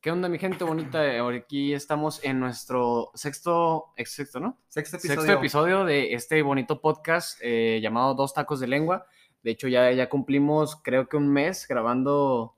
¿Qué 0.00 0.10
onda, 0.12 0.28
mi 0.28 0.38
gente 0.38 0.62
bonita? 0.62 1.00
Aquí 1.34 1.74
estamos 1.74 2.22
en 2.24 2.38
nuestro 2.38 3.10
sexto, 3.14 3.92
ex- 3.96 4.12
sexto, 4.12 4.38
¿no? 4.38 4.58
Sexto 4.68 4.98
episodio. 4.98 5.20
Sexto 5.20 5.38
episodio 5.38 5.84
de 5.84 6.12
este 6.14 6.42
bonito 6.42 6.80
podcast 6.80 7.38
eh, 7.42 7.80
llamado 7.82 8.14
Dos 8.14 8.32
Tacos 8.32 8.60
de 8.60 8.68
Lengua. 8.68 9.06
De 9.42 9.50
hecho, 9.50 9.66
ya, 9.66 9.90
ya 9.90 10.08
cumplimos, 10.08 10.76
creo 10.82 11.08
que 11.08 11.16
un 11.16 11.28
mes 11.32 11.66
grabando, 11.68 12.56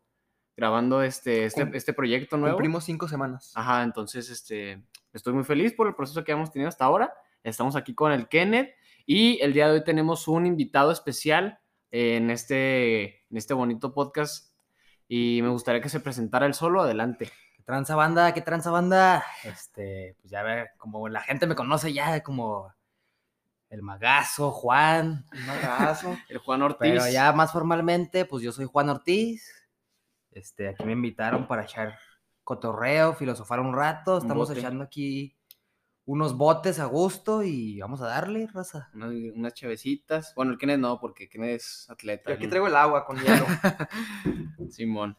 grabando 0.56 1.02
este, 1.02 1.44
este, 1.46 1.62
Cum- 1.64 1.74
este 1.74 1.94
proyecto 1.94 2.36
nuevo. 2.36 2.56
Cumplimos 2.56 2.84
cinco 2.84 3.08
semanas. 3.08 3.52
Ajá, 3.54 3.82
entonces 3.82 4.28
este, 4.28 4.82
estoy 5.14 5.32
muy 5.32 5.44
feliz 5.44 5.72
por 5.72 5.86
el 5.86 5.94
proceso 5.94 6.22
que 6.24 6.32
hemos 6.32 6.52
tenido 6.52 6.68
hasta 6.68 6.84
ahora. 6.84 7.14
Estamos 7.42 7.76
aquí 7.76 7.94
con 7.94 8.12
el 8.12 8.28
Kenneth 8.28 8.74
y 9.06 9.40
el 9.40 9.52
día 9.52 9.68
de 9.68 9.74
hoy 9.74 9.84
tenemos 9.84 10.28
un 10.28 10.46
invitado 10.46 10.90
especial 10.90 11.60
en 11.90 12.30
este, 12.30 13.22
en 13.30 13.36
este 13.36 13.54
bonito 13.54 13.94
podcast 13.94 14.54
y 15.08 15.40
me 15.42 15.48
gustaría 15.48 15.80
que 15.80 15.88
se 15.88 16.00
presentara 16.00 16.46
él 16.46 16.54
solo. 16.54 16.82
Adelante. 16.82 17.30
¿Qué 17.56 17.62
tranza 17.62 17.96
banda? 17.96 18.34
¿Qué 18.34 18.42
tranza 18.42 18.70
banda? 18.70 19.24
Este, 19.44 20.16
pues 20.20 20.30
ya 20.30 20.42
ver, 20.42 20.70
como 20.76 21.08
la 21.08 21.22
gente 21.22 21.46
me 21.46 21.54
conoce 21.54 21.92
ya 21.92 22.22
como 22.22 22.74
el 23.70 23.82
magazo, 23.82 24.50
Juan. 24.50 25.26
Un 25.32 25.50
abrazo. 25.50 26.16
El 26.28 26.38
Juan 26.38 26.62
Ortiz. 26.62 26.78
Pero 26.80 27.08
ya 27.08 27.32
más 27.32 27.52
formalmente, 27.52 28.24
pues 28.24 28.42
yo 28.42 28.52
soy 28.52 28.66
Juan 28.66 28.88
Ortiz. 28.88 29.68
Este, 30.30 30.68
aquí 30.68 30.84
me 30.84 30.92
invitaron 30.92 31.46
para 31.46 31.62
echar 31.62 31.98
cotorreo, 32.44 33.14
filosofar 33.14 33.60
un 33.60 33.74
rato. 33.74 34.18
Estamos 34.18 34.48
bote. 34.48 34.60
echando 34.60 34.84
aquí 34.84 35.37
unos 36.08 36.38
botes 36.38 36.80
a 36.80 36.86
gusto 36.86 37.42
y 37.42 37.78
vamos 37.80 38.00
a 38.00 38.06
darle, 38.06 38.46
raza. 38.52 38.88
Unas, 38.94 39.12
unas 39.34 39.52
chavecitas. 39.52 40.32
Bueno, 40.34 40.52
el 40.52 40.58
Kenneth 40.58 40.78
no, 40.80 40.98
porque 41.00 41.28
Kenneth 41.28 41.56
es 41.60 41.90
atleta. 41.90 42.30
Y 42.30 42.34
aquí 42.34 42.44
¿no? 42.44 42.48
traigo 42.50 42.66
el 42.66 42.76
agua 42.76 43.04
con 43.04 43.18
hielo. 43.18 43.44
Simón. 44.70 45.16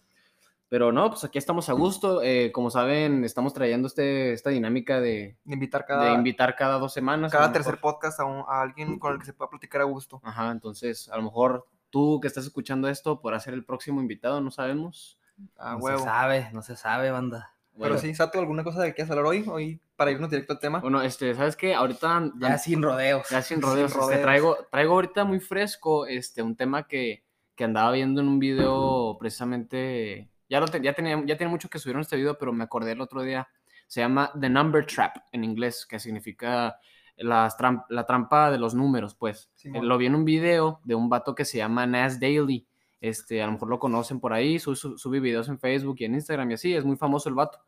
Pero 0.67 0.91
no, 0.91 1.09
pues 1.09 1.23
aquí 1.23 1.37
estamos 1.37 1.67
a 1.69 1.73
gusto. 1.73 2.21
eh, 2.23 2.51
como 2.51 2.69
saben, 2.69 3.23
estamos 3.23 3.53
trayendo 3.53 3.87
este, 3.87 4.33
esta 4.33 4.49
dinámica 4.51 4.99
de, 4.99 5.35
De 5.43 5.53
invitar 5.53 5.81
de 5.81 5.87
cada, 5.87 6.13
invitar 6.13 6.55
cada 6.55 6.77
dos 6.77 6.93
semanas. 6.93 7.31
cada 7.31 7.51
tercer 7.51 7.73
mejor. 7.75 7.93
podcast 7.95 8.19
a, 8.19 8.25
un- 8.25 8.45
a 8.47 8.61
alguien 8.61 8.99
con 8.99 9.13
el 9.13 9.19
que 9.19 9.25
se 9.25 9.33
pueda 9.33 9.49
platicar 9.49 9.81
a 9.81 9.85
gusto. 9.85 10.19
Ajá, 10.23 10.51
entonces 10.51 11.09
a 11.09 11.17
lo 11.17 11.23
mejor 11.23 11.65
tú 11.89 12.19
que 12.19 12.27
estás 12.27 12.45
escuchando 12.45 12.87
esto 12.87 13.19
podrás 13.19 13.43
ser 13.43 13.53
el 13.55 13.65
próximo 13.65 13.99
invitado, 14.01 14.41
no 14.41 14.51
sabemos. 14.51 15.17
No 15.57 15.77
huevo. 15.77 15.99
se 15.99 16.03
sabe, 16.05 16.49
no 16.53 16.61
se 16.61 16.75
sabe, 16.75 17.09
banda. 17.11 17.53
Pero 17.79 17.93
Bueno, 17.95 17.97
sí, 17.97 18.13
Sato, 18.13 18.39
¿alguna 18.39 18.63
cosa 18.63 18.81
de 18.81 18.93
quieras 18.93 19.09
hablar 19.11 19.25
hoy? 19.25 19.45
Hoy, 19.47 19.79
para 19.95 20.11
irnos 20.11 20.29
directo 20.29 20.53
al 20.53 20.59
tema. 20.59 20.79
Bueno, 20.79 21.01
este, 21.01 21.33
¿sabes 21.33 21.55
qué? 21.55 21.73
Ahorita 21.73 22.29
Ya 22.37 22.57
sin 22.57 22.81
rodeos. 22.81 23.27
ya 23.29 23.41
sin 23.41 23.61
rodeos, 23.61 23.91
este, 23.91 23.99
rodeos. 24.03 24.21
traigo, 24.21 24.57
traigo 24.71 24.93
ahorita 24.95 25.23
muy 25.23 25.39
fresco 25.39 26.05
este, 26.05 26.41
un 26.41 26.55
tema 26.55 26.87
que, 26.87 27.23
que 27.55 27.63
andaba 27.63 27.91
viendo 27.91 28.19
en 28.21 28.27
un 28.27 28.37
video 28.39 29.17
precisamente, 29.19 30.29
ya, 30.49 30.59
lo 30.59 30.67
te- 30.67 30.81
ya, 30.81 30.93
tenía, 30.93 31.21
ya 31.25 31.37
tiene 31.37 31.49
mucho 31.51 31.69
que 31.69 31.79
subieron 31.79 32.01
este 32.01 32.17
video, 32.17 32.37
pero 32.37 32.51
me 32.53 32.63
acordé 32.63 32.91
el 32.91 33.01
otro 33.01 33.21
día, 33.21 33.47
se 33.87 34.01
llama 34.01 34.31
The 34.39 34.49
Number 34.49 34.85
Trap 34.85 35.15
en 35.31 35.43
inglés, 35.43 35.85
que 35.89 35.99
significa 35.99 36.77
las 37.17 37.57
tram- 37.57 37.85
la 37.89 38.05
trampa 38.05 38.51
de 38.51 38.57
los 38.59 38.73
números, 38.75 39.15
pues. 39.15 39.49
Simón. 39.55 39.83
Eh, 39.83 39.87
lo 39.87 39.97
vi 39.97 40.05
en 40.05 40.15
un 40.15 40.25
video 40.25 40.79
de 40.83 40.95
un 40.95 41.09
vato 41.09 41.33
que 41.35 41.43
se 41.45 41.57
llama 41.57 41.85
Nas 41.85 42.19
Daily, 42.19 42.65
este, 43.01 43.41
a 43.41 43.45
lo 43.45 43.53
mejor 43.53 43.69
lo 43.69 43.79
conocen 43.79 44.19
por 44.19 44.33
ahí, 44.33 44.57
sube- 44.59 44.97
sube 44.97 45.19
videos 45.19 45.47
en 45.49 45.59
Facebook 45.59 45.95
y 45.99 46.05
en 46.05 46.13
Instagram 46.15 46.51
y 46.51 46.53
así, 46.55 46.73
es 46.75 46.83
muy 46.85 46.95
famoso 46.97 47.29
el 47.29 47.35
vato. 47.35 47.59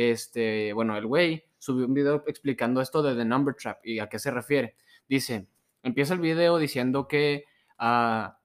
Este, 0.00 0.72
bueno, 0.74 0.96
el 0.96 1.06
güey 1.06 1.44
subió 1.58 1.84
un 1.84 1.92
video 1.92 2.22
explicando 2.28 2.80
esto 2.80 3.02
de 3.02 3.16
The 3.16 3.24
Number 3.24 3.56
Trap 3.56 3.84
y 3.84 3.98
a 3.98 4.08
qué 4.08 4.20
se 4.20 4.30
refiere. 4.30 4.76
Dice, 5.08 5.48
empieza 5.82 6.14
el 6.14 6.20
video 6.20 6.56
diciendo 6.58 7.08
que, 7.08 7.46
ah, 7.78 8.38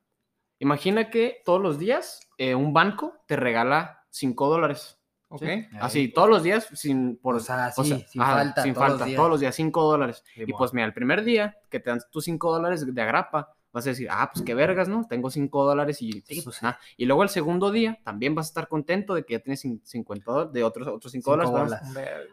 imagina 0.57 1.11
que 1.11 1.43
todos 1.45 1.61
los 1.61 1.77
días 1.77 2.27
eh, 2.39 2.55
un 2.55 2.73
banco 2.73 3.13
te 3.27 3.35
regala 3.35 4.03
5 4.09 4.49
dólares. 4.49 4.99
¿Ok? 5.27 5.43
¿sí? 5.43 5.67
Así, 5.79 6.07
todos 6.07 6.27
los 6.27 6.41
días, 6.41 6.67
sin, 6.73 7.17
por, 7.17 7.35
O 7.35 7.39
sea, 7.39 7.71
sí, 7.71 8.03
sin 8.09 8.21
ajá, 8.23 8.33
falta, 8.33 8.63
sin 8.63 8.73
todos 8.73 8.89
los 8.89 8.99
falta, 8.99 9.15
todos 9.15 9.29
los 9.29 9.39
días 9.39 9.53
5 9.53 9.83
dólares. 9.83 10.23
Y 10.33 10.45
Simón. 10.45 10.57
pues 10.57 10.73
mira, 10.73 10.87
el 10.87 10.93
primer 10.95 11.23
día 11.23 11.55
que 11.69 11.79
te 11.79 11.91
dan 11.91 11.99
tus 12.11 12.25
5 12.25 12.51
dólares 12.51 12.91
de 12.91 13.01
agrapa, 13.03 13.53
vas 13.73 13.85
a 13.87 13.89
decir, 13.89 14.07
ah, 14.11 14.29
pues 14.33 14.45
qué 14.45 14.53
vergas, 14.53 14.87
¿no? 14.87 15.05
Tengo 15.09 15.29
5 15.29 15.65
dólares 15.65 16.01
y 16.01 16.11
Sí, 16.13 16.21
pues, 16.27 16.43
pues, 16.43 16.63
nada. 16.63 16.79
Y 16.95 17.05
luego 17.05 17.23
el 17.23 17.29
segundo 17.29 17.71
día 17.71 17.99
también 18.03 18.35
vas 18.35 18.45
a 18.47 18.49
estar 18.49 18.67
contento 18.69 19.15
de 19.15 19.25
que 19.25 19.33
ya 19.33 19.39
tienes 19.39 19.65
cin- 19.65 19.81
50 19.83 20.31
dólares, 20.31 20.53
de 20.53 20.63
otros, 20.63 20.87
otros 20.87 21.11
5 21.11 21.31
Cinco 21.31 21.51
dólares. 21.51 21.87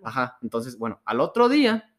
Ajá, 0.04 0.38
entonces, 0.42 0.78
bueno, 0.78 1.00
al 1.04 1.20
otro 1.20 1.48
día, 1.48 1.92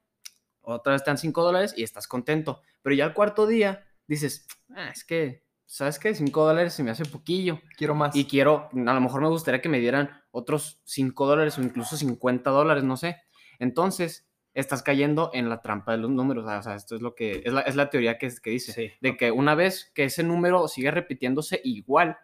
otra 0.61 0.93
vez 0.93 1.03
te 1.03 1.09
dan 1.09 1.17
5 1.17 1.43
dólares 1.43 1.73
y 1.75 1.83
estás 1.83 2.07
contento. 2.07 2.61
Pero 2.81 2.95
ya 2.95 3.05
al 3.05 3.13
cuarto 3.13 3.47
día 3.47 3.83
dices, 4.07 4.47
ah, 4.75 4.89
es 4.89 5.03
que, 5.03 5.43
¿sabes 5.65 5.97
qué? 5.99 6.13
5 6.13 6.45
dólares 6.45 6.73
se 6.73 6.83
me 6.83 6.91
hace 6.91 7.05
poquillo. 7.05 7.59
Quiero 7.77 7.95
más. 7.95 8.15
Y 8.15 8.25
quiero, 8.25 8.69
a 8.73 8.93
lo 8.93 9.01
mejor 9.01 9.21
me 9.21 9.29
gustaría 9.29 9.61
que 9.61 9.69
me 9.69 9.79
dieran 9.79 10.09
otros 10.31 10.81
5 10.83 11.25
dólares 11.25 11.57
o 11.57 11.61
incluso 11.63 11.97
50 11.97 12.51
dólares, 12.51 12.83
no 12.83 12.95
sé. 12.97 13.17
Entonces, 13.59 14.27
estás 14.53 14.83
cayendo 14.83 15.31
en 15.33 15.49
la 15.49 15.61
trampa 15.61 15.93
de 15.93 15.99
los 15.99 16.11
números. 16.11 16.45
O 16.45 16.61
sea, 16.63 16.75
esto 16.75 16.95
es 16.95 17.01
lo 17.01 17.15
que, 17.15 17.41
es 17.45 17.53
la, 17.53 17.61
es 17.61 17.75
la 17.75 17.89
teoría 17.89 18.17
que, 18.17 18.31
que 18.41 18.49
dice. 18.49 18.73
Sí. 18.73 18.91
De 19.01 19.17
que 19.17 19.31
una 19.31 19.55
vez 19.55 19.91
que 19.93 20.05
ese 20.05 20.23
número 20.23 20.67
sigue 20.67 20.91
repitiéndose 20.91 21.61
igual, 21.63 22.17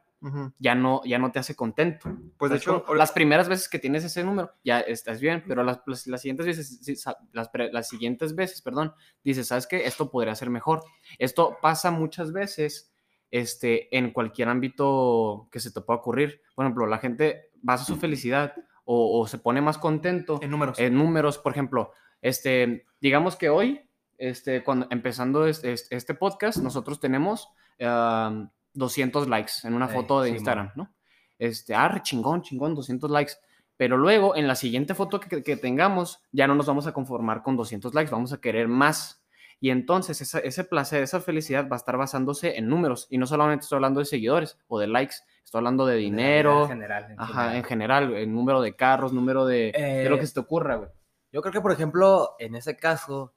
ya 0.57 0.73
no, 0.73 1.01
ya 1.05 1.19
no 1.19 1.31
te 1.31 1.39
hace 1.39 1.55
contento. 1.55 2.09
Pues 2.37 2.51
de 2.51 2.59
¿Sabes 2.59 2.81
hecho, 2.81 2.95
las 2.95 3.11
primeras 3.11 3.47
veces 3.47 3.69
que 3.69 3.79
tienes 3.79 4.03
ese 4.03 4.23
número, 4.23 4.51
ya 4.63 4.79
estás 4.79 5.21
bien, 5.21 5.43
pero 5.47 5.63
las, 5.63 5.81
las, 5.85 6.07
las 6.07 6.21
siguientes 6.21 6.45
veces, 6.45 7.05
las, 7.33 7.49
las 7.53 7.87
siguientes 7.87 8.35
veces, 8.35 8.61
perdón, 8.61 8.93
dices, 9.23 9.47
¿sabes 9.47 9.67
qué? 9.67 9.85
Esto 9.85 10.09
podría 10.09 10.33
ser 10.35 10.49
mejor. 10.49 10.83
Esto 11.19 11.57
pasa 11.61 11.91
muchas 11.91 12.33
veces 12.33 12.91
este, 13.29 13.95
en 13.95 14.11
cualquier 14.11 14.49
ámbito 14.49 15.47
que 15.51 15.59
se 15.59 15.71
te 15.71 15.81
pueda 15.81 15.99
ocurrir. 15.99 16.41
Por 16.55 16.65
ejemplo, 16.65 16.87
la 16.87 16.97
gente 16.97 17.51
basa 17.61 17.85
su 17.85 17.97
felicidad 17.97 18.53
o, 18.85 19.19
o 19.19 19.27
se 19.27 19.37
pone 19.37 19.61
más 19.61 19.77
contento 19.77 20.39
en 20.41 20.49
números. 20.49 20.79
en 20.79 20.95
números, 20.95 21.37
por 21.37 21.51
ejemplo, 21.51 21.93
este, 22.21 22.85
digamos 23.01 23.35
que 23.35 23.49
hoy, 23.49 23.81
este, 24.17 24.63
cuando 24.63 24.87
empezando 24.89 25.45
este, 25.47 25.73
este- 25.73 26.13
podcast, 26.13 26.57
nosotros 26.57 26.99
tenemos 26.99 27.49
am, 27.79 28.49
200 28.73 29.27
likes 29.27 29.53
en 29.63 29.73
una 29.73 29.87
foto 29.87 30.21
de 30.21 30.27
Simón. 30.29 30.37
Instagram, 30.37 30.71
¿no? 30.75 30.93
Este, 31.39 31.75
ah, 31.75 31.99
chingón, 32.01 32.41
chingón, 32.41 32.73
200 32.75 33.09
likes. 33.11 33.33
Pero 33.75 33.95
luego, 33.97 34.35
en 34.35 34.47
la 34.47 34.55
siguiente 34.55 34.95
foto 34.95 35.19
que, 35.19 35.43
que 35.43 35.55
tengamos, 35.55 36.19
ya 36.31 36.47
no 36.47 36.55
nos 36.55 36.65
vamos 36.65 36.87
a 36.87 36.93
conformar 36.93 37.43
con 37.43 37.55
200 37.55 37.93
likes, 37.93 38.11
vamos 38.11 38.33
a 38.33 38.41
querer 38.41 38.67
más. 38.67 39.23
Y 39.59 39.69
entonces 39.69 40.19
esa- 40.21 40.39
ese 40.39 40.63
placer, 40.63 41.03
esa 41.03 41.19
felicidad 41.21 41.67
va 41.69 41.75
a 41.75 41.77
estar 41.77 41.95
basándose 41.97 42.57
en 42.57 42.67
números. 42.67 43.05
Y 43.11 43.19
no 43.19 43.27
solamente 43.27 43.63
estoy 43.63 43.77
hablando 43.77 43.99
de 43.99 44.05
seguidores 44.05 44.57
o 44.67 44.79
de 44.79 44.87
likes, 44.87 45.15
estoy 45.43 45.59
hablando 45.59 45.85
de 45.85 45.95
dinero, 45.95 46.63
En 46.63 46.69
general, 46.69 47.11
en 47.11 47.19
Ajá, 47.19 47.33
general. 47.33 47.55
en 47.55 47.63
general, 47.63 48.13
el 48.15 48.33
número 48.33 48.61
de 48.61 48.75
carros, 48.75 49.13
número 49.13 49.45
de, 49.45 49.71
de 49.73 50.09
lo 50.09 50.15
Eh, 50.15 50.19
que 50.19 50.27
se 50.27 50.33
te 50.33 50.39
ocurra, 50.39 50.75
güey. 50.75 50.89
Yo 51.37 51.43
creo 51.43 51.53
que, 51.53 51.61
por 51.61 51.71
ejemplo, 51.71 52.35
en 52.39 52.55
ese 52.55 52.77
caso, 52.77 53.35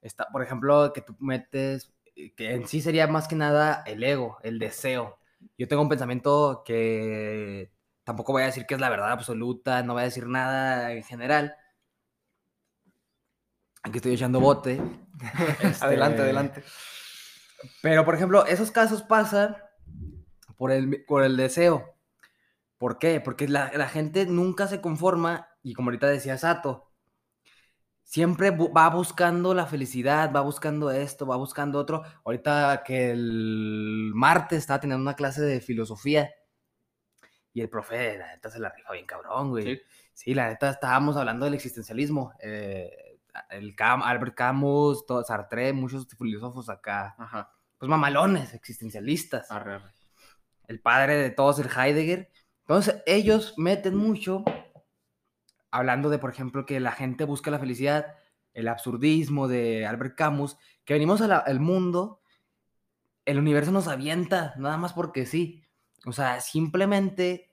está, 0.00 0.28
por 0.32 0.42
ejemplo, 0.42 0.90
que 0.94 1.02
tú 1.02 1.14
metes, 1.20 1.92
eh, 2.16 2.32
que 2.34 2.54
en 2.54 2.66
sí 2.66 2.80
sería 2.80 3.08
más 3.08 3.28
que 3.28 3.36
nada 3.36 3.82
el 3.86 4.02
ego, 4.02 4.38
el 4.42 4.58
deseo. 4.58 5.18
Yo 5.58 5.68
tengo 5.68 5.82
un 5.82 5.90
pensamiento 5.90 6.62
que 6.64 7.70
tampoco 8.04 8.32
voy 8.32 8.44
a 8.44 8.46
decir 8.46 8.64
que 8.64 8.72
es 8.72 8.80
la 8.80 8.88
verdad 8.88 9.12
absoluta, 9.12 9.82
no 9.82 9.92
voy 9.92 10.00
a 10.00 10.06
decir 10.06 10.28
nada 10.28 10.94
en 10.94 11.02
general. 11.02 11.56
Aquí 13.82 13.98
estoy 13.98 14.14
echando 14.14 14.40
bote. 14.40 14.80
Adelante, 15.82 16.16
Este, 16.16 16.22
adelante. 16.22 16.64
Pero, 17.82 18.06
por 18.06 18.14
ejemplo, 18.14 18.46
esos 18.46 18.70
casos 18.70 19.02
pasan 19.02 19.58
por 20.56 20.72
el, 20.72 21.04
por 21.04 21.22
el 21.22 21.36
deseo. 21.36 21.96
¿Por 22.78 22.98
qué? 22.98 23.20
Porque 23.20 23.46
la, 23.46 23.70
la 23.74 23.90
gente 23.90 24.24
nunca 24.24 24.68
se 24.68 24.80
conforma, 24.80 25.50
y 25.62 25.74
como 25.74 25.90
ahorita 25.90 26.06
decía 26.06 26.38
Sato, 26.38 26.89
siempre 28.10 28.50
va 28.50 28.88
buscando 28.90 29.54
la 29.54 29.66
felicidad, 29.66 30.32
va 30.34 30.40
buscando 30.40 30.90
esto, 30.90 31.26
va 31.26 31.36
buscando 31.36 31.78
otro. 31.78 32.02
Ahorita 32.24 32.82
que 32.84 33.12
el 33.12 34.10
martes 34.16 34.58
estaba 34.58 34.80
teniendo 34.80 35.00
una 35.02 35.14
clase 35.14 35.42
de 35.42 35.60
filosofía, 35.60 36.28
y 37.52 37.60
el 37.60 37.68
profe, 37.68 38.18
la 38.18 38.26
neta, 38.32 38.50
se 38.50 38.58
la 38.58 38.70
rifa 38.70 38.92
bien 38.92 39.06
cabrón, 39.06 39.50
güey. 39.50 39.64
Sí. 39.76 39.82
Sí, 40.12 40.34
la 40.34 40.48
neta, 40.48 40.70
estábamos 40.70 41.16
hablando 41.16 41.44
del 41.44 41.54
existencialismo. 41.54 42.32
eh, 42.40 43.18
el 43.50 43.76
Cam- 43.76 44.02
Albert 44.04 44.34
Camus, 44.34 45.06
todo, 45.06 45.22
Sartre, 45.22 45.72
muchos 45.72 46.08
filósofos 46.18 46.68
acá, 46.68 47.14
Ajá. 47.16 47.52
pues 47.78 47.88
mamalones, 47.88 48.54
existencialistas. 48.54 49.48
Arre, 49.52 49.74
arre. 49.74 49.90
El 50.66 50.80
padre 50.80 51.14
de 51.14 51.30
todos, 51.30 51.60
el 51.60 51.68
Heidegger. 51.68 52.28
Entonces, 52.62 53.02
ellos 53.06 53.54
meten 53.56 53.94
mucho, 53.96 54.44
hablando 55.70 56.10
de, 56.10 56.18
por 56.18 56.30
ejemplo, 56.30 56.66
que 56.66 56.80
la 56.80 56.92
gente 56.92 57.24
busca 57.24 57.50
la 57.50 57.58
felicidad, 57.58 58.16
el 58.52 58.68
absurdismo 58.68 59.48
de 59.48 59.86
Albert 59.86 60.16
Camus, 60.16 60.56
que 60.84 60.94
venimos 60.94 61.20
la- 61.20 61.38
al 61.38 61.60
mundo, 61.60 62.20
el 63.24 63.38
universo 63.38 63.70
nos 63.70 63.86
avienta, 63.86 64.54
nada 64.58 64.76
más 64.76 64.92
porque 64.92 65.26
sí. 65.26 65.64
O 66.06 66.12
sea, 66.12 66.40
simplemente 66.40 67.52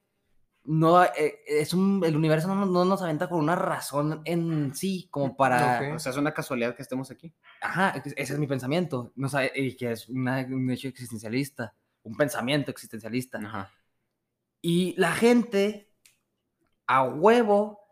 no, 0.64 1.04
eh, 1.04 1.40
es 1.46 1.74
un, 1.74 2.04
el 2.06 2.16
universo 2.16 2.48
no, 2.48 2.66
no, 2.66 2.84
nos 2.86 3.02
aventa 3.02 3.30
con 3.30 3.40
una 3.40 3.56
razón 3.56 4.22
en 4.26 4.74
sí, 4.74 5.08
como 5.12 5.38
para... 5.38 5.78
Okay. 5.78 5.92
O 5.92 6.00
sea, 6.00 6.12
es 6.12 6.18
una 6.18 6.34
casualidad 6.34 6.76
que 6.76 6.82
estemos 6.82 7.12
aquí. 7.12 7.34
Ajá, 7.62 8.02
ese 8.16 8.34
es 8.34 8.40
mi 8.40 8.48
pensamiento, 8.48 9.12
no 9.16 9.30
sabe, 9.30 9.52
y 9.56 9.76
que 9.76 9.92
es 9.92 10.10
una, 10.10 10.40
un 10.50 10.70
hecho 10.70 10.88
existencialista, 10.88 11.74
un 12.04 12.18
pensamiento 12.18 12.72
existencialista. 12.72 13.38
Ajá. 13.38 13.72
Y 14.62 14.94
la 14.98 15.12
gente, 15.12 15.94
a 16.88 17.04
huevo, 17.04 17.87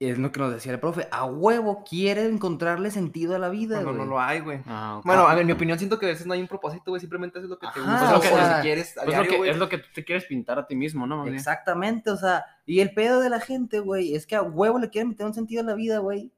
es 0.00 0.16
lo 0.18 0.30
que 0.30 0.38
nos 0.38 0.52
decía 0.52 0.70
el 0.72 0.78
profe, 0.78 1.08
a 1.10 1.24
huevo 1.24 1.82
quiere 1.82 2.26
encontrarle 2.26 2.90
sentido 2.92 3.34
a 3.34 3.38
la 3.40 3.48
vida, 3.48 3.80
No, 3.82 3.92
no 3.92 4.04
lo 4.04 4.20
hay, 4.20 4.38
güey. 4.40 4.60
Ah, 4.66 4.98
ok. 4.98 5.04
Bueno, 5.06 5.26
a 5.26 5.32
ver, 5.34 5.40
en 5.40 5.46
mi 5.48 5.52
opinión 5.52 5.76
siento 5.78 5.98
que 5.98 6.06
a 6.06 6.10
veces 6.10 6.24
no 6.26 6.34
hay 6.34 6.40
un 6.40 6.46
propósito, 6.46 6.92
güey. 6.92 7.00
Simplemente 7.00 7.40
es 7.40 7.46
lo 7.46 7.58
que 7.58 7.66
te 7.74 7.80
Ajá, 7.80 7.90
gusta, 7.90 8.06
es 8.06 8.12
lo 8.12 8.20
que 8.20 8.28
o 8.28 8.36
sea, 8.36 8.56
si 8.56 8.62
quieres 8.62 8.96
a 8.96 9.04
Pues 9.04 9.06
lo 9.06 9.10
diario, 9.22 9.30
que- 9.32 9.36
güey. 9.38 9.50
es 9.50 9.56
lo 9.56 9.68
que 9.68 9.78
tú 9.78 9.88
te 9.94 10.04
quieres 10.04 10.24
pintar 10.26 10.58
a 10.60 10.66
ti 10.68 10.76
mismo, 10.76 11.06
¿no? 11.06 11.24
Bien. 11.24 11.34
Exactamente, 11.34 12.10
o 12.10 12.16
sea, 12.16 12.44
y 12.64 12.78
el 12.80 12.94
pedo 12.94 13.20
de 13.20 13.28
la 13.30 13.40
gente, 13.40 13.80
güey, 13.80 14.14
es 14.14 14.24
que 14.26 14.36
a 14.36 14.42
huevo 14.42 14.78
le 14.78 14.88
quieren 14.90 15.08
meter 15.08 15.26
un 15.26 15.34
sentido 15.34 15.62
a 15.62 15.64
la 15.66 15.74
vida, 15.74 15.98
güey. 15.98 16.30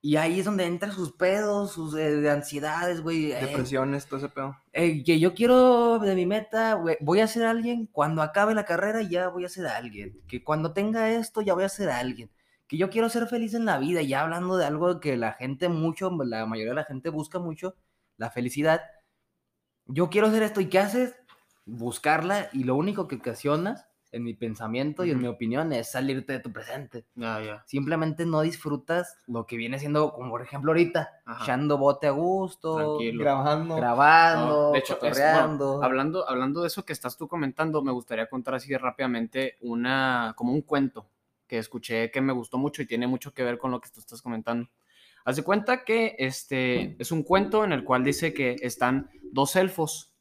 Y 0.00 0.14
ahí 0.14 0.38
es 0.38 0.44
donde 0.44 0.64
entran 0.64 0.92
sus 0.92 1.10
pedos, 1.10 1.72
sus 1.72 1.96
eh, 1.96 2.12
de 2.20 2.30
ansiedades, 2.30 3.00
güey. 3.00 3.32
eh, 3.32 3.38
Depresiones, 3.40 4.06
todo 4.06 4.18
ese 4.20 4.28
pedo. 4.28 4.56
eh, 4.72 5.02
que 5.02 5.18
yo 5.18 5.34
quiero 5.34 5.98
de 5.98 6.14
mi 6.14 6.24
meta, 6.26 6.74
güey, 6.74 6.96
voy 7.00 7.18
a 7.18 7.26
ser 7.26 7.44
alguien, 7.44 7.86
cuando 7.90 8.22
acabe 8.22 8.54
la 8.54 8.64
carrera 8.64 9.02
ya 9.02 9.26
voy 9.28 9.44
a 9.44 9.48
ser 9.48 9.66
alguien, 9.66 10.20
que 10.28 10.44
cuando 10.44 10.72
tenga 10.72 11.10
esto 11.10 11.40
ya 11.40 11.54
voy 11.54 11.64
a 11.64 11.68
ser 11.68 11.90
alguien, 11.90 12.30
que 12.68 12.76
yo 12.76 12.90
quiero 12.90 13.08
ser 13.08 13.26
feliz 13.26 13.54
en 13.54 13.64
la 13.64 13.78
vida, 13.78 14.02
ya 14.02 14.20
hablando 14.20 14.56
de 14.58 14.66
algo 14.66 15.00
que 15.00 15.16
la 15.16 15.32
gente 15.32 15.68
mucho, 15.70 16.10
la 16.24 16.44
mayoría 16.46 16.72
de 16.72 16.76
la 16.76 16.84
gente 16.84 17.08
busca 17.08 17.38
mucho, 17.38 17.74
la 18.18 18.30
felicidad. 18.30 18.82
Yo 19.86 20.10
quiero 20.10 20.26
hacer 20.26 20.42
esto 20.42 20.60
y 20.60 20.66
¿qué 20.68 20.78
haces? 20.78 21.16
Buscarla 21.64 22.50
y 22.52 22.64
lo 22.64 22.76
único 22.76 23.08
que 23.08 23.16
ocasionas 23.16 23.86
en 24.12 24.22
mi 24.24 24.34
pensamiento 24.34 25.04
y 25.04 25.10
en 25.10 25.20
mi 25.20 25.28
opinión 25.28 25.72
es 25.72 25.90
salirte 25.90 26.34
de 26.34 26.40
tu 26.40 26.52
presente. 26.52 27.06
Ya. 27.14 27.62
Simplemente 27.66 28.26
no 28.26 28.40
disfrutas 28.42 29.16
lo 29.26 29.46
que 29.46 29.56
viene 29.56 29.78
siendo, 29.78 30.12
como 30.12 30.30
por 30.30 30.42
ejemplo 30.42 30.70
ahorita, 30.70 31.10
Ajá. 31.24 31.44
echando 31.44 31.78
bote 31.78 32.06
a 32.06 32.10
gusto, 32.10 32.76
Tranquilo. 32.76 33.24
Grabando. 33.24 33.76
grabando, 33.76 34.46
No, 34.66 34.72
de 34.72 34.78
hecho, 34.78 34.98
es- 35.02 35.18
bueno, 35.18 35.82
hablando, 35.82 36.28
hablando 36.28 36.62
de 36.62 36.68
eso 36.68 36.84
que 36.84 36.92
estás 36.92 37.16
tú 37.16 37.28
comentando, 37.28 37.82
me 37.82 37.92
gustaría 37.92 38.28
contar 38.28 38.54
así 38.56 38.74
rápidamente 38.76 39.56
una, 39.60 40.34
como 40.36 40.52
un 40.52 40.62
cuento 40.62 41.06
que 41.48 41.58
escuché 41.58 42.10
que 42.10 42.20
me 42.20 42.32
gustó 42.32 42.58
mucho 42.58 42.82
y 42.82 42.86
tiene 42.86 43.06
mucho 43.06 43.32
que 43.32 43.42
ver 43.42 43.58
con 43.58 43.70
lo 43.70 43.80
que 43.80 43.88
tú 43.90 44.00
estás 44.00 44.22
comentando. 44.22 44.70
Haz 45.24 45.36
de 45.36 45.42
cuenta 45.42 45.84
que 45.84 46.14
este 46.18 46.96
es 47.00 47.10
un 47.10 47.22
cuento 47.22 47.64
en 47.64 47.72
el 47.72 47.84
cual 47.84 48.04
dice 48.04 48.32
que 48.32 48.56
están 48.62 49.10
dos 49.32 49.56
elfos 49.56 50.14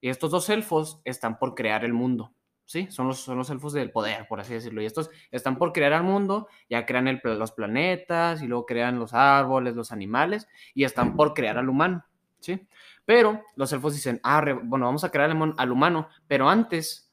y 0.00 0.08
estos 0.08 0.30
dos 0.30 0.48
elfos 0.48 1.00
están 1.04 1.38
por 1.38 1.54
crear 1.54 1.84
el 1.84 1.92
mundo. 1.92 2.34
¿Sí? 2.64 2.86
Son 2.88 3.08
los, 3.08 3.18
son 3.18 3.36
los 3.36 3.50
elfos 3.50 3.72
del 3.72 3.90
poder, 3.90 4.28
por 4.28 4.38
así 4.38 4.54
decirlo. 4.54 4.80
Y 4.80 4.86
estos 4.86 5.10
están 5.32 5.58
por 5.58 5.72
crear 5.72 5.92
el 5.92 6.04
mundo, 6.04 6.46
ya 6.68 6.86
crean 6.86 7.20
los 7.24 7.50
planetas 7.50 8.42
y 8.42 8.46
luego 8.46 8.64
crean 8.64 9.00
los 9.00 9.12
árboles, 9.12 9.74
los 9.74 9.90
animales 9.90 10.46
y 10.72 10.84
están 10.84 11.16
por 11.16 11.34
crear 11.34 11.58
al 11.58 11.68
humano. 11.68 12.04
¿Sí? 12.38 12.68
Pero 13.04 13.42
los 13.56 13.72
elfos 13.72 13.94
dicen, 13.94 14.20
ah, 14.22 14.40
bueno, 14.62 14.86
vamos 14.86 15.02
a 15.02 15.10
crear 15.10 15.30
al, 15.30 15.54
al 15.56 15.72
humano, 15.72 16.08
pero 16.28 16.48
antes 16.48 17.12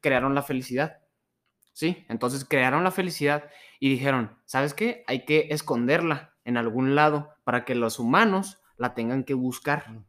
crearon 0.00 0.34
la 0.34 0.42
felicidad. 0.42 0.98
¿Sí? 1.74 2.06
Entonces 2.08 2.46
crearon 2.46 2.84
la 2.84 2.92
felicidad 2.92 3.50
y 3.80 3.90
dijeron, 3.90 4.38
¿sabes 4.46 4.72
qué? 4.72 5.04
Hay 5.06 5.24
que 5.26 5.48
esconderla 5.50 6.32
en 6.44 6.56
algún 6.56 6.94
lado 6.94 7.34
para 7.42 7.64
que 7.64 7.74
los 7.74 7.98
humanos 7.98 8.58
la 8.76 8.94
tengan 8.94 9.24
que 9.24 9.34
buscar. 9.34 10.04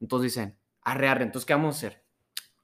Entonces 0.00 0.34
dicen, 0.34 0.58
arre, 0.82 1.08
arre, 1.08 1.22
entonces 1.22 1.46
¿qué 1.46 1.54
vamos 1.54 1.76
a 1.76 1.78
hacer? 1.78 2.04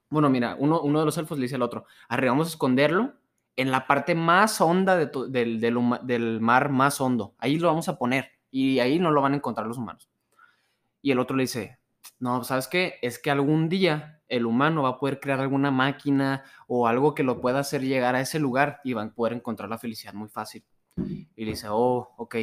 Bueno, 0.09 0.29
mira, 0.29 0.55
uno, 0.59 0.81
uno 0.81 0.99
de 0.99 1.05
los 1.05 1.17
elfos 1.17 1.39
le 1.39 1.43
dice 1.43 1.55
al 1.55 1.61
otro, 1.61 1.85
arre, 2.09 2.29
vamos 2.29 2.47
a 2.47 2.51
esconderlo 2.51 3.13
en 3.55 3.71
la 3.71 3.87
parte 3.87 4.13
más 4.13 4.59
honda 4.61 4.97
de 4.97 5.09
del, 5.29 5.59
del 5.59 5.79
del 6.03 6.41
mar 6.41 6.69
más 6.69 6.99
hondo. 6.99 7.35
Ahí 7.37 7.57
lo 7.57 7.69
vamos 7.69 7.87
a 7.87 7.97
poner 7.97 8.31
y 8.51 8.79
ahí 8.79 8.99
no 8.99 9.11
lo 9.11 9.21
van 9.21 9.33
a 9.33 9.37
encontrar 9.37 9.65
los 9.67 9.77
humanos. 9.77 10.09
Y 11.01 11.11
el 11.11 11.19
otro 11.19 11.35
le 11.37 11.43
dice, 11.43 11.79
no, 12.19 12.43
¿sabes 12.43 12.67
qué? 12.67 12.99
Es 13.01 13.19
que 13.19 13.31
algún 13.31 13.69
día 13.69 14.21
el 14.35 14.45
humano 14.45 14.83
va 14.83 14.89
a 14.89 14.97
poder 14.99 15.19
crear 15.19 15.39
alguna 15.39 15.71
máquina 15.71 16.43
o 16.67 16.87
algo 16.87 17.13
que 17.15 17.23
lo 17.23 17.39
pueda 17.41 17.59
hacer 17.59 17.81
llegar 17.81 18.15
a 18.15 18.21
ese 18.21 18.39
lugar 18.39 18.79
y 18.83 18.93
van 18.93 19.09
a 19.09 19.13
poder 19.13 19.33
encontrar 19.33 19.69
la 19.69 19.77
felicidad 19.77 20.13
muy 20.13 20.29
fácil. 20.29 20.63
Y 21.35 21.45
le 21.45 21.51
dice, 21.51 21.67
oh, 21.69 22.13
ok. 22.17 22.35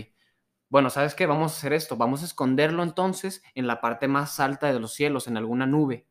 Bueno, 0.69 0.89
¿sabes 0.91 1.15
qué? 1.15 1.27
Vamos 1.27 1.53
a 1.53 1.57
hacer 1.57 1.73
esto. 1.73 1.97
Vamos 1.97 2.23
a 2.23 2.27
esconderlo 2.27 2.83
entonces 2.83 3.43
en 3.55 3.67
la 3.67 3.81
parte 3.81 4.09
más 4.09 4.39
alta 4.41 4.73
de 4.73 4.79
los 4.81 4.93
cielos, 4.95 5.27
en 5.29 5.37
alguna 5.37 5.67
nube. 5.67 6.07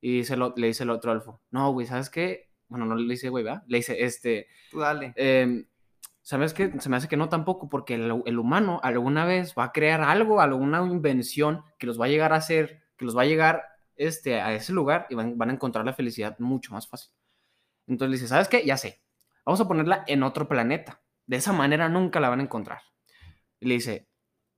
Y 0.00 0.18
dice 0.18 0.36
lo- 0.36 0.52
le 0.56 0.66
dice 0.68 0.82
el 0.82 0.90
otro 0.90 1.12
elfo, 1.12 1.40
no, 1.50 1.72
güey, 1.72 1.86
¿sabes 1.86 2.10
qué? 2.10 2.50
Bueno, 2.68 2.86
no 2.86 2.94
le 2.96 3.08
dice, 3.08 3.28
güey, 3.28 3.44
¿verdad? 3.44 3.62
Le 3.66 3.78
dice, 3.78 4.04
este, 4.04 4.48
Tú 4.70 4.80
dale. 4.80 5.12
Em, 5.16 5.66
¿Sabes 6.22 6.54
qué? 6.54 6.72
Se 6.80 6.88
me 6.88 6.96
hace 6.96 7.08
que 7.08 7.16
no 7.16 7.28
tampoco, 7.28 7.68
porque 7.68 7.94
el, 7.94 8.22
el 8.26 8.38
humano 8.38 8.80
alguna 8.82 9.24
vez 9.24 9.54
va 9.58 9.64
a 9.64 9.72
crear 9.72 10.00
algo, 10.02 10.40
alguna 10.40 10.80
invención 10.86 11.62
que 11.78 11.86
los 11.86 12.00
va 12.00 12.04
a 12.06 12.08
llegar 12.08 12.32
a 12.32 12.36
hacer, 12.36 12.82
que 12.96 13.04
los 13.04 13.16
va 13.16 13.22
a 13.22 13.26
llegar 13.26 13.64
este, 14.06 14.40
a 14.40 14.52
ese 14.52 14.72
lugar 14.72 15.06
y 15.10 15.14
van, 15.14 15.36
van 15.38 15.50
a 15.50 15.52
encontrar 15.54 15.84
la 15.84 15.92
felicidad 15.92 16.38
mucho 16.38 16.72
más 16.72 16.88
fácil. 16.88 17.12
Entonces 17.86 18.10
le 18.10 18.16
dice, 18.16 18.28
¿sabes 18.28 18.48
qué? 18.48 18.64
Ya 18.64 18.76
sé, 18.76 19.02
vamos 19.44 19.60
a 19.60 19.68
ponerla 19.68 20.04
en 20.06 20.22
otro 20.22 20.48
planeta. 20.48 21.00
De 21.26 21.36
esa 21.36 21.52
manera 21.52 21.88
nunca 21.88 22.20
la 22.20 22.28
van 22.28 22.40
a 22.40 22.44
encontrar. 22.44 22.80
Y 23.60 23.66
le 23.66 23.74
dice, 23.74 24.08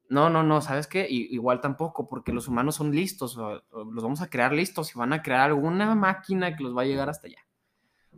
no, 0.08 0.30
no, 0.30 0.42
no, 0.42 0.60
¿sabes 0.60 0.86
qué? 0.86 1.06
Igual 1.08 1.60
tampoco, 1.60 2.08
porque 2.08 2.32
los 2.32 2.48
humanos 2.48 2.76
son 2.76 2.94
listos, 2.94 3.36
los 3.36 4.02
vamos 4.02 4.20
a 4.20 4.28
crear 4.28 4.52
listos 4.52 4.94
y 4.94 4.98
van 4.98 5.12
a 5.12 5.22
crear 5.22 5.40
alguna 5.40 5.94
máquina 5.94 6.56
que 6.56 6.62
los 6.62 6.76
va 6.76 6.82
a 6.82 6.86
llegar 6.86 7.08
hasta 7.08 7.26
allá. 7.26 7.38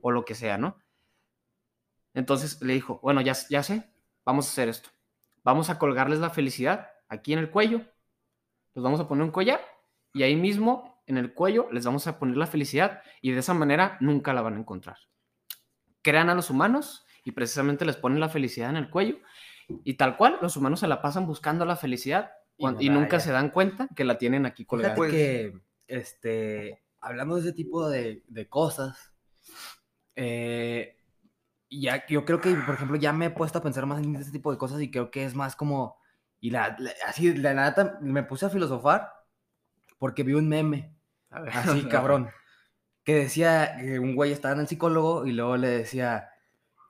O 0.01 0.11
lo 0.11 0.25
que 0.25 0.35
sea, 0.35 0.59
¿no? 0.59 0.79
Entonces 2.15 2.61
le 2.63 2.75
dijo, 2.75 2.99
bueno, 3.03 3.21
ya, 3.21 3.35
ya 3.51 3.63
sé, 3.63 3.91
vamos 4.25 4.47
a 4.47 4.51
hacer 4.51 4.69
esto. 4.69 4.91
Vamos 5.45 5.71
a 5.71 5.79
colgarles 5.79 6.19
la 6.19 6.31
felicidad 6.31 6.91
aquí 7.09 7.33
en 7.33 7.39
el 7.39 7.51
cuello. 7.51 7.83
Los 8.75 8.83
vamos 8.83 9.01
a 9.01 9.07
poner 9.09 9.25
un 9.25 9.31
collar 9.31 9.61
y 10.13 10.23
ahí 10.23 10.35
mismo 10.35 10.96
en 11.07 11.17
el 11.19 11.33
cuello 11.35 11.69
les 11.73 11.85
vamos 11.85 12.07
a 12.07 12.19
poner 12.19 12.37
la 12.37 12.47
felicidad 12.47 13.03
y 13.21 13.33
de 13.33 13.39
esa 13.41 13.55
manera 13.55 13.97
nunca 14.01 14.33
la 14.35 14.43
van 14.43 14.55
a 14.55 14.59
encontrar. 14.59 14.97
Crean 16.03 16.29
a 16.31 16.35
los 16.35 16.51
humanos 16.51 17.05
y 17.25 17.33
precisamente 17.33 17.85
les 17.85 17.97
ponen 17.97 18.21
la 18.21 18.29
felicidad 18.29 18.71
en 18.71 18.77
el 18.77 18.91
cuello 18.91 19.19
y 19.85 19.95
tal 19.95 20.17
cual 20.17 20.39
los 20.41 20.57
humanos 20.57 20.81
se 20.81 20.87
la 20.89 21.03
pasan 21.03 21.27
buscando 21.27 21.65
la 21.65 21.77
felicidad 21.77 22.31
Y 22.57 22.63
cuan- 22.63 22.75
no 22.75 22.81
y, 22.83 22.89
nunca 22.89 23.19
se 23.21 23.33
dan 23.33 23.51
cuenta 23.51 23.89
que 23.97 24.05
la 24.05 24.17
tienen 24.19 24.47
aquí 24.47 24.65
colgada. 24.65 24.95
Fíjate 24.95 25.11
Pues- 25.11 25.13
que, 25.13 25.61
este, 25.89 26.85
hablando 27.01 27.35
de 27.37 27.41
ese 27.43 27.53
tipo 27.53 27.89
de, 27.89 28.23
de 28.29 28.49
cosas, 28.49 29.13
eh, 30.15 30.97
ya, 31.69 32.07
yo 32.07 32.25
creo 32.25 32.41
que, 32.41 32.55
por 32.55 32.75
ejemplo, 32.77 32.97
ya 32.97 33.13
me 33.13 33.27
he 33.27 33.31
puesto 33.31 33.59
a 33.59 33.63
pensar 33.63 33.87
más 33.87 34.03
en 34.03 34.15
ese 34.17 34.31
tipo 34.33 34.51
de 34.53 34.59
cosas 34.59 34.81
y 34.81 34.91
creo 34.91 35.11
que 35.11 35.25
es 35.25 35.35
más 35.35 35.57
como, 35.57 35.99
y 36.41 36.51
la, 36.51 36.77
la- 36.79 36.93
así, 37.07 37.35
la 37.35 37.55
neta, 37.55 37.99
me 38.01 38.23
puse 38.23 38.47
a 38.47 38.51
filosofar 38.51 39.13
porque 39.99 40.23
vi 40.23 40.35
un 40.35 40.49
meme, 40.49 40.96
A 41.31 41.41
ver. 41.41 41.53
así 41.57 41.83
cabrón, 41.89 42.29
que 43.05 43.15
decía 43.15 43.77
que 43.79 43.99
un 43.99 44.15
güey 44.15 44.33
estaba 44.33 44.55
en 44.55 44.61
el 44.61 44.69
psicólogo 44.69 45.27
y 45.27 45.33
luego 45.33 45.57
le 45.57 45.69
decía 45.69 46.29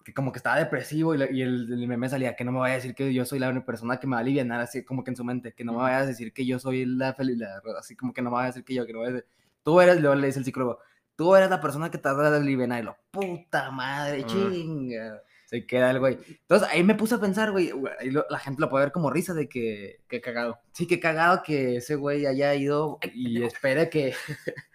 que 0.05 0.14
como 0.14 0.31
que 0.33 0.38
estaba 0.38 0.57
depresivo 0.59 1.14
y, 1.14 1.19
le- 1.19 1.33
y 1.33 1.43
el, 1.43 1.73
el 1.73 1.88
meme 1.88 2.09
salía 2.09 2.37
que 2.37 2.45
no 2.45 2.52
me 2.52 2.61
vaya 2.61 2.75
a 2.75 2.76
decir 2.76 2.95
que 2.95 3.12
yo 3.12 3.25
soy 3.25 3.38
la 3.40 3.49
única 3.50 3.66
persona 3.66 3.99
que 3.99 4.07
me 4.07 4.12
va 4.12 4.19
a 4.19 4.21
aliviar, 4.21 4.50
así 4.52 4.85
como 4.85 5.02
que 5.02 5.11
en 5.11 5.16
su 5.16 5.25
mente, 5.25 5.52
que 5.52 5.64
no 5.64 5.73
me 5.73 5.78
vaya 5.78 5.99
a 5.99 6.07
decir 6.07 6.33
que 6.33 6.47
yo 6.47 6.59
soy 6.61 6.85
la 6.87 7.12
felicidad, 7.12 7.61
así 7.78 7.97
como 7.97 8.12
que 8.12 8.23
no 8.23 8.31
me 8.31 8.35
vaya 8.37 8.45
a 8.45 8.49
decir 8.50 8.64
que 8.64 8.75
yo, 8.75 8.87
que 8.87 8.93
no 8.93 9.00
vaya 9.00 9.11
a 9.11 9.14
decir, 9.14 9.28
tú 9.64 9.81
eres, 9.81 10.00
luego 10.00 10.14
le 10.14 10.28
dice 10.28 10.38
el 10.38 10.45
psicólogo, 10.45 10.78
tú 11.16 11.35
eres 11.35 11.50
la 11.50 11.61
persona 11.61 11.90
que 11.90 11.99
te 11.99 12.09
va 12.09 12.28
a 12.28 12.37
aliviar 12.37 12.78
y 12.81 12.83
lo, 12.85 12.97
puta 13.11 13.71
madre, 13.73 14.23
Ah. 14.23 14.26
chinga. 14.28 15.23
Se 15.47 15.65
queda 15.67 15.91
el 15.91 16.00
güey. 16.00 16.19
Entonces 16.29 16.69
ahí 16.69 16.83
me 16.85 16.95
puse 16.97 17.15
a 17.15 17.19
pensar, 17.21 17.53
güey, 17.53 17.71
güey, 17.71 17.93
ahí 18.00 18.11
lo- 18.11 18.26
la 18.29 18.38
gente 18.38 18.61
lo 18.61 18.69
puede 18.69 18.85
ver 18.87 18.93
como 18.93 19.11
risa 19.11 19.33
de 19.33 19.49
que, 19.49 20.00
Qué 20.09 20.21
cagado. 20.21 20.59
sí, 20.73 20.87
que 20.87 21.00
cagado 21.00 21.43
que 21.45 21.76
ese 21.76 21.95
güey 21.95 22.26
haya 22.26 22.55
ido 22.55 22.99
y 23.15 23.43
espere 23.45 23.88
que, 23.88 24.12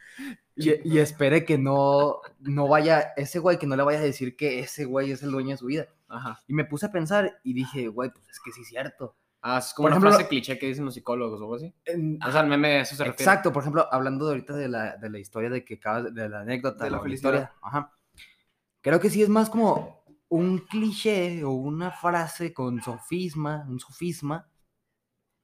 y, 0.56 0.90
y 0.90 1.00
espere 1.00 1.46
que 1.46 1.58
no, 1.58 2.22
no 2.40 2.68
vaya, 2.68 3.14
ese 3.18 3.40
güey, 3.40 3.58
que 3.60 3.68
no 3.68 3.76
le 3.76 3.84
vaya 3.84 4.00
a 4.00 4.04
decir 4.04 4.36
que 4.36 4.60
ese 4.60 4.86
güey 4.86 5.12
es 5.12 5.24
el 5.24 5.32
dueño 5.32 5.52
de 5.52 5.58
su 5.58 5.66
vida. 5.66 5.88
Ajá. 6.08 6.40
Y 6.48 6.54
me 6.54 6.66
puse 6.66 6.86
a 6.86 6.92
pensar 6.92 7.40
y 7.44 7.54
dije, 7.54 7.88
güey, 7.88 8.10
pues 8.12 8.28
es 8.30 8.40
que 8.40 8.52
sí 8.52 8.62
es 8.62 8.68
cierto. 8.68 9.16
Ah, 9.42 9.58
es 9.58 9.74
como 9.74 9.86
Por 9.88 9.92
una 9.94 9.98
ejemplo, 9.98 10.12
frase 10.12 10.30
cliché 10.30 10.60
que 10.60 10.68
dicen 10.68 10.86
los 10.86 10.94
psicólogos 10.94 11.40
o 11.40 11.44
algo 11.44 11.56
así. 11.56 11.74
En- 11.86 12.20
O 12.24 12.32
sea, 12.32 12.42
el 12.42 12.48
meme 12.48 12.78
a 12.78 12.82
eso 12.82 12.96
se 12.96 13.04
refiere. 13.04 13.24
Exacto, 13.24 13.52
por 13.52 13.64
ejemplo, 13.64 13.88
hablando 13.92 14.26
de 14.26 14.32
ahorita 14.34 14.54
de 14.56 14.68
la, 14.68 14.98
de 14.98 15.10
la 15.10 15.20
historia 15.20 15.50
de 15.50 15.66
que 15.66 15.76
acabas, 15.76 16.14
de 16.14 16.30
la 16.30 16.42
anécdota, 16.42 16.84
De 16.86 16.92
la 16.92 17.00
o 17.00 17.04
felicidad. 17.04 17.34
historia, 17.34 17.54
ajá. 17.62 17.92
Creo 18.82 19.00
que 19.00 19.10
sí 19.10 19.22
es 19.24 19.30
más 19.30 19.50
como 19.50 20.01
un 20.32 20.60
cliché 20.60 21.44
o 21.44 21.52
una 21.52 21.92
frase 21.92 22.54
con 22.54 22.82
sofisma, 22.82 23.66
un 23.68 23.82
sofisma. 23.82 24.50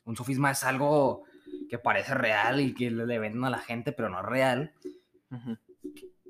Un 0.05 0.15
sofisma 0.15 0.51
es 0.51 0.63
algo 0.63 1.23
que 1.69 1.77
parece 1.77 2.13
real 2.13 2.61
y 2.61 2.73
que 2.73 2.89
le, 2.89 3.19
venden 3.19 3.43
a 3.43 3.49
la 3.49 3.59
gente, 3.59 3.91
pero 3.91 4.07
no 4.09 4.19
es 4.19 4.25
real. 4.25 4.73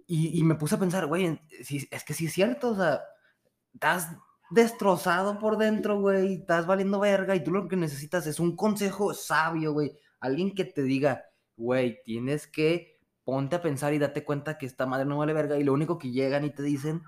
Y, 0.08 0.40
y 0.40 0.44
me 0.44 0.56
puse 0.56 0.74
a 0.74 0.80
pensar, 0.80 1.06
güey, 1.06 1.40
sí, 1.62 1.88
es 1.92 2.04
que 2.04 2.16
sí 2.16 2.26
es 2.26 2.34
cierto, 2.34 2.72
o 2.72 2.76
sea, 2.76 3.02
estás 3.76 4.18
destrozado 4.50 5.38
por 5.38 5.58
dentro, 5.58 6.00
güey, 6.00 6.36
estás 6.36 6.66
valiendo 6.66 7.00
verga 7.00 7.36
y 7.36 7.44
tú 7.44 7.52
lo 7.52 7.68
que 7.68 7.76
necesitas 7.76 8.26
es 8.26 8.40
un 8.40 8.56
consejo 8.56 9.14
sabio, 9.14 9.74
güey, 9.74 9.92
alguien 10.20 10.56
que 10.56 10.66
te 10.66 10.82
diga, 10.82 11.26
güey, 11.58 12.02
tienes 12.04 12.48
que 12.48 12.98
ponte 13.24 13.56
a 13.56 13.62
pensar 13.62 13.94
y 13.94 14.00
date 14.00 14.24
cuenta 14.24 14.58
que 14.58 14.66
esta 14.66 14.88
madre 14.88 15.06
no 15.06 15.20
vale 15.20 15.34
verga 15.34 15.60
y 15.60 15.64
lo 15.64 15.74
único 15.74 16.00
que 16.00 16.10
llegan 16.10 16.44
y 16.44 16.50
te 16.50 16.64
dicen 16.64 17.04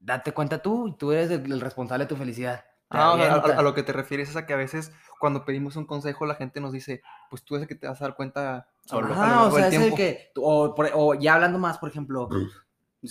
date 0.00 0.32
cuenta 0.32 0.60
tú 0.60 0.88
y 0.88 0.96
tú 0.96 1.12
eres 1.12 1.30
el, 1.30 1.52
el 1.52 1.60
responsable 1.60 2.04
de 2.04 2.08
tu 2.08 2.16
felicidad. 2.16 2.64
Ah, 2.92 3.04
a- 3.04 3.10
a, 3.10 3.12
avienta. 3.12 3.58
a 3.58 3.62
lo 3.62 3.72
que 3.74 3.84
te 3.84 3.92
refieres 3.92 4.30
es 4.30 4.36
a 4.36 4.46
que 4.46 4.52
a 4.52 4.56
veces 4.56 4.90
cuando 5.20 5.44
pedimos 5.44 5.76
un 5.76 5.86
consejo 5.86 6.26
la 6.26 6.34
gente 6.34 6.60
nos 6.60 6.72
dice, 6.72 7.02
pues 7.30 7.44
tú 7.44 7.54
es 7.54 7.62
el 7.62 7.68
que 7.68 7.76
te 7.76 7.86
vas 7.86 8.00
a 8.00 8.04
dar 8.06 8.16
cuenta 8.16 8.66
solo. 8.84 9.06
a 9.06 9.08
lo 9.10 9.14
Ajá, 9.14 9.28
largo 9.42 9.46
o 9.54 9.56
sea, 9.58 9.68
es 9.68 9.74
el 9.74 9.94
que, 9.94 10.32
o, 10.36 10.74
por- 10.74 10.90
o 10.94 11.14
ya 11.14 11.34
hablando 11.34 11.58
más, 11.60 11.78
por 11.78 11.88
ejemplo, 11.88 12.28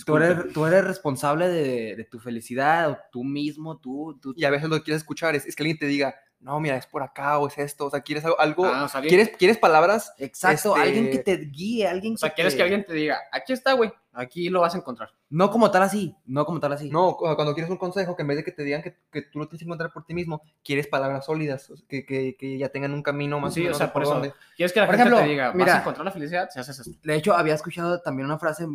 tú 0.04 0.16
eres, 0.18 0.52
tú 0.52 0.66
eres 0.66 0.84
responsable 0.84 1.48
de, 1.48 1.96
de 1.96 2.04
tu 2.04 2.18
felicidad, 2.18 2.90
o 2.90 2.98
tú 3.10 3.24
mismo, 3.24 3.78
tú, 3.78 4.18
tú 4.20 4.34
Y 4.36 4.44
a 4.44 4.50
veces 4.50 4.68
lo 4.68 4.76
que 4.76 4.82
quieres 4.82 5.02
escuchar 5.02 5.34
es, 5.34 5.46
es 5.46 5.56
que 5.56 5.62
alguien 5.62 5.78
te 5.78 5.86
diga, 5.86 6.14
no, 6.40 6.58
mira, 6.60 6.76
es 6.76 6.86
por 6.86 7.02
acá 7.02 7.38
o 7.38 7.46
es 7.48 7.58
esto. 7.58 7.86
O 7.86 7.90
sea, 7.90 8.00
quieres 8.00 8.24
algo, 8.24 8.40
algo- 8.40 8.64
Ah, 8.66 8.84
o 8.84 8.88
sea, 8.88 9.00
¿quieres, 9.02 9.30
quieres 9.36 9.58
palabras 9.58 10.14
Exacto, 10.18 10.74
Este- 10.76 10.80
alguien 10.88 11.10
que 11.10 11.18
te 11.18 11.36
guíe, 11.36 11.86
alguien 11.86 12.14
O 12.14 12.16
sea, 12.16 12.30
quieres 12.30 12.54
te- 12.54 12.56
que 12.58 12.62
alguien 12.62 12.84
te 12.84 12.94
diga, 12.94 13.18
aquí 13.30 13.52
está, 13.52 13.74
güey, 13.74 13.92
aquí 14.12 14.48
lo 14.48 14.60
vas 14.62 14.74
a 14.74 14.78
encontrar. 14.78 15.10
No 15.28 15.50
como 15.50 15.70
tal 15.70 15.82
así, 15.82 16.16
no 16.26 16.44
como 16.46 16.58
tal 16.58 16.72
así. 16.72 16.88
No, 16.90 17.16
cu- 17.16 17.34
cuando 17.36 17.52
quieres 17.54 17.70
un 17.70 17.76
consejo, 17.76 18.16
que 18.16 18.22
en 18.22 18.28
vez 18.28 18.38
de 18.38 18.44
que 18.44 18.52
te 18.52 18.64
digan 18.64 18.82
que, 18.82 18.96
que 19.12 19.22
tú 19.22 19.38
lo 19.38 19.46
tienes 19.48 19.60
que 19.60 19.64
encontrar 19.66 19.92
por 19.92 20.04
ti 20.04 20.14
mismo, 20.14 20.42
quieres 20.64 20.86
palabras 20.86 21.26
sólidas, 21.26 21.70
que, 21.88 22.04
que, 22.06 22.36
que 22.38 22.58
ya 22.58 22.70
tengan 22.70 22.92
un 22.94 23.02
camino 23.02 23.38
más 23.38 23.54
Sí, 23.54 23.60
o 23.60 23.64
menos 23.64 23.78
sea, 23.78 23.92
por 23.92 24.02
eso, 24.02 24.14
dónde. 24.14 24.32
Quieres 24.56 24.72
que 24.72 24.80
la 24.80 24.86
Por 24.86 24.96
gente 24.96 25.08
ejemplo, 25.08 25.24
te 25.24 25.30
diga, 25.30 25.46
vas 25.48 25.56
mira. 25.56 25.76
a 25.76 25.80
encontrar 25.80 26.04
la 26.06 26.10
felicidad 26.12 26.48
si 26.50 26.58
haces 26.58 26.78
esto. 26.80 26.98
De 27.02 27.14
hecho, 27.14 27.34
había 27.34 27.54
escuchado 27.54 28.00
también 28.00 28.26
una 28.26 28.38
frase 28.38 28.66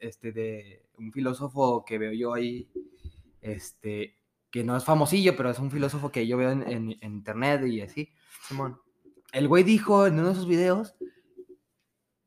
este, 0.00 0.32
de 0.32 0.82
un 0.98 1.12
filósofo 1.12 1.84
que 1.84 1.96
veo 1.98 2.12
yo 2.12 2.34
ahí, 2.34 2.68
este, 3.40 4.16
que 4.52 4.62
no 4.62 4.76
es 4.76 4.84
famosillo, 4.84 5.36
pero 5.36 5.50
es 5.50 5.58
un 5.58 5.70
filósofo 5.72 6.12
que 6.12 6.26
yo 6.28 6.36
veo 6.36 6.50
en, 6.52 6.62
en- 6.70 6.98
en 7.00 7.12
internet 7.14 7.66
y 7.66 7.80
así. 7.80 8.10
Simón. 8.46 8.78
El 9.32 9.48
güey 9.48 9.64
dijo 9.64 10.06
en 10.06 10.18
uno 10.20 10.28
de 10.28 10.34
sus 10.36 10.46
videos 10.46 10.94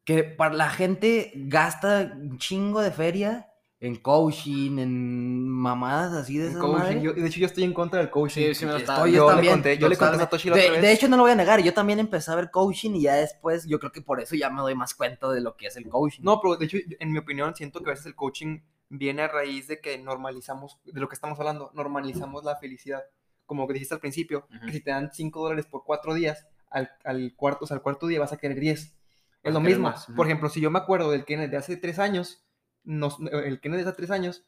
que 0.04 0.24
para 0.24 0.54
la 0.56 0.70
gente 0.70 1.32
gasta 1.36 2.14
un 2.20 2.38
chingo 2.38 2.82
de 2.82 2.92
feria 2.92 3.48
en 3.80 3.98
coaching, 3.98 4.80
en 4.80 5.48
mamadas 5.48 6.14
así 6.14 6.38
de 6.38 6.46
En 6.46 6.50
esas 6.52 6.62
coaching, 6.62 7.02
yo- 7.02 7.14
de 7.14 7.28
hecho, 7.28 7.40
yo 7.40 7.46
estoy 7.46 7.64
en 7.64 7.74
contra 7.74 8.00
del 8.00 8.10
coaching. 8.10 8.42
Sí, 8.48 8.56
sí 8.56 8.66
me 8.66 8.72
lo 8.72 8.78
Estoy, 8.78 9.12
yo 9.12 9.30
yo 9.30 9.42
le 9.42 9.48
conté- 9.50 9.78
yo 9.78 9.90
le 9.90 9.98
conté 9.98 10.16
a. 10.16 10.20
Satoshi 10.20 10.50
la 10.50 10.56
de, 10.56 10.68
otra 10.70 10.82
de 10.82 10.92
hecho, 10.92 11.08
no 11.08 11.18
lo 11.18 11.24
voy 11.24 11.32
a 11.32 11.36
negar. 11.36 11.62
Yo 11.62 11.74
también 11.74 12.00
empecé 12.00 12.32
a 12.32 12.36
ver 12.36 12.50
coaching 12.50 12.92
y 12.96 13.02
ya 13.02 13.16
después, 13.16 13.66
yo 13.68 13.80
creo 13.80 13.92
que 13.92 14.02
por 14.02 14.20
eso 14.22 14.36
ya 14.36 14.50
me 14.50 14.62
doy 14.62 14.74
más 14.76 14.94
cuenta 14.96 15.30
de 15.32 15.42
lo 15.42 15.56
que 15.56 15.68
es 15.68 15.76
el 15.76 15.88
coaching. 15.90 16.24
No, 16.24 16.40
pero 16.42 16.56
de 16.56 16.66
hecho, 16.66 16.78
en 17.00 17.12
mi 17.12 17.20
opinión, 17.20 17.54
siento 17.56 17.82
que 17.82 17.90
a 17.90 17.94
veces 17.94 18.08
el 18.08 18.16
coaching 18.16 18.60
viene 18.90 19.24
a 19.24 19.28
raíz 19.28 19.68
de 19.68 19.80
que 19.82 19.98
normalizamos, 19.98 20.80
de 20.86 21.00
lo 21.00 21.08
que 21.10 21.16
estamos 21.16 21.40
hablando, 21.40 21.72
normalizamos 21.74 22.44
la 22.44 22.56
felicidad. 22.58 23.04
Como 23.46 23.68
que 23.68 23.74
dijiste 23.74 23.94
al 23.94 24.00
principio, 24.02 24.48
Ujú. 24.50 24.66
que 24.68 24.72
si 24.72 24.82
te 24.82 24.92
dan 24.92 25.12
5 25.12 25.42
dólares 25.42 25.66
por 25.66 25.84
4 25.84 26.14
días, 26.14 26.48
al, 26.70 26.92
al 27.04 27.34
cuarto, 27.36 27.66
o 27.66 27.68
sea, 27.68 27.76
al 27.78 27.84
cuarto 27.84 28.08
día 28.08 28.20
vas 28.20 28.34
a 28.34 28.38
querer 28.38 28.60
10. 28.60 28.92
Vas 28.92 29.40
Es 29.44 29.54
lo 29.54 29.60
mismo. 29.62 29.84
más, 29.90 30.06
ujú. 30.10 30.16
Por 30.16 30.26
ejemplo, 30.26 30.50
si 30.50 30.60
yo 30.62 30.72
me 30.72 30.80
acuerdo 30.80 31.12
del 31.12 31.26
Kenneth 31.26 31.52
de 31.52 31.58
hace 31.58 31.78
3 31.78 32.00
años, 32.00 32.46
nos- 32.84 33.18
el 33.20 33.60
Kenneth 33.62 33.82
de 33.84 33.88
hace 33.90 33.96
3 33.98 34.12
años 34.12 34.46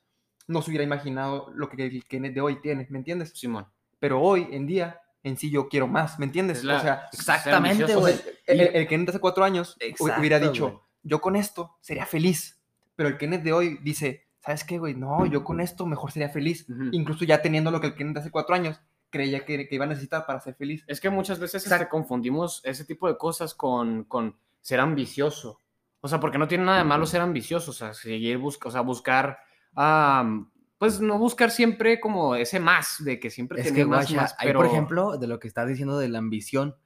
no 0.48 0.62
se 0.62 0.72
hubiera 0.72 0.84
imaginado 0.84 1.52
lo 1.54 1.70
que 1.70 1.86
el 1.86 2.04
Kenneth 2.06 2.34
de 2.34 2.42
hoy 2.42 2.62
tiene, 2.62 2.88
¿me 2.90 2.98
entiendes? 2.98 3.32
Simón. 3.36 3.68
Pero 4.00 4.22
hoy 4.22 4.48
en 4.52 4.66
día, 4.66 5.02
en 5.24 5.38
sí 5.38 5.52
yo 5.52 5.68
quiero 5.70 5.88
más, 5.88 6.20
¿me 6.20 6.26
entiendes? 6.26 6.60
Es 6.60 6.64
la- 6.64 6.78
o 6.78 6.82
sea, 6.82 7.06
Exactamente, 7.14 7.84
o 7.96 8.06
sea, 8.08 8.16
el, 8.48 8.62
el- 8.62 8.88
Kenneth 8.88 9.08
de 9.08 9.12
hace 9.12 9.20
4 9.20 9.44
años 9.44 9.78
hu- 9.80 10.18
hubiera 10.20 10.38
Exacto, 10.38 10.52
dicho, 10.52 10.68
güey. 10.70 10.80
yo 11.04 11.22
con 11.22 11.36
esto 11.36 11.78
sería 11.82 12.06
feliz. 12.06 12.62
Pero 12.96 13.10
el 13.10 13.18
Kenneth 13.18 13.44
de 13.44 13.54
hoy 13.54 13.78
dice, 13.84 14.27
¿sabes 14.48 14.64
qué, 14.64 14.78
güey? 14.78 14.96
No, 14.96 15.26
yo 15.26 15.44
con 15.44 15.60
esto 15.60 15.86
mejor 15.86 16.10
sería 16.10 16.30
feliz. 16.30 16.70
Ujú. 16.70 16.88
Incluso 16.94 17.26
ya 17.26 17.42
teniendo 17.42 17.70
lo 17.70 17.82
que 17.82 17.88
el 17.88 17.96
Kenneth 17.96 18.14
de 18.14 18.20
hace 18.22 18.32
cuatro 18.32 18.56
años 18.56 18.80
creía 19.10 19.44
que, 19.44 19.68
que 19.68 19.76
iba 19.76 19.84
a 19.84 19.90
necesitar 19.90 20.26
para 20.26 20.40
ser 20.40 20.56
feliz. 20.56 20.86
Es 20.88 21.02
que 21.02 21.10
muchas 21.10 21.38
veces 21.38 21.64
Exacto. 21.64 21.84
este, 21.84 21.92
confundimos 21.92 22.62
ese 22.64 22.86
tipo 22.86 23.10
de 23.10 23.18
cosas 23.18 23.54
con, 23.54 24.06
con 24.06 24.38
ser 24.62 24.80
ambicioso. 24.80 25.60
O 26.00 26.08
sea, 26.08 26.22
porque 26.22 26.38
no 26.38 26.48
tiene 26.48 26.64
nada 26.64 26.78
de 26.78 26.86
malo 26.86 27.06
ser 27.06 27.20
ambicioso, 27.20 27.72
o 27.72 27.74
sea, 27.74 27.94
seguir 27.94 28.38
busca, 28.38 28.70
o 28.70 28.72
sea, 28.72 28.80
buscar, 28.80 29.38
am, 29.76 30.50
pues 30.78 31.02
no 31.02 31.18
buscar 31.18 31.52
siempre 31.52 32.00
como 32.00 32.36
ese 32.36 32.62
más, 32.62 33.04
de 33.04 33.20
que 33.20 33.30
siempre 33.30 33.60
Es 33.60 33.68
tener 33.68 33.82
que, 33.82 33.86
más, 33.86 34.06
guacha, 34.06 34.22
más, 34.22 34.36
pero... 34.42 34.60
por 34.60 34.68
ejemplo, 34.68 35.18
de 35.18 35.28
lo 35.28 35.40
que 35.40 35.50
estás 35.50 35.68
diciendo 35.68 35.98
de 35.98 36.08
la 36.08 36.20
ambición, 36.20 36.78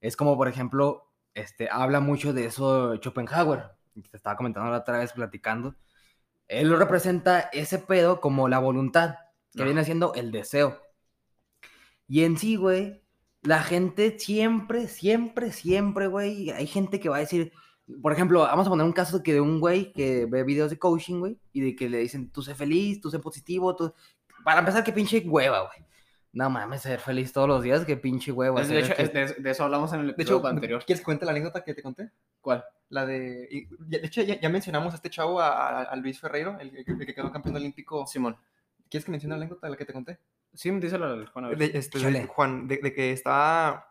es 0.00 0.16
como, 0.16 0.38
por 0.38 0.48
ejemplo, 0.48 1.12
este, 1.34 1.68
habla 1.70 2.00
mucho 2.00 2.32
de 2.32 2.46
eso 2.46 2.96
Schopenhauer, 2.96 3.72
que 3.92 4.08
te 4.08 4.16
estaba 4.16 4.36
comentando 4.36 4.70
la 4.70 4.78
otra 4.78 5.00
vez 5.00 5.12
platicando. 5.12 5.76
Él 6.50 6.68
lo 6.68 6.76
representa 6.76 7.48
ese 7.52 7.78
pedo 7.78 8.20
como 8.20 8.48
la 8.48 8.58
voluntad, 8.58 9.14
que 9.52 9.62
viene 9.62 9.84
siendo 9.84 10.14
el 10.14 10.32
deseo. 10.32 10.80
Y 12.08 12.24
en 12.24 12.36
sí, 12.36 12.56
güey, 12.56 13.04
la 13.42 13.62
gente 13.62 14.18
siempre, 14.18 14.88
siempre, 14.88 15.52
siempre, 15.52 16.08
güey, 16.08 16.50
hay 16.50 16.66
gente 16.66 16.98
que 16.98 17.08
va 17.08 17.18
a 17.18 17.20
decir, 17.20 17.52
por 18.02 18.12
ejemplo, 18.12 18.40
vamos 18.40 18.66
a 18.66 18.70
poner 18.70 18.84
un 18.84 18.92
caso 18.92 19.22
que 19.22 19.32
de 19.32 19.40
un 19.40 19.60
güey 19.60 19.92
que 19.92 20.26
ve 20.26 20.42
videos 20.42 20.70
de 20.70 20.78
coaching, 20.78 21.20
güey, 21.20 21.38
y 21.52 21.60
de 21.60 21.76
que 21.76 21.88
le 21.88 21.98
dicen, 21.98 22.32
tú 22.32 22.42
sé 22.42 22.56
feliz, 22.56 23.00
tú 23.00 23.10
sé 23.10 23.20
positivo, 23.20 23.76
tú... 23.76 23.94
Para 24.44 24.58
empezar, 24.58 24.82
qué 24.82 24.92
pinche 24.92 25.20
hueva, 25.24 25.60
güey. 25.60 25.88
No 26.32 26.48
mames, 26.48 26.82
ser 26.82 27.00
feliz 27.00 27.32
todos 27.32 27.48
los 27.48 27.62
días, 27.62 27.84
qué 27.84 27.96
pinche 27.96 28.30
hueva. 28.30 28.60
Es- 28.60 28.68
de, 28.68 28.78
hecho, 28.80 28.94
que- 28.94 29.02
es 29.02 29.12
de, 29.12 29.26
de 29.42 29.50
eso 29.50 29.64
hablamos 29.64 29.92
en 29.92 30.00
el 30.00 30.06
De 30.06 30.12
episodio 30.12 30.38
hecho, 30.38 30.46
anterior. 30.48 30.84
¿quieres 30.86 31.00
que 31.00 31.04
cuente 31.04 31.24
la 31.24 31.32
anécdota 31.32 31.64
que 31.64 31.74
te 31.74 31.82
conté? 31.82 32.10
¿Cuál? 32.40 32.64
La 32.88 33.04
de... 33.04 33.66
De 33.80 33.96
hecho, 34.04 34.22
ya, 34.22 34.38
ya 34.40 34.48
mencionamos 34.48 34.92
a 34.92 34.96
este 34.96 35.10
chavo, 35.10 35.40
a, 35.40 35.82
a- 35.82 35.96
Luis 35.96 36.20
Ferreiro, 36.20 36.56
el, 36.60 36.72
el 36.76 36.84
que- 36.84 37.14
quedó 37.14 37.32
campeón 37.32 37.56
olímpico. 37.56 38.06
Simón. 38.06 38.36
¿Quieres 38.88 39.04
que 39.04 39.10
mencione 39.10 39.34
la 39.34 39.42
anécdota 39.42 39.66
de 39.66 39.70
la 39.72 39.76
que 39.76 39.84
te 39.84 39.92
conté? 39.92 40.18
Sí, 40.54 40.70
díselo 40.70 41.06
al 41.06 41.26
Juan. 41.28 41.44
a 41.44 41.48
ver. 41.48 41.58
De, 41.58 41.70
este, 41.74 41.98
de-. 41.98 42.26
Juan, 42.26 42.68
de, 42.68 42.78
de 42.82 42.92
que 42.92 43.12
estaba... 43.12 43.86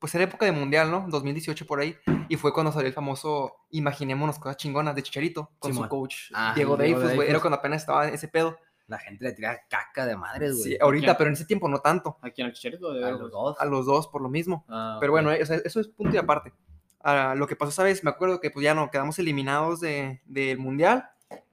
Pues 0.00 0.14
era 0.16 0.24
época 0.24 0.44
de 0.44 0.52
mundial, 0.52 0.90
¿no? 0.90 1.06
2018 1.08 1.64
por 1.66 1.80
ahí. 1.80 1.96
Y 2.28 2.36
fue 2.36 2.52
cuando 2.52 2.70
salió 2.72 2.88
el 2.88 2.92
famoso 2.92 3.54
Imaginémonos 3.70 4.38
cosas 4.38 4.56
chingonas 4.58 4.94
de 4.94 5.02
Chicharito 5.02 5.50
con 5.58 5.72
Simón. 5.72 5.86
su 5.86 5.88
coach 5.90 6.14
Ah, 6.34 6.52
Diego 6.54 6.76
Diego 6.76 6.98
Dreyfus, 6.98 7.16
güey. 7.16 7.30
Era 7.30 7.40
cuando 7.40 7.56
apenas 7.56 7.82
estaba 7.82 8.08
ese 8.08 8.28
pedo. 8.28 8.58
La 8.86 8.98
gente 8.98 9.24
le 9.24 9.32
tira 9.32 9.60
caca 9.68 10.04
de 10.06 10.16
madres, 10.16 10.56
güey. 10.56 10.72
Sí, 10.72 10.78
ahorita, 10.80 11.06
quién? 11.06 11.16
pero 11.16 11.28
en 11.28 11.34
ese 11.34 11.46
tiempo 11.46 11.68
no 11.68 11.78
tanto. 11.78 12.18
¿Aquí 12.20 12.42
en 12.42 12.48
el 12.48 12.52
chicharito? 12.52 12.92
De 12.92 13.04
A 13.04 13.10
los 13.12 13.30
dos. 13.30 13.56
A 13.60 13.64
los 13.64 13.86
dos 13.86 14.08
por 14.08 14.20
lo 14.20 14.28
mismo. 14.28 14.64
Ah, 14.68 14.98
Pero 15.00 15.12
bueno, 15.12 15.30
o 15.30 15.46
sea, 15.46 15.56
eso 15.64 15.80
es 15.80 15.88
punto 15.88 16.14
y 16.14 16.18
aparte. 16.18 16.52
Ah, 17.00 17.34
lo 17.36 17.46
que 17.46 17.56
pasó 17.56 17.70
esa 17.70 17.82
vez, 17.82 18.04
me 18.04 18.10
acuerdo 18.10 18.40
que 18.40 18.50
pues 18.50 18.62
ya 18.64 18.74
no, 18.74 18.90
quedamos 18.90 19.18
eliminados 19.18 19.80
de- 19.80 20.20
del 20.26 20.58
mundial. 20.58 21.08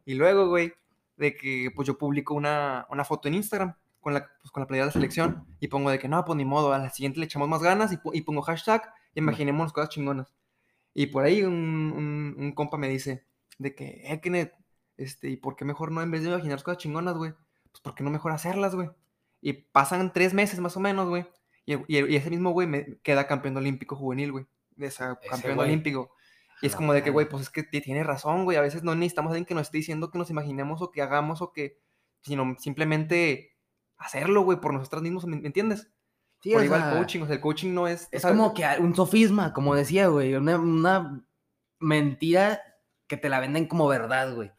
Y 0.06 0.16
luego, 0.16 0.48
güey, 0.50 0.74
de 1.18 1.36
que 1.36 1.70
pues 1.76 1.88
yo 1.88 1.98
publico 1.98 2.34
una, 2.34 2.86
una 2.90 3.04
foto 3.06 3.28
en 3.28 3.36
Instagram 3.36 3.76
con 4.02 4.14
la, 4.14 4.28
pues, 4.42 4.52
con 4.52 4.62
la 4.62 4.68
playera 4.68 4.86
de 4.86 4.90
la 4.90 4.94
selección 4.94 5.46
y 5.60 5.68
pongo 5.68 5.90
de 5.92 6.00
que 6.00 6.08
no, 6.08 6.26
pues 6.26 6.36
ni 6.36 6.44
modo, 6.46 6.74
a 6.74 6.80
la 6.80 6.90
siguiente 6.90 7.20
le 7.20 7.26
echamos 7.26 7.48
más 7.48 7.62
ganas 7.62 7.94
y, 7.94 8.00
y 8.14 8.22
pongo 8.24 8.42
hashtag 8.42 8.92
imaginemos 9.14 9.72
cosas 9.72 9.90
chingonas. 9.90 10.34
Y 10.94 11.08
por 11.08 11.24
ahí 11.24 11.44
un, 11.44 11.54
un, 11.54 12.36
un 12.38 12.52
compa 12.54 12.78
me 12.78 12.90
dice 12.90 13.26
de 13.60 13.76
que, 13.76 14.02
eh, 14.06 14.20
Kenneth, 14.22 14.54
este, 15.03 15.29
¿y 15.29 15.38
por 15.38 15.55
qué 15.55 15.65
mejor 15.65 15.91
no 15.91 16.01
en 16.01 16.12
vez 16.12 16.24
de 16.24 16.29
imaginar 16.29 16.62
cosas 16.63 16.77
chingonas, 16.79 17.15
güey? 17.15 17.34
Pues 17.72 17.81
¿por 17.81 17.96
qué 17.96 18.03
no 18.03 18.10
mejor 18.10 18.31
hacerlas, 18.31 18.75
güey? 18.75 18.89
Y 19.41 19.53
pasan 19.53 20.13
tres 20.13 20.34
meses 20.34 20.60
más 20.60 20.75
o 20.77 20.79
menos, 20.79 21.08
güey. 21.10 21.25
Y, 21.65 21.75
y- 21.75 22.05
y 22.12 22.15
ese 22.15 22.29
mismo 22.29 22.51
güey 22.51 22.67
me 22.67 22.98
queda 23.03 23.27
campeón 23.27 23.58
olímpico 23.58 23.96
juvenil, 23.96 24.31
güey. 24.31 24.46
Esa 24.77 25.17
Ese 25.22 25.29
campeón 25.29 25.55
güey. 25.55 25.67
olímpico. 25.70 26.12
Y 26.62 26.67
es 26.67 26.75
como 26.75 26.93
de 26.93 27.01
que, 27.03 27.10
güey, 27.10 27.27
pues 27.27 27.43
es 27.43 27.50
que 27.50 27.63
ti- 27.63 27.81
tiene 27.81 28.03
razón, 28.03 28.43
güey. 28.46 28.58
A 28.58 28.62
veces 28.62 28.84
no 28.84 28.93
necesitamos 28.93 29.31
alguien 29.31 29.46
que 29.46 29.55
nos 29.55 29.63
esté 29.67 29.77
diciendo 29.79 30.12
que 30.12 30.17
nos 30.20 30.29
imaginemos 30.29 30.81
o 30.81 30.91
que 30.91 31.01
hagamos 31.01 31.41
o 31.41 31.51
que, 31.53 31.79
sino 32.22 32.55
simplemente 32.60 33.58
hacerlo, 33.98 34.43
güey, 34.43 34.60
por 34.60 34.74
nosotros 34.74 35.01
mismos, 35.01 35.25
¿me, 35.25 35.38
entiendes? 35.38 35.89
Sí, 36.41 36.51
por 36.53 36.62
o 36.62 36.63
igual 36.65 36.81
sea, 36.81 36.98
coaching, 36.98 37.22
o 37.22 37.25
sea, 37.27 37.36
el 37.36 37.41
coaching 37.41 37.74
no 37.74 37.88
es... 37.88 38.03
o 38.05 38.08
Es 38.12 38.22
sea, 38.24 38.31
como 38.31 38.53
que 38.53 38.63
un 38.79 38.96
sofisma, 38.96 39.53
como 39.53 39.75
decía, 39.75 40.08
güey. 40.08 40.34
Una, 40.36 40.58
una 40.60 41.24
mentira 41.79 42.62
que 43.08 43.17
te 43.17 43.29
la 43.29 43.39
venden 43.39 43.67
como 43.67 43.88
verdad, 43.88 44.34
güey. 44.36 44.51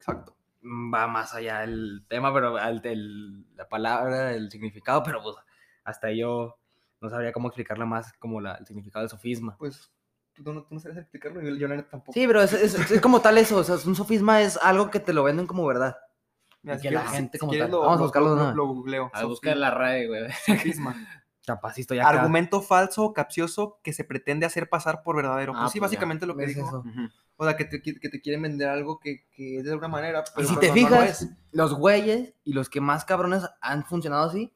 Exacto. 0.00 0.36
Mm, 0.62 0.92
Va 0.94 1.06
más 1.06 1.34
allá 1.34 1.62
el 1.64 2.04
tema, 2.08 2.32
pero 2.34 2.56
al- 2.56 2.80
el- 2.84 3.46
la 3.54 3.68
palabra, 3.68 4.34
el 4.34 4.50
significado, 4.50 5.02
pero 5.02 5.22
pues 5.22 5.36
hasta 5.84 6.10
yo 6.12 6.58
no 7.00 7.08
sabría 7.08 7.32
cómo 7.32 7.48
explicarla 7.48 7.86
más 7.86 8.12
como 8.18 8.40
la- 8.40 8.54
el 8.56 8.66
significado 8.66 9.02
del 9.02 9.10
sofisma. 9.10 9.56
Pues 9.58 9.90
tú 10.34 10.52
no, 10.52 10.62
tú 10.64 10.74
no 10.74 10.80
sabes 10.80 10.98
explicarlo, 10.98 11.40
yo, 11.42 11.54
yo 11.56 11.68
neta 11.68 11.88
tampoco. 11.88 12.12
Sí, 12.12 12.26
pero 12.26 12.42
es, 12.42 12.52
es- 12.52 12.90
es 12.90 13.00
como 13.00 13.20
tal 13.20 13.38
eso, 13.38 13.56
o 13.58 13.64
sea, 13.64 13.76
un 13.86 13.94
sofisma 13.96 14.40
es 14.42 14.56
algo 14.58 14.90
que 14.90 15.00
te 15.00 15.12
lo 15.12 15.22
venden 15.22 15.46
como 15.46 15.66
verdad. 15.66 15.96
Mira, 16.62 16.76
y 16.76 16.78
si 16.80 16.88
que 16.88 16.94
la 16.94 17.06
gente 17.06 17.38
si 17.38 17.40
como 17.40 17.52
tal. 17.56 17.70
Lo, 17.70 17.80
Vamos 17.80 17.94
a 17.94 17.96
lo- 17.96 18.02
buscarlo 18.04 18.28
lo- 18.28 18.42
una. 18.42 18.52
lo 18.54 18.66
googleo. 18.66 19.10
A 19.14 19.24
buscar 19.24 19.56
la 19.56 19.70
RAE, 19.70 20.06
güey. 20.08 20.30
Sofisma. 20.46 20.94
Capacito 21.46 21.94
ya. 21.94 22.08
acá. 22.08 22.18
Argumento 22.20 22.60
falso 22.62 23.04
o 23.04 23.12
capcioso 23.14 23.78
que 23.82 23.92
se 23.92 24.04
pretende 24.04 24.46
hacer 24.46 24.68
pasar 24.68 25.02
por 25.02 25.16
verdadero. 25.16 25.52
Ah, 25.54 25.60
pues 25.62 25.72
sí, 25.72 25.78
pues 25.78 25.90
ya. 25.90 25.96
básicamente 25.96 26.26
lo 26.26 26.36
que 26.36 26.44
Es 26.44 26.54
dijo. 26.54 26.66
eso. 26.68 26.84
O 27.36 27.44
sea, 27.44 27.56
que 27.56 27.64
te, 27.64 27.80
que 27.80 28.08
te 28.08 28.20
quieren 28.20 28.42
vender 28.42 28.68
algo 28.68 29.00
que, 29.00 29.26
que 29.32 29.58
es 29.58 29.64
de 29.64 29.70
alguna 29.70 29.88
manera. 29.88 30.22
Pero, 30.36 30.46
si 30.48 30.54
pero 30.56 30.60
te 30.60 30.68
no- 30.68 30.74
no 30.74 30.96
lo 30.96 31.02
fijas, 31.02 31.22
es. 31.22 31.28
Los 31.52 31.74
güeyes 31.74 32.34
y 32.44 32.52
los 32.52 32.68
que 32.68 32.80
más 32.82 33.04
cabrones 33.06 33.42
han 33.62 33.84
funcionado 33.86 34.28
así, 34.28 34.52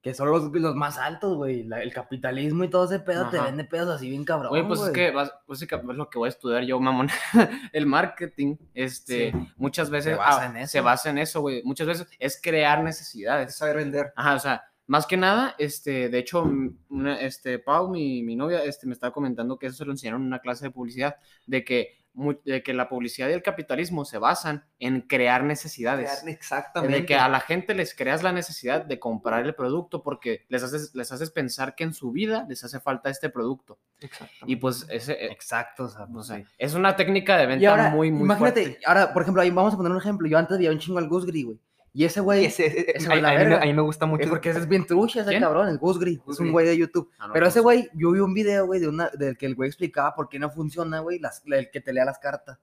que 0.00 0.14
son 0.14 0.28
los, 0.30 0.52
los 0.52 0.76
más 0.76 0.98
altos, 0.98 1.34
güey. 1.36 1.64
la- 1.64 1.82
el 1.82 1.92
capitalismo 1.92 2.62
y 2.62 2.70
todo 2.70 2.84
ese 2.84 3.00
pedo 3.00 3.28
te 3.30 3.38
Ajá. 3.38 3.46
vende 3.46 3.64
pedos 3.64 3.88
así 3.96 4.08
bien 4.08 4.24
cabrón. 4.24 4.52
Oye, 4.52 4.62
pues 4.62 4.78
es 4.80 4.90
güey. 4.90 4.92
que 4.92 5.10
vas- 5.10 5.32
básicamente 5.48 5.92
es 5.92 5.98
lo 5.98 6.08
que 6.10 6.18
voy 6.18 6.26
a 6.26 6.30
estudiar 6.30 6.62
yo, 6.62 6.78
mamón. 6.78 7.08
el 7.72 7.86
marketing, 7.86 8.56
este, 8.74 9.32
Sí. 9.32 9.52
muchas 9.56 9.90
veces 9.90 10.12
Se 10.12 10.16
basa 10.18 10.42
ah, 10.42 10.46
en 10.46 10.56
eso. 10.58 10.70
se 10.72 10.80
basa 10.80 11.10
en 11.10 11.18
eso, 11.18 11.40
güey. 11.40 11.62
Muchas 11.64 11.86
veces 11.88 12.06
es 12.20 12.40
crear 12.40 12.78
Es 12.78 12.84
necesidades. 12.84 13.56
saber 13.56 13.76
vender. 13.78 14.12
Ajá, 14.14 14.34
o 14.36 14.38
sea, 14.40 14.62
más 14.86 15.06
que 15.06 15.16
nada, 15.16 15.54
este, 15.58 16.08
de 16.08 16.18
hecho, 16.18 16.44
una, 16.88 17.20
este, 17.20 17.58
Pau, 17.58 17.90
mi, 17.90 18.22
mi 18.22 18.36
novia, 18.36 18.64
este, 18.64 18.86
me 18.86 18.92
estaba 18.92 19.12
comentando 19.12 19.58
que 19.58 19.66
eso 19.66 19.76
se 19.76 19.84
lo 19.84 19.92
enseñaron 19.92 20.22
en 20.22 20.28
una 20.28 20.40
clase 20.40 20.66
de 20.66 20.70
publicidad, 20.70 21.16
de 21.46 21.64
que 21.64 22.04
de 22.44 22.62
que 22.62 22.74
la 22.74 22.88
publicidad 22.88 23.28
y 23.28 23.32
el 23.32 23.42
capitalismo 23.42 24.04
se 24.04 24.18
basan 24.18 24.64
en 24.78 25.00
crear 25.00 25.42
necesidades. 25.42 26.22
Exactamente. 26.26 27.00
De 27.00 27.06
que 27.06 27.16
a 27.16 27.28
la 27.28 27.40
gente 27.40 27.74
les 27.74 27.92
creas 27.92 28.22
la 28.22 28.32
necesidad 28.32 28.84
de 28.84 29.00
comprar 29.00 29.44
el 29.44 29.54
producto 29.54 30.02
porque 30.02 30.44
les 30.48 30.62
haces, 30.62 30.94
les 30.94 31.10
haces 31.10 31.30
pensar 31.30 31.74
que 31.74 31.82
en 31.82 31.92
su 31.92 32.12
vida 32.12 32.46
les 32.48 32.62
hace 32.62 32.78
falta 32.78 33.10
este 33.10 33.30
producto. 33.30 33.80
Exactamente. 34.00 34.44
Y 34.46 34.56
pues 34.56 34.86
ese, 34.90 35.12
eh, 35.14 35.32
Exacto, 35.32 35.84
o 35.84 35.88
sea, 35.88 36.04
o 36.04 36.12
pues, 36.12 36.28
sí. 36.28 36.44
es 36.56 36.74
una 36.74 36.94
técnica 36.94 37.36
de 37.36 37.46
venta 37.46 37.68
ahora, 37.68 37.90
muy, 37.90 38.12
muy 38.12 38.22
imagínate, 38.22 38.62
fuerte. 38.62 38.86
ahora, 38.86 39.12
por 39.12 39.22
ejemplo, 39.22 39.42
ahí 39.42 39.50
vamos 39.50 39.74
a 39.74 39.76
poner 39.76 39.90
un 39.90 39.98
ejemplo. 39.98 40.28
Yo 40.28 40.38
antes 40.38 40.56
veía 40.56 40.70
un 40.70 40.78
chingo 40.78 40.98
al 40.98 41.08
Gus 41.08 41.26
Gris, 41.26 41.46
güey. 41.46 41.58
Y 41.96 42.04
ese 42.04 42.20
güey, 42.20 42.44
Ese- 42.46 42.90
ese- 42.96 43.10
a, 43.12 43.14
la 43.14 43.30
a 43.30 43.44
mí 43.44 43.54
a 43.54 43.60
mí 43.60 43.72
me 43.72 43.82
gusta 43.82 44.04
mucho. 44.04 44.24
es 44.24 44.28
porque 44.28 44.50
ese 44.50 44.58
es 44.58 44.68
bien 44.68 44.84
trucha, 44.84 45.20
ese 45.20 45.30
¿Quién? 45.30 45.42
cabrón, 45.42 45.68
el 45.68 45.78
Gus 45.78 45.98
Gris. 46.00 46.18
Es 46.28 46.40
un 46.40 46.50
güey 46.50 46.66
de 46.66 46.76
YouTube. 46.76 47.08
Ah, 47.20 47.28
no, 47.28 47.32
Pero 47.32 47.46
ese 47.46 47.60
güey, 47.60 47.88
yo 47.94 48.10
vi 48.10 48.18
un 48.18 48.34
video, 48.34 48.66
güey, 48.66 48.80
de 48.80 48.88
una, 48.88 49.10
del 49.10 49.38
que 49.38 49.46
el 49.46 49.54
güey 49.54 49.68
explicaba 49.68 50.12
por 50.12 50.28
qué 50.28 50.40
no 50.40 50.50
funciona, 50.50 50.98
güey, 50.98 51.20
el 51.46 51.70
que 51.70 51.80
te 51.80 51.92
lea 51.92 52.04
las 52.04 52.18
cartas. 52.18 52.58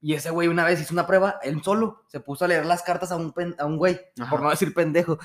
Y 0.00 0.14
ese 0.14 0.30
güey 0.30 0.48
una 0.48 0.64
vez 0.64 0.80
hizo 0.80 0.94
una 0.94 1.06
prueba, 1.06 1.38
él 1.42 1.62
solo, 1.62 2.02
se 2.08 2.18
puso 2.20 2.46
a 2.46 2.48
leer 2.48 2.64
las 2.64 2.82
cartas 2.82 3.12
a 3.12 3.16
un, 3.16 3.32
pen- 3.32 3.54
a 3.58 3.66
un 3.66 3.76
güey, 3.76 4.00
Ajá. 4.18 4.30
por 4.30 4.40
no 4.42 4.48
decir 4.48 4.72
pendejo. 4.72 5.18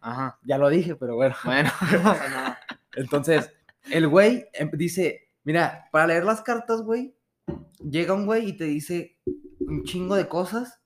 Ajá. 0.00 0.38
Ya 0.44 0.56
lo 0.56 0.68
dije, 0.68 0.94
pero 0.94 1.16
bueno. 1.16 1.34
Bueno, 1.44 1.70
Entonces, 2.94 3.50
el 3.90 4.06
güey 4.08 4.46
em, 4.52 4.70
dice, 4.72 5.30
mira, 5.42 5.88
para 5.90 6.06
leer 6.06 6.24
las 6.24 6.42
cartas, 6.42 6.82
güey, 6.82 7.16
llega 7.80 8.14
un 8.14 8.24
güey 8.26 8.50
y 8.50 8.52
te 8.56 8.64
dice 8.64 9.18
un 9.58 9.82
chingo 9.84 10.14
de 10.14 10.28
cosas 10.28 10.80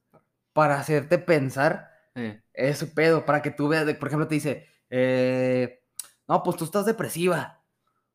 para 0.52 0.78
hacerte 0.80 1.18
pensar 1.18 1.87
eh, 2.18 2.42
ese 2.52 2.86
pedo, 2.86 3.24
para 3.24 3.40
que 3.42 3.50
tú 3.50 3.68
veas, 3.68 3.86
de- 3.86 3.94
por 3.94 4.08
ejemplo, 4.08 4.28
te 4.28 4.34
dice, 4.34 4.66
eh, 4.90 5.80
no, 6.26 6.42
pues 6.42 6.56
tú 6.56 6.64
estás 6.64 6.84
depresiva. 6.86 7.54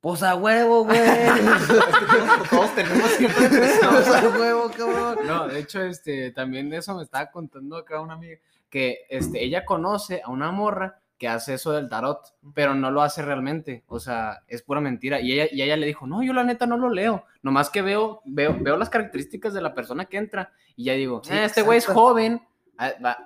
Pues 0.02 0.22
a 0.22 0.36
huevo, 0.36 0.84
güey. 0.84 1.00
Todos 2.50 2.76
tenemos 2.76 3.10
cierta 3.12 3.42
depresión. 3.50 3.94
Pues 3.94 4.08
a 4.10 4.28
huevo, 4.30 4.72
cabrón. 4.76 5.18
No, 5.26 5.48
de 5.48 5.60
hecho, 5.60 5.82
este, 5.82 6.32
también 6.32 6.74
eso 6.74 6.96
me 6.96 7.04
estaba 7.04 7.32
contando 7.32 7.78
acá 7.78 8.02
una 8.02 8.14
amiga, 8.16 8.38
que 8.70 9.06
este, 9.10 9.44
ella 9.44 9.66
conoce 9.66 10.22
a 10.24 10.30
una 10.30 10.52
morra 10.52 11.00
que 11.18 11.28
hace 11.30 11.54
eso 11.54 11.72
del 11.72 11.88
tarot, 11.88 12.20
pero 12.54 12.76
no 12.76 12.92
lo 12.92 13.02
hace 13.02 13.22
realmente, 13.22 13.84
o 13.88 13.98
sea, 14.00 14.42
es 14.48 14.62
pura 14.62 14.82
mentira. 14.82 15.22
Y 15.22 15.32
ella, 15.34 15.48
y 15.52 15.62
ella 15.62 15.78
le 15.78 15.86
dijo, 15.88 16.06
no, 16.06 16.22
yo 16.22 16.34
la 16.34 16.44
neta 16.44 16.66
no 16.66 16.76
lo 16.78 16.90
leo, 16.90 17.24
nomás 17.44 17.70
que 17.70 17.82
veo, 17.82 18.22
veo, 18.26 18.58
veo 18.60 18.76
las 18.76 18.90
características 18.90 19.54
de 19.54 19.62
la 19.62 19.74
persona 19.74 20.04
que 20.06 20.18
entra 20.18 20.52
y 20.76 20.86
ya 20.86 20.94
digo, 20.94 21.22
"Eh, 21.30 21.46
este 21.46 21.62
güey 21.62 21.78
es 21.78 21.86
joven, 21.86 22.42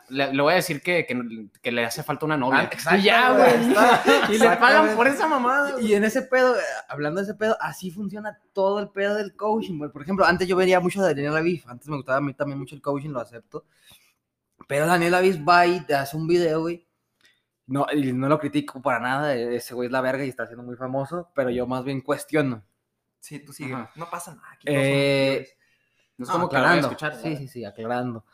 le, 0.10 0.34
le 0.34 0.42
voy 0.42 0.54
a 0.54 0.56
decir 0.58 0.82
que, 0.82 1.06
que, 1.06 1.48
que 1.62 1.72
le 1.72 1.86
hace 1.86 2.04
falta 2.04 2.26
una 2.26 2.36
novia. 2.38 2.60
Ah, 2.60 2.64
exacto, 2.64 3.00
y 3.00 3.04
ya, 3.04 3.32
güey, 3.32 4.36
y 4.36 4.38
le 4.40 4.46
pagan 4.58 4.96
por 4.96 5.08
esa 5.08 5.28
mamada. 5.28 5.80
Y 5.82 5.94
en 5.94 6.04
ese 6.04 6.22
pedo, 6.24 6.56
eh, 6.56 6.62
hablando 6.90 7.22
de 7.22 7.26
ese 7.26 7.34
pedo, 7.36 7.58
así 7.62 7.90
funciona 7.92 8.40
todo 8.54 8.80
el 8.80 8.90
pedo 8.90 9.16
del 9.16 9.36
coaching, 9.36 9.78
güey. 9.78 9.92
Por 9.92 10.02
ejemplo, 10.02 10.26
antes 10.26 10.48
yo 10.48 10.56
veía 10.56 10.80
mucho 10.80 11.02
de 11.02 11.14
Daniel 11.16 11.38
Aviv, 11.38 11.64
antes 11.68 11.88
me 11.88 11.96
gustaba 11.96 12.18
a 12.18 12.22
mí 12.22 12.34
también 12.34 12.60
mucho 12.60 12.76
el 12.76 12.82
coaching, 12.82 13.10
lo 13.10 13.22
acepto. 13.22 13.66
Pero 14.68 14.86
Daniel 14.86 15.14
Aviv 15.14 15.48
va 15.48 15.66
y 15.66 15.80
te 15.86 15.96
hace 15.96 16.18
un 16.18 16.28
video, 16.28 16.62
güey. 16.62 16.86
No, 17.68 17.86
y 17.94 18.14
no 18.14 18.28
lo 18.30 18.40
critico 18.40 18.82
para 18.82 19.00
nada, 19.00 19.36
e- 19.36 19.56
ese 19.58 19.74
güey 19.74 19.88
es 19.88 19.92
la 19.92 20.02
verga 20.02 20.24
y 20.26 20.30
está 20.30 20.46
siendo 20.46 20.64
muy 20.64 20.76
famoso, 20.76 21.30
pero 21.36 21.50
yo 21.50 21.68
más 21.68 21.84
bien 21.84 22.02
cuestiono. 22.02 22.64
Sí, 23.20 23.40
tú 23.40 23.52
sigue. 23.54 23.74
Ajá. 23.74 23.92
No 23.96 24.10
pasa 24.10 24.36
nada. 24.36 24.48
aquí 24.54 24.66
Eh. 24.70 25.48
No 26.18 26.24
es 26.24 26.30
No, 26.30 26.34
como 26.36 26.50
que 26.50 26.56
lo 26.56 26.62
voy 26.62 26.70
a 26.70 26.72
aclarando. 26.80 26.88
escuchar. 26.88 27.16
Sí, 27.22 27.36
sí, 27.38 27.48
sí, 27.48 27.66
aclarando. 27.66 28.26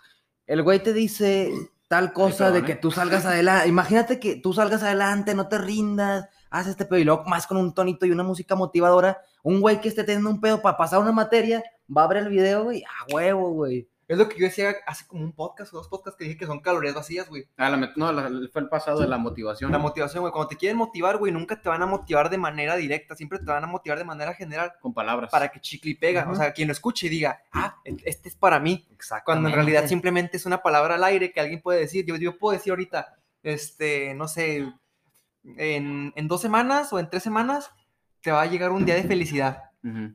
El 0.45 0.61
güey 0.61 0.81
te 0.81 0.93
dice 0.93 1.51
tal 1.87 2.11
cosa 2.11 2.51
de 2.51 2.63
que 2.63 2.75
tú 2.75 2.91
salgas 2.91 3.25
adelante. 3.25 3.67
Imagínate 3.67 4.19
que 4.19 4.35
tú 4.35 4.53
salgas 4.53 4.83
adelante, 4.83 5.35
no 5.35 5.47
te 5.47 5.57
rindas, 5.57 6.27
haz 6.49 6.67
este 6.67 6.85
pedo 6.85 6.99
y 6.99 7.03
luego 7.03 7.23
más 7.25 7.47
con 7.47 7.57
un 7.57 7.73
tonito 7.73 8.05
y 8.05 8.11
una 8.11 8.23
música 8.23 8.55
motivadora. 8.55 9.21
Un 9.43 9.61
güey 9.61 9.79
que 9.79 9.89
esté 9.89 10.03
teniendo 10.03 10.29
un 10.29 10.41
pedo 10.41 10.61
para 10.61 10.77
pasar 10.77 10.99
una 10.99 11.11
materia, 11.11 11.63
va 11.95 12.03
a 12.03 12.07
ver 12.07 12.17
el 12.17 12.29
video, 12.29 12.63
güey, 12.63 12.83
a 12.83 13.13
huevo, 13.13 13.51
güey. 13.51 13.87
Es 14.13 14.19
lo 14.19 14.29
que 14.29 14.37
yo 14.39 14.45
decía 14.45 14.75
hace 14.87 15.05
como 15.07 15.23
un 15.23 15.33
podcast 15.33 15.73
o 15.73 15.77
dos 15.77 15.87
podcasts 15.87 16.17
que 16.17 16.23
dije 16.25 16.37
que 16.37 16.45
son 16.45 16.59
calorías 16.59 16.93
vacías, 16.95 17.27
güey. 17.29 17.45
Ah, 17.57 17.69
la 17.69 17.91
no, 17.95 18.11
la- 18.11 18.29
fue 18.51 18.61
el 18.61 18.69
pasado 18.69 18.99
de 19.01 19.07
la 19.07 19.17
motivación. 19.17 19.71
La 19.71 19.77
motivación, 19.79 20.21
güey. 20.21 20.31
Cuando 20.31 20.47
te 20.49 20.57
quieren 20.57 20.77
motivar, 20.77 21.17
güey, 21.17 21.31
nunca 21.31 21.59
te 21.61 21.67
van 21.69 21.81
a 21.81 21.85
motivar 21.85 22.29
de 22.29 22.37
manera 22.37 22.75
directa. 22.75 23.15
Siempre 23.15 23.39
te 23.39 23.45
van 23.45 23.63
a 23.63 23.67
motivar 23.67 23.97
de 23.97 24.05
manera 24.05 24.33
general 24.33 24.73
con 24.81 24.93
palabras. 24.93 25.29
para 25.31 25.49
que 25.49 25.59
chicle 25.59 25.91
y 25.91 25.95
pega. 25.95 26.27
O 26.29 26.35
sea, 26.35 26.53
quien 26.53 26.67
lo 26.67 26.71
escuche 26.71 27.07
y 27.07 27.09
diga, 27.09 27.41
ah, 27.51 27.75
este 27.83 28.29
es 28.29 28.35
para 28.35 28.59
mí. 28.59 28.87
Cuando 29.25 29.49
en 29.49 29.55
realidad 29.55 29.81
simplemente 29.89 30.37
es 30.37 30.45
una 30.45 30.61
palabra 30.63 30.95
al 30.95 31.03
aire 31.03 31.31
que 31.31 31.39
alguien 31.39 31.61
puede 31.61 31.79
decir. 31.79 32.05
Yo, 32.05 32.15
yo 32.15 32.37
puedo 32.37 32.55
decir 32.57 32.71
ahorita, 32.71 33.15
este, 33.41 34.13
no 34.13 34.27
sé, 34.27 34.71
en, 35.57 36.13
en 36.15 36.27
dos 36.27 36.41
semanas 36.41 36.93
o 36.93 36.99
en 36.99 37.09
tres 37.09 37.23
semanas 37.23 37.71
te 38.21 38.31
va 38.31 38.41
a 38.41 38.45
llegar 38.45 38.71
un 38.71 38.85
día 38.85 38.95
de 38.95 39.03
felicidad. 39.03 39.63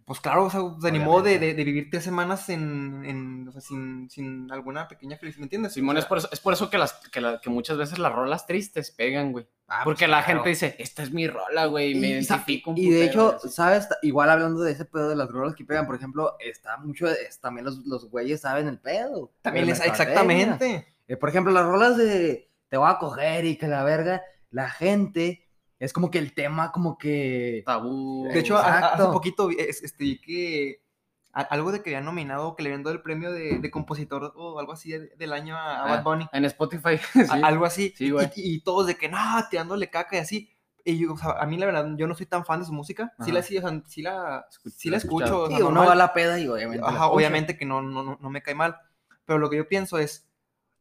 Pues 0.07 0.21
claro, 0.21 0.45
o 0.47 0.51
sea, 0.51 0.61
se 0.81 0.89
animó 0.89 1.21
de, 1.21 1.39
de- 1.39 1.53
de 1.53 1.65
vivir 1.65 1.91
tres 1.91 2.03
semanas 2.03 2.49
en, 2.49 3.05
en- 3.05 3.47
o 3.49 3.53
sea, 3.53 3.61
sin, 3.61 4.09
sin 4.09 4.51
alguna 4.51 4.89
pequeña 4.89 5.19
felicidad, 5.19 5.41
¿me 5.41 5.45
entiendes? 5.45 5.75
Simón, 5.75 5.97
O 5.97 5.99
es 5.99 6.07
por 6.07 6.17
eso, 6.17 6.29
es 6.33 6.41
por 6.41 6.55
eso 6.55 6.71
que, 6.71 6.79
las, 6.79 6.95
que, 7.13 7.21
la- 7.21 7.39
que 7.39 7.51
muchas 7.51 7.77
veces 7.77 7.99
las 7.99 8.13
rolas 8.15 8.47
tristes 8.47 8.91
pegan, 8.91 9.31
güey. 9.33 9.47
Ah, 9.67 9.83
Porque 9.85 10.07
pues, 10.07 10.11
la 10.11 10.25
claro. 10.25 10.39
gente 10.45 10.49
dice, 10.49 10.75
esta 10.79 11.03
es 11.03 11.13
mi 11.13 11.29
rola, 11.29 11.67
güey, 11.67 11.95
me 11.95 12.07
Y, 12.09 12.25
sa- 12.25 12.37
identifico 12.37 12.71
un 12.71 12.79
y 12.79 12.89
de 12.91 13.07
putero", 13.09 13.37
hecho. 13.37 13.49
¿sabes? 13.51 13.87
Igual 14.01 14.31
hablando 14.31 14.63
de 14.63 14.73
ese 14.73 14.87
pedo 14.87 15.11
de 15.11 15.17
las 15.17 15.29
drogas 15.29 15.55
que 15.55 15.67
pegan, 15.67 15.85
por 15.87 15.97
ejemplo, 15.97 16.37
está 16.41 16.79
mucho, 16.79 17.07
es- 17.07 17.39
también 17.39 17.67
los, 17.67 17.85
los 17.87 18.09
güeyes 18.09 18.41
saben 18.41 18.69
el 18.69 18.79
pedo. 18.79 19.33
También 19.43 19.67
les, 19.67 19.81
exactamente. 19.85 20.95
Eh, 21.07 21.17
por 21.19 21.29
ejemplo, 21.29 21.53
las 21.53 21.67
rolas 21.67 21.97
de 21.99 22.51
te 22.71 22.77
voy 22.79 22.91
a 22.91 22.99
coger 22.99 23.45
y 23.45 23.57
que 23.57 23.67
la 23.69 23.85
verga, 23.85 24.23
la 24.51 24.71
gente, 24.71 25.47
es 25.79 25.93
como 25.93 26.11
que 26.11 26.19
el 26.19 26.35
tema 26.35 26.73
como 26.73 26.99
que... 26.99 27.63
tabú. 27.67 28.29
De 28.33 28.41
hecho, 28.41 28.57
a- 28.57 28.63
a- 28.67 28.89
hace 28.95 29.05
poquito 29.05 29.49
este, 29.51 30.21
que 30.21 30.83
a- 31.33 31.43
algo 31.43 31.71
de 31.73 31.83
que 31.83 31.91
habían 31.91 32.05
nominado, 32.05 32.57
que 32.57 32.63
le 32.63 32.71
habían 32.71 32.83
dado 32.83 32.95
el 32.97 33.03
premio 33.03 33.31
de, 33.33 33.59
de 33.59 33.71
compositor 33.71 34.33
o 34.37 34.59
algo 34.59 34.73
así 34.73 34.91
de- 34.91 35.15
del 35.17 35.33
año 35.33 35.57
a, 35.57 35.77
a 35.81 35.85
Ah, 35.85 35.89
Bad 35.97 36.05
Bunny. 36.05 36.29
en 36.33 36.45
Spotify. 36.47 36.99
a- 37.31 37.37
sí. 37.37 37.41
algo 37.43 37.65
así. 37.65 37.95
Sí, 37.97 38.07
y- 38.07 38.11
güey. 38.11 38.31
y, 38.37 38.55
y 38.57 38.61
todos 38.61 38.87
de 38.87 38.97
que, 38.97 39.09
no, 39.09 39.19
tirándole 39.51 39.89
caca 39.91 40.17
y 40.17 40.21
así. 40.21 40.51
Y 40.85 40.99
yo, 40.99 41.13
o 41.13 41.19
sea, 41.19 41.33
a 41.33 41.45
mí 41.47 41.59
la 41.59 41.67
verdad, 41.67 41.87
yo 41.97 42.07
no 42.07 42.15
soy 42.15 42.25
tan 42.27 42.45
fan 42.47 42.61
de 42.61 42.67
su 42.67 42.73
música. 42.73 43.13
Sí 43.19 43.25
Ajá. 43.25 43.33
la, 43.35 43.43
sí, 43.43 43.59
o 43.59 43.61
sea, 43.61 43.83
sí 43.87 44.03
la, 44.03 44.47
Escuch- 44.49 44.71
sí 44.75 44.89
la 44.91 44.97
escucho. 44.97 45.43
o 45.43 45.49
sea, 45.49 45.57
Sí, 45.59 45.63
normal. 45.63 45.89
va 45.89 45.93
a 45.93 45.97
la 45.97 46.13
peda 46.15 46.41
y 46.41 46.49
obviamente... 46.49 46.85
Ajá, 46.87 47.09
obviamente 47.09 47.57
que 47.59 47.67
no, 47.67 47.83
no, 47.83 48.03
no- 48.03 48.19
no 48.21 48.31
me 48.31 48.43
cae 48.43 48.55
mal. 48.55 48.77
Pero 49.27 49.39
lo 49.39 49.51
que 49.51 49.59
yo 49.59 49.69
pienso 49.69 49.99
es, 49.99 50.27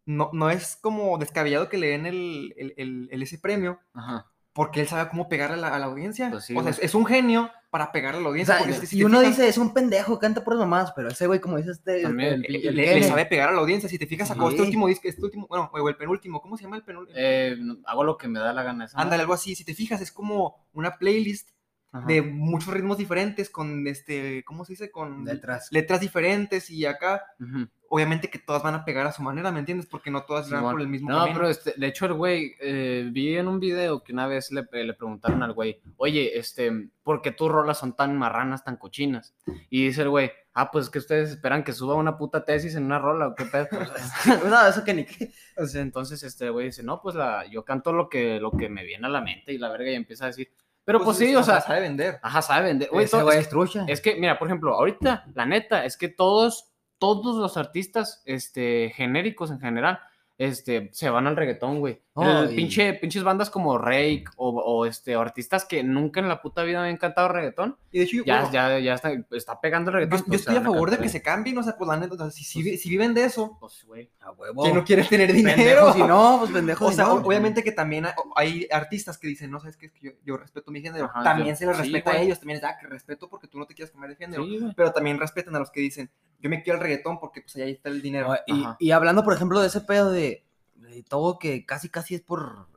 no, 0.06 0.30
no 0.32 0.50
es 0.50 0.78
como 0.78 1.18
descabellado 1.18 1.68
que 1.68 1.78
le 1.78 1.88
den 1.90 2.06
el, 2.06 2.54
el- 2.58 2.74
el- 2.78 3.10
el 3.12 3.22
ese 3.22 3.38
premio 3.38 3.80
Ajá. 3.94 4.32
Porque 4.58 4.82
él 4.82 4.88
sabe 4.88 5.08
cómo 5.10 5.30
pegarle 5.30 5.56
a 5.58 5.60
la, 5.60 5.68
a 5.76 5.80
la 5.80 5.86
audiencia. 5.86 6.32
Pues 6.32 6.46
sí, 6.46 6.56
o 6.58 6.62
sea, 6.64 6.72
es, 6.72 6.80
es 6.80 6.96
un 6.96 7.06
genio 7.06 7.52
para 7.70 7.92
pegarle 7.92 8.20
a 8.20 8.22
la 8.24 8.28
O 8.28 8.32
audiencia. 8.32 8.56
sea, 8.58 8.64
porque 8.66 8.80
si- 8.82 8.88
si 8.88 8.98
y 8.98 9.04
uno 9.04 9.20
fijas, 9.20 9.38
dice, 9.38 9.48
es 9.50 9.58
un 9.60 9.72
pendejo, 9.74 10.18
canta 10.18 10.44
por 10.44 10.58
mamás, 10.58 10.92
pero 10.96 11.10
ese 11.10 11.28
güey, 11.28 11.40
como 11.40 11.58
dice 11.58 11.72
este... 11.72 12.02
También, 12.02 12.44
el- 12.44 12.56
el- 12.56 12.76
le, 12.76 12.94
el 12.94 13.00
le 13.02 13.08
sabe 13.08 13.26
pegar 13.28 13.50
a 13.50 13.52
la 13.52 13.60
audiencia. 13.60 13.88
Si 13.88 14.00
te 14.00 14.08
fijas, 14.08 14.28
sacó 14.30 14.48
este 14.50 14.62
Sí. 14.62 14.66
último 14.66 14.88
disco, 14.88 15.08
este 15.08 15.24
último, 15.24 15.46
bueno, 15.48 15.70
o 15.72 15.90
el 15.90 15.96
penúltimo, 15.96 16.42
¿cómo 16.42 16.58
se 16.58 16.64
llama 16.64 16.78
el 16.78 16.84
penúltimo? 16.84 17.16
Eh, 17.18 17.56
hago 17.86 18.04
lo 18.04 18.18
que 18.18 18.28
me 18.28 18.40
da 18.40 18.52
la 18.52 18.64
gana. 18.64 18.88
Ándale, 18.96 19.22
algo 19.22 19.34
así. 19.34 19.56
Si 19.56 19.64
te 19.64 19.76
fijas, 19.76 20.02
es 20.02 20.12
como 20.12 20.66
una 20.74 20.98
playlist 20.98 21.50
Ajá. 21.92 22.06
de 22.06 22.22
muchos 22.22 22.74
ritmos 22.74 22.98
diferentes, 22.98 23.50
con 23.50 23.88
este, 23.88 24.44
¿cómo 24.44 24.66
se 24.66 24.74
dice? 24.74 24.92
Con 24.92 25.24
Letras. 25.26 25.70
letras 25.72 26.02
diferentes 26.02 26.70
y 26.70 26.86
acá, 26.86 27.24
Ujú. 27.40 27.68
obviamente 27.90 28.30
que 28.30 28.40
todas 28.40 28.62
van 28.62 28.76
a 28.76 28.84
pegar 28.84 29.08
a 29.08 29.14
su 29.14 29.24
manera, 29.24 29.52
¿me 29.52 29.60
entiendes? 29.60 29.86
Porque 29.88 30.12
no 30.12 30.24
todas 30.24 30.50
van 30.50 30.60
Simón. 30.60 30.74
por 30.74 30.82
el 30.82 30.88
mismo 30.90 31.10
No, 31.10 31.20
camino. 31.20 31.38
pero 31.38 31.50
este, 31.50 31.74
de 31.78 31.88
hecho 31.88 32.06
el 32.06 32.14
güey, 32.14 32.56
eh, 32.60 33.08
vi 33.12 33.38
en 33.38 33.48
un 33.48 33.60
video 33.62 34.04
que 34.04 34.12
una 34.12 34.28
vez 34.28 34.52
le, 34.52 34.68
le 34.84 34.94
preguntaron 34.94 35.42
al 35.44 35.54
güey, 35.54 35.80
oye, 35.96 36.38
este, 36.38 36.90
¿por 37.04 37.22
qué 37.22 37.32
tus 37.32 37.50
rolas 37.50 37.78
son 37.80 37.96
tan 37.96 38.18
marranas, 38.18 38.66
tan 38.66 38.76
cochinas? 38.76 39.34
Y 39.70 39.86
dice 39.86 40.02
el 40.02 40.10
güey, 40.10 40.30
ah, 40.54 40.70
pues 40.72 40.90
que 40.90 41.00
ustedes 41.00 41.30
esperan 41.30 41.64
que 41.64 41.72
suba 41.72 41.96
una 41.96 42.18
puta 42.18 42.44
tesis 42.44 42.76
en 42.76 42.84
una 42.84 43.00
rola 43.00 43.30
o 43.30 43.36
qué 43.36 43.46
pedo. 43.46 43.68
no, 44.50 44.68
eso 44.68 44.84
que 44.84 44.94
ni 44.94 45.06
qué. 45.06 45.32
Entonces 45.76 46.22
este 46.24 46.50
güey 46.50 46.66
dice, 46.68 46.84
no, 46.84 47.02
pues 47.02 47.16
la, 47.16 47.46
yo 47.50 47.64
canto 47.64 47.94
lo 47.94 48.10
que, 48.10 48.40
lo 48.42 48.52
que 48.52 48.68
me 48.68 48.84
viene 48.84 49.08
a 49.08 49.10
la 49.10 49.22
mente 49.22 49.54
y 49.54 49.58
la 49.58 49.70
verga 49.72 49.90
y 49.92 49.96
empieza 49.96 50.26
a 50.26 50.28
decir, 50.28 50.52
pero 50.88 51.04
pues, 51.04 51.18
sí, 51.18 51.36
o 51.36 51.44
sea, 51.44 51.60
sabe 51.60 51.82
vender. 51.82 52.18
ajá, 52.22 52.42
sabe 52.42 52.68
vender. 52.68 52.88
Ese 52.94 53.18
todo- 53.18 53.30
es, 53.34 53.50
trucha. 53.50 53.84
es 53.90 54.00
que, 54.00 54.16
mira, 54.16 54.40
por 54.40 54.48
ejemplo, 54.48 54.74
ahorita, 54.74 55.26
la 55.36 55.46
neta, 55.46 55.84
es 55.84 55.98
que 55.98 56.08
todos, 56.08 56.72
todos 56.98 57.36
los 57.36 57.58
artistas, 57.58 58.22
este, 58.26 58.94
genéricos 58.96 59.52
en 59.52 59.60
general, 59.60 60.00
este, 60.38 60.90
se 60.94 61.10
van 61.10 61.26
al 61.28 61.36
reggaetón, 61.36 61.80
güey. 61.80 62.02
Oh, 62.14 62.44
y- 62.46 62.56
pinche, 62.56 62.94
pinches 62.96 63.24
bandas 63.24 63.50
como 63.52 63.78
Rake 63.78 64.24
o, 64.38 64.50
o, 64.50 64.86
este, 64.86 65.14
artistas 65.16 65.66
que 65.66 65.84
nunca 65.84 66.20
en 66.20 66.28
la 66.28 66.42
puta 66.42 66.64
vida 66.64 66.82
habían 66.82 66.98
cantado 66.98 67.28
reggaetón, 67.28 67.78
Y 67.92 68.00
de 68.00 68.04
hecho, 68.06 68.18
yo- 68.18 68.24
ya, 68.26 68.42
bueno, 68.42 68.54
ya, 68.54 68.80
ya 68.80 68.94
está, 68.96 69.12
está 69.32 69.60
pegando 69.62 69.90
el 69.92 69.96
reggaetón. 69.96 70.20
yo 70.20 70.26
pues, 70.26 70.40
estoy 70.42 70.56
a 70.58 70.62
favor 70.62 70.90
de 70.92 70.98
que 70.98 71.10
se 71.10 71.22
cambien, 71.22 71.58
o 71.58 71.64
sea, 71.64 71.76
pues 71.78 71.88
la 71.88 71.98
neta, 71.98 72.14
o 72.16 72.18
sea, 72.18 72.32
si, 72.32 72.44
si, 72.44 72.64
vi- 72.64 72.78
si 72.78 72.90
viven 72.90 73.14
de 73.14 73.26
eso, 73.26 73.58
Pues, 73.60 73.84
güey. 73.86 74.10
A 74.20 74.32
huevo. 74.32 74.64
que 74.64 74.74
no 74.74 74.84
quiere 74.84 75.04
tener 75.04 75.28
Pendejo 75.28 75.56
dinero. 75.58 75.94
si 75.94 76.04
no, 76.04 76.38
pues 76.40 76.52
pendejo 76.52 76.86
O 76.86 76.90
si 76.90 76.96
sea, 76.96 77.06
no. 77.06 77.14
obviamente 77.16 77.64
que 77.64 77.72
también 77.72 78.06
hay, 78.06 78.14
hay 78.36 78.68
artistas 78.72 79.18
que 79.18 79.28
dicen, 79.28 79.50
no, 79.52 79.60
sabes 79.60 79.78
qué? 79.78 79.88
es 79.88 79.92
que 79.94 80.02
yo, 80.08 80.12
yo 80.24 80.38
respeto 80.38 80.72
mi 80.72 80.82
género. 80.82 81.06
Ajá, 81.06 81.24
también 81.24 81.56
se 81.56 81.66
les 81.66 81.76
sí, 81.78 81.84
respeta 81.84 82.12
a 82.12 82.18
ellos, 82.22 82.40
también 82.40 82.58
es, 82.58 82.64
ah, 82.64 82.78
que 82.80 82.88
respeto 82.88 83.30
porque 83.30 83.48
tú 83.48 83.58
no 83.60 83.66
te 83.66 83.74
quieres 83.76 83.92
cambiar 83.92 84.10
de 84.12 84.16
género. 84.18 84.44
Sí. 84.46 84.60
Pero 84.76 84.92
también 84.92 85.20
respetan 85.20 85.56
a 85.56 85.60
los 85.60 85.72
que 85.72 85.82
dicen, 85.82 86.10
yo 86.40 86.50
me 86.50 86.64
quiero 86.64 86.78
el 86.78 86.84
reggaetón 86.84 87.20
porque 87.20 87.42
pues 87.42 87.56
ahí 87.58 87.72
está 87.72 87.90
el 87.90 88.02
dinero. 88.02 88.36
No, 88.48 88.78
y, 88.80 88.92
hablando, 88.92 89.24
por 89.24 89.34
ejemplo, 89.34 89.60
de 89.60 89.68
ese 89.68 89.82
pedo 89.82 90.12
de, 90.12 90.46
de 90.76 91.04
todo 91.04 91.40
que 91.40 91.66
casi 91.66 91.90
casi 91.90 92.16
es 92.16 92.22
por 92.22 92.68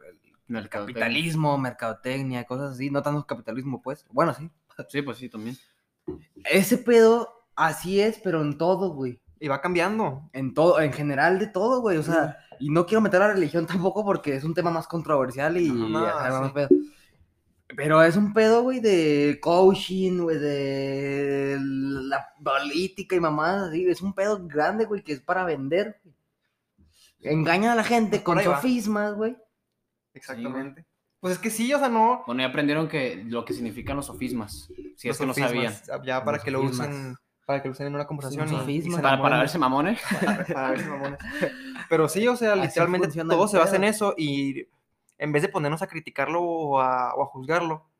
el 0.48 0.68
capitalismo, 0.68 1.56
mercadotecnia, 1.58 2.44
cosas 2.44 2.72
así, 2.72 2.90
no 2.90 3.02
tanto 3.02 3.26
capitalismo, 3.26 3.82
pues. 3.82 4.06
Bueno, 4.10 4.34
sí. 4.34 4.50
Sí, 4.88 5.02
pues 5.02 5.18
sí, 5.18 5.28
también. 5.28 5.56
Ese 6.44 6.78
pedo, 6.78 7.44
así 7.54 8.00
es, 8.00 8.18
pero 8.22 8.40
en 8.40 8.56
todo, 8.58 8.92
güey. 8.94 9.20
Y 9.38 9.48
va 9.48 9.60
cambiando. 9.60 10.28
En 10.32 10.54
todo, 10.54 10.80
en 10.80 10.92
general 10.92 11.38
de 11.38 11.46
todo, 11.46 11.80
güey. 11.80 11.98
O 11.98 12.02
sea, 12.02 12.38
y 12.58 12.70
no 12.70 12.86
quiero 12.86 13.00
meter 13.00 13.22
a 13.22 13.28
la 13.28 13.34
religión 13.34 13.66
tampoco 13.66 14.04
porque 14.04 14.34
es 14.34 14.44
un 14.44 14.54
tema 14.54 14.70
más 14.70 14.86
controversial 14.86 15.56
y 15.56 15.70
No, 15.70 16.46
sí. 16.46 16.52
pedo. 16.54 16.68
Pero 17.76 18.02
es 18.02 18.16
un 18.16 18.32
pedo, 18.32 18.62
güey, 18.62 18.80
de 18.80 19.38
coaching, 19.40 20.18
güey, 20.22 20.38
de 20.38 21.56
la 21.60 22.26
política 22.42 23.14
y 23.16 23.20
mamadas 23.20 23.68
así. 23.70 23.86
Es 23.88 24.02
un 24.02 24.12
pedo 24.12 24.46
grande, 24.46 24.86
güey, 24.86 25.02
que 25.02 25.12
es 25.12 25.20
para 25.20 25.44
vender. 25.44 26.00
güey. 26.04 26.14
Engañan 27.22 27.70
a 27.72 27.74
la 27.76 27.84
gente 27.84 28.18
Por 28.18 28.36
con 28.36 28.42
sofismas, 28.44 29.14
güey. 29.14 29.36
Exactamente. 30.14 30.84
Pues 31.20 31.34
es 31.34 31.38
que 31.38 31.50
sí, 31.50 31.72
o 31.74 31.78
sea, 31.78 31.88
no. 31.88 32.22
Bueno, 32.26 32.40
ya 32.42 32.48
aprendieron 32.48 32.88
que 32.88 33.22
lo 33.26 33.44
que 33.44 33.52
significan 33.52 33.96
los 33.96 34.06
sofismas. 34.06 34.68
Si 34.96 35.08
es 35.08 35.18
que 35.18 35.26
no 35.26 35.34
sabían. 35.34 35.72
sofismas, 35.72 36.00
Ya 36.04 36.24
para 36.24 36.38
Los 36.38 36.44
que 36.44 36.50
lo 36.50 36.62
sofismas. 36.62 36.88
usen. 36.88 37.16
Para 37.44 37.62
que 37.62 37.68
lo 37.68 37.72
usen 37.72 37.86
en 37.88 37.94
una 37.94 38.06
conversación. 38.06 38.48
y 38.68 38.90
Para, 38.90 39.20
para 39.20 39.38
verse 39.38 39.58
mamones. 39.58 40.00
para, 40.20 40.44
para 40.46 40.70
verse 40.70 40.88
mamones. 40.88 41.18
Pero 41.88 42.08
sí, 42.08 42.26
o 42.26 42.36
sea, 42.36 42.52
Así 42.54 42.62
literalmente 42.62 43.08
todo 43.24 43.48
se 43.48 43.58
basa 43.58 43.76
en 43.76 43.84
eso 43.84 44.14
y 44.16 44.66
en 45.20 45.32
vez 45.32 45.42
de 45.42 45.48
ponernos 45.48 45.82
a 45.82 45.88
criticarlo 45.88 46.42
o 46.42 46.80
a, 46.80 47.14
o 47.14 47.22
a 47.22 47.26
juzgarlo, 47.26 47.90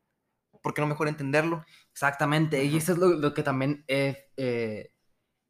¿por 0.61 0.73
qué 0.73 0.81
no 0.81 0.87
mejor 0.87 1.07
entenderlo? 1.07 1.65
Exactamente, 1.93 2.63
y 2.65 2.77
eso 2.77 2.93
es 2.93 2.97
lo, 2.97 3.09
lo 3.09 3.33
que 3.33 3.43
también 3.43 3.83
he, 3.87 4.31
eh, 4.37 4.91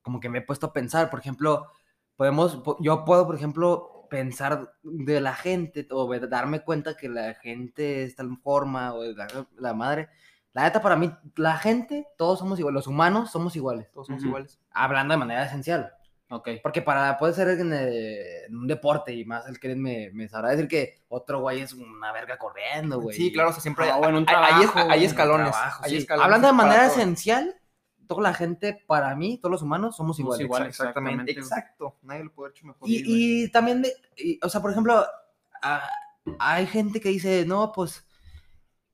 como 0.01 0.19
que 0.19 0.29
me 0.29 0.39
he 0.39 0.41
puesto 0.41 0.67
a 0.67 0.73
pensar, 0.73 1.09
por 1.09 1.19
ejemplo, 1.19 1.67
podemos, 2.15 2.57
po- 2.57 2.77
yo 2.81 3.05
puedo, 3.05 3.25
por 3.27 3.35
ejemplo, 3.35 4.07
pensar 4.09 4.73
de 4.83 5.21
la 5.21 5.33
gente 5.33 5.87
o 5.91 6.07
darme 6.27 6.61
cuenta 6.63 6.97
que 6.97 7.09
la 7.09 7.35
gente 7.35 8.03
es 8.03 8.15
tal 8.15 8.37
forma 8.43 8.93
o 8.93 9.03
la, 9.05 9.27
la 9.57 9.73
madre. 9.73 10.09
La 10.53 10.63
neta, 10.63 10.81
para 10.81 10.97
mí, 10.97 11.09
la 11.37 11.57
gente, 11.57 12.05
todos 12.17 12.39
somos 12.39 12.59
iguales, 12.59 12.75
los 12.75 12.87
humanos 12.87 13.31
somos 13.31 13.55
iguales, 13.55 13.89
Todos 13.93 14.07
somos 14.07 14.23
iguales. 14.25 14.59
hablando 14.71 15.13
de 15.13 15.17
manera 15.17 15.45
esencial. 15.45 15.93
Ok. 16.31 16.49
Porque 16.63 16.81
para, 16.81 17.17
puede 17.17 17.33
ser 17.33 17.49
en, 17.49 17.73
eh, 17.73 18.45
en 18.47 18.55
un 18.55 18.65
deporte 18.67 19.13
y 19.13 19.25
más 19.25 19.47
el 19.47 19.59
que 19.59 19.75
me, 19.75 20.09
me 20.13 20.29
sabrá 20.29 20.49
decir 20.51 20.67
que 20.69 21.01
otro 21.09 21.41
güey 21.41 21.59
es 21.59 21.73
una 21.73 22.13
verga 22.13 22.37
corriendo, 22.37 23.01
güey. 23.01 23.15
Sí, 23.15 23.33
claro, 23.33 23.49
o 23.49 23.53
sea, 23.53 23.61
siempre 23.61 23.89
Ah, 23.89 23.95
hay, 24.89 25.03
escalones. 25.03 25.51
trabajo, 25.51 25.83
hay 25.83 25.91
sí. 25.91 25.97
escalones 25.97 26.25
Hablando 26.25 26.47
de 26.47 26.53
manera 26.53 26.85
esencial, 26.87 27.55
toda 28.07 28.21
la 28.23 28.33
gente, 28.33 28.81
para 28.87 29.13
mí, 29.15 29.37
todos 29.39 29.51
los 29.51 29.61
humanos 29.61 29.95
somos 29.97 30.15
Somos 30.17 30.39
iguales. 30.39 30.45
iguales. 30.45 30.67
Exactamente, 30.69 31.31
exactamente. 31.31 31.65
exacto. 31.65 31.97
Nadie 32.01 32.23
lo 32.23 32.33
puede 32.33 32.47
haber 32.47 32.57
hecho 32.57 32.67
mejor. 32.67 32.89
Y, 32.89 33.03
y 33.43 33.51
también, 33.51 33.85
y, 34.15 34.39
o 34.41 34.47
sea, 34.49 34.61
por 34.61 34.71
ejemplo, 34.71 35.05
ah, 35.61 35.89
hay 36.39 36.65
gente 36.65 37.01
que 37.01 37.09
dice, 37.09 37.43
no, 37.45 37.73
pues, 37.73 38.05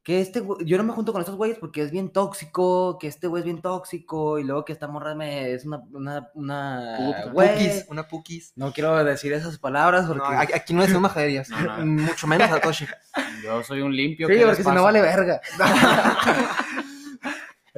que 0.08 0.22
este, 0.22 0.42
yo 0.64 0.78
no 0.78 0.86
me 0.86 0.94
junto 0.94 1.12
con 1.12 1.20
estos 1.20 1.36
güeyes 1.36 1.58
porque 1.58 1.82
es 1.82 1.92
bien 1.92 2.10
tóxico, 2.10 2.98
que 2.98 3.08
este 3.08 3.28
güey 3.28 3.42
es 3.42 3.46
bien 3.46 3.62
tóxico, 3.62 4.40
y 4.40 4.46
luego 4.46 4.64
que 4.64 4.72
esta 4.72 4.88
morra 4.88 5.16
me, 5.16 5.52
es 5.52 5.66
una, 5.66 5.84
una, 5.92 6.32
una, 6.34 7.26
güey. 7.34 7.50
Pukis, 7.50 7.86
una 7.90 8.08
pukis. 8.08 8.54
No 8.56 8.72
quiero 8.72 9.04
decir 9.04 9.34
esas 9.34 9.60
palabras 9.60 10.06
porque... 10.06 10.24
No, 10.24 10.40
aquí 10.40 10.74
no 10.74 10.84
decimos 10.84 11.02
majaderías. 11.02 11.50
No, 11.50 11.84
no. 11.84 11.86
Mucho 12.04 12.26
menos 12.26 12.50
a 12.50 12.62
Toshi. 12.62 12.86
Yo 13.44 13.62
soy 13.64 13.82
un 13.82 13.94
limpio. 13.94 14.30
Sí, 14.30 14.34
¿qué 14.36 14.40
les 14.40 14.48
porque 14.48 14.64
si 14.64 14.70
no 14.70 14.84
vale 14.84 15.02
verga. 15.02 15.42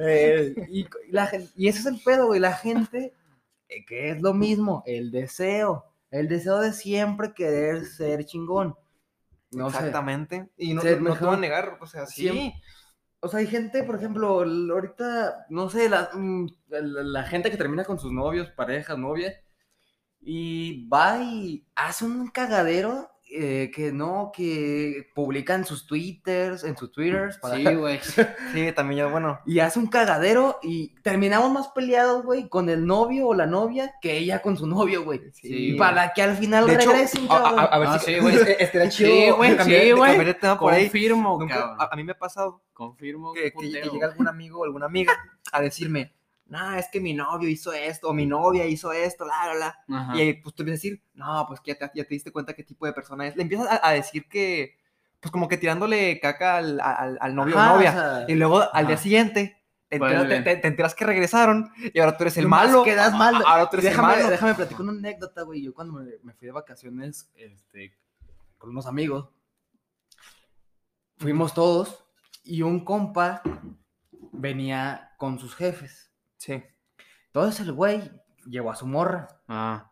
Eh, 0.02 0.54
y, 0.70 0.86
la 1.10 1.30
y 1.54 1.68
ese 1.68 1.80
es 1.80 1.84
el 1.86 2.00
pedo, 2.02 2.28
güey. 2.28 2.40
La 2.40 2.54
gente, 2.54 3.12
eh, 3.68 3.84
que 3.84 4.08
es 4.08 4.22
lo 4.22 4.32
mismo, 4.32 4.82
el 4.86 5.10
deseo. 5.10 5.84
El 6.10 6.26
deseo 6.26 6.58
de 6.60 6.72
siempre 6.72 7.34
querer 7.34 7.84
ser 7.84 8.24
chingón. 8.24 8.76
No 9.50 9.70
sé. 9.70 9.78
Exactamente. 9.78 10.50
Y 10.56 10.74
no, 10.74 10.82
no, 10.82 11.00
no 11.00 11.16
te 11.16 11.24
voy 11.24 11.34
a 11.34 11.38
negar, 11.38 11.78
o 11.80 11.86
sea, 11.86 12.06
sí. 12.06 12.52
O 13.20 13.28
sea, 13.28 13.40
hay 13.40 13.46
gente, 13.46 13.82
por 13.84 13.96
ejemplo, 13.96 14.28
ahorita, 14.28 15.46
no 15.50 15.68
sé, 15.68 15.88
la, 15.88 16.10
mm, 16.14 16.46
la, 16.68 16.80
la 16.80 17.22
gente 17.24 17.50
que 17.50 17.56
termina 17.58 17.84
con 17.84 17.98
sus 17.98 18.12
novios, 18.12 18.48
parejas, 18.50 18.96
novias, 18.98 19.34
y 20.20 20.88
va 20.88 21.22
y 21.22 21.66
hace 21.74 22.04
un 22.04 22.28
cagadero 22.28 23.10
eh, 23.32 23.70
que 23.74 23.92
no, 23.92 24.32
que 24.34 25.08
publican 25.14 25.64
sus 25.64 25.86
twitters, 25.86 26.64
en 26.64 26.76
sus 26.76 26.90
twitters, 26.90 27.38
para- 27.38 27.56
Sí, 27.56 27.64
güey. 27.74 28.00
Sí, 28.54 28.72
también 28.74 29.00
yo, 29.02 29.10
bueno. 29.10 29.40
y 29.46 29.60
hace 29.60 29.78
un 29.78 29.86
cagadero 29.86 30.58
y 30.62 30.94
terminamos 31.02 31.50
más 31.52 31.68
peleados, 31.68 32.24
güey, 32.24 32.48
con 32.48 32.68
el 32.68 32.86
novio 32.86 33.28
o 33.28 33.34
la 33.34 33.46
novia 33.46 33.94
que 34.02 34.16
ella 34.18 34.40
con 34.42 34.56
su 34.56 34.66
novio, 34.66 35.04
güey. 35.04 35.20
Sí, 35.32 35.74
para 35.78 36.12
que 36.12 36.22
al 36.22 36.36
final 36.36 36.66
De 36.66 36.74
hecho, 36.74 36.90
regresen, 36.90 37.26
a, 37.30 37.36
a- 37.36 37.42
cabrón. 37.42 37.68
a 37.70 37.78
ver 37.78 37.88
Ah, 37.90 37.98
si 37.98 38.14
sí, 38.14 38.20
güey. 38.20 38.36
estaría 38.58 38.88
chido 38.88 39.10
Sí, 39.10 39.30
güey, 39.30 39.58
sí, 39.64 39.90
güey. 39.92 40.10
ahí. 40.20 40.56
Confirmo, 40.58 41.38
Nunca- 41.38 41.54
cabrón. 41.54 41.76
a, 41.80 41.88
a 41.92 41.96
mí 41.96 42.04
me 42.04 42.12
ha 42.12 42.18
pasado 42.18 42.62
Confirmo. 42.72 43.32
que, 43.32 43.52
llega 43.68 44.06
algún 44.08 44.26
amigo 44.28 44.60
o 44.60 44.64
alguna 44.64 44.86
amiga 44.86 45.12
a 45.52 45.60
decirme, 45.60 46.12
nah, 46.50 46.76
es 46.78 46.88
que 46.92 47.00
mi 47.00 47.14
novio 47.14 47.48
hizo 47.48 47.72
esto, 47.72 48.08
o 48.08 48.12
mi 48.12 48.26
novia 48.26 48.66
hizo 48.66 48.92
esto, 48.92 49.24
la, 49.24 49.46
la, 49.46 49.54
la. 49.88 49.98
Ajá. 49.98 50.22
Y 50.22 50.34
pues 50.34 50.54
tú 50.54 50.62
empiezas 50.62 50.80
a 50.80 50.82
decir, 50.82 51.02
no, 51.14 51.44
pues 51.48 51.60
que 51.60 51.72
ya 51.72 51.78
te, 51.78 51.90
ya 51.94 52.04
te 52.04 52.14
diste 52.14 52.30
cuenta 52.32 52.52
qué 52.52 52.62
tipo 52.64 52.84
de 52.84 52.92
persona 52.92 53.26
es. 53.26 53.34
Le 53.36 53.42
empiezas 53.42 53.68
a, 53.68 53.88
a 53.88 53.92
decir 53.92 54.28
que, 54.28 54.76
pues 55.20 55.32
como 55.32 55.48
que 55.48 55.56
tirándole 55.56 56.20
caca 56.20 56.56
al, 56.58 56.78
al, 56.80 57.16
al 57.20 57.34
novio 57.34 57.58
Ajá, 57.58 57.72
o 57.72 57.76
novia. 57.76 57.90
o 57.90 57.92
sea, 57.94 58.24
y 58.28 58.34
luego 58.34 58.62
al 58.72 58.86
día 58.86 58.96
siguiente 58.98 59.56
te 59.88 59.96
enteras, 59.96 60.28
te- 60.28 60.40
te- 60.42 60.56
te 60.56 60.68
enteras 60.68 60.94
que 60.94 61.04
regresaron 61.04 61.70
y 61.92 61.98
ahora 61.98 62.16
tú 62.16 62.24
eres 62.24 62.36
el 62.36 62.46
malo. 62.48 62.84
Quedas 62.84 63.12
mal. 63.12 63.34
Ahora 63.46 63.68
tú 63.70 63.76
eres 63.76 63.84
déjame, 63.90 64.12
el 64.14 64.18
malo. 64.20 64.30
déjame 64.30 64.54
platicar 64.54 64.82
una 64.82 64.92
anécdota, 64.92 65.42
güey. 65.42 65.62
Yo 65.62 65.74
cuando 65.74 65.94
me, 65.94 66.10
me 66.22 66.32
fui 66.34 66.46
de 66.46 66.52
vacaciones 66.52 67.30
este, 67.34 67.96
con 68.58 68.70
unos 68.70 68.86
amigos, 68.86 69.28
fuimos 71.18 71.54
todos 71.54 72.04
y 72.42 72.62
un 72.62 72.84
compa 72.84 73.42
venía 74.32 75.12
con 75.18 75.38
sus 75.38 75.54
jefes. 75.54 76.09
Sí. 76.40 76.62
Entonces 77.26 77.60
el 77.60 77.72
güey 77.72 78.10
llevó 78.46 78.70
a 78.72 78.76
su 78.76 78.86
morra. 78.86 79.28
Ah, 79.46 79.90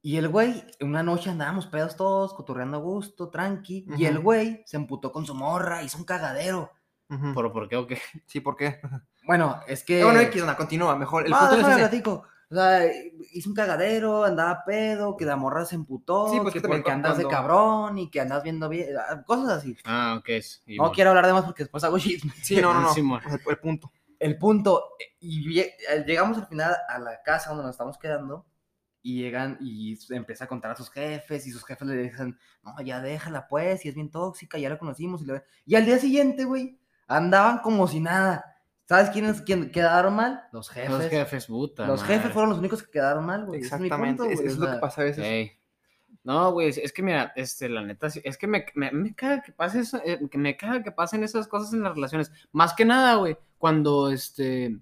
Y 0.00 0.16
el 0.16 0.28
güey, 0.28 0.64
una 0.80 1.02
noche 1.02 1.30
andábamos 1.30 1.66
pedos 1.66 1.94
todos, 1.96 2.34
cotorreando 2.34 2.78
a 2.78 2.80
gusto, 2.80 3.28
tranqui. 3.30 3.86
Y 3.96 4.06
el 4.06 4.18
güey 4.18 4.62
se 4.66 4.76
emputó 4.78 5.12
con 5.12 5.24
su 5.26 5.34
morra, 5.34 5.82
hizo 5.82 5.98
un 5.98 6.04
cagadero. 6.04 6.70
¿pero 7.34 7.52
por 7.52 7.68
qué 7.68 7.76
o 7.76 7.86
qué? 7.86 7.98
Sí, 8.26 8.40
¿por 8.40 8.56
qué? 8.56 8.80
Bueno, 9.26 9.60
es 9.68 9.84
que. 9.84 10.00
Eh, 10.00 10.04
bueno, 10.04 10.20
X, 10.20 10.44
no, 10.44 10.56
continúa, 10.56 10.96
mejor. 10.96 11.26
El 11.26 11.32
Ah, 11.34 11.38
punto 11.40 11.52
es 11.54 11.58
déjame 11.58 11.74
ese. 11.74 11.88
platico. 11.88 12.24
O 12.50 12.54
sea, 12.54 12.80
hizo 13.32 13.48
un 13.48 13.54
cagadero, 13.54 14.24
andaba 14.24 14.64
pedo, 14.66 15.16
que 15.16 15.24
la 15.24 15.36
morra 15.36 15.64
se 15.64 15.74
emputó, 15.76 16.28
Sí, 16.30 16.38
pues 16.40 16.52
que 16.54 16.60
porque 16.60 16.90
andas 16.90 17.16
de 17.18 17.26
cabrón 17.26 17.96
y 17.98 18.10
que 18.10 18.20
andas 18.20 18.42
viendo 18.42 18.68
bien, 18.68 18.88
ah, 18.98 19.22
cosas 19.24 19.58
así. 19.58 19.76
Ah, 19.84 20.16
ok. 20.18 20.28
es- 20.28 20.62
y 20.66 20.76
No 20.76 20.84
bueno. 20.84 20.94
quiero 20.94 21.10
hablar 21.10 21.26
de 21.26 21.32
más 21.32 21.44
porque 21.44 21.62
después 21.64 21.82
hago 21.84 21.98
chisme. 21.98 22.32
Sí, 22.42 22.60
no, 22.60 22.74
no, 22.74 22.80
no. 22.82 22.92
Simón. 22.94 23.20
El, 23.26 23.40
el 23.48 23.58
punto. 23.58 23.90
El 24.24 24.38
punto, 24.38 24.82
y 25.20 25.60
eh, 25.60 25.74
llegamos 26.06 26.38
al 26.38 26.46
final 26.46 26.74
a 26.88 26.98
la 26.98 27.22
casa 27.22 27.50
donde 27.50 27.64
nos 27.64 27.72
estamos 27.74 27.98
quedando 27.98 28.46
y 29.02 29.20
llegan 29.20 29.58
y 29.60 29.98
empieza 30.14 30.44
a 30.44 30.48
contar 30.48 30.70
a 30.70 30.76
sus 30.76 30.90
jefes 30.90 31.46
y 31.46 31.50
sus 31.50 31.62
jefes 31.64 31.86
le 31.86 31.94
dicen, 32.04 32.38
no, 32.62 32.74
ya 32.82 33.00
déjala 33.02 33.46
pues, 33.48 33.82
si 33.82 33.90
es 33.90 33.94
bien 33.94 34.10
tóxica, 34.10 34.56
ya 34.56 34.70
la 34.70 34.78
conocimos. 34.78 35.20
Y, 35.22 35.26
le- 35.26 35.44
y 35.66 35.74
al 35.74 35.84
día 35.84 35.98
siguiente, 35.98 36.44
güey, 36.44 36.80
andaban 37.06 37.58
como 37.58 37.86
si 37.86 38.00
nada. 38.00 38.56
¿Sabes 38.86 39.10
quiénes 39.10 39.42
quién 39.42 39.70
quedaron 39.70 40.14
mal? 40.16 40.44
Los 40.52 40.70
jefes. 40.70 40.90
Los 40.90 41.06
jefes, 41.08 41.46
puta. 41.46 41.86
Los 41.86 42.00
madre. 42.00 42.14
jefes 42.16 42.32
fueron 42.32 42.50
los 42.50 42.58
únicos 42.58 42.82
que 42.82 42.90
quedaron 42.92 43.26
mal, 43.26 43.44
güey. 43.44 43.60
ese 43.60 43.74
es 43.74 43.80
mi 43.80 43.86
Exactamente. 43.88 44.22
punto, 44.22 44.32
es, 44.32 44.40
güey, 44.40 44.52
es 44.52 44.58
o 44.58 44.60
lo 44.64 44.72
que 44.72 44.78
pasa 44.78 45.00
a 45.02 45.04
veces. 45.04 45.52
No, 46.24 46.52
güey, 46.52 46.68
es- 46.70 46.92
que 46.92 47.02
mira, 47.02 47.32
este, 47.36 47.68
la 47.68 47.82
neta, 47.82 48.08
es 48.24 48.38
que 48.38 48.46
me, 48.46 48.64
me, 48.74 48.90
me 48.92 49.14
caga 49.14 49.42
que 49.42 49.52
pase 49.52 49.80
eso, 49.80 50.00
eh, 50.04 50.18
que 50.30 50.38
me 50.38 50.56
caga 50.56 50.82
que 50.82 50.90
pasen 50.90 51.22
esas 51.22 51.46
cosas 51.48 51.72
en 51.74 51.82
las 51.82 51.94
relaciones. 51.94 52.32
Más 52.52 52.74
que 52.74 52.84
nada, 52.86 53.16
güey, 53.16 53.36
cuando, 53.58 54.10
este, 54.10 54.78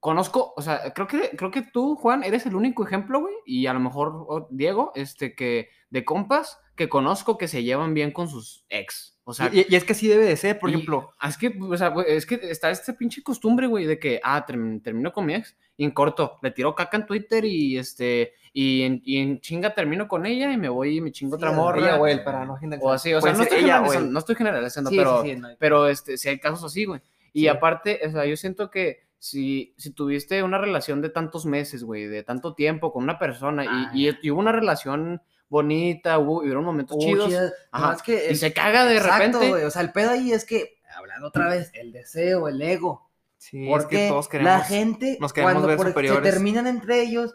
conozco, 0.00 0.52
o 0.56 0.62
sea, 0.62 0.92
creo 0.94 1.06
que, 1.06 1.30
creo 1.36 1.50
que 1.50 1.62
tú, 1.62 1.96
Juan, 1.96 2.24
eres 2.24 2.46
el 2.46 2.56
único 2.56 2.84
ejemplo, 2.84 3.20
güey, 3.20 3.34
y 3.46 3.66
a 3.66 3.74
lo 3.74 3.80
mejor 3.80 4.26
oh, 4.28 4.48
Diego, 4.50 4.92
este, 4.94 5.34
que, 5.34 5.68
de 5.90 6.04
compas, 6.04 6.58
que 6.76 6.88
conozco 6.88 7.38
que 7.38 7.48
se 7.48 7.62
llevan 7.62 7.94
bien 7.94 8.12
con 8.12 8.28
sus 8.28 8.64
ex. 8.68 9.18
O 9.30 9.34
sea, 9.34 9.50
y, 9.52 9.66
y 9.68 9.74
es 9.76 9.84
que 9.84 9.92
así 9.92 10.06
debe 10.08 10.24
de 10.24 10.36
ser, 10.36 10.58
por 10.58 10.70
y- 10.70 10.74
ejemplo. 10.74 11.14
Es 11.26 11.36
que, 11.36 11.56
o 11.60 11.76
sea, 11.76 11.88
güey, 11.88 12.06
es 12.08 12.26
que 12.26 12.34
está 12.42 12.70
esta 12.70 12.92
pinche 12.94 13.22
costumbre, 13.22 13.66
güey, 13.66 13.86
de 13.86 13.98
que, 13.98 14.20
ah, 14.22 14.44
term- 14.46 14.82
termino 14.82 15.12
con 15.12 15.26
mi 15.26 15.34
ex 15.34 15.56
y 15.76 15.84
en 15.84 15.90
corto, 15.92 16.38
le 16.42 16.50
tiro 16.50 16.74
caca 16.74 16.96
en 16.98 17.06
Twitter 17.06 17.44
y 17.44 17.78
este, 17.78 18.34
y 18.52 18.82
en, 18.82 19.00
y 19.04 19.18
en 19.18 19.40
chinga 19.40 19.72
termino 19.74 20.06
con 20.08 20.26
ella 20.26 20.52
y 20.52 20.56
me 20.56 20.68
voy 20.68 20.98
y 20.98 21.00
me 21.00 21.12
chingo 21.12 21.36
otra 21.36 21.52
morra. 21.52 21.78
Ella 21.96 22.10
él, 22.10 22.22
para 22.22 22.44
no 22.44 22.58
O 22.80 22.92
así, 22.92 23.12
o 23.14 23.20
sea, 23.20 23.32
Puede 23.32 23.36
no 23.38 23.42
estoy, 23.44 23.58
ella 23.58 23.66
generalizando, 23.74 24.06
él. 24.08 24.12
no 24.12 24.18
estoy 24.18 24.34
generalizando, 24.36 24.90
sí, 24.90 24.96
pero, 24.96 25.22
sí, 25.22 25.30
sí, 25.30 25.36
no 25.36 25.46
hay- 25.48 25.56
pero 25.58 25.88
este, 25.88 26.18
si 26.18 26.28
hay 26.28 26.38
casos 26.38 26.64
así, 26.64 26.84
güey. 26.84 27.00
Y 27.32 27.46
aparte, 27.46 28.00
o 28.06 28.10
sea, 28.10 28.26
yo 28.26 28.36
siento 28.36 28.70
que 28.70 29.08
si, 29.18 29.74
si 29.76 29.90
tuviste 29.92 30.42
una 30.42 30.58
relación 30.58 31.00
de 31.02 31.10
tantos 31.10 31.46
meses, 31.46 31.84
güey, 31.84 32.06
de 32.06 32.22
tanto 32.24 32.54
tiempo 32.54 32.92
con 32.92 33.04
una 33.04 33.18
persona 33.18 33.64
Ah, 33.68 33.90
y, 33.94 34.08
y, 34.08 34.18
y 34.22 34.30
hubo 34.30 34.40
una 34.40 34.50
relación 34.52 35.22
bonita, 35.50 36.18
hubo, 36.18 36.38
hubieron 36.40 36.64
momentos 36.64 36.96
Oh, 36.98 37.00
chidos, 37.04 37.28
chidas. 37.28 37.52
ajá, 37.72 37.86
No, 37.88 37.92
es 37.92 38.02
que 38.02 38.14
y 38.14 38.28
el- 38.30 38.36
se 38.38 38.52
caga 38.54 38.86
de 38.86 38.96
Exacto, 38.96 39.18
repente. 39.18 39.48
güey, 39.50 39.64
O 39.64 39.70
sea, 39.70 39.82
el 39.82 39.92
pedo 39.92 40.10
ahí 40.10 40.32
es 40.32 40.44
que, 40.46 40.78
hablando 40.96 41.26
otra 41.28 41.48
vez, 41.48 41.70
el 41.74 41.92
deseo, 41.92 42.48
el 42.48 42.62
ego. 42.62 43.10
Sí, 43.36 43.64
es 43.64 43.70
Porque 43.70 43.96
que 43.96 44.08
todos 44.08 44.28
queremos. 44.28 44.52
la 44.52 44.60
gente, 44.64 45.18
nos 45.20 45.32
queremos 45.32 45.52
cuando 45.54 45.68
ver 45.68 45.76
por- 45.92 46.06
se 46.06 46.20
terminan 46.20 46.66
entre 46.66 47.02
ellos, 47.02 47.34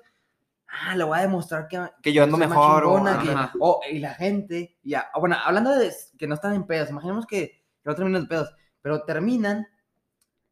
ah, 0.68 0.96
le 0.96 1.04
voy 1.04 1.18
a 1.18 1.22
demostrar 1.22 1.68
que, 1.68 1.82
Que 2.02 2.14
yo 2.14 2.24
ando 2.24 2.38
mejor, 2.38 2.86
o- 2.86 3.04
que- 3.04 3.10
Ajá. 3.32 3.52
o- 3.60 3.82
y 3.92 4.00
la 4.00 4.14
gente, 4.14 4.78
ya, 4.84 5.10
o 5.14 5.20
bueno, 5.20 5.36
hablando 5.44 5.72
de 5.72 5.92
que 6.18 6.28
no 6.28 6.36
están 6.36 6.54
en 6.54 6.66
pedos, 6.66 6.90
imaginemos 6.90 7.26
que, 7.26 7.64
no 7.84 7.94
terminan 7.96 8.24
en 8.24 8.28
pedos, 8.28 8.50
pero 8.82 9.04
terminan 9.04 9.68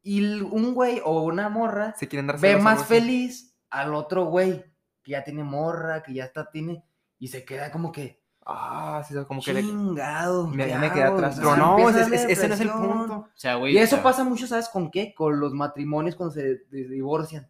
Y 0.06 0.22
un 0.42 0.74
güey 0.74 1.00
o 1.02 1.22
una 1.22 1.48
morra 1.48 1.94
Se 1.96 2.06
quieren 2.08 2.26
dar 2.26 2.38
ve 2.38 2.58
más 2.58 2.84
feliz 2.84 3.56
al 3.70 3.94
otro 3.94 4.26
güey 4.26 4.62
que 5.02 5.12
ya 5.12 5.24
tiene 5.24 5.42
morra, 5.42 6.02
que 6.02 6.12
ya 6.12 6.24
está, 6.26 6.50
tiene, 6.50 6.84
y 7.18 7.28
se 7.28 7.44
queda 7.44 7.70
como 7.70 7.92
que, 7.92 8.22
Ah, 8.46 9.02
sí, 9.08 9.14
como 9.26 9.40
que 9.42 9.54
le- 9.54 9.62
chingado. 9.62 10.48
me, 10.48 10.64
¿qué 10.64 10.70
ya 10.70 10.78
me 10.78 10.92
quedé 10.92 11.04
hago?". 11.04 11.16
atrás. 11.16 11.36
Pero 11.38 11.56
no, 11.56 11.88
ese, 11.88 12.10
la 12.10 12.16
ese- 12.16 12.32
ese 12.32 12.48
no 12.48 12.54
es 12.54 12.60
el 12.60 12.70
punto. 12.70 13.14
O 13.14 13.28
sea, 13.34 13.54
güey. 13.54 13.72
Y 13.74 13.78
eso 13.78 13.96
sea, 13.96 14.02
pasa 14.02 14.22
mucho, 14.24 14.46
¿sabes 14.46 14.68
con 14.68 14.90
qué? 14.90 15.14
Con 15.14 15.40
los 15.40 15.52
matrimonios 15.54 16.14
cuando 16.14 16.34
se 16.34 16.60
divorcian. 16.70 17.48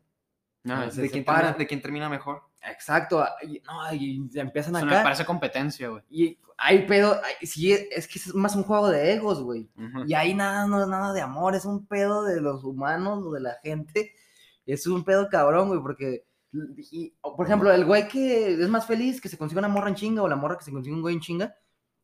no, 0.63 0.91
se 0.91 1.03
De 1.03 1.11
quién, 1.11 1.23
separan. 1.25 1.41
termina, 1.43 1.59
de 1.59 1.67
quién 1.67 1.83
termina 1.83 2.09
mejor. 2.09 2.43
Exacto. 2.63 3.21
ah, 3.21 3.35
Y, 3.43 3.61
no, 3.67 3.93
y 3.95 4.29
se 4.33 4.41
empiezan 4.41 4.75
eso 4.77 4.87
me 4.87 4.95
acá. 4.95 5.03
parece 5.03 5.27
competencia, 5.27 5.89
güey. 5.91 6.03
Y 6.09 6.39
hay 6.57 6.87
pedo. 6.87 7.21
hay- 7.23 7.47
sí, 7.47 7.73
es 7.73 8.09
que 8.09 8.19
es 8.19 8.35
más 8.35 8.55
un 8.57 8.63
juego 8.63 8.89
de 8.89 9.13
egos, 9.13 9.43
güey. 9.43 9.69
Y 10.07 10.15
ahí 10.15 10.33
nada, 10.33 10.67
no 10.67 10.81
es 10.81 10.89
nada 10.89 11.13
de 11.13 11.21
amor, 11.21 11.55
es 11.55 11.65
un 11.67 11.85
pedo 11.87 12.23
de 12.25 12.41
los 12.41 12.65
humanos 12.65 13.25
o 13.27 13.33
de 13.33 13.41
la 13.41 13.57
gente. 13.63 14.13
Es 14.65 14.87
un 14.87 15.05
pedo 15.05 15.29
cabrón, 15.29 15.69
güey, 15.69 15.81
porque, 15.83 16.25
y, 16.91 17.15
por 17.21 17.47
ejemplo, 17.47 17.73
el 17.73 17.85
güey 17.85 18.07
que 18.09 18.53
es 18.55 18.69
más 18.69 18.87
feliz 18.87 19.21
que 19.21 19.29
se 19.29 19.39
consiga 19.39 19.59
una 19.61 19.69
morra 19.69 19.89
en 19.89 19.95
chinga 19.95 20.23
o 20.23 20.29
la 20.29 20.37
morra 20.37 20.57
que 20.59 20.65
se 20.65 20.73
consigue 20.73 20.95
un 20.95 21.03
güey 21.03 21.15
en 21.15 21.21
chinga 21.21 21.55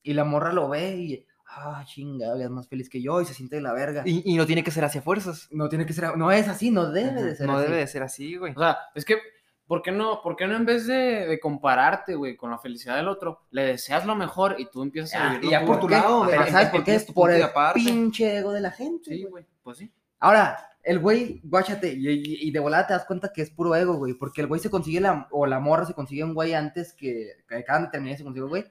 y 0.03 0.13
la 0.15 0.25
morra 0.25 0.53
lo 0.53 0.69
ve 0.69 0.97
y, 0.97 1.27
ah, 1.49 1.83
chinga, 1.87 2.37
es 2.43 2.51
más 2.51 2.69
feliz 2.69 2.89
que 2.89 3.03
yo 3.03 3.21
y 3.21 3.25
se 3.27 3.35
siente 3.35 3.57
de 3.57 3.63
la 3.63 3.73
verga. 3.73 4.03
Y, 4.07 4.23
y 4.33 4.37
no 4.37 4.47
tiene 4.47 4.65
que 4.65 4.71
ser 4.71 4.85
hacia 4.85 5.03
fuerzas. 5.03 5.49
no 5.51 5.69
tiene 5.69 5.87
que 5.87 5.93
ser, 5.93 6.17
no 6.17 6.31
es 6.33 6.49
así, 6.49 6.71
no 6.71 6.91
debe 6.91 7.23
de 7.23 7.37
ser 7.37 7.47
No 7.47 7.57
así. 7.59 7.65
debe 7.67 7.77
de 7.79 7.87
ser 7.87 8.03
así, 8.03 8.37
güey. 8.37 8.53
O 8.57 8.59
sea, 8.61 8.79
es 8.95 9.05
que, 9.05 9.19
¿por 9.67 9.83
qué 9.83 9.93
no, 9.93 10.21
por 10.23 10.37
qué 10.37 10.47
no 10.47 10.57
en 10.57 10.65
vez 10.65 10.87
de, 10.87 11.27
de 11.27 11.39
compararte, 11.41 12.15
güey, 12.15 12.37
con 12.37 12.51
la 12.51 12.59
felicidad 12.59 12.97
del 12.97 13.09
otro, 13.09 13.43
le 13.51 13.63
deseas 13.65 14.05
lo 14.07 14.15
mejor 14.17 14.57
y 14.59 14.71
tú 14.71 14.83
empiezas 14.83 15.15
a 15.15 15.29
Ah, 15.29 15.33
vivir 15.35 15.45
y 15.47 15.51
ya 15.51 15.65
por 15.65 15.79
tu 15.81 15.89
lado, 15.89 16.29
¿sabes 16.51 16.69
por 16.71 16.83
qué? 16.83 16.95
Es 16.97 17.05
por 17.05 17.31
el 17.31 17.43
aparte. 17.43 17.81
pinche 17.81 18.39
ego 18.39 18.53
de 18.53 18.61
la 18.63 18.71
gente. 18.71 19.11
Sí, 19.15 19.25
güey, 19.25 19.47
pues 19.63 19.79
sí. 19.79 19.93
Ahora, 20.21 20.59
el 20.83 20.99
güey, 20.99 21.41
guáchate, 21.45 21.93
y, 21.93 22.09
y- 22.09 22.49
y 22.49 22.51
de 22.53 22.59
volada 22.61 22.87
te 22.87 22.93
das 22.95 23.05
cuenta 23.05 23.33
que 23.33 23.43
es 23.43 23.51
puro 23.51 23.75
ego, 23.75 23.95
güey, 23.97 24.15
porque 24.15 24.41
el 24.43 24.47
güey 24.47 24.61
se 24.61 24.71
consigue 24.71 25.01
la, 25.01 25.27
o 25.31 25.47
la 25.47 25.61
morra 25.61 25.85
se 25.87 25.95
consigue 25.95 26.25
un 26.25 26.35
güey 26.35 26.55
antes 26.55 26.93
que, 26.95 27.33
que 27.49 27.57
acaban 27.57 27.85
de 27.85 27.91
terminar 27.91 28.15
y 28.15 28.19
se 28.19 28.25
consigue 28.25 28.45
un 28.45 28.51
güey. 28.51 28.65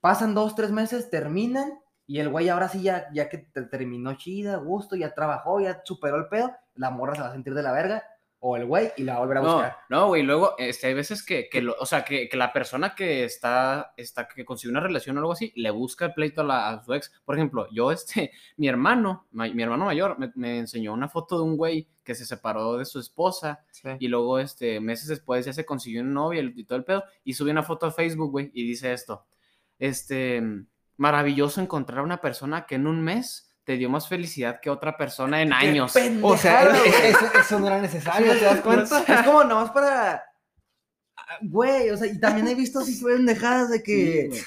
Pasan 0.00 0.34
dos, 0.34 0.54
tres 0.54 0.70
meses, 0.70 1.10
terminan, 1.10 1.78
y 2.06 2.18
el 2.20 2.28
güey 2.28 2.48
ahora 2.50 2.68
sí 2.68 2.82
ya, 2.82 3.06
ya 3.12 3.28
que 3.28 3.38
te- 3.38 3.62
terminó 3.62 4.14
chida, 4.14 4.56
gusto, 4.56 4.96
ya 4.96 5.14
trabajó, 5.14 5.60
ya 5.60 5.80
superó 5.84 6.16
el 6.16 6.28
pedo, 6.28 6.52
la 6.74 6.90
morra 6.90 7.14
se 7.14 7.22
va 7.22 7.28
a 7.28 7.32
sentir 7.32 7.54
de 7.54 7.62
la 7.62 7.72
verga, 7.72 8.02
o 8.46 8.58
el 8.58 8.66
güey, 8.66 8.92
y 8.98 9.04
la 9.04 9.12
va 9.14 9.18
a 9.18 9.20
volver 9.22 9.38
a 9.38 9.40
No, 9.40 9.52
buscar. 9.54 9.76
no, 9.88 10.06
güey, 10.08 10.22
luego, 10.22 10.54
este, 10.58 10.88
hay 10.88 10.92
veces 10.94 11.22
que, 11.24 11.48
que 11.48 11.62
lo- 11.62 11.76
o 11.80 11.86
sea, 11.86 12.04
que, 12.04 12.28
que 12.28 12.36
la 12.36 12.52
persona 12.52 12.94
que 12.94 13.24
está, 13.24 13.94
está, 13.96 14.28
que 14.28 14.44
consigue 14.44 14.70
una 14.70 14.80
relación 14.80 15.16
o 15.16 15.20
algo 15.20 15.32
así, 15.32 15.50
le 15.56 15.70
busca 15.70 16.04
el 16.04 16.12
pleito 16.12 16.42
a, 16.42 16.44
la- 16.44 16.68
a 16.68 16.84
su 16.84 16.92
ex. 16.92 17.10
Por 17.24 17.36
ejemplo, 17.36 17.66
yo, 17.72 17.90
este, 17.90 18.32
mi 18.58 18.68
hermano, 18.68 19.26
ma- 19.32 19.48
mi 19.48 19.62
hermano 19.62 19.86
mayor, 19.86 20.18
me, 20.18 20.30
me 20.34 20.58
enseñó 20.58 20.92
una 20.92 21.08
foto 21.08 21.38
de 21.38 21.44
un 21.44 21.56
güey 21.56 21.88
que 22.04 22.14
se 22.14 22.26
separó 22.26 22.76
de 22.76 22.84
su 22.84 22.98
esposa 23.00 23.64
Sí. 23.70 23.88
y 23.98 24.08
luego, 24.08 24.38
este, 24.38 24.78
meses 24.78 25.08
después 25.08 25.46
ya 25.46 25.54
se 25.54 25.64
consiguió 25.64 26.02
una 26.02 26.10
novia 26.12 26.42
y 26.42 26.52
y 26.54 26.64
todo 26.64 26.76
el 26.76 26.84
pedo, 26.84 27.02
y 27.24 27.32
subió 27.32 27.50
una 27.52 27.62
foto 27.62 27.86
a 27.86 27.92
Facebook, 27.92 28.30
güey, 28.30 28.50
y 28.52 28.66
dice 28.66 28.92
esto, 28.92 29.24
este, 29.78 30.42
maravilloso 30.98 31.60
encontrar 31.60 32.00
a 32.00 32.02
una 32.02 32.20
persona 32.20 32.66
que 32.66 32.74
en 32.74 32.86
un 32.86 33.00
mes 33.02 33.50
te 33.64 33.76
dio 33.76 33.88
más 33.88 34.08
felicidad 34.08 34.60
que 34.60 34.70
otra 34.70 34.96
persona 34.96 35.40
en 35.42 35.52
años. 35.52 35.90
O 36.22 36.36
sea, 36.36 36.62
es- 36.64 36.68
güey. 36.68 36.90
eso, 37.10 37.26
eso 37.40 37.58
no 37.60 37.66
era 37.66 37.80
necesario, 37.80 38.32
¿te 38.32 38.44
das 38.44 38.60
cuenta? 38.60 39.02
Es 39.08 39.22
como 39.26 39.42
nomás 39.44 39.70
para. 39.70 40.22
Güey, 41.40 41.90
o 41.90 41.96
sea, 41.96 42.06
y 42.06 42.18
también 42.20 42.46
he 42.48 42.54
visto 42.54 42.80
así 42.80 43.02
pendejadas 43.02 43.70
de 43.70 43.82
que. 43.82 44.30
Sí, 44.32 44.40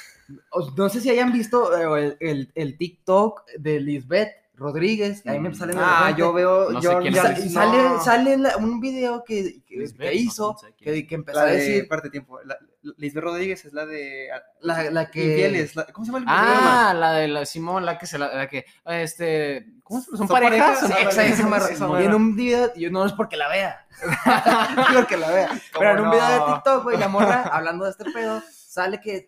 no 0.75 0.89
sé 0.89 1.01
si 1.01 1.09
hayan 1.09 1.31
visto 1.31 1.75
eh, 1.99 2.15
el, 2.19 2.29
el, 2.29 2.51
el 2.53 2.77
TikTok 2.77 3.45
de 3.57 3.79
Lisbeth 3.79 4.31
Rodríguez. 4.55 5.25
Ahí 5.25 5.39
me 5.39 5.53
salen 5.55 5.77
de 5.77 5.81
Ah, 5.83 6.13
yo 6.17 6.33
veo. 6.33 6.69
No 6.71 6.81
yo, 6.81 6.91
sé 6.91 6.97
quién 6.99 7.13
Y, 7.13 7.15
yo- 7.15 7.21
sa- 7.23 7.31
es. 7.31 7.39
y 7.45 7.47
no. 7.47 7.53
sale, 7.53 7.99
sale 8.03 8.37
la- 8.37 8.57
un 8.57 8.79
video 8.79 9.23
que, 9.23 9.61
que, 9.65 9.77
Lisbeth, 9.77 9.97
que 10.09 10.15
no, 10.15 10.21
hizo, 10.21 10.57
sabe 10.59 10.73
quién. 10.77 10.95
que, 10.95 11.07
que 11.07 11.15
empezó 11.15 11.39
La 11.39 11.43
a 11.45 11.47
de, 11.47 11.55
decir. 11.57 11.87
parte 11.87 12.07
de 12.07 12.11
tiempo. 12.11 12.39
La, 12.43 12.57
Lisbeth 12.97 13.23
Rodríguez 13.23 13.65
es 13.65 13.73
la 13.73 13.85
de. 13.85 14.29
La, 14.61 14.89
la 14.91 15.11
que. 15.11 15.23
Infieles. 15.23 15.75
la- 15.75 15.85
¿Cómo 15.87 16.05
se 16.05 16.11
llama 16.11 16.19
el 16.19 16.25
programa? 16.25 16.89
Ah, 16.89 16.93
la 16.93 17.11
de 17.13 17.27
la 17.27 17.45
Simón, 17.45 17.85
la 17.85 17.97
que 17.97 18.05
se 18.07 18.17
la, 18.17 18.33
la 18.35 18.47
que, 18.47 18.65
este, 18.85 19.65
¿cómo 19.83 20.01
se 20.01 20.09
Son 20.11 20.17
¿Son 20.19 20.27
parejas. 20.27 20.79
parejas? 20.81 20.83
Esa- 21.13 21.25
esa 21.25 21.69
Esa 21.71 22.01
en 22.01 22.13
un 22.13 22.35
video, 22.35 22.73
yo 22.75 22.89
no 22.91 23.05
es 23.05 23.13
porque 23.13 23.35
la 23.37 23.49
vea, 23.49 23.85
no 24.75 24.83
porque 24.95 25.17
la 25.17 25.29
vea, 25.31 25.49
pero 25.77 25.91
en 25.91 25.97
un 25.99 26.03
¿Cómo 26.05 26.11
video 26.11 26.29
de 26.29 26.37
no? 26.39 26.53
TikTok, 26.55 26.83
güey, 26.83 26.97
la 26.97 27.07
morra 27.07 27.41
hablando 27.53 27.85
de 27.85 27.91
este 27.91 28.05
pedo, 28.11 28.41
sale 28.51 28.99
que 29.01 29.27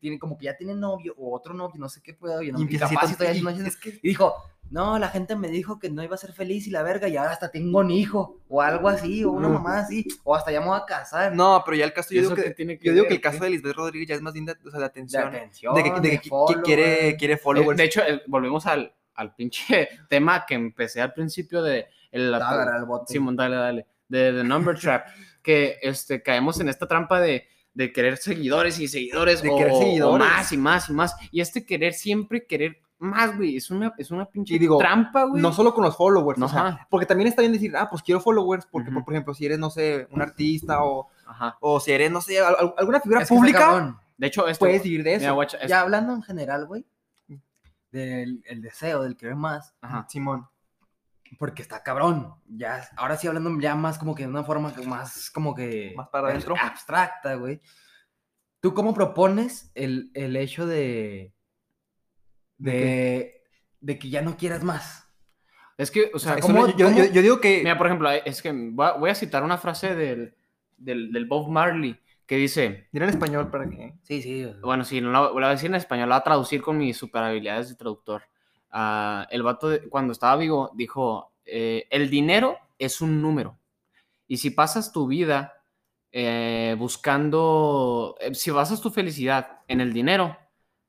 tiene 0.00 0.18
como 0.18 0.38
que 0.38 0.46
ya 0.46 0.56
tiene 0.56 0.74
novio 0.74 1.14
o 1.18 1.34
otro 1.36 1.52
novio, 1.52 1.74
no 1.78 1.88
sé 1.90 2.00
qué 2.02 2.14
pedo, 2.14 2.40
y, 2.42 2.50
no, 2.50 2.58
Y 2.60 2.74
y 2.74 2.78
capaz 2.78 3.10
y 3.10 3.14
todavía 3.14 3.38
y- 3.40 3.42
no 3.42 3.50
es- 3.50 3.60
es 3.60 3.76
que- 3.76 3.90
y 4.02 4.08
dijo, 4.08 4.34
no, 4.70 4.98
la 4.98 5.08
gente 5.08 5.36
me 5.36 5.48
dijo 5.48 5.78
que 5.78 5.90
no 5.90 6.02
iba 6.02 6.14
a 6.14 6.18
ser 6.18 6.32
feliz 6.32 6.66
y 6.66 6.70
la 6.70 6.82
verga, 6.82 7.08
y 7.08 7.16
ahora 7.16 7.30
hasta 7.32 7.50
tengo 7.50 7.78
un 7.80 7.90
hijo, 7.90 8.40
o 8.48 8.62
algo 8.62 8.88
así, 8.88 9.22
o 9.24 9.30
una 9.30 9.48
mamá 9.48 9.78
así, 9.78 10.04
o 10.24 10.34
hasta 10.34 10.50
ya 10.52 10.60
me 10.60 10.66
voy 10.66 10.78
a 10.78 10.84
casar. 10.84 11.34
No, 11.34 11.62
pero 11.64 11.76
ya 11.76 11.84
el 11.84 11.92
caso, 11.92 12.12
yo 12.14 12.20
¿Eso 12.22 12.34
digo 12.34 12.42
que, 12.48 12.50
tiene 12.54 12.78
yo 12.82 12.92
digo 12.92 13.04
ver, 13.04 13.08
que 13.08 13.14
el 13.14 13.20
qué? 13.20 13.28
caso 13.30 13.44
de 13.44 13.50
Lisbeth 13.50 13.74
Rodríguez 13.76 14.08
ya 14.08 14.14
es 14.16 14.22
más 14.22 14.32
bien 14.32 14.46
de, 14.46 14.52
o 14.52 14.70
sea, 14.70 14.72
de 14.72 14.78
de 14.80 14.84
atención. 14.86 15.26
atención, 15.28 15.74
De 15.74 15.82
que, 15.84 15.90
de 16.00 16.20
que- 16.20 16.30
quiere, 16.64 17.16
quiere 17.16 17.34
Eh, 17.34 17.38
followers. 17.38 17.76
De 17.76 17.84
hecho, 17.84 18.02
volvemos 18.26 18.66
al, 18.66 18.92
al 19.14 19.34
pinche 19.34 19.88
tema 20.10 20.44
que 20.46 20.54
empecé 20.54 21.00
al 21.00 21.12
principio 21.12 21.62
de 21.62 21.86
el, 22.10 22.24
Te 22.32 22.38
va 22.38 22.48
a 22.48 22.50
agarrar 22.52 22.80
el 22.80 22.86
bote. 22.86 23.12
Simón, 23.12 23.36
dale, 23.36 23.56
dale. 23.56 23.86
De 24.08 24.32
The 24.32 24.44
Number 24.44 24.76
Trap. 24.80 25.06
que 25.42 25.78
este, 25.82 26.22
caemos 26.22 26.58
en 26.60 26.68
esta 26.68 26.86
trampa 26.88 27.20
de, 27.20 27.46
de 27.74 27.92
querer 27.92 28.16
seguidores 28.16 28.78
y 28.80 28.88
seguidores. 28.88 29.42
De 29.42 29.50
o, 29.50 29.56
querer 29.56 29.72
o 29.72 29.78
seguidores. 29.78 30.26
más 30.26 30.52
y 30.52 30.56
más 30.56 30.88
y 30.88 30.92
más. 30.92 31.14
Y 31.30 31.40
este 31.40 31.64
querer 31.66 31.92
siempre 31.94 32.46
querer 32.46 32.80
más, 32.98 33.36
güey. 33.36 33.56
Es 33.56 33.70
una, 33.70 33.92
es 33.98 34.10
una 34.10 34.24
pinche 34.26 34.54
Y 34.54 34.58
digo, 34.58 34.78
trampa, 34.78 35.24
güey. 35.24 35.42
no 35.42 35.52
solo 35.52 35.74
con 35.74 35.84
los 35.84 35.96
followers, 35.96 36.40
o 36.40 36.48
sea, 36.48 36.66
Ajá. 36.66 36.86
porque 36.90 37.06
también 37.06 37.28
está 37.28 37.42
bien 37.42 37.52
decir, 37.52 37.76
ah, 37.76 37.88
pues 37.90 38.02
quiero 38.02 38.20
followers, 38.20 38.66
porque, 38.70 38.90
por 38.90 39.12
ejemplo, 39.12 39.34
si 39.34 39.46
eres, 39.46 39.58
no 39.58 39.70
sé, 39.70 40.06
un 40.10 40.22
artista 40.22 40.82
o, 40.84 41.08
Ajá. 41.26 41.56
o 41.60 41.78
si 41.80 41.92
eres, 41.92 42.10
no 42.10 42.20
sé, 42.20 42.40
al- 42.40 42.56
al- 42.58 42.74
alguna 42.78 43.00
figura 43.00 43.20
Es 43.22 43.28
que 43.28 43.34
está 43.34 43.40
pública. 43.40 44.00
De 44.16 44.26
hecho, 44.28 44.48
esto. 44.48 44.64
puedes 44.64 44.82
vivir 44.82 45.02
de 45.04 45.14
eso. 45.16 45.34
mira, 45.36 45.66
Ya 45.66 45.80
hablando 45.82 46.14
en 46.14 46.22
general, 46.22 46.66
güey, 46.66 46.86
del 47.92 48.42
el 48.46 48.62
deseo, 48.62 49.02
del 49.02 49.16
querer 49.16 49.36
más, 49.36 49.74
Ajá. 49.80 50.06
Simón. 50.08 50.48
porque 51.38 51.60
está 51.62 51.82
cabrón. 51.82 52.34
Ya, 52.48 52.88
ahora 52.96 53.16
sí 53.16 53.26
hablando 53.26 53.50
ya 53.60 53.74
más 53.74 53.98
como 53.98 54.14
que 54.14 54.22
de 54.24 54.28
una 54.28 54.44
forma 54.44 54.74
que 54.74 54.86
más 54.86 55.30
como 55.30 55.54
que 55.54 55.92
Más 55.96 56.08
para 56.08 56.28
adentro. 56.28 56.54
abstracta, 56.60 57.34
güey. 57.34 57.60
¿Tú 58.60 58.74
cómo 58.74 58.94
propones 58.94 59.70
el, 59.74 60.10
el 60.14 60.36
hecho 60.36 60.66
de 60.66 61.32
¿De 62.58 63.42
de, 63.80 63.98
que 63.98 64.08
ya 64.10 64.22
no 64.22 64.36
quieras 64.36 64.62
más? 64.64 65.08
Es 65.78 65.90
que, 65.90 66.10
o 66.14 66.18
sea, 66.18 66.40
¿cómo- 66.40 66.66
yo, 66.68 66.76
yo- 66.76 66.86
cómo? 66.86 67.04
yo 67.04 67.22
digo 67.22 67.40
que 67.40 67.58
Mira, 67.58 67.76
por 67.76 67.86
ejemplo, 67.86 68.10
es 68.10 68.40
que 68.42 68.50
voy 68.52 68.86
a, 68.86 68.92
voy 68.92 69.10
a 69.10 69.14
citar 69.14 69.42
una 69.42 69.58
frase 69.58 69.94
del, 69.94 70.34
del, 70.76 71.12
del 71.12 71.26
Bob 71.26 71.48
Marley 71.50 71.98
que 72.26 72.36
dice, 72.36 72.88
Dirá 72.92 73.04
en 73.04 73.10
español 73.10 73.50
para 73.50 73.68
que. 73.68 73.94
Sí, 74.02 74.22
sí. 74.22 74.46
bueno, 74.62 74.84
sí, 74.84 75.00
no 75.00 75.12
la, 75.12 75.20
la 75.22 75.28
voy 75.30 75.44
a 75.44 75.48
decir 75.50 75.68
en 75.68 75.76
español, 75.76 76.08
la 76.08 76.16
voy 76.16 76.20
a 76.20 76.24
traducir 76.24 76.62
con 76.62 76.78
mis 76.78 76.96
super 76.96 77.22
habilidades 77.22 77.68
de 77.68 77.74
traductor. 77.76 78.22
Ah, 78.70 79.28
el 79.30 79.42
vato, 79.42 79.68
de- 79.68 79.88
cuando 79.88 80.12
estaba 80.12 80.36
vivo, 80.36 80.70
dijo, 80.74 81.32
eh, 81.44 81.86
el 81.90 82.10
dinero 82.10 82.58
es 82.78 83.00
un 83.00 83.22
número. 83.22 83.58
Y 84.26 84.38
si 84.38 84.50
pasas 84.50 84.90
tu 84.92 85.06
vida 85.06 85.62
eh, 86.10 86.74
buscando, 86.78 88.16
eh, 88.20 88.34
si 88.34 88.50
basas 88.50 88.80
tu 88.80 88.90
felicidad 88.90 89.60
en 89.68 89.80
el 89.80 89.92
dinero, 89.92 90.36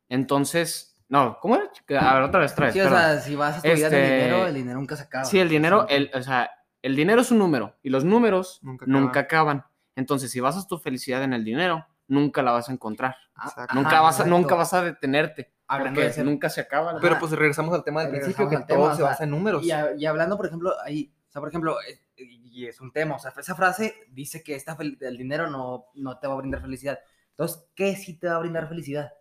entonces, 0.10 0.97
no, 1.10 1.38
¿cómo 1.42 1.56
era? 1.56 1.66
A 2.02 2.14
ver, 2.16 2.24
otra 2.24 2.40
vez, 2.42 2.52
otra 2.54 2.66
vez. 2.66 2.74
Sí, 2.74 2.80
o 2.82 2.84
perdón. 2.84 3.00
sea, 3.00 3.20
si 3.22 3.36
vas 3.36 3.58
a 3.58 3.62
tu 3.62 3.68
vida 3.70 3.88
en 3.88 3.94
el 3.94 4.02
Este, 4.04 4.14
dinero, 4.16 4.48
el 4.48 4.54
dinero 4.54 4.80
nunca 4.80 4.96
se 4.96 5.04
acaba. 5.04 5.26
Sí, 5.26 5.40
el 5.40 5.50
dinero, 5.50 5.88
el, 5.90 6.12
o 6.14 6.22
sea, 6.22 6.50
el 6.82 6.96
dinero 6.96 7.22
es 7.22 7.32
un 7.32 7.40
número 7.40 7.76
y 7.84 7.90
los 7.90 8.04
números 8.04 8.60
Nunca 8.62 8.86
nunca, 8.88 9.20
acaban. 9.22 9.66
Entonces, 9.96 10.30
si 10.32 10.40
basas 10.40 10.68
tu 10.68 10.78
felicidad 10.78 11.24
en 11.24 11.34
el 11.34 11.44
dinero, 11.44 11.88
nunca 12.08 12.42
la 12.44 12.52
vas 12.52 12.70
a 12.70 12.74
encontrar. 12.74 13.16
Ah, 13.36 13.44
Exacto. 13.48 13.62
ajá, 13.72 13.74
nunca, 13.76 14.02
vas 14.02 14.20
a, 14.20 14.24
exacto. 14.24 14.30
nunca 14.38 14.56
vas 14.56 14.74
a 14.74 14.82
detenerte. 14.84 15.54
Hablando 15.70 15.96
porque 15.98 16.08
de 16.08 16.14
ser- 16.14 16.26
nunca 16.26 16.50
se 16.50 16.62
acaba. 16.62 16.94
la- 16.94 17.00
Pero 17.02 17.14
Ajá. 17.14 17.20
pues 17.20 17.32
regresamos 17.34 17.74
al 17.74 17.84
tema 17.84 18.02
del 18.02 18.12
principio, 18.12 18.48
que 18.48 18.56
tema, 18.58 18.68
todo 18.68 18.84
o 18.84 18.92
se 18.92 18.98
sea, 18.98 19.06
basa 19.08 19.24
en 19.26 19.32
números. 19.32 19.64
Y, 19.66 19.72
a- 19.72 19.94
y 19.98 20.06
hablando, 20.06 20.38
por 20.38 20.46
ejemplo, 20.46 20.74
ahí, 20.86 21.14
o 21.28 21.32
sea, 21.32 21.42
por 21.42 21.50
ejemplo, 21.50 21.76
eh, 21.82 22.00
y 22.18 22.68
es 22.68 22.80
un 22.80 22.92
tema, 22.94 23.16
o 23.16 23.20
sea, 23.20 23.34
esa 23.38 23.54
frase 23.56 23.94
dice 24.12 24.44
que 24.44 24.56
esta 24.56 24.78
fel- 24.78 24.98
el 25.02 25.18
dinero 25.18 25.50
no, 25.50 25.88
no 25.96 26.20
te 26.20 26.28
va 26.28 26.34
a 26.36 26.38
brindar 26.38 26.62
felicidad. 26.62 27.00
Entonces, 27.32 27.68
¿qué 27.76 27.96
sí 27.96 28.18
te 28.18 28.28
va 28.28 28.36
a 28.38 28.40
brindar 28.40 28.68
felicidad? 28.70 29.12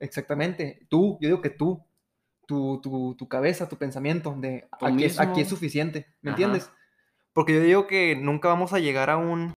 Exactamente. 0.00 0.86
Tú, 0.88 1.18
yo 1.20 1.28
digo 1.28 1.40
que 1.40 1.50
tú, 1.50 1.84
tu, 2.46 2.80
tu, 2.80 3.14
tu 3.16 3.28
cabeza, 3.28 3.68
tu 3.68 3.76
pensamiento 3.76 4.34
de 4.38 4.68
aquí 4.80 5.04
es, 5.04 5.18
aquí 5.18 5.40
es 5.40 5.48
suficiente, 5.48 6.06
¿me 6.22 6.30
Ajá. 6.30 6.36
entiendes? 6.36 6.70
Porque 7.32 7.54
yo 7.54 7.60
digo 7.60 7.86
que 7.86 8.16
nunca 8.16 8.48
vamos 8.48 8.72
a 8.72 8.78
llegar 8.78 9.10
a 9.10 9.16
un 9.16 9.52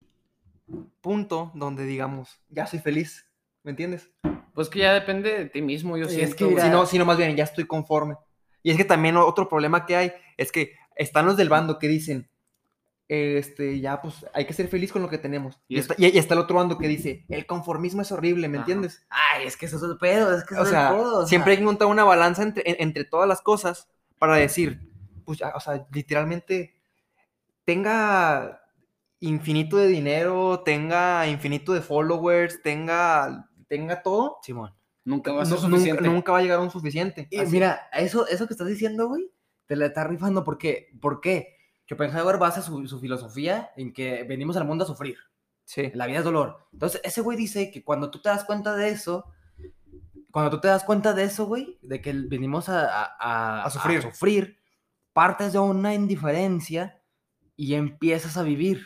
punto 1.00 1.52
donde 1.54 1.84
digamos, 1.84 2.40
ya 2.48 2.66
soy 2.66 2.78
feliz, 2.78 3.26
¿me 3.62 3.70
entiendes? 3.70 4.10
Pues 4.54 4.68
que 4.68 4.78
ya 4.80 4.94
depende 4.94 5.36
de 5.36 5.46
ti 5.46 5.62
mismo, 5.62 5.96
yo 5.96 6.06
Es 6.06 6.12
siento. 6.14 6.36
que 6.36 6.60
Si 6.60 6.68
no, 6.70 6.86
si 6.86 6.98
no, 6.98 7.04
más 7.04 7.18
bien, 7.18 7.36
ya 7.36 7.44
estoy 7.44 7.66
conforme. 7.66 8.16
Y 8.62 8.70
es 8.70 8.76
que 8.76 8.84
también 8.84 9.16
otro 9.16 9.48
problema 9.48 9.84
que 9.86 9.96
hay 9.96 10.12
es 10.36 10.50
que 10.50 10.72
están 10.96 11.26
los 11.26 11.36
del 11.36 11.48
bando 11.48 11.78
que 11.78 11.88
dicen, 11.88 12.28
este, 13.08 13.78
ya, 13.80 14.00
pues 14.02 14.26
hay 14.34 14.46
que 14.46 14.52
ser 14.52 14.68
feliz 14.68 14.92
con 14.92 15.00
lo 15.02 15.08
que 15.08 15.18
tenemos. 15.18 15.60
Y 15.68 15.76
Y, 15.76 15.78
es- 15.78 15.88
está, 15.88 15.94
y- 15.98 16.06
y 16.14 16.18
está 16.18 16.34
el 16.34 16.40
otro 16.40 16.56
bando 16.56 16.76
que 16.78 16.88
dice, 16.88 17.24
el 17.28 17.46
conformismo 17.46 18.02
es 18.02 18.10
horrible, 18.12 18.48
¿me 18.48 18.56
Ajá. 18.58 18.62
entiendes? 18.64 19.06
Ay, 19.08 19.46
es 19.46 19.56
que 19.56 19.66
eso 19.66 19.76
es 19.76 19.82
el 19.84 19.96
pedo, 19.98 20.36
es 20.36 20.44
que 20.44 20.54
eso 20.54 20.62
O 20.62 20.64
es 20.64 20.70
sea, 20.70 20.88
el 20.90 20.94
pedo. 20.96 21.16
o 21.16 21.20
sea, 21.20 21.28
siempre 21.28 21.52
hay 21.52 21.56
que 21.58 21.62
encontrar 21.62 21.88
una 21.90 22.04
balanza 22.04 22.42
entre, 22.42 22.68
en- 22.68 22.76
entre 22.80 23.04
todas 23.04 23.28
las 23.28 23.42
cosas 23.42 23.88
para 24.18 24.36
decir, 24.36 24.90
pues, 25.24 25.40
o 25.42 25.60
sea, 25.60 25.86
literalmente 25.92 26.74
tenga 27.64 28.62
infinito 29.20 29.76
de 29.76 29.88
dinero, 29.88 30.62
tenga 30.64 31.26
infinito 31.28 31.72
de 31.72 31.80
followers, 31.80 32.62
tenga, 32.62 33.48
tenga 33.68 34.02
todo, 34.02 34.38
Simón. 34.42 34.74
Nunca 35.04 35.32
va 35.32 35.42
a 35.42 35.46
ser 35.46 35.54
nunca, 35.60 35.68
suficiente. 35.70 36.02
nunca 36.08 36.32
va 36.32 36.38
a 36.38 36.42
llegar 36.42 36.58
a 36.58 36.62
un 36.62 36.70
suficiente. 36.70 37.28
Y 37.30 37.38
Así- 37.38 37.52
mira, 37.52 37.88
eso, 37.92 38.26
eso 38.26 38.46
que 38.46 38.54
estás 38.54 38.66
diciendo, 38.66 39.08
güey, 39.08 39.30
te 39.66 39.76
la 39.76 39.86
está 39.86 40.04
rifando 40.04 40.44
porque, 40.44 40.90
¿por 41.00 41.20
qué? 41.20 41.55
Schopenhauer 41.88 42.38
basa 42.38 42.62
su, 42.62 42.86
su 42.88 42.98
filosofía 43.00 43.70
en 43.76 43.92
que 43.92 44.24
venimos 44.24 44.56
al 44.56 44.64
mundo 44.64 44.84
a 44.84 44.86
sufrir. 44.86 45.16
sí. 45.64 45.90
La 45.94 46.06
vida 46.06 46.18
es 46.18 46.24
dolor. 46.24 46.66
Entonces, 46.72 47.00
ese 47.04 47.20
güey 47.20 47.36
dice 47.36 47.70
que 47.70 47.82
cuando 47.84 48.10
tú 48.10 48.20
te 48.20 48.28
das 48.28 48.44
cuenta 48.44 48.74
de 48.74 48.88
eso, 48.90 49.24
cuando 50.30 50.50
tú 50.50 50.60
te 50.60 50.68
das 50.68 50.84
cuenta 50.84 51.12
de 51.14 51.24
eso, 51.24 51.46
güey, 51.46 51.78
de 51.82 52.00
que 52.00 52.12
venimos 52.12 52.68
a, 52.68 52.86
a- 52.88 53.16
a- 53.18 53.64
A 53.64 53.70
sufrir. 53.70 54.02
sufrir, 54.02 54.58
partes 55.12 55.52
de 55.52 55.58
una 55.58 55.94
indiferencia 55.94 57.00
y 57.56 57.74
empiezas 57.74 58.36
a 58.36 58.42
vivir. 58.42 58.84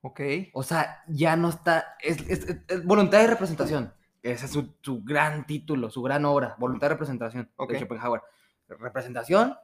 Ok. 0.00 0.20
O 0.54 0.62
sea, 0.62 1.02
ya 1.08 1.36
no 1.36 1.48
está. 1.50 1.96
Es, 2.00 2.18
es- 2.28 2.46
es- 2.68 2.84
voluntad 2.86 3.18
de 3.20 3.26
representación. 3.26 3.92
Ese 4.22 4.46
es 4.46 4.52
su, 4.52 4.74
su 4.80 5.02
gran 5.02 5.46
título, 5.46 5.90
su 5.90 6.00
gran 6.02 6.24
obra. 6.24 6.54
Voluntad 6.58 6.86
de 6.86 6.94
representación 6.94 7.50
Ok. 7.56 7.72
de 7.72 7.78
Schopenhauer. 7.80 8.22
Representación, 8.68 9.54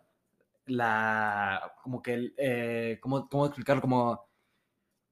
la. 0.69 1.73
Como 1.83 2.03
que. 2.03 2.33
eh, 2.37 2.99
¿cómo, 3.01 3.29
¿Cómo 3.29 3.47
explicarlo? 3.47 3.83
Como. 3.83 4.29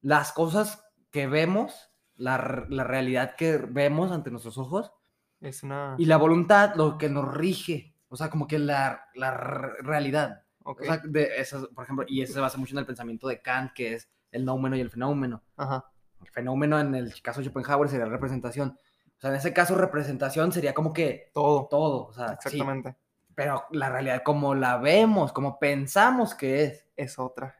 Las 0.03 0.33
cosas 0.33 0.85
que 1.11 1.27
vemos, 1.27 1.90
la, 2.14 2.66
la 2.69 2.85
realidad 2.85 3.35
que 3.37 3.57
vemos 3.59 4.12
ante 4.12 4.31
nuestros 4.31 4.59
ojos. 4.59 4.92
Es 5.40 5.62
una. 5.62 5.95
Y 5.99 6.07
la 6.07 6.16
voluntad, 6.16 6.75
lo 6.77 6.99
que 6.99 7.09
nos 7.09 7.33
rige. 7.35 7.95
O 8.09 8.16
sea, 8.16 8.31
como 8.31 8.47
que 8.47 8.59
la, 8.59 9.07
la 9.14 9.33
realidad. 9.33 10.45
Ok. 10.62 10.83
O 10.83 10.85
sea, 10.85 10.99
de 11.05 11.38
esas, 11.38 11.66
por 11.66 11.85
ejemplo, 11.85 12.05
y 12.09 12.23
eso 12.23 12.35
se 12.35 12.40
basa 12.40 12.59
mucho 12.59 12.75
en 12.75 12.79
el 12.79 12.87
pensamiento 12.87 13.29
de 13.29 13.42
Kant, 13.42 13.73
que 13.73 13.95
es 13.95 14.09
el 14.31 14.45
noumeno 14.45 14.77
y 14.77 14.81
el 14.81 14.90
fenómeno. 14.90 15.42
Ajá. 15.57 15.90
El 16.21 16.29
fenómeno 16.31 16.79
en 16.81 16.95
el 16.95 17.21
caso 17.23 17.40
de 17.40 17.47
Schopenhauer 17.47 17.88
sería 17.88 18.07
representación. 18.07 18.79
O 19.16 19.21
sea, 19.21 19.31
en 19.31 19.37
ese 19.37 19.53
caso 19.53 19.75
representación 19.75 20.53
sería 20.53 20.75
como 20.75 20.92
que 20.92 21.31
Todo. 21.33 21.69
todo, 21.71 22.07
o 22.07 22.12
sea, 22.12 22.29
sí, 22.29 22.35
Exactamente. 22.35 22.97
Pero 23.37 23.66
la 23.70 23.90
realidad 23.90 24.22
como 24.25 24.55
la 24.55 24.79
vemos, 24.79 25.33
como 25.33 25.61
pensamos 25.61 26.35
que 26.35 26.64
es. 26.64 26.87
Es 26.96 27.18
otra. 27.18 27.55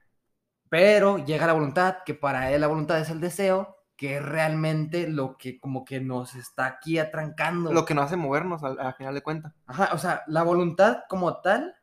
Pero 0.71 1.19
llega 1.19 1.47
la 1.47 1.53
voluntad, 1.53 1.99
que 2.05 2.15
para 2.15 2.51
él 2.51 2.63
la 2.63 2.67
voluntad 2.67 2.99
es 2.99 3.11
el 3.11 3.21
deseo, 3.21 3.77
que 3.95 4.17
es 4.17 4.25
realmente 4.25 5.07
lo 5.07 5.37
que 5.37 5.61
como 5.61 5.85
que 5.85 6.01
nos 6.01 6.35
está 6.35 6.65
aquí 6.65 6.99
atrancando. 6.99 7.73
Lo 7.73 7.85
que 7.85 7.95
nos 7.95 8.07
hace 8.07 8.17
movernos 8.17 8.65
al, 8.65 8.81
al 8.81 8.95
final 8.95 9.15
de 9.15 9.23
cuentas. 9.23 9.53
Ajá, 9.67 9.91
o 9.93 9.99
sea, 9.99 10.23
la 10.27 10.43
voluntad 10.43 11.01
como 11.11 11.43
tal 11.43 11.77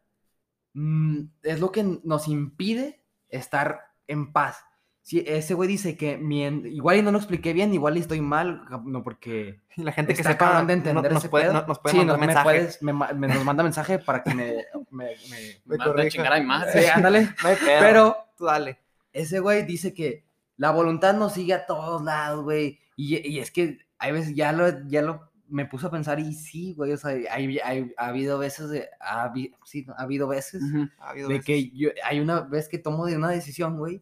mm, 0.74 1.26
es 1.44 1.60
lo 1.60 1.72
que 1.72 1.84
nos 2.04 2.28
impide 2.28 3.06
estar 3.30 3.92
en 4.08 4.34
paz. 4.34 4.66
Si 5.06 5.20
ese 5.28 5.54
güey 5.54 5.68
dice 5.68 5.98
que 5.98 6.18
mien- 6.18 6.66
igual 6.66 6.96
y 6.98 7.02
no 7.02 7.12
lo 7.12 7.18
expliqué 7.18 7.52
bien, 7.52 7.74
igual 7.74 7.98
y 7.98 8.00
estoy 8.00 8.22
mal, 8.22 8.64
no 8.86 9.04
porque 9.04 9.60
la 9.76 9.92
gente 9.92 10.14
que 10.14 10.22
está 10.22 10.32
sepa 10.32 10.60
de 10.62 10.66
no- 10.66 10.72
entender 10.74 11.12
nos, 11.12 11.22
ese 11.24 11.30
puede, 11.30 11.44
pedo. 11.46 11.54
no- 11.54 11.68
nos 11.68 11.80
puede 11.80 11.92
Sí, 11.92 11.98
mandar 11.98 12.16
nos, 12.16 12.22
me 12.22 12.28
mensaje. 12.28 12.44
puedes- 12.46 12.82
me 12.82 12.94
me- 12.94 13.28
nos 13.28 13.44
manda 13.44 13.64
mensaje 13.64 14.00
para 14.00 14.24
que 14.24 14.34
me, 14.34 14.66
me, 14.92 15.06
me- 15.30 15.78
Me 15.96 16.10
chingar 16.10 16.34
a 16.34 16.40
mi 16.40 16.46
madre. 16.46 16.82
Sí, 16.82 16.88
ándale. 16.88 17.22
No. 17.44 17.50
Pero 17.82 18.18
Tú 18.38 18.46
dale. 18.46 18.80
ese 19.12 19.40
güey 19.40 19.66
dice 19.66 19.94
que 19.94 20.24
la 20.58 20.72
voluntad 20.72 21.14
nos 21.16 21.34
sigue 21.34 21.54
a 21.54 21.66
todos 21.66 22.02
lados, 22.02 22.44
güey. 22.46 22.80
Y, 22.96 23.18
y 23.28 23.40
es 23.40 23.52
que 23.52 23.80
hay 24.00 24.12
veces, 24.14 24.34
ya 24.36 24.54
lo, 24.54 24.88
ya 24.88 25.02
lo, 25.02 25.30
me 25.50 25.66
puse 25.66 25.88
a 25.88 25.92
pensar 25.92 26.20
y 26.22 26.34
sí, 26.34 26.74
güey, 26.76 26.94
o 26.94 26.98
sea, 26.98 27.10
hay, 27.30 27.60
hay- 27.60 27.92
ha 27.98 28.08
habido 28.08 28.38
veces, 28.40 28.70
de, 28.70 28.88
ha, 29.02 29.26
habi- 29.30 29.54
sí, 29.66 29.86
ha 29.98 30.04
habido 30.04 30.28
veces 30.30 30.64
Ujú. 30.64 30.88
Ha 31.00 31.10
habido 31.10 31.28
de 31.28 31.34
veces. 31.34 31.46
que 31.46 31.70
yo, 31.72 31.90
hay 32.06 32.22
una 32.22 32.40
vez 32.42 32.70
que 32.70 32.78
tomo 32.78 33.06
de 33.06 33.18
una 33.18 33.30
decisión, 33.30 33.78
güey, 33.78 34.02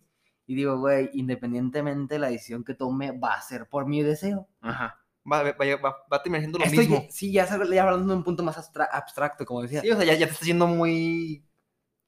y 0.52 0.56
digo, 0.56 0.78
güey, 0.78 1.10
independientemente 1.14 2.16
de 2.16 2.20
la 2.20 2.28
decisión 2.30 2.64
que 2.66 2.74
tome, 2.74 3.12
va 3.18 3.36
a 3.36 3.42
ser 3.42 3.70
por 3.70 3.86
mi 3.86 4.04
deseo. 4.04 4.50
Ajá. 4.60 4.98
Va, 5.32 5.44
va, 5.44 5.52
va- 5.54 5.82
va- 6.12 6.18
a 6.18 6.22
terminar 6.24 6.42
siendo 6.42 6.58
lo 6.60 6.66
Estoy- 6.66 6.80
mismo. 6.88 7.06
Sí, 7.10 7.32
ya, 7.32 7.46
ya 7.48 7.84
hablando 7.84 8.12
de 8.12 8.18
un 8.18 8.24
punto 8.24 8.44
más 8.44 8.58
abstra- 8.58 8.90
abstracto, 8.92 9.46
como 9.46 9.62
decía. 9.62 9.80
Sí, 9.82 9.90
o 9.90 9.96
sea, 9.96 10.04
ya, 10.06 10.16
ya 10.16 10.26
te 10.26 10.34
está 10.34 10.46
yendo 10.46 10.68
muy. 10.68 11.46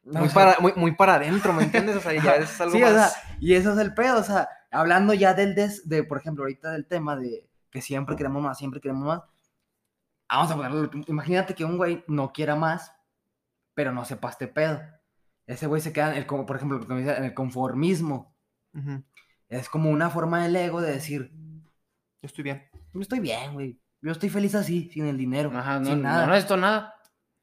No, 0.04 0.20
Muy 0.20 0.28
o 0.28 0.32
sea, 0.32 0.34
para, 0.46 0.60
muy, 0.60 0.74
muy 0.76 0.92
para 0.96 1.16
adentro, 1.16 1.54
¿me 1.54 1.64
entiendes? 1.64 1.96
O 1.96 2.02
sea, 2.02 2.12
ya 2.22 2.36
es 2.36 2.60
algo 2.60 2.76
Sí, 2.76 2.84
o 2.84 2.88
sea, 2.88 2.98
más. 2.98 3.18
y 3.40 3.54
eso 3.54 3.72
es 3.72 3.78
el 3.78 3.94
pedo, 3.94 4.20
o 4.20 4.24
sea, 4.24 4.50
hablando 4.72 5.14
ya 5.14 5.34
del 5.34 5.56
des, 5.56 5.88
de, 5.88 6.04
por 6.04 6.18
ejemplo, 6.18 6.44
ahorita 6.44 6.72
del 6.72 6.86
tema 6.86 7.16
de 7.16 7.48
que 7.70 7.82
siempre 7.82 8.18
queremos 8.18 8.44
más, 8.44 8.58
siempre 8.58 8.82
queremos 8.82 9.06
más. 9.06 9.22
Vamos 10.28 10.52
a 10.52 10.56
ponerlo, 10.58 10.90
imagínate 11.08 11.56
que 11.56 11.64
un 11.64 11.78
güey 11.78 12.04
no 12.08 12.34
quiera 12.34 12.56
más, 12.58 12.92
pero 13.76 13.94
no 13.94 14.04
sepa 14.04 14.30
este 14.30 14.48
pedo. 14.48 14.82
Ese 15.46 15.68
güey 15.68 15.82
se 15.82 15.94
queda, 15.94 16.12
en 16.12 16.18
el, 16.18 16.26
como 16.26 16.46
por 16.46 16.56
ejemplo, 16.58 16.82
en 16.90 17.24
el 17.24 17.34
conformismo. 17.34 18.33
Es 19.50 19.70
como 19.70 19.90
una 19.90 20.10
forma 20.10 20.44
del 20.44 20.56
ego 20.56 20.82
de 20.82 20.92
decir, 20.94 21.32
Yo 22.22 22.28
estoy 22.28 22.44
bien. 22.44 22.64
yo 22.94 23.02
estoy 23.02 23.20
bien, 23.20 23.54
güey. 23.54 23.80
Yo 24.02 24.12
estoy 24.12 24.30
feliz 24.30 24.54
así, 24.56 24.90
sin 24.92 25.06
el 25.06 25.18
dinero, 25.18 25.52
Ajá, 25.54 25.80
no, 25.80 25.86
sin 25.86 25.98
no 26.02 26.10
nada. 26.10 26.28
necesito 26.28 26.58
nada. 26.58 26.96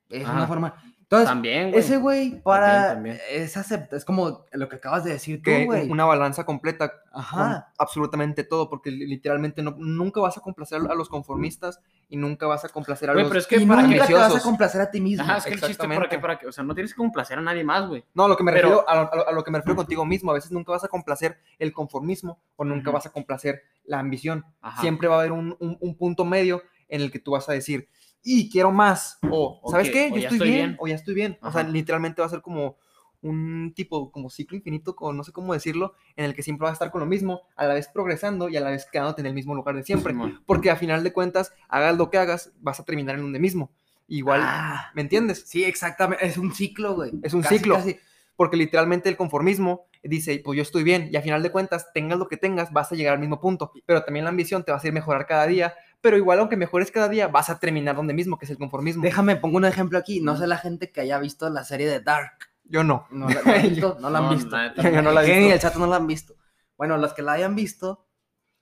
es 0.08 0.24
ajá. 0.24 0.34
una 0.34 0.46
forma. 0.46 0.89
Entonces, 1.10 1.28
También, 1.28 1.70
güey. 1.70 1.80
ese 1.80 1.96
güey 1.96 2.40
para 2.40 2.94
también. 2.94 3.18
es 3.32 3.56
acepta, 3.56 3.96
es 3.96 4.04
como 4.04 4.44
lo 4.52 4.68
que 4.68 4.76
acabas 4.76 5.02
de 5.02 5.10
decir 5.10 5.38
tú, 5.38 5.50
Que 5.50 5.64
güey. 5.64 5.90
una 5.90 6.04
balanza 6.04 6.46
completa 6.46 6.88
con 6.88 7.20
Ajá. 7.20 7.72
absolutamente 7.78 8.44
todo, 8.44 8.70
porque 8.70 8.92
li- 8.92 9.08
literalmente 9.08 9.60
no, 9.60 9.74
nunca 9.76 10.20
vas 10.20 10.38
a 10.38 10.40
complacer 10.40 10.80
a 10.88 10.94
los 10.94 11.08
conformistas 11.08 11.80
y 12.08 12.16
nunca 12.16 12.46
vas 12.46 12.64
a 12.64 12.68
complacer 12.68 13.10
a 13.10 13.14
Güey, 13.14 13.24
los... 13.24 13.30
pero 13.30 13.40
es 13.40 13.46
que 13.48 13.56
y 13.56 13.66
para 13.66 13.82
nunca 13.82 14.06
que... 14.06 14.06
te 14.06 14.14
vas 14.14 14.36
a 14.36 14.40
complacer 14.40 14.80
a 14.82 14.88
ti 14.92 15.00
mismo. 15.00 15.24
Ajá, 15.24 15.38
es 15.38 15.44
que 15.46 15.54
el 15.54 15.60
chiste 15.60 15.88
para 15.88 16.08
que, 16.08 16.18
para 16.20 16.38
que... 16.38 16.46
O 16.46 16.52
sea, 16.52 16.62
no 16.62 16.74
tienes 16.74 16.92
que 16.94 16.98
complacer 16.98 17.38
a 17.38 17.42
nadie 17.42 17.64
más, 17.64 17.88
güey. 17.88 18.04
No, 18.14 18.26
a 18.26 18.28
lo 18.28 18.36
que 18.36 18.44
me 18.44 18.52
Pero- 18.52 18.68
refiero, 18.68 18.88
a 18.88 18.94
lo, 18.94 19.28
a 19.30 19.32
lo- 19.32 19.42
que 19.42 19.50
me 19.50 19.58
refiero 19.58 19.74
contigo 19.74 20.04
mismo, 20.04 20.30
a 20.30 20.34
veces 20.34 20.52
nunca 20.52 20.70
vas 20.70 20.84
a 20.84 20.88
complacer 20.88 21.38
el 21.58 21.72
conformismo 21.72 22.38
o 22.54 22.64
nunca 22.64 22.90
Ujú. 22.90 22.94
vas 22.94 23.06
a 23.06 23.10
complacer 23.10 23.62
la 23.84 23.98
ambición. 23.98 24.44
Ajá. 24.60 24.80
Siempre 24.80 25.08
va 25.08 25.16
a 25.16 25.18
haber 25.18 25.32
un, 25.32 25.56
un- 25.58 25.76
un 25.80 25.96
punto 25.96 26.24
medio 26.24 26.62
en 26.88 27.00
el 27.00 27.10
que 27.10 27.18
tú 27.18 27.32
vas 27.32 27.48
a 27.48 27.52
decir, 27.52 27.88
y 28.22 28.50
quiero 28.50 28.70
más, 28.70 29.18
o, 29.30 29.60
¿sabes 29.70 29.88
Ok, 29.88 29.92
qué? 29.92 30.10
Yo 30.10 30.16
estoy, 30.16 30.32
estoy 30.36 30.48
bien, 30.50 30.66
bien. 30.70 30.76
o 30.80 30.86
ya 30.88 30.94
estoy 30.94 31.14
bien. 31.14 31.38
O 31.42 31.50
sea, 31.52 31.62
literalmente 31.62 32.20
va 32.22 32.26
a 32.26 32.30
ser 32.30 32.42
como 32.42 32.76
un 33.22 33.72
tipo, 33.74 34.10
como 34.10 34.30
ciclo 34.30 34.56
infinito, 34.56 34.94
o 34.98 35.12
no 35.12 35.24
sé 35.24 35.32
cómo 35.32 35.52
decirlo, 35.52 35.94
en 36.16 36.24
el 36.24 36.34
que 36.34 36.42
siempre 36.42 36.64
vas 36.64 36.70
a 36.70 36.74
estar 36.74 36.90
con 36.90 37.00
lo 37.00 37.06
mismo, 37.06 37.42
a 37.56 37.66
la 37.66 37.74
vez 37.74 37.88
progresando 37.88 38.48
y 38.48 38.56
a 38.56 38.60
la 38.60 38.70
vez 38.70 38.86
quedándote 38.90 39.20
en 39.20 39.26
el 39.26 39.34
mismo 39.34 39.54
lugar 39.54 39.74
de 39.76 39.82
siempre. 39.84 40.14
Porque 40.46 40.70
a 40.70 40.76
final 40.76 41.04
de 41.04 41.12
cuentas, 41.12 41.52
hagas 41.68 41.96
lo 41.98 42.08
que 42.10 42.18
hagas, 42.18 42.52
vas 42.60 42.80
a 42.80 42.84
terminar 42.84 43.16
en 43.16 43.22
donde 43.22 43.38
mismo. 43.38 43.70
Igual, 44.08 44.40
Ah, 44.42 44.90
¿me 44.94 45.02
entiendes? 45.02 45.44
sí, 45.46 45.64
exactamente. 45.64 46.26
Es 46.26 46.36
un 46.38 46.52
ciclo, 46.52 46.94
güey. 46.94 47.12
Es 47.22 47.32
un 47.34 47.42
Casi, 47.42 47.58
ciclo. 47.58 47.74
casi. 47.76 47.96
Porque 48.36 48.56
literalmente 48.56 49.08
el 49.10 49.18
conformismo 49.18 49.84
dice, 50.02 50.40
pues 50.42 50.56
yo 50.56 50.62
estoy 50.62 50.82
bien, 50.82 51.10
y 51.12 51.16
a 51.16 51.20
final 51.20 51.42
de 51.42 51.52
cuentas, 51.52 51.92
tengas 51.92 52.18
lo 52.18 52.26
que 52.26 52.38
tengas, 52.38 52.72
vas 52.72 52.90
a 52.90 52.94
llegar 52.94 53.12
al 53.12 53.20
mismo 53.20 53.38
punto. 53.38 53.70
Pero 53.84 54.02
también 54.02 54.24
la 54.24 54.30
ambición 54.30 54.64
te 54.64 54.72
va 54.72 54.76
a 54.76 54.78
hacer 54.78 54.94
mejorar 54.94 55.26
cada 55.26 55.46
día, 55.46 55.74
pero 56.00 56.16
igual 56.16 56.38
aunque 56.38 56.56
mejores 56.56 56.90
cada 56.90 57.08
día, 57.08 57.28
vas 57.28 57.50
a 57.50 57.58
terminar 57.58 57.96
donde 57.96 58.14
mismo, 58.14 58.38
que 58.38 58.44
es 58.46 58.50
el 58.50 58.58
conformismo. 58.58 59.02
Déjame, 59.02 59.36
pongo 59.36 59.56
un 59.58 59.64
ejemplo 59.64 59.98
aquí. 59.98 60.20
No 60.20 60.36
sé 60.36 60.46
la 60.46 60.56
gente 60.58 60.90
que 60.92 61.00
haya 61.02 61.18
visto 61.18 61.48
la 61.50 61.64
serie 61.64 61.88
de 61.88 62.00
Dark. 62.00 62.32
Yo 62.64 62.84
no. 62.84 63.06
No 63.10 63.28
la, 63.28 63.42
¿la 63.42 63.54
han 63.54 63.62
visto? 63.68 63.98
No 64.00 64.10
la 64.10 64.18
han 64.18 64.24
No, 64.30 64.30
visto. 64.30 64.56
Yo 64.82 65.02
no 65.02 65.12
la 65.12 65.22
he 65.22 65.26
Kenny 65.26 65.38
y 65.38 65.42
visto. 65.50 65.54
el 65.54 65.60
chato 65.60 65.78
no 65.78 65.86
la 65.86 65.96
han 65.96 66.06
visto. 66.06 66.34
Bueno, 66.76 66.96
los 66.96 67.12
que 67.12 67.22
la 67.22 67.32
hayan 67.32 67.54
visto, 67.54 68.06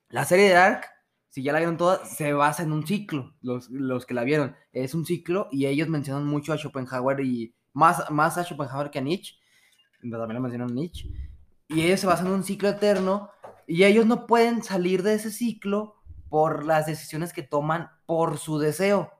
la 0.09 0.25
serie 0.25 0.47
de 0.49 0.53
Dark, 0.55 0.85
si 1.29 1.43
ya 1.43 1.53
la 1.53 1.59
vieron 1.59 1.77
toda, 1.77 2.03
se 2.05 2.33
basa 2.33 2.63
en 2.63 2.71
un 2.73 2.85
ciclo. 2.85 3.35
Los, 3.41 3.69
los 3.69 4.05
que 4.05 4.13
la 4.13 4.23
vieron, 4.23 4.55
es 4.73 4.93
un 4.95 5.05
ciclo 5.05 5.47
y 5.51 5.67
ellos 5.67 5.87
mencionan 5.87 6.25
mucho 6.25 6.51
a 6.53 6.57
Schopenhauer 6.57 7.19
y 7.21 7.55
más, 7.73 8.09
más 8.09 8.37
a 8.37 8.43
Schopenhauer 8.43 8.89
que 8.89 8.99
a 8.99 9.01
Nietzsche. 9.03 9.35
Pero 10.01 10.17
también 10.17 10.35
lo 10.35 10.41
mencionan 10.41 10.71
a 10.71 10.73
Nietzsche. 10.73 11.09
Y 11.67 11.81
ellos 11.81 11.99
se 11.99 12.07
basan 12.07 12.27
en 12.27 12.33
un 12.33 12.43
ciclo 12.43 12.67
eterno 12.69 13.29
y 13.67 13.83
ellos 13.83 14.07
no 14.07 14.25
pueden 14.25 14.63
salir 14.63 15.03
de 15.03 15.13
ese 15.13 15.29
ciclo 15.29 15.98
por 16.29 16.65
las 16.65 16.85
decisiones 16.85 17.33
que 17.33 17.43
toman 17.43 17.89
por 18.05 18.37
su 18.37 18.59
deseo. 18.59 19.11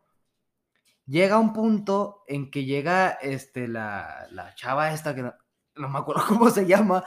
Llega 1.06 1.40
un 1.40 1.54
punto 1.54 2.24
en 2.28 2.52
que 2.52 2.66
llega 2.66 3.10
este, 3.10 3.68
la, 3.68 4.28
la 4.32 4.54
chava 4.54 4.94
esta 4.94 5.16
que 5.16 5.24
no, 5.24 5.34
no 5.76 5.90
me 5.90 6.00
acuerdo 6.00 6.24
cómo 6.28 6.50
se 6.50 6.66
llama. 6.66 7.04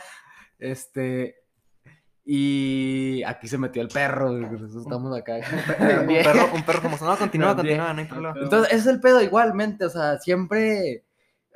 Este. 0.59 1.37
Y 2.25 3.23
aquí 3.25 3.49
se 3.49 3.59
metió 3.59 3.83
el 3.83 3.89
perro. 3.89 4.31
Estamos 4.79 5.17
acá. 5.17 5.35
un, 5.35 6.07
perro, 6.23 6.55
un 6.55 6.63
perro 6.63 6.83
como 6.83 6.97
no, 6.97 7.17
continúa, 7.17 7.57
También. 7.57 7.79
continúa, 7.79 7.95
no 7.95 8.01
hay 8.01 8.07
problema. 8.07 8.35
Entonces, 8.41 8.73
ese 8.73 8.81
es 8.81 8.87
el 8.87 9.01
pedo 9.01 9.21
igualmente. 9.21 9.85
O 9.85 9.91
sea, 9.91 10.19
siempre. 10.19 11.05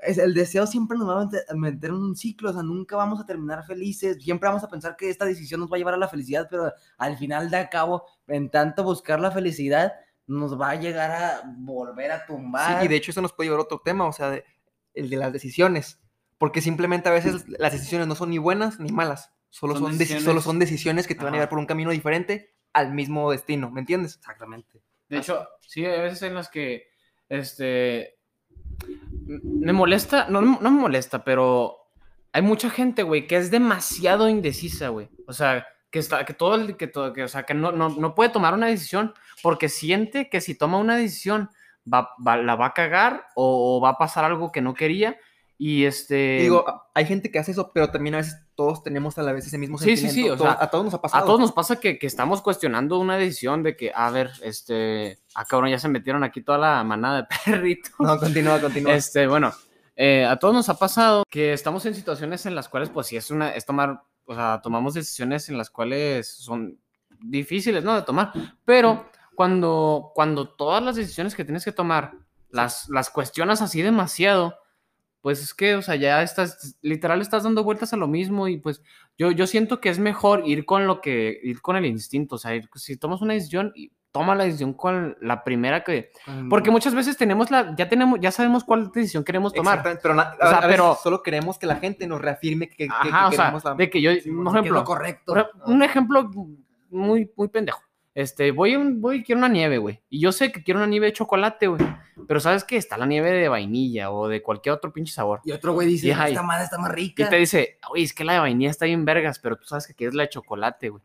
Es, 0.02 0.18
el 0.18 0.34
deseo 0.34 0.66
siempre 0.66 0.98
nos 0.98 1.08
va 1.08 1.22
a 1.22 1.54
meter, 1.54 1.90
en 1.90 1.96
un 1.96 2.16
ciclo. 2.16 2.50
O 2.50 2.52
sea, 2.52 2.62
nunca 2.62 2.96
vamos 2.96 3.20
a 3.20 3.26
terminar 3.26 3.64
felices. 3.64 4.22
Siempre 4.22 4.48
vamos 4.48 4.62
a 4.64 4.68
pensar 4.68 4.96
que 4.96 5.08
esta 5.10 5.24
decisión 5.24 5.60
nos 5.60 5.70
va 5.70 5.76
a 5.76 5.78
llevar 5.78 5.94
a 5.94 5.98
la 5.98 6.08
felicidad. 6.08 6.46
Pero 6.50 6.72
al 6.98 7.16
final 7.16 7.50
de 7.50 7.68
cabo, 7.68 8.04
en 8.26 8.50
tanto 8.50 8.84
buscar 8.84 9.20
la 9.20 9.30
felicidad, 9.30 9.92
nos 10.26 10.60
va 10.60 10.70
a 10.70 10.74
llegar 10.74 11.10
a 11.10 11.42
volver 11.58 12.10
a 12.12 12.26
tumbar. 12.26 12.80
Sí, 12.80 12.86
y 12.86 12.88
de 12.88 12.96
hecho 12.96 13.10
eso 13.12 13.22
nos 13.22 13.32
puede 13.32 13.46
llevar 13.48 13.60
a 13.60 13.64
otro 13.64 13.80
tema, 13.84 14.06
o 14.06 14.12
sea, 14.12 14.30
de- 14.30 14.44
el 14.94 15.08
de 15.10 15.16
las 15.16 15.32
decisiones. 15.32 16.00
Porque 16.38 16.60
simplemente 16.60 17.08
a 17.08 17.12
veces 17.12 17.48
las 17.48 17.72
decisiones 17.72 18.06
no 18.06 18.14
son 18.14 18.30
ni 18.30 18.38
buenas 18.38 18.78
ni 18.80 18.90
malas. 18.90 19.30
Solo 19.50 19.74
Son 19.74 19.84
son, 19.84 19.92
deci- 19.92 19.98
decisiones. 19.98 20.24
solo 20.24 20.40
son 20.42 20.58
decisiones 20.58 21.06
que 21.06 21.14
te 21.14 21.24
van 21.24 21.32
a 21.32 21.36
llevar 21.36 21.48
por 21.48 21.58
un 21.58 21.66
camino 21.66 21.90
diferente 21.92 22.54
al 22.74 22.92
mismo 22.92 23.30
destino, 23.30 23.70
¿me 23.70 23.80
entiendes? 23.80 24.16
Exactamente. 24.16 24.82
De 25.08 25.18
hecho, 25.18 25.48
sí, 25.60 25.86
hay 25.86 26.00
veces 26.02 26.22
en 26.22 26.34
las 26.34 26.48
que, 26.50 26.88
este, 27.28 28.18
me 29.26 29.72
molesta, 29.72 30.28
no, 30.28 30.40
no 30.40 30.70
me 30.70 30.80
molesta, 30.80 31.24
pero 31.24 31.76
hay 32.32 32.42
mucha 32.42 32.70
gente, 32.70 33.02
güey, 33.02 33.26
que 33.26 33.36
es 33.36 33.50
demasiado 33.50 34.28
indecisa, 34.28 34.88
güey. 34.88 35.08
O 35.26 35.32
sea, 35.32 35.66
que 35.90 35.98
está, 35.98 36.24
que 36.24 36.34
todo 36.34 36.54
el, 36.56 36.76
que 36.76 36.86
todo, 36.86 37.12
que, 37.12 37.24
o 37.24 37.28
sea, 37.28 37.44
que 37.44 37.54
no, 37.54 37.72
no, 37.72 37.88
no 37.88 38.14
puede 38.14 38.30
tomar 38.30 38.54
una 38.54 38.66
decisión 38.66 39.14
porque 39.42 39.68
siente 39.68 40.28
que 40.28 40.40
si 40.40 40.54
toma 40.54 40.78
una 40.78 40.96
decisión 40.96 41.50
va, 41.92 42.10
va- 42.26 42.36
la 42.36 42.54
va 42.56 42.66
a 42.66 42.74
cagar 42.74 43.26
o, 43.34 43.76
o 43.76 43.80
va 43.80 43.90
a 43.90 43.98
pasar 43.98 44.24
algo 44.24 44.52
que 44.52 44.60
no 44.60 44.74
quería. 44.74 45.16
Y 45.58 45.84
este. 45.84 46.38
Digo, 46.42 46.68
a- 46.68 46.88
hay 46.94 47.06
gente 47.06 47.30
que 47.30 47.38
hace 47.38 47.52
eso, 47.52 47.70
pero 47.72 47.90
también 47.90 48.14
a 48.14 48.18
veces 48.18 48.36
todos 48.54 48.82
tenemos 48.82 49.16
a 49.18 49.22
la 49.22 49.32
vez 49.32 49.46
ese 49.46 49.56
mismo 49.58 49.78
Sí, 49.78 49.90
sí, 49.90 49.96
sí, 49.96 50.06
sentimiento. 50.08 50.44
o 50.44 50.46
sea, 50.46 50.58
a 50.60 50.68
todos 50.70 50.84
nos 50.84 50.94
ha 50.94 50.98
a 50.98 51.02
pasado. 51.02 51.26
todos 51.26 51.40
nos 51.40 51.52
pasa 51.52 51.76
que, 51.80 51.98
que 51.98 52.06
estamos 52.06 52.42
cuestionando 52.42 52.98
una 52.98 53.16
decisión 53.16 53.62
de 53.62 53.74
que, 53.76 53.90
a 53.94 54.10
ver, 54.10 54.30
este. 54.42 55.18
Ah, 55.34 55.44
cabrón, 55.46 55.70
ya 55.70 55.78
se 55.78 55.88
metieron 55.88 56.24
aquí 56.24 56.42
toda 56.42 56.58
la 56.58 56.84
manada 56.84 57.22
de 57.22 57.28
perritos. 57.44 57.92
No, 57.98 58.18
continúa, 58.18 58.60
continúa. 58.60 58.94
Este, 58.94 59.26
bueno, 59.26 59.52
eh, 59.96 60.26
a 60.26 60.36
todos 60.38 60.52
nos 60.54 60.68
ha 60.68 60.74
pasado 60.78 61.22
que 61.30 61.52
estamos 61.54 61.86
en 61.86 61.94
situaciones 61.94 62.44
en 62.44 62.54
las 62.54 62.68
cuales, 62.68 62.90
pues 62.90 63.06
sí, 63.06 63.16
es 63.16 63.30
una, 63.30 63.50
es 63.54 63.64
tomar, 63.64 64.02
o 64.26 64.34
sea, 64.34 64.60
tomamos 64.62 64.92
decisiones 64.92 65.48
en 65.48 65.56
las 65.56 65.70
cuales 65.70 66.28
son 66.28 66.78
difíciles, 67.18 67.82
¿no? 67.82 67.94
De 67.94 68.02
tomar, 68.02 68.30
pero 68.66 69.08
cuando, 69.34 70.12
cuando 70.14 70.50
todas 70.50 70.82
las 70.82 70.96
decisiones 70.96 71.34
que 71.34 71.44
tienes 71.44 71.64
que 71.64 71.72
tomar 71.72 72.12
las, 72.50 72.88
las 72.90 73.08
cuestionas 73.08 73.62
así 73.62 73.80
demasiado, 73.80 74.58
pues 75.20 75.42
es 75.42 75.54
que, 75.54 75.74
o 75.74 75.82
sea, 75.82 75.96
ya 75.96 76.22
estás, 76.22 76.76
literal, 76.82 77.20
estás 77.20 77.42
dando 77.42 77.64
vueltas 77.64 77.92
a 77.92 77.96
lo 77.96 78.06
mismo 78.06 78.46
y 78.48 78.58
pues 78.58 78.82
yo, 79.18 79.30
yo 79.32 79.46
siento 79.46 79.80
que 79.80 79.88
es 79.88 79.98
mejor 79.98 80.42
ir 80.46 80.64
con 80.64 80.86
lo 80.86 81.00
que, 81.00 81.38
ir 81.42 81.60
con 81.60 81.76
el 81.76 81.84
instinto, 81.86 82.36
o 82.36 82.38
sea, 82.38 82.54
ir- 82.54 82.68
si 82.74 82.96
tomas 82.96 83.20
una 83.22 83.34
decisión, 83.34 83.72
toma 84.12 84.34
la 84.34 84.44
decisión 84.44 84.72
con 84.72 85.16
la 85.20 85.42
primera 85.44 85.82
que, 85.84 86.10
porque 86.48 86.70
muchas 86.70 86.94
veces 86.94 87.16
tenemos 87.16 87.50
la, 87.50 87.74
ya 87.76 87.88
tenemos, 87.88 88.18
ya 88.20 88.30
sabemos 88.30 88.62
cuál 88.64 88.90
decisión 88.92 89.24
queremos 89.24 89.52
tomar. 89.52 89.74
Exactamente, 89.78 90.00
pero, 90.02 90.14
na- 90.14 90.22
a, 90.22 90.46
O 90.46 90.48
sea, 90.48 90.58
a 90.58 90.68
pero- 90.68 90.94
solo 91.02 91.22
queremos 91.22 91.58
que 91.58 91.66
la 91.66 91.76
gente 91.76 92.06
nos 92.06 92.20
reafirme 92.20 92.68
que, 92.68 92.76
que- 92.76 92.86
que 92.86 92.92
Ajá, 93.08 93.26
o 93.28 93.32
sea, 93.32 93.38
queremos 93.44 93.64
la... 93.64 93.74
de 93.74 93.90
que 93.90 94.00
yo, 94.00 94.12
Sí, 94.14 94.30
por 94.30 94.34
bueno, 94.44 94.52
Que 94.52 94.58
es 94.58 94.60
ejemplo, 94.62 94.78
lo 94.80 94.84
correcto. 94.84 95.34
un 95.66 95.82
ejemplo 95.82 96.30
muy, 96.90 97.30
muy 97.36 97.48
pendejo. 97.48 97.82
Este, 98.16 98.50
voy, 98.50 98.74
un- 98.76 99.02
voy 99.02 99.16
y 99.18 99.22
quiero 99.22 99.40
una 99.40 99.48
nieve, 99.50 99.76
güey. 99.76 100.00
Y 100.08 100.20
yo 100.20 100.32
sé 100.32 100.50
que 100.50 100.62
quiero 100.64 100.80
una 100.80 100.86
nieve 100.86 101.04
de 101.06 101.12
chocolate, 101.12 101.66
güey. 101.66 101.82
Pero 102.26 102.40
¿sabes 102.40 102.64
qué? 102.64 102.78
Está 102.78 102.96
la 102.96 103.04
nieve 103.04 103.30
de 103.30 103.46
vainilla 103.48 104.10
o 104.10 104.26
de 104.26 104.42
cualquier 104.42 104.74
otro 104.74 104.90
pinche 104.90 105.12
sabor. 105.12 105.40
Y 105.44 105.52
otro 105.52 105.74
güey 105.74 105.86
dice, 105.86 106.06
Y 106.06 106.10
esta 106.12 106.42
madre 106.42 106.64
está 106.64 106.78
más 106.78 106.92
Y 106.92 106.94
rica. 106.94 107.28
te 107.28 107.36
dice, 107.36 107.78
oye, 107.90 108.04
es 108.04 108.14
que 108.14 108.24
la 108.24 108.32
de 108.32 108.38
vainilla 108.38 108.70
está 108.70 108.86
bien 108.86 109.04
vergas, 109.04 109.38
pero 109.38 109.56
tú 109.56 109.66
sabes 109.66 109.86
que 109.86 109.92
quieres 109.94 110.14
la 110.14 110.22
de 110.22 110.30
chocolate, 110.30 110.88
güey. 110.88 111.02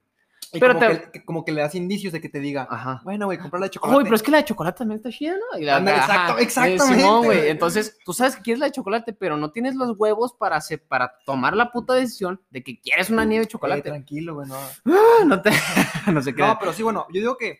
Y 0.54 0.60
pero 0.60 0.74
como, 0.74 0.88
te- 0.88 1.12
que, 1.12 1.24
como 1.26 1.46
que 1.46 1.52
le 1.54 1.62
das 1.62 1.76
indicios 1.76 2.12
de 2.12 2.20
que 2.20 2.28
te 2.28 2.40
diga, 2.42 2.68
Ajá. 2.70 3.00
bueno, 3.06 3.26
güey, 3.26 3.38
comprar 3.38 3.62
la 3.62 3.68
de 3.68 3.72
chocolate. 3.72 3.98
Uy, 3.98 4.04
pero 4.04 4.16
es 4.18 4.22
que 4.24 4.32
la 4.32 4.38
de 4.38 4.44
chocolate 4.46 4.78
también 4.80 4.98
está 4.98 5.10
chida, 5.10 5.34
¿no? 5.38 5.58
Y 5.60 5.64
la- 5.64 5.78
ajá, 5.78 5.92
exacto- 5.96 6.38
eh, 6.40 6.44
exactamente, 6.44 7.02
Simón, 7.02 7.24
güey. 7.26 7.48
Entonces, 7.50 7.98
tú 8.04 8.12
sabes 8.14 8.36
que 8.36 8.42
quieres 8.42 8.60
la 8.60 8.66
de 8.66 8.74
chocolate, 8.74 9.14
pero 9.14 9.38
no 9.38 9.52
tienes 9.52 9.76
los 9.76 9.98
huevos 9.98 10.34
para, 10.34 10.58
hacer- 10.58 10.84
para 10.86 11.14
tomar 11.26 11.56
la 11.56 11.72
puta 11.72 11.94
decisión 11.94 12.42
de 12.50 12.64
que 12.64 12.80
quieres 12.82 13.10
una 13.10 13.24
nieve 13.24 13.44
de 13.44 13.48
Eh, 13.48 13.52
chocolate. 13.52 13.82
tranquilo, 13.90 14.36
güey, 14.36 14.48
no. 14.50 14.56
Ah, 14.86 15.24
no 15.26 15.42
te... 15.42 15.52
no 16.12 16.22
sé 16.22 16.36
qué. 16.36 16.42
No, 16.42 16.58
pero 16.60 16.74
sí, 16.74 16.84
bueno, 16.84 17.08
yo 17.14 17.22
digo 17.22 17.38
que, 17.38 17.60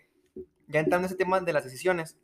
ya 0.68 0.82
entrando 0.82 1.06
en 1.06 1.12
ese 1.14 1.16
tema 1.18 1.40
de 1.40 1.54
las 1.54 1.64
decisiones, 1.64 2.18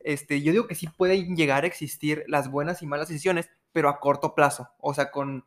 este, 0.00 0.42
yo 0.42 0.52
digo 0.52 0.66
que 0.66 0.74
sí 0.74 0.86
pueden 0.86 1.34
llegar 1.34 1.64
a 1.64 1.66
existir 1.66 2.24
las 2.28 2.50
buenas 2.50 2.82
y 2.82 2.86
malas 2.86 3.08
decisiones, 3.08 3.48
pero 3.72 3.88
a 3.88 4.00
corto 4.00 4.34
plazo. 4.34 4.68
O 4.78 4.92
sea, 4.92 5.10
con... 5.10 5.46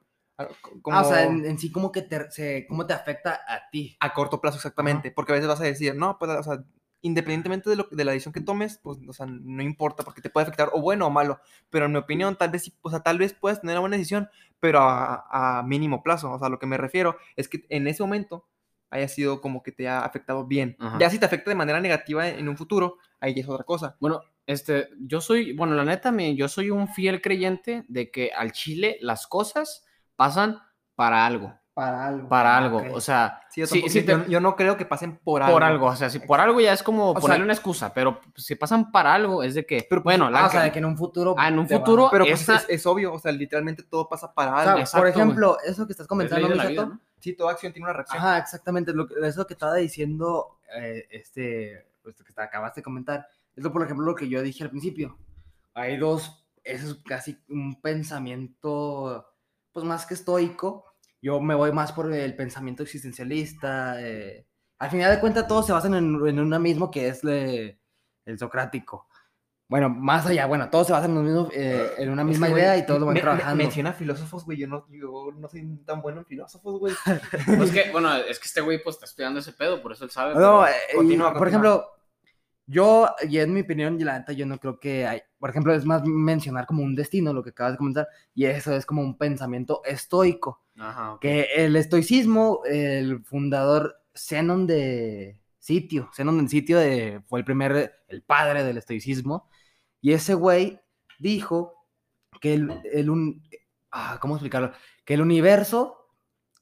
Como 0.81 0.97
Ah, 0.97 1.01
o 1.01 1.05
sea, 1.05 1.23
en, 1.23 1.45
en 1.45 1.57
sí 1.57 1.71
como 1.71 1.91
que 1.91 2.01
te, 2.03 2.29
se, 2.31 2.65
cómo 2.67 2.85
te 2.85 2.93
afecta 2.93 3.41
a 3.47 3.69
ti. 3.71 3.97
A 3.99 4.13
corto 4.13 4.39
plazo, 4.39 4.57
exactamente. 4.57 5.11
Porque 5.11 5.31
a 5.31 5.35
veces 5.35 5.47
vas 5.47 5.61
a 5.61 5.65
decir, 5.65 5.95
no, 5.95 6.17
pues, 6.19 6.31
o 6.31 6.43
sea, 6.43 6.63
independientemente 7.01 7.69
de, 7.69 7.75
lo, 7.75 7.87
de 7.91 8.05
la 8.05 8.11
decisión 8.11 8.33
que 8.33 8.41
tomes, 8.41 8.79
pues, 8.83 8.99
o 9.07 9.13
sea, 9.13 9.25
no 9.25 9.63
importa, 9.63 10.03
porque 10.03 10.21
te 10.21 10.29
puede 10.29 10.45
afectar, 10.45 10.69
o 10.73 10.81
bueno 10.81 11.07
o 11.07 11.09
malo. 11.09 11.39
Pero 11.69 11.85
en 11.85 11.91
mi 11.91 11.97
opinión, 11.97 12.35
tal 12.37 12.51
vez, 12.51 12.71
o 12.81 12.89
sea, 12.89 12.99
tal 12.99 13.17
vez 13.17 13.33
puedas 13.33 13.61
tener 13.61 13.75
una 13.75 13.81
buena 13.81 13.97
decisión, 13.97 14.29
pero 14.59 14.81
a, 14.81 15.59
a 15.59 15.63
mínimo 15.63 16.03
plazo. 16.03 16.31
O 16.31 16.39
sea, 16.39 16.49
lo 16.49 16.59
que 16.59 16.67
me 16.67 16.77
refiero 16.77 17.17
es 17.35 17.49
que 17.49 17.65
en 17.69 17.87
ese 17.87 18.03
momento 18.03 18.47
haya 18.89 19.07
sido 19.07 19.41
como 19.41 19.63
que 19.63 19.71
te 19.71 19.87
ha 19.87 20.01
afectado 20.01 20.45
bien. 20.45 20.77
Ajá. 20.79 20.97
Ya 20.99 21.09
si 21.09 21.19
te 21.19 21.25
afecta 21.25 21.49
de 21.49 21.55
manera 21.55 21.81
negativa 21.81 22.27
en, 22.27 22.39
en 22.39 22.49
un 22.49 22.57
futuro, 22.57 22.97
ahí 23.19 23.33
ya 23.33 23.41
es 23.41 23.49
otra 23.49 23.65
cosa. 23.65 23.97
Bueno, 23.99 24.21
este, 24.45 24.89
yo 24.99 25.19
soy, 25.19 25.53
bueno, 25.53 25.75
la 25.75 25.83
neta, 25.83 26.15
yo 26.33 26.47
soy 26.47 26.69
un 26.69 26.87
fiel 26.87 27.21
creyente 27.21 27.83
de 27.89 28.11
que 28.11 28.31
al 28.33 28.53
Chile 28.53 28.97
las 29.01 29.27
cosas 29.27 29.85
pasan 30.17 30.59
para 30.95 31.25
algo, 31.25 31.53
Para 31.73 32.07
algo. 32.07 32.27
para 32.27 32.55
Ah, 32.55 32.57
algo. 32.57 32.77
ok. 32.79 32.85
O 32.93 32.99
sea, 33.01 33.39
Sí, 33.49 33.61
yo, 33.61 33.67
si- 33.67 33.73
tampoco- 33.75 33.91
si 33.93 34.01
te- 34.03 34.11
yo- 34.11 34.25
yo 34.25 34.39
no 34.41 34.55
creo 34.55 34.75
que 34.77 34.85
pasen 34.85 35.17
por 35.17 35.41
algo. 35.43 35.53
por 35.53 35.63
algo, 35.63 35.85
o 35.85 35.95
sea, 35.95 36.09
si 36.09 36.19
por 36.19 36.39
algo 36.41 36.59
ya 36.59 36.73
es 36.73 36.81
como 36.83 37.13
sea, 37.13 37.21
ponerle 37.21 37.43
una 37.45 37.53
excusa, 37.53 37.93
pero 37.93 38.19
si 38.35 38.55
pasan 38.55 38.91
para 38.91 39.13
algo 39.13 39.43
es 39.43 39.53
de 39.53 39.65
que, 39.65 39.85
Pero, 39.89 40.01
pues, 40.03 40.17
bueno, 40.17 40.29
la 40.31 40.41
Ah, 40.41 40.47
o 40.47 40.49
sea, 40.49 40.63
de 40.63 40.71
que 40.71 40.79
en 40.79 40.85
un 40.85 40.97
futuro. 40.97 41.35
Ah, 41.37 41.47
en 41.49 41.59
un 41.59 41.67
te 41.67 41.75
va- 41.75 41.79
futuro 41.81 42.09
Pero 42.11 42.25
pues 42.25 42.41
esa- 42.41 42.55
es, 42.57 42.65
es 42.67 42.85
obvio, 42.87 43.13
o 43.13 43.19
sea, 43.19 43.31
literalmente 43.31 43.83
todo 43.83 44.09
pasa 44.09 44.33
para 44.33 44.51
O 44.51 44.55
sea, 44.59 44.63
algo. 44.71 44.79
Exacto, 44.79 44.97
por 45.03 45.11
güey. 45.13 45.21
ejemplo, 45.23 45.57
eso 45.65 45.85
que 45.85 45.93
estás 45.93 46.05
es 46.05 46.07
comentando, 46.09 46.47
la 46.49 46.53
Misato, 46.55 46.69
vida, 46.71 46.85
¿no? 46.87 46.99
Sí, 47.19 47.33
toda 47.33 47.51
acción 47.51 47.73
tiene 47.73 47.85
una 47.85 47.93
reacción. 47.93 48.19
Ajá, 48.19 48.37
exactamente. 48.39 48.93
Lo, 48.93 49.07
que- 49.07 49.15
eso 49.23 49.45
que 49.47 49.53
estaba 49.53 49.75
diciendo, 49.75 50.57
eh, 50.75 51.07
este, 51.11 51.85
pues, 52.03 52.15
que 52.23 52.33
te 52.33 52.41
acabaste 52.41 52.79
de 52.81 52.83
comentar, 52.83 53.27
es 53.55 53.63
lo, 53.63 53.71
por 53.71 53.83
ejemplo, 53.83 54.05
lo 54.05 54.15
que 54.15 54.27
yo 54.29 54.41
dije 54.41 54.63
al 54.63 54.69
principio. 54.71 55.15
Hay 55.75 55.97
dos, 55.97 56.43
eso 56.63 56.87
es 56.91 56.95
casi 57.05 57.37
un 57.49 57.79
pensamiento, 57.81 59.27
pues 59.77 59.85
más 59.85 60.07
que 60.07 60.15
estoico. 60.15 60.85
Yo 61.21 61.39
me 61.39 61.53
voy 61.53 61.71
más 61.71 61.91
por 61.91 62.11
el 62.11 62.35
pensamiento 62.35 62.81
existencialista. 62.81 64.01
eh, 64.01 64.47
Al 64.79 64.89
final 64.89 65.13
de 65.13 65.19
cuentas, 65.19 65.47
todos 65.47 65.67
se 65.67 65.71
basan 65.71 65.93
en, 65.93 66.27
en 66.27 66.39
una 66.39 66.57
mismo 66.57 66.89
que 66.89 67.09
es 67.09 67.23
eh, 67.25 67.79
el 68.25 68.39
socrático. 68.39 69.07
Bueno, 69.69 69.87
más 69.87 70.25
allá, 70.25 70.47
bueno, 70.47 70.67
todos 70.71 70.87
se 70.87 70.93
basan 70.93 71.11
en, 71.15 71.23
mismo, 71.23 71.49
eh, 71.53 71.91
en 71.99 72.09
una 72.09 72.23
Es 72.23 72.25
que, 72.25 72.29
misma 72.31 72.49
idea 72.49 72.75
y 72.75 72.87
todos 72.87 73.01
lo 73.01 73.05
van 73.05 73.13
me- 73.13 73.19
me- 73.19 73.21
trabajando. 73.21 73.55
menciona 73.63 73.93
filósofos, 73.93 74.45
güey. 74.45 74.57
Yo 74.57 74.67
no, 74.67 74.87
yo 74.89 75.29
no 75.37 75.47
soy 75.47 75.63
tan 75.85 76.01
bueno 76.01 76.21
en 76.21 76.25
filósofos, 76.25 76.79
güey. 76.79 76.95
Pues 77.57 77.69
que, 77.71 77.91
bueno, 77.91 78.15
es 78.15 78.39
que 78.39 78.45
este 78.47 78.61
güey 78.61 78.81
pues 78.81 78.95
está 78.95 79.05
estudiando 79.05 79.39
ese 79.41 79.53
pedo, 79.53 79.79
por 79.79 79.91
eso 79.91 80.05
él 80.05 80.09
sabe. 80.09 80.33
No, 80.33 80.39
pero- 80.63 80.65
eh, 80.65 80.71
y, 80.93 80.95
continúa, 80.95 81.33
por 81.33 81.37
continúa. 81.39 81.49
ejemplo, 81.49 81.91
yo, 82.65 83.15
y 83.29 83.37
en 83.37 83.53
mi 83.53 83.61
opinión, 83.61 84.01
y 84.01 84.03
la 84.03 84.17
neta, 84.17 84.31
yo 84.33 84.47
no 84.47 84.57
creo 84.57 84.79
que 84.79 85.05
hay, 85.05 85.21
por 85.39 85.49
ejemplo, 85.49 85.73
es 85.73 85.85
más 85.85 86.03
mencionar 86.05 86.65
como 86.65 86.83
un 86.83 86.95
destino, 86.95 87.33
lo 87.33 87.43
que 87.43 87.51
acabas 87.51 87.73
de 87.73 87.77
comentar, 87.77 88.07
y 88.33 88.45
eso 88.45 88.73
es 88.73 88.85
como 88.85 89.01
un 89.01 89.17
pensamiento 89.17 89.81
estoico, 89.85 90.63
Ajá, 90.77 91.17
que 91.21 91.47
el 91.55 91.75
estoicismo, 91.75 92.61
el 92.65 93.23
fundador 93.23 93.95
Zenón 94.15 94.67
de 94.67 95.39
Sitio, 95.59 96.09
Zenón 96.15 96.37
del 96.37 96.49
Sitio 96.49 96.79
de, 96.79 97.21
fue 97.27 97.39
el 97.39 97.45
primer, 97.45 98.03
el 98.07 98.23
padre 98.23 98.63
del 98.63 98.77
estoicismo, 98.77 99.49
y 100.01 100.13
ese 100.13 100.33
güey 100.33 100.79
dijo 101.19 101.73
que 102.39 102.53
el, 102.53 102.81
el 102.91 103.09
un, 103.09 103.43
ah, 103.91 104.17
¿cómo 104.21 104.35
explicarlo? 104.35 104.71
Que 105.05 105.15
el 105.15 105.21
universo 105.21 105.97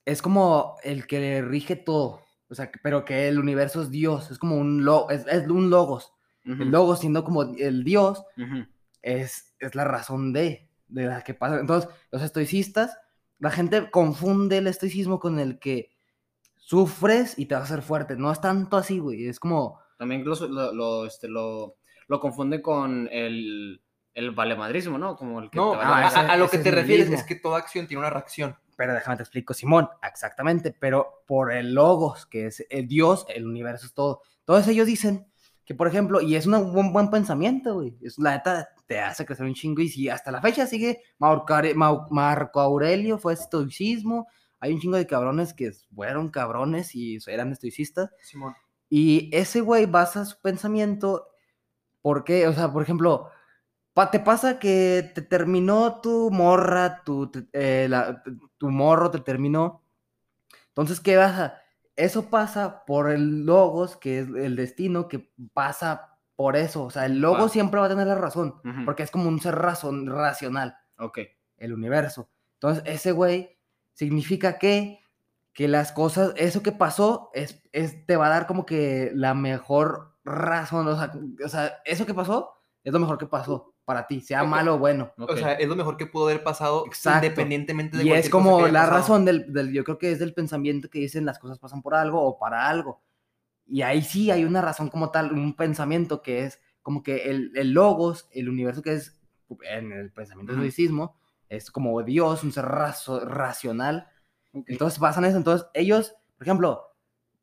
es 0.05 0.21
como 0.21 0.76
el 0.84 1.07
que 1.07 1.41
rige 1.41 1.76
todo. 1.76 2.21
O 2.47 2.55
sea, 2.55 2.71
pero 2.84 3.05
que 3.05 3.28
el 3.28 3.39
universo 3.39 3.82
es 3.82 3.89
Dios, 3.89 4.30
es 4.32 4.38
como 4.38 4.57
un, 4.57 4.86
lo, 4.86 5.09
es, 5.09 5.26
es 5.28 5.47
un 5.47 5.69
logos. 5.69 6.13
Ujú, 6.48 6.64
El 6.64 6.70
logos 6.70 7.00
siendo 7.00 7.24
como 7.24 7.43
el 7.43 7.84
Dios 7.84 8.24
es, 9.02 9.56
es 9.60 9.76
la 9.76 9.84
razón 9.84 10.34
de, 10.34 10.68
de 10.88 11.06
la 11.06 11.24
que 11.24 11.34
pasa. 11.34 11.60
Entonces, 11.60 11.89
los 12.12 12.22
estoicistas, 12.22 12.98
la 13.39 13.52
gente 13.52 13.89
confunde 13.91 14.58
el 14.60 14.68
estoicismo 14.68 15.20
con 15.20 15.39
el 15.39 15.60
que 15.60 15.91
sufres 16.58 17.38
y 17.38 17.46
te 17.46 17.56
vas 17.56 17.64
a 17.64 17.74
hacer 17.74 17.82
fuerte. 17.84 18.16
No 18.16 18.32
es 18.32 18.41
tanto 18.41 18.78
así, 18.78 19.00
güey. 19.00 19.28
Es 19.28 19.39
como, 19.39 19.80
También 19.98 20.24
lo, 20.26 20.36
lo, 20.48 20.74
lo, 20.74 21.06
este, 21.06 21.28
lo, 21.28 21.76
lo 22.08 22.20
confunde 22.20 22.62
con 22.62 23.08
el, 23.12 23.82
el 24.14 24.32
valemadrismo, 24.32 24.98
¿no? 24.98 25.16
Como 25.16 25.39
el 25.39 25.50
que 25.50 25.58
No, 25.58 25.72
te 25.72 25.78
ah, 25.78 25.89
vale 25.89 26.06
a, 26.06 26.08
ese- 26.08 26.20
a- 26.20 26.32
a 26.34 26.38
lo 26.38 26.50
que 26.50 26.58
te 26.58 26.70
es 26.70 26.76
refieres 26.76 27.10
es 27.10 27.24
que 27.24 27.36
toda 27.36 27.58
acción 27.60 27.88
tiene 27.88 28.00
una 28.00 28.10
reacción. 28.10 28.56
pero 28.78 28.93
déjame 28.93 29.18
te 29.18 29.24
explico, 29.24 29.54
Simón, 29.54 29.89
exactamente, 30.08 30.76
pero 30.78 31.24
por 31.28 31.52
el 31.52 31.74
logos, 31.74 32.26
que 32.26 32.48
es 32.48 32.66
el 32.70 32.88
Dios, 32.88 33.26
el 33.30 33.46
universo 33.48 33.86
es 33.86 33.93
todo. 33.93 34.22
Todos 34.43 34.68
ellos 34.68 34.86
dicen 34.88 35.28
que, 35.66 35.76
por 35.76 35.88
ejemplo, 35.88 36.22
y 36.22 36.36
es 36.36 36.45
un 36.45 36.72
buen, 36.74 36.93
buen 36.93 37.09
pensamiento, 37.09 37.74
güey, 37.76 37.95
es 38.01 38.18
la 38.20 38.32
neta, 38.38 38.70
te 38.86 38.99
hace 38.99 39.26
crecer 39.26 39.45
un 39.45 39.53
chingo, 39.55 39.82
y 39.82 39.89
si 39.89 40.09
hasta 40.09 40.32
la 40.32 40.41
fecha 40.41 40.68
sigue 40.68 41.01
Marco, 41.18 41.55
Marco 42.11 42.59
Aurelio, 42.61 43.18
fue 43.18 43.34
estoicismo, 43.34 44.28
hay 44.59 44.74
un 44.74 44.80
chingo 44.80 44.97
de 44.97 45.07
cabrones 45.07 45.53
que 45.53 45.72
fueron 45.95 46.30
cabrones 46.30 46.95
y 46.95 47.18
eran 47.28 47.51
estoicistas, 47.51 48.09
Simón. 48.22 48.55
y 48.89 49.30
ese 49.36 49.61
güey 49.61 49.86
basa 49.88 50.26
su 50.26 50.39
pensamiento, 50.39 51.28
porque, 52.01 52.47
o 52.47 52.53
sea, 52.53 52.72
por 52.72 52.84
ejemplo, 52.84 53.30
te 54.11 54.20
pasa 54.20 54.59
que 54.59 55.11
te 55.16 55.22
terminó 55.22 56.01
tu 56.01 56.30
morra, 56.32 57.01
tu, 57.03 57.32
eh, 57.53 57.88
la- 57.89 58.22
tu 58.57 58.70
morro 58.70 59.09
te 59.09 59.20
terminó. 59.20 59.82
Entonces, 60.70 60.99
¿qué 60.99 61.16
pasa? 61.18 61.61
Eso 61.96 62.30
pasa 62.30 62.84
por 62.86 63.10
el 63.10 63.46
logos, 63.46 63.96
que 63.96 64.20
es 64.20 64.28
el 64.28 64.56
destino, 64.56 65.08
que 65.08 65.32
pasa 65.54 66.18
por 66.36 66.56
eso. 66.58 66.84
O 66.84 66.89
sea, 66.89 67.06
el 67.06 67.20
logo 67.20 67.48
siempre 67.50 67.80
va 67.80 67.86
a 67.86 67.89
tener 67.89 68.08
la 68.08 68.16
razón, 68.16 68.56
porque 68.86 69.04
es 69.04 69.12
como 69.12 69.30
un 69.30 69.39
ser 69.39 69.56
razón, 69.56 70.08
racional 70.08 70.76
Ok. 70.98 71.20
el 71.58 71.74
universo. 71.74 72.30
Entonces, 72.56 72.84
ese 72.86 73.12
güey 73.12 73.58
significa 73.93 74.58
que, 74.60 75.00
que 75.54 75.68
las 75.70 75.91
cosas, 75.93 76.34
eso 76.36 76.62
que 76.64 76.72
pasó, 76.74 77.30
es, 77.34 77.62
es, 77.72 78.06
te 78.06 78.18
va 78.18 78.28
a 78.28 78.30
dar 78.30 78.48
como 78.48 78.66
que 78.66 79.12
la 79.14 79.34
mejor 79.34 80.18
razón. 80.26 80.88
O 80.88 80.96
sea, 80.98 81.14
o 81.46 81.48
sea, 81.50 81.78
eso 81.86 82.06
que 82.06 82.14
pasó 82.14 82.54
es 82.84 82.91
lo 82.91 83.00
mejor 83.00 83.18
que 83.18 83.28
pasó. 83.28 83.74
Para 83.86 84.08
ti, 84.08 84.20
sea 84.20 84.44
malo 84.44 84.76
o 84.76 84.80
bueno. 84.80 85.14
O 85.18 85.38
sea, 85.38 85.54
es 85.54 85.68
lo 85.68 85.76
mejor 85.76 85.96
que 85.96 86.08
pudo 86.08 86.26
haber 86.26 86.44
pasado 86.44 86.86
Exacto. 86.88 87.26
independientemente 87.28 87.98
de 87.98 88.04
Y 88.04 88.12
es 88.12 88.30
cosa 88.30 88.32
como 88.32 88.58
que 88.66 88.72
la 88.72 88.82
pasado. 88.82 88.98
razón 89.00 89.26
del, 89.26 89.54
del- 89.54 89.72
yo 89.72 89.84
creo 89.84 89.98
que 90.00 90.12
es 90.12 90.20
del 90.20 90.34
pensamiento 90.34 90.90
que 90.90 91.00
dicen 91.00 91.26
las 91.26 91.38
cosas 91.40 91.60
pasan 91.60 91.82
por 91.82 91.94
algo 91.96 92.22
o 92.22 92.38
para 92.40 92.68
algo. 92.68 93.02
Y 93.68 93.82
ahí 93.84 94.02
sí 94.02 94.32
hay 94.32 94.44
una 94.44 94.62
razón 94.62 94.90
como 94.90 95.12
tal, 95.12 95.32
un 95.32 95.56
pensamiento 95.56 96.22
que 96.22 96.44
es 96.46 96.60
como 96.82 97.02
que 97.04 97.30
el, 97.30 97.52
el 97.56 97.72
logos, 97.72 98.28
el 98.32 98.50
universo 98.50 98.82
que 98.82 98.94
es 98.94 99.20
en 99.72 99.92
el 99.92 100.12
pensamiento 100.12 100.52
del 100.54 100.62
Ujú. 100.62 100.68
estoicismo, 100.68 101.20
es 101.50 101.70
como 101.72 102.02
Dios, 102.04 102.44
un 102.44 102.52
ser 102.52 102.66
razo- 102.66 103.24
racional. 103.24 104.08
Ok. 104.54 104.66
Entonces 104.68 105.00
pasan 105.00 105.26
eso. 105.26 105.38
Entonces 105.38 105.68
ellos, 105.74 106.16
por 106.38 106.48
ejemplo, 106.48 106.84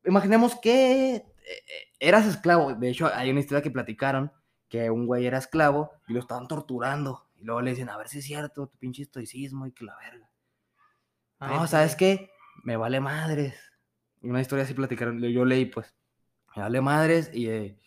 imaginemos 0.05 0.55
que 0.59 1.15
eh, 1.15 1.25
eras 1.99 2.25
esclavo. 2.25 2.73
De 2.73 2.89
hecho, 2.89 3.09
hay 3.13 3.31
una 3.31 3.39
historia 3.39 3.61
que 3.61 3.71
platicaron 3.71 4.31
que 4.73 4.89
un 4.89 5.05
güey 5.05 5.27
era 5.27 5.37
esclavo 5.37 5.91
y 6.07 6.13
lo 6.13 6.19
estaban 6.19 6.47
torturando. 6.47 7.27
Y 7.35 7.43
luego 7.43 7.61
le 7.61 7.69
dicen, 7.69 7.89
a 7.89 7.97
ver 7.97 8.07
si 8.07 8.17
es 8.17 8.25
cierto, 8.25 8.65
tu 8.65 8.75
pinche 8.79 9.03
estoicismo 9.03 9.67
y 9.67 9.71
que 9.71 9.85
la 9.85 9.95
verga. 9.97 10.27
Ay, 11.37 11.55
No, 11.59 11.67
¿sabes 11.67 11.95
qué? 11.95 12.31
Me 12.63 12.75
vale 12.75 12.99
madres. 12.99 13.53
Una 14.23 14.41
historia 14.41 14.63
así 14.63 14.73
platicaron, 14.73 15.21
yo 15.21 15.45
leí 15.45 15.65
pues. 15.67 15.93
Me 16.55 16.63
vale 16.63 16.81
madres 16.81 17.29
y 17.31 17.49
eh, 17.49 17.77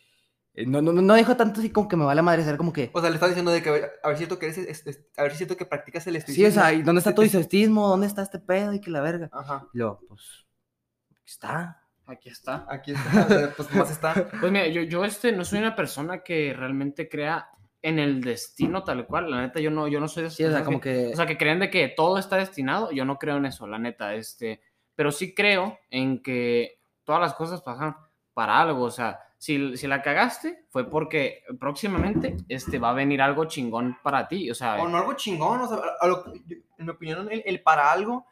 eh, 0.54 0.64
no, 0.64 0.80
no, 0.80 0.92
no 0.92 1.14
dijo 1.16 1.36
tanto 1.36 1.58
así 1.58 1.70
como 1.70 1.88
que 1.88 1.96
me 1.96 2.04
vale 2.04 2.22
madres, 2.22 2.46
era 2.46 2.56
como 2.56 2.72
que... 2.72 2.92
O 2.94 3.00
sea, 3.00 3.10
le 3.10 3.16
estás 3.16 3.30
diciendo 3.30 3.50
de 3.50 3.64
que 3.64 3.68
a 3.68 3.72
ver, 3.72 3.92
a 4.04 4.08
ver 4.08 4.16
si 4.16 4.22
es 4.22 4.28
cierto 4.28 4.38
que 4.38 4.46
eres, 4.46 4.58
es- 4.58 4.86
es- 4.86 5.04
a 5.16 5.22
ver 5.22 5.32
si 5.32 5.34
es 5.34 5.38
cierto 5.38 5.56
que 5.56 5.66
practicas 5.66 6.06
el 6.06 6.14
Sí, 6.14 6.18
estoicismo. 6.18 6.48
o 6.50 6.52
sea, 6.52 6.72
¿y 6.72 6.82
¿dónde 6.82 7.00
está 7.00 7.12
tu 7.16 7.22
estoicismo? 7.22 7.88
¿Dónde 7.88 8.06
está 8.06 8.22
este 8.22 8.38
pedo? 8.38 8.72
Y 8.72 8.80
que 8.80 8.92
la 8.92 9.00
verga. 9.00 9.28
Ajá. 9.32 9.66
Y 9.74 9.78
luego, 9.78 10.04
pues, 10.06 10.46
está. 11.24 11.82
Aquí 12.06 12.28
está. 12.28 12.66
Aquí 12.68 12.92
está, 12.92 13.52
pues 13.56 13.74
más 13.74 13.90
está. 13.90 14.14
Pues 14.40 14.52
mira, 14.52 14.66
yo, 14.68 14.82
yo 14.82 15.04
este, 15.04 15.32
no 15.32 15.44
soy 15.44 15.58
una 15.58 15.74
persona 15.74 16.22
que 16.22 16.54
realmente 16.56 17.08
crea 17.08 17.48
en 17.82 17.98
el 17.98 18.20
destino 18.20 18.84
tal 18.84 19.06
cual. 19.06 19.30
La 19.30 19.40
neta, 19.40 19.60
yo 19.60 19.70
no, 19.70 19.88
yo 19.88 19.98
no 20.00 20.08
soy 20.08 20.24
de 20.24 20.30
Sí, 20.30 20.44
o 20.44 20.50
sea, 20.50 20.64
como 20.64 20.80
que... 20.80 21.10
O 21.12 21.16
sea, 21.16 21.26
que 21.26 21.36
creen 21.36 21.58
de 21.60 21.70
que 21.70 21.88
todo 21.88 22.18
está 22.18 22.36
destinado, 22.36 22.90
yo 22.92 23.04
no 23.04 23.18
creo 23.18 23.36
en 23.36 23.46
eso, 23.46 23.66
la 23.66 23.78
neta, 23.78 24.14
este, 24.14 24.60
pero 24.94 25.10
sí 25.12 25.34
creo 25.34 25.78
en 25.90 26.22
que 26.22 26.80
todas 27.04 27.20
las 27.20 27.34
cosas 27.34 27.60
pasan 27.62 27.96
para 28.34 28.60
algo, 28.60 28.84
o 28.84 28.90
sea, 28.90 29.20
si, 29.38 29.76
si 29.76 29.86
la 29.86 30.02
cagaste 30.02 30.64
fue 30.70 30.88
porque 30.90 31.42
próximamente 31.60 32.36
este, 32.48 32.78
va 32.78 32.90
a 32.90 32.94
venir 32.94 33.20
algo 33.22 33.44
chingón 33.44 33.96
para 34.02 34.26
ti, 34.28 34.50
o 34.50 34.54
sea, 34.54 34.76
O 34.82 34.88
no 34.88 34.98
algo 34.98 35.12
chingón, 35.14 35.60
o 35.60 35.68
sea, 35.68 35.78
a- 36.00 36.06
lo- 36.06 36.24
en 36.34 36.64
mi 36.84 36.90
opinión, 36.90 37.28
el, 37.30 37.42
el 37.44 37.60
para 37.62 37.90
algo 37.92 38.26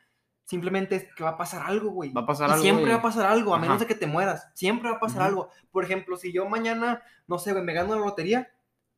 simplemente 0.45 0.97
es 0.97 1.14
que 1.14 1.24
va 1.24 1.30
a 1.30 1.36
pasar 1.38 1.62
algo, 1.66 1.90
güey. 1.90 2.12
va 2.12 2.22
a 2.22 2.26
pasar 2.26 2.49
Y 2.49 2.53
algo. 2.53 2.62
siempre 2.62 2.90
va 2.92 2.99
a 2.99 3.03
pasar 3.03 3.26
algo, 3.26 3.55
a 3.55 3.59
menos 3.59 3.80
de 3.80 3.86
que 3.86 3.95
te 3.95 4.07
mueras. 4.07 4.49
Siempre 4.55 4.90
va 4.90 4.97
a 4.97 5.01
pasar 5.01 5.22
algo. 5.22 5.49
Por 5.70 5.84
ejemplo, 5.84 6.16
si 6.16 6.32
yo 6.32 6.49
mañana, 6.49 7.03
no 7.26 7.38
sé, 7.38 7.53
güey, 7.53 7.64
me 7.64 7.72
gano 7.72 7.95
la 7.95 8.05
lotería, 8.05 8.51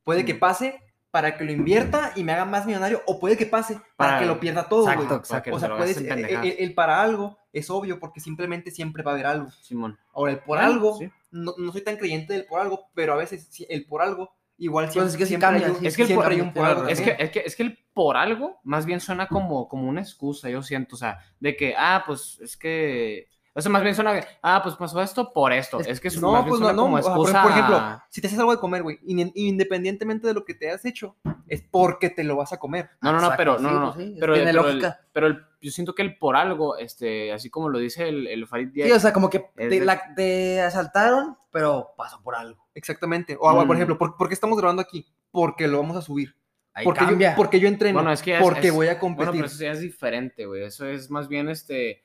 puede 0.04 0.24
que 0.24 0.34
pase 0.34 0.82
para 1.10 1.36
que 1.38 1.44
lo 1.44 1.52
invierta 1.52 2.12
y 2.14 2.24
me 2.24 2.32
haga 2.32 2.44
más 2.44 2.66
millonario, 2.66 3.00
o 3.06 3.18
puede 3.18 3.38
que 3.38 3.46
pase 3.46 3.74
para, 3.74 3.84
Para- 3.96 4.18
que 4.20 4.26
lo 4.26 4.38
pierda 4.38 4.68
todo, 4.68 4.82
güey. 4.82 4.94
Exacto, 4.98 5.22
para 5.28 5.42
que 5.42 5.50
O 5.50 5.58
sea, 5.58 5.68
lo 5.68 5.76
puede 5.78 5.88
gastes 5.94 6.02
en 6.02 6.08
ser- 6.08 6.18
el, 6.18 6.24
pendejadas. 6.26 6.58
el- 6.58 6.64
el 6.68 6.74
para 6.74 7.00
algo 7.02 7.38
es 7.52 7.70
obvio 7.70 7.98
porque 7.98 8.20
simplemente 8.20 8.70
siempre 8.70 9.02
va 9.02 9.12
a 9.12 9.14
haber 9.14 9.26
algo. 9.26 9.50
Simón. 9.62 9.98
Ahora, 10.12 10.32
el 10.32 10.40
por 10.40 10.58
algo, 10.58 10.98
sí. 10.98 11.10
no, 11.30 11.54
no 11.56 11.72
soy 11.72 11.80
tan 11.82 11.96
creyente 11.96 12.34
del 12.34 12.44
por 12.44 12.60
algo, 12.60 12.88
pero 12.92 13.14
a 13.14 13.16
veces 13.16 13.48
el 13.68 13.86
por 13.86 14.02
algo, 14.02 14.34
igual 14.58 14.86
siempre, 14.90 15.02
Pues 15.02 15.12
es 15.14 15.18
que 15.18 15.26
siempre 15.26 15.48
hay 15.48 15.62
un, 15.64 15.86
Es 15.86 15.96
que 15.96 16.06
siempre 16.06 16.14
por- 16.16 16.32
hay 16.32 16.40
un 16.40 16.52
por 16.52 16.64
tiene 16.64 16.68
algo. 16.68 16.88
Es 16.88 17.00
que, 17.00 17.16
es, 17.18 17.30
que, 17.30 17.42
es 17.46 17.56
que 17.56 17.62
el 17.64 17.78
por 17.94 18.16
algo 18.16 18.60
más 18.64 18.84
bien 18.86 19.00
suena 19.00 19.26
como, 19.28 19.68
como 19.68 19.88
una 19.88 20.00
excusa, 20.00 20.48
yo 20.50 20.62
siento, 20.62 20.96
o 20.96 20.98
sea, 20.98 21.18
de 21.40 21.56
que, 21.56 21.74
ah, 21.76 22.02
pues 22.06 22.38
es 22.40 22.56
que, 22.56 23.28
o 23.54 23.60
sea, 23.62 23.70
más 23.72 23.82
bien 23.82 23.94
suena, 23.94 24.20
que, 24.20 24.26
ah, 24.42 24.60
pues 24.62 24.74
pasó 24.76 25.00
esto 25.00 25.32
por 25.32 25.50
esto, 25.52 25.80
es, 25.80 25.86
Es- 25.86 26.00
que 26.00 26.08
es 26.08 26.20
No, 26.20 26.44
pues 26.46 26.60
no, 26.60 26.72
no. 26.74 26.82
como 26.82 26.96
o 26.96 27.02
sea, 27.02 27.14
por, 27.14 27.22
excusa. 27.28 27.42
por 27.42 27.50
ejemplo, 27.52 28.02
si 28.10 28.20
te 28.20 28.26
haces 28.26 28.38
algo 28.38 28.52
de 28.52 28.58
comer, 28.58 28.82
güey, 28.82 28.98
in- 29.06 29.32
independientemente 29.34 30.26
de 30.26 30.34
lo 30.34 30.44
que 30.44 30.54
te 30.54 30.68
hayas 30.68 30.84
hecho, 30.84 31.16
es 31.48 31.62
porque 31.62 32.10
te 32.10 32.22
lo 32.24 32.36
vas 32.36 32.52
a 32.52 32.58
comer. 32.58 32.90
No, 33.00 33.12
no, 33.12 33.20
no, 33.20 33.32
pero, 33.36 33.58
no, 33.58 33.58
sí, 33.58 33.64
no, 33.74 33.80
no, 33.80 33.92
pues 33.94 34.06
sí, 34.08 34.16
pero, 34.20 34.34
el- 34.34 34.94
pero 35.12 35.26
el- 35.28 35.44
yo 35.66 35.72
siento 35.72 35.94
que 35.94 36.02
el 36.02 36.16
por 36.16 36.36
algo, 36.36 36.76
este, 36.78 37.32
así 37.32 37.50
como 37.50 37.68
lo 37.68 37.78
dice 37.80 38.08
el, 38.08 38.26
el 38.28 38.46
Farid 38.46 38.68
Sí, 38.68 38.82
Diaz, 38.82 38.92
o 38.96 39.00
sea, 39.00 39.12
como 39.12 39.28
que 39.28 39.40
te, 39.56 39.68
de- 39.68 39.80
la- 39.84 40.14
te 40.14 40.60
asaltaron, 40.60 41.36
pero 41.50 41.90
pasó 41.96 42.22
por 42.22 42.36
algo. 42.36 42.64
Exactamente. 42.74 43.36
O, 43.40 43.50
por 43.52 43.66
Mm. 43.66 43.72
ejemplo, 43.72 43.98
¿por, 43.98 44.16
por 44.16 44.28
qué 44.28 44.34
estamos 44.34 44.56
grabando 44.58 44.82
aquí? 44.82 45.06
Porque 45.32 45.66
lo 45.66 45.78
vamos 45.78 45.96
a 45.96 46.02
subir. 46.02 46.36
Ahí 46.72 46.84
Porque 46.84 47.04
yo, 47.18 47.28
porque 47.36 47.58
yo 47.58 47.68
entreno. 47.68 47.94
Bueno, 47.98 48.12
es 48.12 48.22
que 48.22 48.38
porque 48.40 48.68
es- 48.68 48.74
voy 48.74 48.86
a 48.86 48.90
bueno, 48.90 49.00
competir. 49.00 49.32
pero 49.32 49.46
eso 49.46 49.64
ya 49.64 49.72
es 49.72 49.80
diferente, 49.80 50.46
güey, 50.46 50.62
eso 50.64 50.86
es 50.86 51.10
más 51.10 51.26
bien, 51.26 51.48
este, 51.48 52.02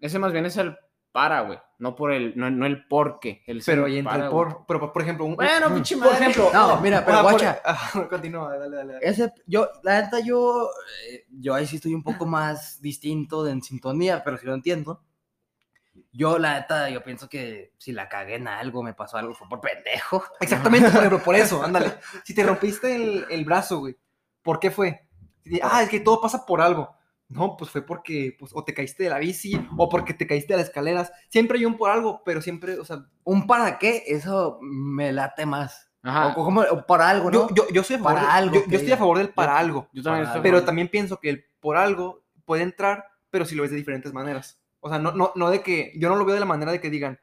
ese 0.00 0.18
más 0.18 0.32
bien 0.32 0.44
es 0.44 0.56
el 0.56 0.76
para, 1.12 1.42
güey, 1.42 1.58
no 1.78 1.94
por 1.94 2.10
el, 2.12 2.32
no, 2.36 2.50
no 2.50 2.64
el 2.66 2.86
por 2.88 3.20
qué, 3.20 3.42
el 3.46 3.62
pero 3.64 3.84
ahí 3.84 3.98
entra 3.98 4.16
el 4.24 4.30
por. 4.30 4.64
Pero, 4.66 4.80
por- 4.80 4.92
por 4.92 5.02
ejemplo, 5.02 5.26
un, 5.26 5.36
Bueno, 5.36 5.68
un- 5.68 5.74
pinche 5.74 5.96
por 5.96 6.06
madre. 6.06 6.18
ejemplo. 6.26 6.50
No, 6.52 6.80
mira, 6.80 7.04
pero 7.04 7.18
ah, 7.18 7.22
por- 7.22 7.32
guacha. 7.32 7.60
ah, 7.64 8.06
continúa, 8.08 8.56
dale, 8.56 8.76
dale. 8.76 8.92
dale. 8.94 9.06
Ese, 9.06 9.32
yo, 9.46 9.68
la 9.82 10.00
neta, 10.02 10.20
yo, 10.20 10.70
eh, 11.10 11.26
yo 11.30 11.54
ahí 11.54 11.66
sí 11.66 11.76
estoy 11.76 11.94
un 11.94 12.02
poco 12.02 12.24
más 12.26 12.80
distinto 12.80 13.44
de 13.44 13.52
en 13.52 13.62
sintonía, 13.62 14.24
pero 14.24 14.38
sí 14.38 14.46
lo 14.46 14.54
entiendo. 14.54 15.02
Yo, 16.10 16.38
la 16.38 16.54
neta, 16.60 16.88
yo 16.88 17.02
pienso 17.04 17.28
que 17.28 17.72
si 17.78 17.92
la 17.92 18.08
cagué 18.08 18.36
en 18.36 18.48
algo, 18.48 18.82
me 18.82 18.94
pasó 18.94 19.18
algo, 19.18 19.34
fue 19.34 19.48
por 19.48 19.60
pendejo. 19.60 20.22
Exactamente, 20.40 20.88
por 20.90 20.98
ejemplo, 20.98 21.22
por 21.22 21.34
eso, 21.34 21.62
ándale. 21.62 21.92
Si 22.24 22.34
te 22.34 22.42
rompiste 22.42 22.94
el, 22.94 23.26
el 23.28 23.44
brazo, 23.44 23.80
güey, 23.80 23.96
¿por 24.42 24.58
qué 24.58 24.70
fue? 24.70 25.06
Ah, 25.62 25.82
es 25.82 25.88
que 25.90 26.00
todo 26.00 26.20
pasa 26.20 26.46
por 26.46 26.60
algo. 26.60 26.94
No, 27.32 27.56
pues 27.56 27.70
fue 27.70 27.82
porque 27.82 28.36
pues, 28.38 28.52
o 28.54 28.62
te 28.64 28.74
caíste 28.74 29.04
de 29.04 29.10
la 29.10 29.18
bici 29.18 29.52
o 29.76 29.88
porque 29.88 30.14
te 30.14 30.26
caíste 30.26 30.52
de 30.52 30.58
las 30.58 30.68
escaleras. 30.68 31.12
Siempre 31.28 31.58
hay 31.58 31.64
un 31.64 31.76
por 31.76 31.90
algo, 31.90 32.22
pero 32.24 32.40
siempre, 32.42 32.78
o 32.78 32.84
sea, 32.84 33.04
¿Un 33.24 33.46
para 33.46 33.78
qué? 33.78 34.02
Eso 34.06 34.58
me 34.62 35.12
late 35.12 35.46
más. 35.46 35.88
Ajá. 36.02 36.34
O, 36.36 36.44
como, 36.44 36.62
o 36.62 36.84
para 36.86 37.08
algo, 37.08 37.30
¿no? 37.30 37.48
yo, 37.48 37.54
yo, 37.54 37.68
yo 37.72 37.82
soy 37.84 37.96
a 37.96 37.98
favor, 38.00 38.14
Para 38.14 38.26
de- 38.26 38.32
algo 38.32 38.54
yo, 38.56 38.62
yo 38.66 38.76
estoy 38.78 38.92
a 38.92 38.96
favor 38.96 39.18
del 39.18 39.28
para 39.28 39.52
Yo- 39.52 39.58
algo, 39.58 39.88
Yo 39.92 40.02
también 40.02 40.26
estoy 40.26 40.40
pero 40.42 40.64
también 40.64 40.88
pienso 40.88 41.20
que 41.20 41.30
el 41.30 41.44
por 41.60 41.76
algo 41.76 42.24
puede 42.44 42.64
entrar, 42.64 43.06
pero 43.30 43.44
si 43.44 43.54
lo 43.54 43.62
ves 43.62 43.70
de 43.70 43.76
diferentes 43.76 44.12
maneras. 44.12 44.58
O 44.80 44.88
sea, 44.88 44.98
no, 44.98 45.12
no, 45.12 45.30
no 45.36 45.48
de 45.50 45.62
que, 45.62 45.92
yo 45.96 46.08
no 46.08 46.16
lo 46.16 46.24
veo 46.24 46.34
de 46.34 46.40
la 46.40 46.46
manera 46.46 46.72
de 46.72 46.80
que 46.80 46.90
digan, 46.90 47.20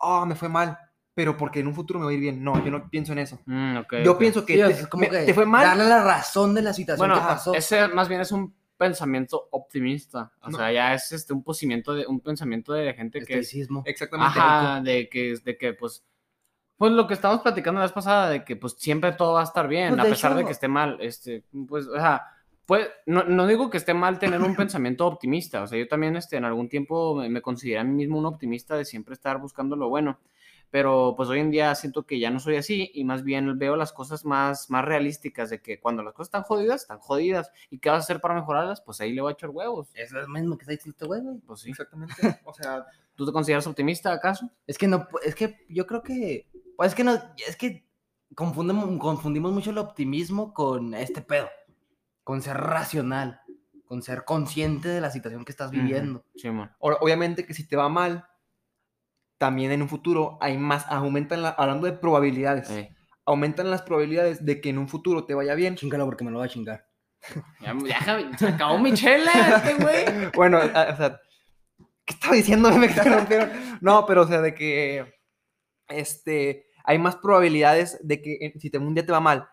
ah, 0.00 0.24
me 0.26 0.34
fue 0.34 0.48
mal, 0.48 0.78
pero 1.12 1.36
porque 1.36 1.60
en 1.60 1.66
un 1.66 1.74
futuro 1.74 1.98
me 2.00 2.06
va 2.06 2.10
a 2.10 2.14
ir 2.14 2.20
bien. 2.20 2.42
No, 2.42 2.64
yo 2.64 2.70
no 2.70 2.88
pienso 2.88 3.12
en 3.12 3.18
eso. 3.18 3.38
Mm, 3.44 3.80
Yo 4.02 4.16
pienso 4.16 4.46
que, 4.46 4.54
Sí, 4.54 4.60
te, 4.60 4.66
sea, 4.72 4.80
es 4.80 4.86
como 4.88 5.02
me- 5.02 5.10
que 5.10 5.24
te 5.26 5.34
fue 5.34 5.44
mal, 5.44 5.64
Darle 5.66 5.84
la 5.84 6.02
razón 6.02 6.54
de 6.54 6.62
la 6.62 6.72
situación 6.72 7.06
Bueno, 7.06 7.20
que 7.22 7.28
pasó. 7.28 7.54
ese 7.54 7.86
más 7.88 8.08
bien 8.08 8.22
es 8.22 8.32
un 8.32 8.54
pensamiento 8.86 9.48
optimista. 9.52 10.32
O 10.42 10.50
No. 10.50 10.58
sea, 10.58 10.72
ya 10.72 10.94
es 10.94 11.12
este 11.12 11.32
un 11.32 11.42
pensamiento 11.42 11.94
de 11.94 12.06
un 12.06 12.20
pensamiento 12.20 12.72
de 12.72 12.92
gente 12.94 13.18
que 13.20 13.38
es 13.38 13.46
Estoicismo. 13.46 13.82
exactamente. 13.86 14.38
ajá, 14.38 14.80
de 14.82 15.08
que 15.08 15.34
de 15.44 15.56
que 15.56 15.72
pues 15.74 16.04
pues 16.76 16.90
lo 16.92 17.06
que 17.06 17.14
estábamos 17.14 17.42
platicando 17.42 17.78
la 17.78 17.84
vez 17.86 17.92
pasada 17.92 18.28
de 18.30 18.44
que 18.44 18.56
pues 18.56 18.74
siempre 18.78 19.12
todo 19.12 19.34
va 19.34 19.40
a 19.42 19.44
estar 19.44 19.68
bien 19.68 19.90
Pues, 19.90 20.00
a 20.00 20.04
de 20.04 20.10
pesar 20.10 20.34
de 20.34 20.44
que 20.44 20.50
esté 20.52 20.68
mal, 20.68 20.98
este 21.00 21.44
pues 21.68 21.86
o 21.86 21.94
sea, 21.94 22.22
pues 22.66 22.88
no, 23.06 23.22
no 23.24 23.46
digo 23.46 23.70
que 23.70 23.76
esté 23.78 23.94
mal 23.94 24.18
tener 24.18 24.40
un 24.40 24.56
pensamiento 24.56 25.06
optimista, 25.06 25.62
o 25.62 25.66
sea, 25.68 25.78
yo 25.78 25.86
también 25.86 26.16
este 26.16 26.36
en 26.36 26.44
algún 26.44 26.68
tiempo 26.68 27.14
me, 27.14 27.28
me 27.28 27.40
consideré 27.40 27.78
a 27.80 27.84
mí 27.84 27.92
mismo 27.94 28.18
un 28.18 28.26
optimista 28.26 28.76
de 28.76 28.84
siempre 28.84 29.14
estar 29.14 29.38
buscando 29.38 29.76
lo 29.76 29.88
bueno. 29.88 30.18
Pero 30.72 31.14
pues 31.16 31.28
hoy 31.28 31.38
en 31.38 31.50
día 31.50 31.72
siento 31.74 32.06
que 32.06 32.18
ya 32.18 32.30
no 32.30 32.40
soy 32.40 32.56
así 32.56 32.90
y 32.94 33.04
más 33.04 33.22
bien 33.22 33.58
veo 33.58 33.76
las 33.76 33.92
cosas 33.92 34.24
más, 34.24 34.70
más 34.70 34.84
realísticas 34.84 35.50
de 35.50 35.60
que 35.60 35.78
cuando 35.78 36.02
las 36.02 36.14
cosas 36.14 36.28
están 36.28 36.42
jodidas, 36.42 36.80
están 36.80 36.98
jodidas. 36.98 37.52
¿Y 37.70 37.78
qué 37.78 37.90
vas 37.90 37.98
a 37.98 38.04
hacer 38.04 38.20
para 38.20 38.34
mejorarlas? 38.34 38.80
Pues 38.80 39.00
ahí 39.00 39.12
le 39.12 39.20
voy 39.20 39.30
a 39.30 39.34
echar 39.34 39.50
huevos. 39.50 39.90
Es 39.94 40.10
lo 40.10 40.26
mismo 40.26 40.56
que 40.56 40.62
está 40.62 40.72
diciendo 40.72 40.96
este 40.96 41.06
güey, 41.06 41.20
güey. 41.20 41.38
Pues 41.46 41.60
sí. 41.60 41.70
Exactamente. 41.70 42.14
O 42.44 42.54
sea, 42.54 42.86
¿Tú 43.14 43.26
te 43.26 43.32
consideras 43.32 43.66
optimista 43.66 44.12
acaso? 44.12 44.50
Es 44.66 44.78
que 44.78 44.88
no, 44.88 45.06
es 45.24 45.34
que 45.34 45.66
yo 45.68 45.86
creo 45.86 46.02
que, 46.02 46.48
pues 46.76 46.92
es 46.92 46.94
que 46.94 47.04
no, 47.04 47.14
es 47.46 47.56
que 47.56 47.86
confundimos, 48.34 48.98
confundimos 48.98 49.52
mucho 49.52 49.70
el 49.70 49.78
optimismo 49.78 50.54
con 50.54 50.94
este 50.94 51.20
pedo, 51.20 51.50
con 52.24 52.40
ser 52.40 52.56
racional, 52.56 53.42
con 53.84 54.02
ser 54.02 54.24
consciente 54.24 54.88
de 54.88 55.00
la 55.00 55.10
situación 55.10 55.44
que 55.44 55.52
estás 55.52 55.70
viviendo. 55.70 56.24
Sí, 56.36 56.50
man. 56.50 56.74
obviamente 56.78 57.44
que 57.44 57.52
si 57.52 57.66
te 57.68 57.76
va 57.76 57.90
mal, 57.90 58.26
también 59.42 59.72
en 59.72 59.82
un 59.82 59.88
futuro 59.88 60.38
hay 60.40 60.56
más, 60.56 60.86
aumentan 60.88 61.42
la, 61.42 61.48
hablando 61.48 61.88
de 61.88 61.94
probabilidades, 61.94 62.70
Eh, 62.70 62.94
aumentan 63.26 63.72
las 63.72 63.82
probabilidades 63.82 64.46
de 64.46 64.60
que 64.60 64.68
en 64.68 64.78
un 64.78 64.86
futuro 64.88 65.24
te 65.24 65.34
vaya 65.34 65.56
bien. 65.56 65.74
Chingalo 65.74 66.04
porque 66.04 66.22
me 66.22 66.30
lo 66.30 66.38
va 66.38 66.44
a 66.44 66.48
chingar. 66.48 66.86
ya, 67.60 67.74
ya, 67.84 68.38
se 68.38 68.46
acabó 68.46 68.78
mi 68.78 68.92
chela, 68.94 69.32
este 69.56 69.74
güey. 69.82 70.04
Bueno, 70.36 70.58
o 70.58 70.62
sea, 70.96 71.20
¿qué 72.04 72.14
estaba 72.14 72.36
diciendo? 72.36 72.70
Me 72.78 72.86
interrumpieron. 72.86 73.50
No, 73.80 74.06
pero 74.06 74.22
o 74.22 74.26
sea, 74.28 74.40
de 74.40 74.54
que 74.54 75.12
este, 75.88 76.66
hay 76.84 76.98
más 77.00 77.16
probabilidades 77.16 77.98
de 78.06 78.22
que 78.22 78.34
eh, 78.34 78.52
si 78.60 78.70
te, 78.70 78.78
un 78.78 78.94
día 78.94 79.04
te 79.04 79.10
va 79.10 79.18
mal, 79.18 79.48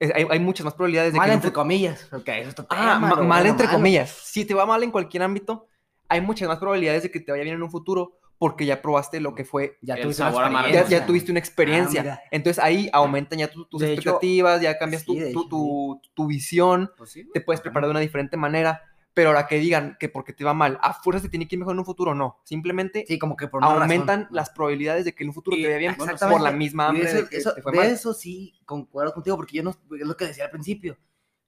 eh, 0.00 0.12
hay, 0.14 0.26
hay 0.28 0.38
muchas 0.38 0.66
más 0.66 0.74
probabilidades 0.74 1.14
de 1.14 1.18
Mal 1.18 1.28
que... 1.28 1.32
un 1.32 1.36
entre 1.36 1.52
comillas. 1.54 2.12
Ok, 2.12 2.28
eso 2.28 2.50
está 2.50 2.66
Ah, 2.68 2.98
mal 2.98 3.24
bueno, 3.24 3.46
entre 3.48 3.66
malo. 3.68 3.78
comillas. 3.78 4.10
Si 4.10 4.44
te 4.44 4.52
va 4.52 4.66
mal 4.66 4.82
en 4.82 4.90
cualquier 4.90 5.22
ámbito, 5.22 5.66
hay 6.10 6.20
muchas 6.20 6.46
más 6.46 6.58
probabilidades 6.58 7.04
de 7.04 7.10
que 7.10 7.20
te 7.20 7.32
vaya 7.32 7.42
bien 7.44 7.56
en 7.56 7.62
un 7.62 7.70
futuro 7.70 8.18
porque 8.38 8.66
ya 8.66 8.82
probaste 8.82 9.20
lo 9.20 9.34
que 9.34 9.44
fue 9.44 9.78
Ya 9.80 9.94
El 9.94 10.02
tuviste 10.02 10.22
una 10.22 10.30
ya, 10.32 10.46
experiencia. 10.46 10.98
ya 10.98 11.06
tuviste 11.06 11.30
una 11.32 11.38
experiencia. 11.40 12.20
Ah. 12.22 12.28
Entonces 12.30 12.62
ahí 12.62 12.90
aumentan 12.92 13.38
ya 13.38 13.48
tu- 13.50 13.64
tus 13.66 13.80
De 13.80 13.92
hecho, 13.92 14.00
expectativas, 14.00 14.60
ya 14.60 14.78
cambias 14.78 15.04
tu, 15.04 15.14
sí, 15.14 15.20
tu- 15.20 15.26
hecho, 15.26 15.48
tu- 15.48 16.00
tu 16.14 16.26
visión, 16.26 16.90
Pues 16.96 17.10
sí, 17.12 17.28
te 17.32 17.40
puedes 17.40 17.60
preparar 17.60 17.86
de 17.88 17.92
una 17.92 18.00
diferente 18.00 18.36
manera. 18.36 18.82
pero 19.14 19.30
ahora 19.30 19.46
que 19.46 19.58
digan 19.58 19.96
que 19.98 20.10
porque 20.10 20.34
te 20.34 20.44
va 20.44 20.52
mal, 20.52 20.78
a 20.82 20.92
fuerza 20.92 21.22
te 21.22 21.30
tiene 21.30 21.48
que 21.48 21.54
ir 21.54 21.58
mejor 21.58 21.72
en 21.72 21.78
un 21.78 21.86
futuro, 21.86 22.14
no. 22.14 22.38
Simplemente 22.44 23.06
Sí, 23.08 23.18
como 23.18 23.34
que 23.34 23.48
por 23.48 23.64
aumentan 23.64 24.24
razón. 24.24 24.36
las 24.36 24.50
probabilidades 24.50 25.06
de 25.06 25.14
que 25.14 25.24
en 25.24 25.30
un 25.30 25.34
futuro 25.34 25.56
Y- 25.56 25.62
te 25.62 25.68
vaya 25.68 25.78
bien 25.78 25.94
por 25.96 26.40
la 26.42 26.50
misma 26.52 26.88
hambre 26.88 27.04
de 27.04 27.08
eso, 27.10 27.22
de 27.22 27.28
que 27.30 27.36
eso- 27.38 27.54
te 27.54 27.62
fue 27.62 27.72
de 27.72 27.78
mal. 27.78 27.86
eso 27.86 28.12
sí 28.12 28.52
concuerdo 28.66 29.14
contigo, 29.14 29.36
porque 29.36 29.56
yo 29.56 29.62
no, 29.62 29.70
es 29.70 30.06
lo 30.06 30.14
que 30.18 30.26
decía 30.26 30.44
al 30.44 30.50
principio. 30.50 30.98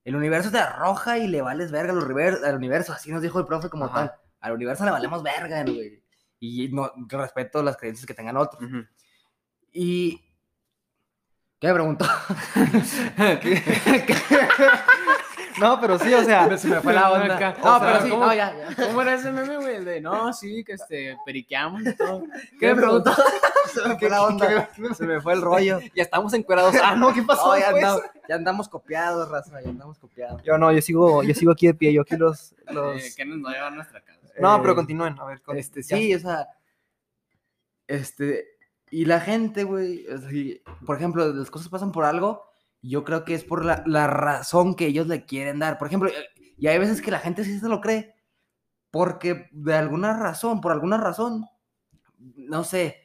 El 0.02 0.16
universo 0.16 0.50
te 0.50 0.56
arroja 0.56 1.18
y 1.18 1.28
le 1.28 1.42
vales 1.42 1.70
verga 1.70 1.92
al 1.92 2.56
universo, 2.56 2.94
así 2.94 3.10
nos 3.10 3.20
dijo 3.20 3.38
el 3.38 3.44
profe 3.44 3.68
como 3.68 3.84
Ajá. 3.84 3.94
tal. 3.94 4.12
Al 4.40 4.52
universo 4.52 4.86
le 4.86 4.90
valemos 4.90 5.22
verga, 5.22 5.62
güey. 5.62 6.02
Y 6.40 6.68
no 6.68 6.92
respeto 7.08 7.62
las 7.62 7.76
creencias 7.76 8.06
que 8.06 8.14
tengan 8.14 8.36
otros. 8.36 8.62
Ujú. 8.62 8.84
Y. 9.72 10.22
¿Qué 11.58 11.68
me 11.68 11.74
preguntó? 11.74 12.04
No, 15.60 15.80
pero 15.80 15.98
sí, 15.98 16.12
o 16.14 16.24
sea, 16.24 16.56
Se 16.56 16.68
me 16.68 16.80
fue 16.80 16.92
la 16.92 17.10
onda. 17.10 17.36
Acá. 17.36 17.56
No, 17.62 17.76
O 17.76 17.80
sea, 17.80 17.88
pero 17.88 18.04
sí, 18.04 18.10
¿cómo- 18.10 18.26
no, 18.26 18.34
ya, 18.34 18.54
ya. 18.56 18.86
¿Cómo 18.86 19.02
era 19.02 19.14
ese 19.14 19.32
meme, 19.32 19.56
güey? 19.56 19.76
El 19.76 19.84
de, 19.84 20.00
no, 20.00 20.32
sí, 20.32 20.62
que 20.64 20.72
este, 20.72 21.16
periqueamos 21.24 21.82
y 21.84 21.96
todo. 21.96 22.24
¿Qué 22.58 22.74
me 22.74 22.76
preguntó? 22.76 23.12
Se 23.72 23.86
me 23.88 23.98
fue 23.98 24.08
la 24.08 24.22
onda. 24.22 24.68
Se 24.94 25.04
me 25.04 25.20
fue 25.20 25.32
el 25.34 25.42
rollo. 25.42 25.80
ya 25.94 26.02
estamos 26.02 26.32
encuerados. 26.34 26.74
Ah, 26.82 26.94
no, 26.96 27.12
¿qué 27.12 27.22
pasó? 27.22 27.48
No, 27.48 27.58
ya, 27.58 27.68
andamos, 27.68 28.02
ya 28.28 28.34
andamos 28.34 28.68
copiados, 28.68 29.28
raza, 29.28 29.60
ya 29.60 29.68
andamos 29.68 29.98
copiados. 29.98 30.42
Yo 30.42 30.56
no, 30.58 30.72
yo 30.72 30.80
sigo, 30.80 31.22
yo 31.22 31.34
sigo 31.34 31.52
aquí 31.52 31.66
de 31.66 31.74
pie, 31.74 31.92
yo 31.92 32.02
aquí 32.02 32.16
los... 32.16 32.54
los... 32.70 33.02
Eh, 33.02 33.12
que 33.16 33.24
nos 33.24 33.44
va 33.44 33.50
a 33.50 33.54
llevar 33.54 33.72
a 33.72 33.76
nuestra 33.76 34.00
casa. 34.00 34.17
No, 34.40 34.60
pero 34.60 34.72
Eh, 34.72 34.76
continúen, 34.76 35.18
a 35.18 35.24
ver. 35.24 35.42
con- 35.42 35.56
Este, 35.56 35.82
sí, 35.82 36.14
o 36.14 36.18
sea. 36.18 36.46
Este. 37.86 38.44
Y 38.90 39.04
la 39.04 39.20
gente, 39.20 39.64
güey. 39.64 40.06
o 40.06 40.18
sea, 40.18 40.32
y, 40.32 40.62
por 40.86 40.96
ejemplo, 40.96 41.32
las 41.32 41.50
cosas 41.50 41.68
pasan 41.68 41.92
por 41.92 42.04
algo. 42.04 42.44
Yo 42.80 43.04
creo 43.04 43.24
que 43.24 43.34
es 43.34 43.44
por 43.44 43.64
la, 43.64 43.82
la 43.86 44.06
razón 44.06 44.74
que 44.74 44.86
ellos 44.86 45.06
le 45.08 45.24
quieren 45.24 45.58
dar. 45.58 45.78
Por 45.78 45.88
ejemplo, 45.88 46.10
y 46.56 46.66
hay 46.68 46.78
veces 46.78 47.02
que 47.02 47.10
la 47.10 47.18
gente 47.18 47.44
sí 47.44 47.58
se 47.58 47.68
lo 47.68 47.80
cree. 47.80 48.14
Porque 48.90 49.48
de 49.52 49.74
alguna 49.74 50.16
razón, 50.18 50.60
por 50.62 50.72
alguna 50.72 50.96
razón, 50.96 51.44
no 52.18 52.64
sé, 52.64 53.02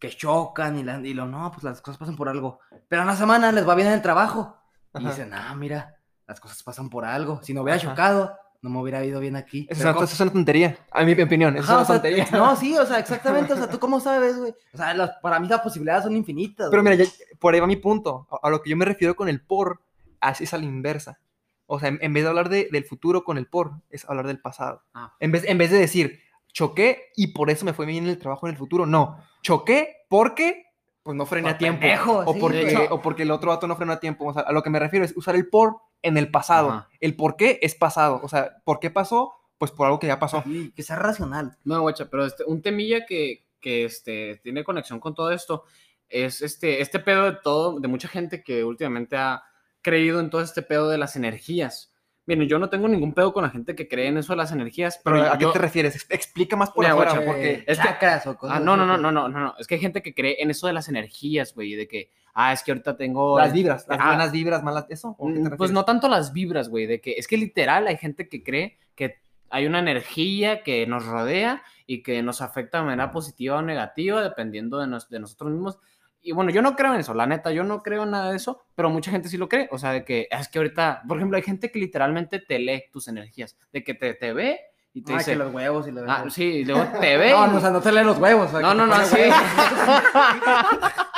que 0.00 0.08
chocan 0.10 0.76
y, 0.78 0.82
la, 0.82 0.98
y 0.98 1.14
lo, 1.14 1.26
no, 1.26 1.52
pues 1.52 1.62
las 1.62 1.80
cosas 1.80 1.98
pasan 1.98 2.16
por 2.16 2.28
algo. 2.28 2.58
Pero 2.88 3.02
en 3.02 3.08
la 3.08 3.14
semana 3.16 3.52
les 3.52 3.68
va 3.68 3.76
bien 3.76 3.86
en 3.88 3.94
el 3.94 4.02
trabajo. 4.02 4.58
Y 4.94 5.06
dicen, 5.06 5.32
ah, 5.32 5.54
mira, 5.54 5.96
las 6.26 6.40
cosas 6.40 6.60
pasan 6.64 6.90
por 6.90 7.04
algo. 7.04 7.40
Si 7.42 7.54
no 7.54 7.62
hubiera 7.62 7.78
Ajá. 7.78 7.90
chocado, 7.90 8.36
no 8.62 8.70
me 8.70 8.80
hubiera 8.80 9.04
ido 9.04 9.20
bien 9.20 9.36
aquí. 9.36 9.66
Eso 9.68 9.80
es, 9.80 9.84
una, 9.84 9.92
como- 9.92 10.04
eso 10.04 10.14
es 10.14 10.20
una 10.20 10.32
tontería, 10.32 10.78
a 10.90 11.04
mi 11.04 11.20
opinión. 11.20 11.56
Eso 11.56 11.64
Ajá, 11.64 11.78
o 11.78 11.82
es 11.82 11.88
una 11.88 12.00
sea, 12.00 12.02
tontería. 12.02 12.28
No, 12.32 12.56
sí, 12.56 12.78
o 12.78 12.86
sea, 12.86 12.98
exactamente. 13.00 13.52
O 13.52 13.56
sea, 13.56 13.68
¿tú 13.68 13.78
cómo 13.80 13.98
sabes, 14.00 14.38
güey? 14.38 14.54
O 14.72 14.76
sea, 14.76 14.94
las- 14.94 15.10
para 15.20 15.38
mí 15.40 15.48
las 15.48 15.60
posibilidades 15.60 16.04
son 16.04 16.16
infinitas. 16.16 16.68
Pero 16.70 16.82
güey. 16.82 16.96
mira, 16.96 17.04
ya- 17.04 17.10
por 17.38 17.52
ahí 17.54 17.60
va 17.60 17.66
mi 17.66 17.76
punto. 17.76 18.26
A, 18.30 18.46
a 18.46 18.50
lo 18.50 18.62
que 18.62 18.70
yo 18.70 18.76
me 18.76 18.84
refiero 18.84 19.16
con 19.16 19.28
el 19.28 19.40
por, 19.44 19.82
así 20.20 20.44
es 20.44 20.54
a 20.54 20.58
la 20.58 20.64
inversa. 20.64 21.18
O 21.66 21.78
sea, 21.80 21.88
en, 21.88 21.98
en 22.02 22.12
vez 22.12 22.22
de 22.22 22.28
hablar 22.28 22.48
de- 22.48 22.68
del 22.70 22.84
futuro 22.84 23.24
con 23.24 23.36
el 23.36 23.46
por, 23.46 23.72
es 23.90 24.08
hablar 24.08 24.26
del 24.26 24.40
pasado. 24.40 24.82
Ah. 24.94 25.12
En, 25.20 25.32
vez, 25.32 25.44
en 25.46 25.58
vez 25.58 25.70
de 25.70 25.78
decir, 25.78 26.20
choqué 26.52 27.10
y 27.16 27.28
por 27.28 27.50
eso 27.50 27.64
me 27.64 27.72
fue 27.72 27.84
bien 27.86 28.04
en 28.04 28.10
el 28.10 28.18
trabajo 28.18 28.46
en 28.46 28.52
el 28.52 28.58
futuro. 28.58 28.86
No, 28.86 29.18
choqué 29.42 29.96
porque 30.08 30.66
pues 31.02 31.16
no 31.16 31.26
frené 31.26 31.48
Por 31.48 31.54
a 31.56 31.58
tiempo. 31.58 31.80
pendejo, 31.80 32.18
o, 32.18 32.32
sí, 32.34 32.38
porque, 32.40 32.88
o 32.90 33.02
porque 33.02 33.22
el 33.24 33.32
otro 33.32 33.50
vato 33.50 33.66
no 33.66 33.74
frenó 33.74 33.92
a 33.92 33.98
tiempo. 33.98 34.26
O 34.26 34.32
sea, 34.32 34.42
a 34.42 34.52
lo 34.52 34.62
que 34.62 34.70
me 34.70 34.78
refiero 34.78 35.04
es 35.04 35.16
usar 35.16 35.34
el 35.34 35.48
por 35.48 35.78
en 36.02 36.16
el 36.16 36.30
pasado. 36.30 36.70
Ajá. 36.70 36.88
El 37.00 37.16
por 37.16 37.36
qué 37.36 37.58
es 37.62 37.74
pasado. 37.74 38.20
O 38.22 38.28
sea, 38.28 38.56
¿por 38.64 38.80
qué 38.80 38.90
pasó? 38.90 39.34
Pues 39.58 39.70
por 39.70 39.86
algo 39.86 39.98
que 39.98 40.08
ya 40.08 40.18
pasó. 40.18 40.42
Sí, 40.44 40.72
que 40.74 40.82
sea 40.82 40.96
racional. 40.96 41.56
No, 41.64 41.80
guacha, 41.80 42.08
pero 42.10 42.26
este, 42.26 42.44
un 42.44 42.62
temilla 42.62 43.06
que, 43.06 43.44
que 43.60 43.84
este, 43.84 44.40
tiene 44.42 44.64
conexión 44.64 44.98
con 45.00 45.14
todo 45.14 45.30
esto 45.30 45.64
es 46.08 46.42
este, 46.42 46.82
este 46.82 46.98
pedo 46.98 47.24
de 47.30 47.38
todo, 47.42 47.78
de 47.80 47.88
mucha 47.88 48.08
gente 48.08 48.42
que 48.42 48.64
últimamente 48.64 49.16
ha 49.16 49.42
creído 49.80 50.20
en 50.20 50.30
todo 50.30 50.40
este 50.42 50.62
pedo 50.62 50.88
de 50.90 50.98
las 50.98 51.16
energías. 51.16 51.90
Miren, 52.26 52.46
yo 52.48 52.58
no 52.58 52.68
tengo 52.70 52.86
ningún 52.86 53.14
pedo 53.14 53.32
con 53.32 53.42
la 53.42 53.50
gente 53.50 53.74
que 53.74 53.88
cree 53.88 54.06
en 54.08 54.16
eso 54.18 54.32
de 54.32 54.36
las 54.36 54.52
energías, 54.52 55.00
pero, 55.02 55.16
Pero 55.16 55.32
¿a 55.32 55.38
qué 55.38 55.42
yo- 55.44 55.52
te 55.52 55.58
refieres? 55.58 55.94
Ex- 55.96 56.06
Explica 56.10 56.54
más 56.54 56.70
por 56.70 56.84
afuera, 56.86 57.12
guacha, 57.12 57.26
porque... 57.26 57.50
Eh, 57.52 57.64
es 57.66 57.78
que- 57.80 58.28
o 58.28 58.36
cosas 58.36 58.56
Ah, 58.56 58.60
no, 58.60 58.76
no, 58.76 58.82
así, 58.84 58.88
no, 58.88 58.92
pues. 58.94 59.02
no, 59.02 59.12
no, 59.12 59.28
no, 59.28 59.40
no. 59.40 59.54
Es 59.58 59.66
que 59.66 59.74
hay 59.76 59.80
gente 59.80 60.02
que 60.02 60.14
cree 60.14 60.36
en 60.40 60.50
eso 60.50 60.66
de 60.66 60.72
las 60.72 60.88
energías, 60.88 61.54
güey, 61.54 61.74
de 61.74 61.88
que, 61.88 62.10
ah, 62.34 62.52
es 62.52 62.62
que 62.62 62.70
ahorita 62.72 62.96
tengo... 62.96 63.38
Las 63.38 63.52
vibras, 63.52 63.86
las 63.88 63.98
Ah, 64.00 64.06
buenas 64.08 64.32
vibras, 64.32 64.62
malas, 64.62 64.86
¿eso? 64.88 65.14
¿O 65.18 65.28
a 65.28 65.32
qué 65.32 65.40
te 65.40 65.48
Mm, 65.50 65.56
Pues 65.56 65.70
no 65.70 65.84
tanto 65.84 66.08
las 66.08 66.32
vibras, 66.32 66.68
güey, 66.68 66.86
de 66.86 67.00
que 67.00 67.12
es 67.18 67.26
que 67.28 67.36
literal 67.36 67.86
hay 67.86 67.96
gente 67.96 68.28
que 68.28 68.42
cree 68.42 68.78
que 68.94 69.16
hay 69.50 69.66
una 69.66 69.80
energía 69.80 70.62
que 70.62 70.86
nos 70.86 71.04
rodea 71.04 71.62
y 71.86 72.02
que 72.02 72.22
nos 72.22 72.40
afecta 72.40 72.78
de 72.78 72.84
manera 72.84 73.10
positiva 73.10 73.56
o 73.58 73.62
negativa 73.62 74.22
dependiendo 74.22 74.78
de, 74.78 74.86
nos- 74.86 75.08
de 75.10 75.20
nosotros 75.20 75.50
mismos. 75.50 75.78
Y 76.24 76.32
bueno, 76.32 76.50
yo 76.52 76.62
no 76.62 76.76
creo 76.76 76.94
en 76.94 77.00
eso, 77.00 77.12
la 77.14 77.26
neta, 77.26 77.50
yo 77.50 77.64
no 77.64 77.82
creo 77.82 78.04
en 78.04 78.12
nada 78.12 78.30
de 78.30 78.36
eso, 78.36 78.62
pero 78.76 78.88
mucha 78.88 79.10
gente 79.10 79.28
sí 79.28 79.36
lo 79.36 79.48
cree. 79.48 79.68
O 79.72 79.78
sea, 79.78 79.90
de 79.92 80.04
que 80.04 80.28
es 80.30 80.48
que 80.48 80.58
ahorita, 80.60 81.02
por 81.06 81.16
ejemplo, 81.18 81.36
hay 81.36 81.42
gente 81.42 81.70
que 81.72 81.78
literalmente 81.80 82.38
te 82.38 82.58
lee 82.60 82.84
tus 82.92 83.08
energías, 83.08 83.56
de 83.72 83.82
que 83.84 83.92
te, 83.94 84.14
te 84.14 84.32
ve 84.32 84.60
y 84.94 85.02
te 85.02 85.12
Ah, 85.14 85.18
dice, 85.18 85.32
que 85.32 85.36
los 85.38 85.52
huevos 85.52 85.88
y 85.88 85.90
la 85.90 86.02
ah, 86.06 86.24
sí, 86.30 86.44
y 86.44 86.64
luego 86.64 86.84
te 87.00 87.16
ve. 87.18 87.30
No, 87.32 87.46
no, 87.48 87.56
o 87.56 87.60
sea, 87.60 87.70
no 87.70 87.80
te 87.80 87.90
leen 87.92 88.06
los 88.06 88.18
huevos. 88.18 88.46
o 88.48 88.50
sea, 88.52 88.60
no, 88.60 88.72
no, 88.72 88.86
no, 88.86 89.04
sí. 89.04 89.16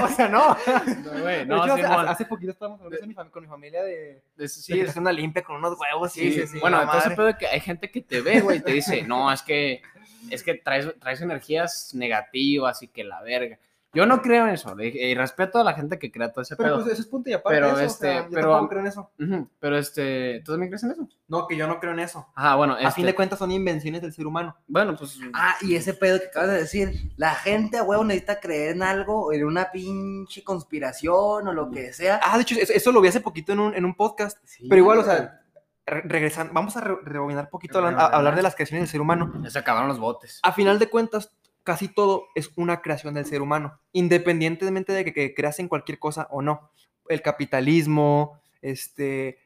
o 0.04 0.08
sea, 0.08 0.28
no. 0.28 0.48
No, 0.48 1.20
güey, 1.22 1.38
De 1.38 1.46
no, 1.46 1.64
hecho, 1.64 1.72
hace, 1.74 1.84
hace 1.86 2.24
poquito 2.26 2.52
estábamos 2.52 2.80
hablando 2.80 2.98
con 3.00 3.08
mi 3.08 3.14
fam- 3.14 3.30
con 3.30 3.42
mi 3.42 3.48
familia 3.48 3.82
de, 3.82 4.22
Es- 4.38 4.54
sí, 4.64 4.74
de 4.78 4.82
es- 4.86 4.96
una 4.96 5.12
limpia 5.12 5.42
con 5.42 5.56
unos 5.56 5.78
huevos. 5.78 6.12
Sí, 6.12 6.32
sí, 6.32 6.46
sí. 6.46 6.58
Bueno, 6.60 6.82
entonces 6.82 7.16
de 7.16 7.36
que 7.38 7.46
hay 7.46 7.60
gente 7.60 7.90
que 7.90 8.00
te 8.00 8.20
ve, 8.20 8.40
güey, 8.40 8.58
y 8.58 8.60
te 8.60 8.72
dice, 8.72 9.02
no, 9.02 9.32
es 9.32 9.42
que, 9.42 9.82
es 10.30 10.42
que 10.42 10.54
traes, 10.54 10.88
traes 11.00 11.20
energías 11.20 11.94
negativas 11.94 12.82
y 12.82 12.88
que 12.88 13.04
la 13.04 13.20
verga. 13.22 13.58
Yo 13.92 14.06
no 14.06 14.22
creo 14.22 14.46
en 14.46 14.54
eso, 14.54 14.74
y, 14.80 15.14
respeto 15.16 15.58
a 15.58 15.64
la 15.64 15.72
gente 15.74 15.98
que 15.98 16.12
crea 16.12 16.30
todo 16.30 16.42
ese 16.42 16.54
Pero 16.54 16.68
pedo. 16.68 16.80
pues 16.84 16.92
eso 16.92 17.02
es 17.02 17.08
punto 17.08 17.28
y 17.28 17.32
aparte 17.32 17.56
Pero, 17.56 17.66
eso, 17.72 17.76
o 17.76 17.80
este, 17.80 18.06
sea, 18.06 18.22
yo 18.22 18.28
pero- 18.30 18.50
tampoco 18.50 18.68
creo 18.68 18.80
en 18.82 18.86
eso. 18.86 19.10
Pero 19.58 19.76
este, 19.78 20.42
¿tú 20.44 20.52
también 20.52 20.70
crees 20.70 20.84
en 20.84 20.92
eso? 20.92 21.08
No, 21.26 21.46
que 21.48 21.56
yo 21.56 21.66
no 21.66 21.80
creo 21.80 21.92
en 21.92 21.98
eso. 21.98 22.26
Ajá, 22.36 22.54
bueno, 22.54 22.74
A 22.74 22.80
este, 22.82 22.92
fin 22.92 23.06
de 23.06 23.14
cuentas 23.16 23.38
son 23.40 23.50
invenciones 23.50 24.00
del 24.00 24.12
ser 24.12 24.26
humano. 24.28 24.56
bueno, 24.68 24.94
pues, 24.96 25.18
Ah, 25.34 25.56
y 25.60 25.74
ese 25.74 25.92
pedo 25.94 26.20
que 26.20 26.26
acabas 26.26 26.50
de 26.50 26.58
decir, 26.58 27.10
la 27.16 27.34
gente 27.34 27.78
a 27.78 27.82
huevo 27.82 28.04
necesita 28.04 28.38
creer 28.38 28.76
en 28.76 28.82
algo, 28.84 29.26
o 29.26 29.32
en 29.32 29.44
una 29.44 29.72
pinche 29.72 30.44
conspiración 30.44 31.48
o 31.48 31.52
lo 31.52 31.70
que 31.70 31.92
sea. 31.92 32.20
Ah, 32.22 32.36
de 32.36 32.42
hecho, 32.42 32.54
eso, 32.60 32.72
eso 32.72 32.92
lo 32.92 33.00
vi 33.00 33.08
hace 33.08 33.20
poquito 33.20 33.52
en 33.52 33.58
un, 33.60 33.74
en 33.74 33.84
un 33.84 33.94
podcast. 33.96 34.38
Sí, 34.44 34.68
Pero 34.68 34.80
igual, 34.82 34.98
o 34.98 35.04
sea, 35.04 35.40
re- 35.86 36.02
regresando, 36.04 36.52
vamos 36.52 36.76
a 36.76 36.80
re- 36.80 36.96
rebobinar 37.02 37.44
un 37.46 37.50
poquito 37.50 37.84
a, 37.84 37.88
a 37.90 38.06
hablar 38.06 38.36
de 38.36 38.42
las 38.42 38.54
creaciones 38.54 38.82
del 38.82 38.88
ser 38.92 39.00
humano. 39.00 39.32
ya 39.42 39.50
se 39.50 39.58
acabaron 39.58 39.88
los 39.88 39.98
botes. 39.98 40.38
A 40.44 40.52
final 40.52 40.78
de 40.78 40.88
cuentas, 40.88 41.32
casi 41.62 41.88
todo 41.88 42.26
es 42.34 42.50
una 42.56 42.80
creación 42.80 43.14
del 43.14 43.26
ser 43.26 43.42
humano, 43.42 43.78
independientemente 43.92 44.92
de 44.92 45.04
que, 45.04 45.12
que 45.12 45.34
creas 45.34 45.58
en 45.58 45.68
cualquier 45.68 45.98
cosa 45.98 46.26
o 46.30 46.42
no. 46.42 46.70
El 47.08 47.22
capitalismo, 47.22 48.40
este, 48.62 49.38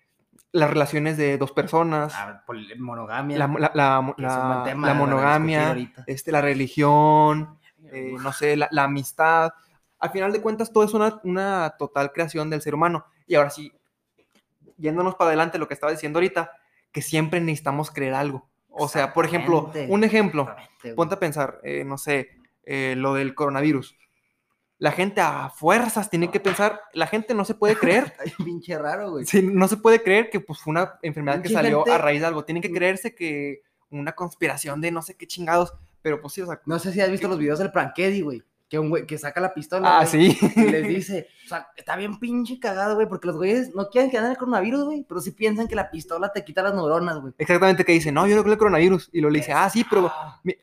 las 0.53 0.71
relaciones 0.71 1.17
de 1.17 1.39
dos 1.39 1.53
personas, 1.53 2.13
Ah, 2.17 2.45
monogamia. 2.79 3.39
la, 3.39 3.47
la- 3.49 3.71
la- 3.75 3.99
un 4.01 4.07
buen 4.07 4.15
la- 4.19 4.65
la 4.75 4.81
para 4.81 4.95
monogamia, 4.95 5.75
este, 6.07 6.31
la 6.33 6.41
religión, 6.41 7.59
eh, 7.91 8.15
no 8.21 8.33
sé, 8.33 8.57
la, 8.57 8.69
la 8.71 8.85
amistad. 8.85 9.53
Al 9.99 10.11
final 10.11 10.33
de 10.33 10.41
cuentas, 10.43 10.73
todo 10.73 10.85
es 10.85 10.93
una, 10.95 11.21
una 11.25 11.75
total 11.79 12.13
creación 12.13 12.51
del 12.51 12.61
ser 12.63 12.75
humano. 12.75 13.05
Y 13.27 13.35
ahora 13.37 13.51
sí, 13.51 13.73
yéndonos 14.77 15.15
para 15.15 15.29
adelante, 15.29 15.59
lo 15.59 15.69
que 15.69 15.75
estaba 15.75 15.93
diciendo 15.93 16.19
ahorita, 16.19 16.51
que 16.93 17.03
siempre 17.03 17.41
necesitamos 17.41 17.91
creer 17.91 18.15
algo. 18.15 18.49
O 18.77 18.89
sea, 18.89 19.13
por 19.13 19.25
ejemplo, 19.25 19.71
un 19.89 20.05
ejemplo, 20.05 20.55
ponte 20.97 21.15
a 21.15 21.19
pensar, 21.19 21.61
eh, 21.63 21.85
no 21.85 21.99
sé, 21.99 22.31
eh, 22.65 22.95
lo 22.97 23.15
del 23.15 23.35
coronavirus. 23.35 23.97
La 24.79 24.91
gente 24.91 25.21
a 25.21 25.51
fuerzas 25.51 26.11
tiene 26.11 26.31
que 26.31 26.41
pensar, 26.41 26.81
la 26.93 27.07
gente 27.07 27.35
no 27.35 27.45
se 27.45 27.55
puede 27.55 27.77
creer, 27.77 28.15
pinche 28.45 28.77
raro, 28.77 29.13
güey. 29.13 29.25
sí, 29.25 29.43
no 29.43 29.69
se 29.69 29.77
puede 29.77 30.03
creer 30.03 30.29
que 30.31 30.41
pues, 30.41 30.59
fue 30.59 30.73
una 30.73 30.99
enfermedad 31.03 31.41
que 31.41 31.49
salió 31.49 31.89
a 31.91 31.99
raíz 31.99 32.21
de 32.21 32.27
algo. 32.27 32.45
Tienen 32.45 32.63
que 32.63 32.73
creerse 32.73 33.15
que 33.15 33.63
una 33.91 34.13
conspiración 34.13 34.81
de 34.81 34.91
no 34.91 35.03
sé 35.03 35.17
qué 35.17 35.27
chingados, 35.27 35.73
pero 36.03 36.21
pues 36.21 36.35
sí, 36.35 36.43
o 36.43 36.47
sea, 36.47 36.61
No 36.67 36.79
sé 36.79 36.93
si 36.93 37.01
has 37.01 37.11
visto 37.11 37.29
los 37.29 37.39
videos 37.39 37.59
del 37.61 37.71
Prankedy, 37.71 38.21
güey. 38.21 38.43
Que 38.69 38.79
un 38.79 38.89
güey 38.89 39.07
que 39.07 39.19
saca 39.19 39.41
la 39.41 39.53
pistola. 39.53 39.99
ah, 40.01 40.07
güey, 40.11 40.33
sí. 40.33 40.51
Y 40.57 40.61
les 40.63 40.89
dice, 40.89 41.29
o 41.45 41.49
sea, 41.49 41.69
está 41.77 41.97
bien 41.97 42.19
pinche 42.19 42.59
cagado, 42.59 42.95
güey, 42.95 43.07
porque 43.07 43.27
los 43.27 43.37
güeyes 43.37 43.75
no 43.75 43.89
quieren 43.91 44.11
que 44.11 44.17
anden 44.19 44.33
el 44.33 44.39
coronavirus, 44.39 44.85
güey, 44.85 45.05
pero 45.07 45.21
sí 45.21 45.33
piensan 45.33 45.69
que 45.69 45.75
la 45.77 45.91
pistola 45.91 46.33
te 46.33 46.45
quita 46.45 46.63
las 46.63 46.75
neuronas, 46.75 47.21
güey. 47.21 47.35
Exactamente, 47.39 47.85
que 47.85 47.93
dice, 47.93 48.11
no, 48.11 48.27
yo 48.27 48.35
no 48.37 48.43
creo 48.43 48.55
el 48.55 48.59
coronavirus. 48.59 49.11
Y 49.13 49.21
lo 49.21 49.29
le 49.31 49.41
dice, 49.41 49.53
ah, 49.53 49.69
sí, 49.69 49.85
pero 49.89 50.11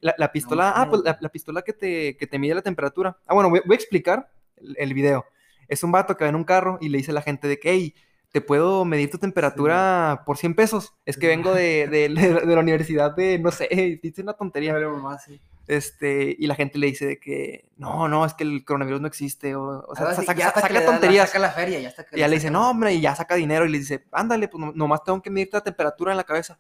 la, 0.02 0.16
la 0.18 0.32
pistola, 0.32 0.74
ah, 0.76 0.90
pues 0.90 1.04
la, 1.04 1.18
la 1.22 1.30
pistola 1.30 1.62
que 1.62 1.74
te, 1.74 2.18
que 2.18 2.28
te 2.28 2.40
mide 2.40 2.56
la 2.56 2.62
temperatura. 2.64 3.18
Ah, 3.28 3.34
bueno, 3.36 3.50
voy, 3.50 3.62
voy 3.66 3.76
a 3.76 3.78
explicar 3.78 4.30
el, 4.58 4.76
el 4.80 4.94
video. 4.96 5.26
Es 5.68 5.84
un 5.84 5.92
vato 5.92 6.18
que 6.18 6.26
va 6.26 6.30
en 6.30 6.36
un 6.36 6.44
carro 6.44 6.80
y 6.82 6.90
le 6.90 6.98
dice 6.98 7.12
a 7.12 7.14
la 7.14 7.22
gente 7.22 7.48
de 7.48 7.60
que, 7.60 7.72
hey, 7.72 7.96
te 8.32 8.42
puedo 8.42 8.84
medir 8.84 9.12
tu 9.12 9.20
temperatura 9.20 10.24
por 10.26 10.38
100 10.38 10.56
pesos. 10.56 10.94
Es 11.06 11.18
que 11.18 11.28
vengo 11.28 11.54
de, 11.54 11.88
de- 11.88 12.10
de- 12.10 12.46
de 12.46 12.56
la 12.56 12.62
universidad 12.62 13.16
de, 13.16 13.38
no 13.40 13.52
sé, 13.52 13.68
dice 14.04 14.22
una 14.22 14.34
tontería. 14.34 14.74
pero 14.74 14.96
mamá, 14.98 15.18
sí. 15.20 15.40
Este, 15.72 16.36
y 16.38 16.48
la 16.48 16.56
gente 16.56 16.78
le 16.78 16.88
dice 16.88 17.06
de 17.06 17.20
que, 17.20 17.70
no, 17.78 18.10
no, 18.10 18.26
es 18.26 18.34
que 18.34 18.44
el 18.44 18.66
coronavirus 18.66 19.00
no 19.00 19.08
existe. 19.08 19.56
O, 19.56 19.86
o 19.88 19.96
sea, 19.96 20.08
así, 20.10 20.26
saca, 20.26 20.52
saca 20.62 20.68
le 20.74 20.80
da 20.82 20.86
la- 20.86 20.92
tonterías. 20.92 21.30
Saca 21.30 21.40
la 21.40 21.52
feria, 21.52 21.80
ya. 21.80 21.94
Y 22.12 22.20
ya 22.20 22.28
le 22.28 22.36
dice, 22.36 22.52
no, 22.52 22.70
hombre, 22.70 22.94
y 22.94 23.00
ya 23.00 23.16
saca 23.16 23.36
dinero 23.36 23.66
y 23.66 23.70
le 23.70 23.78
dice, 23.80 24.06
ándale, 24.12 24.50
pues 24.50 24.60
no- 24.62 24.74
nomás 24.74 25.02
tengo 25.04 25.22
que 25.22 25.30
medirte 25.30 25.56
la 25.58 25.64
temperatura 25.64 26.12
en 26.12 26.18
la 26.18 26.26
cabeza. 26.26 26.60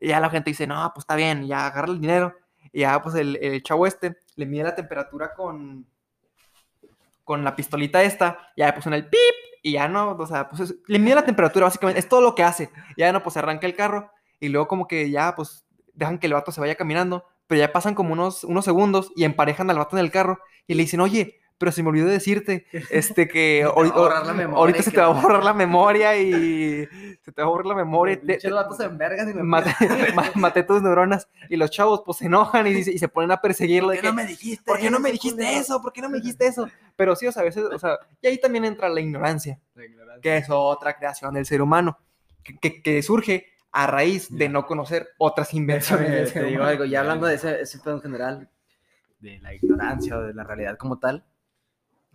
Y 0.00 0.08
ya 0.08 0.18
la 0.20 0.30
gente 0.30 0.48
dice, 0.50 0.66
no, 0.66 0.90
pues 0.94 1.02
está 1.02 1.14
bien, 1.14 1.44
y 1.44 1.48
ya 1.48 1.66
agarra 1.66 1.88
el 1.92 2.00
dinero. 2.00 2.34
Y 2.72 2.80
ya, 2.80 3.02
pues 3.02 3.14
el, 3.16 3.36
el 3.42 3.62
chavo 3.62 3.86
este 3.86 4.16
le 4.36 4.46
mide 4.46 4.62
la 4.64 4.74
temperatura 4.74 5.34
con, 5.34 5.86
con 7.24 7.44
la 7.44 7.54
pistolita 7.54 8.02
esta, 8.02 8.38
ya 8.56 8.72
pues 8.74 8.86
en 8.86 8.94
el 8.94 9.06
pip, 9.08 9.20
y 9.62 9.72
ya 9.72 9.88
no, 9.88 10.12
o 10.12 10.26
sea, 10.26 10.48
pues 10.48 10.62
es- 10.70 10.74
le 10.86 10.98
mide 10.98 11.14
la 11.16 11.24
temperatura 11.24 11.66
básicamente, 11.66 12.00
es 12.00 12.08
todo 12.08 12.20
lo 12.22 12.34
que 12.34 12.42
hace. 12.42 12.70
Ya 12.96 13.12
no, 13.12 13.22
pues 13.22 13.36
arranca 13.36 13.66
el 13.66 13.76
carro 13.76 14.10
y 14.40 14.48
luego 14.48 14.66
como 14.68 14.88
que 14.88 15.10
ya, 15.10 15.34
pues, 15.36 15.64
dejan 15.94 16.18
que 16.18 16.26
el 16.26 16.32
vato 16.32 16.50
se 16.50 16.60
vaya 16.60 16.74
caminando, 16.74 17.24
pero 17.46 17.58
ya 17.60 17.72
pasan 17.72 17.94
como 17.94 18.12
unos, 18.12 18.44
unos 18.44 18.64
segundos 18.64 19.12
y 19.16 19.24
emparejan 19.24 19.68
al 19.70 19.78
vato 19.78 19.96
en 19.96 20.04
el 20.04 20.10
carro 20.10 20.38
y 20.66 20.74
le 20.74 20.82
dicen, 20.82 21.00
oye, 21.00 21.38
pero 21.58 21.70
se 21.70 21.82
me 21.84 21.90
olvidó 21.90 22.06
decirte, 22.08 22.66
este, 22.90 23.28
que 23.28 23.60
te 23.60 23.62
ahorita, 23.62 23.96
la 24.24 24.44
ahorita 24.56 24.82
se 24.82 24.90
te 24.90 25.00
va 25.00 25.10
a 25.10 25.14
no. 25.14 25.22
borrar 25.22 25.44
la 25.44 25.52
memoria 25.54 26.16
y 26.18 26.88
se 27.22 27.30
te 27.30 27.40
va 27.40 27.46
a 27.46 27.50
borrar 27.50 27.66
la 27.66 27.74
memoria. 27.76 28.18
Te- 28.20 28.26
Pinches 28.26 28.50
vatos 28.52 28.78
se 28.78 28.84
envergan 28.84 29.30
y 29.30 29.34
me 29.34 29.42
maté, 29.44 29.70
ma- 30.14 30.32
maté 30.34 30.64
tus 30.64 30.82
neuronas 30.82 31.28
y 31.48 31.56
los 31.56 31.70
chavos 31.70 32.02
pues 32.04 32.18
se 32.18 32.26
enojan 32.26 32.66
y, 32.66 32.70
y 32.70 32.98
se 32.98 33.06
ponen 33.08 33.30
a 33.30 33.40
perseguirlo. 33.40 33.90
¿Por 33.90 33.96
qué 33.96 34.02
no 34.02 34.10
que, 34.10 34.16
me 34.16 34.26
dijiste? 34.26 34.64
¿Por 34.64 34.78
qué 34.80 34.90
no 34.90 34.98
me 34.98 35.12
dijiste 35.12 35.42
culero?" 35.44 35.60
eso? 35.60 35.80
¿Por 35.82 35.92
qué 35.92 36.00
no 36.02 36.08
me 36.08 36.18
dijiste 36.18 36.46
eso? 36.48 36.68
Pero 36.96 37.14
sí, 37.14 37.28
o 37.28 37.32
sea, 37.32 37.42
a 37.42 37.44
veces, 37.44 37.62
o 37.64 37.78
sea, 37.78 37.96
y 38.20 38.26
ahí 38.26 38.40
también 38.40 38.64
entra 38.64 38.88
la 38.88 39.00
ignorancia, 39.00 39.60
que 40.20 40.38
es 40.38 40.46
otra 40.50 40.96
creación 40.96 41.34
del 41.34 41.46
ser 41.46 41.62
humano, 41.62 41.96
que, 42.42 42.58
que- 42.58 42.82
que 42.82 43.02
surge 43.02 43.51
a 43.72 43.86
raíz 43.86 44.28
de 44.30 44.48
no 44.48 44.66
conocer 44.66 45.08
otras 45.18 45.54
invenciones 45.54 46.32
Te 46.34 46.44
digo 46.44 46.62
algo, 46.62 46.84
ya 46.84 47.00
hablando 47.00 47.26
de 47.26 47.34
ese, 47.34 47.62
ese 47.62 47.78
pedo 47.78 47.96
en 47.96 48.02
general, 48.02 48.50
de 49.18 49.38
la 49.38 49.54
ignorancia 49.54 50.16
o 50.18 50.22
de 50.22 50.34
la 50.34 50.44
realidad 50.44 50.76
como 50.76 50.98
tal, 50.98 51.24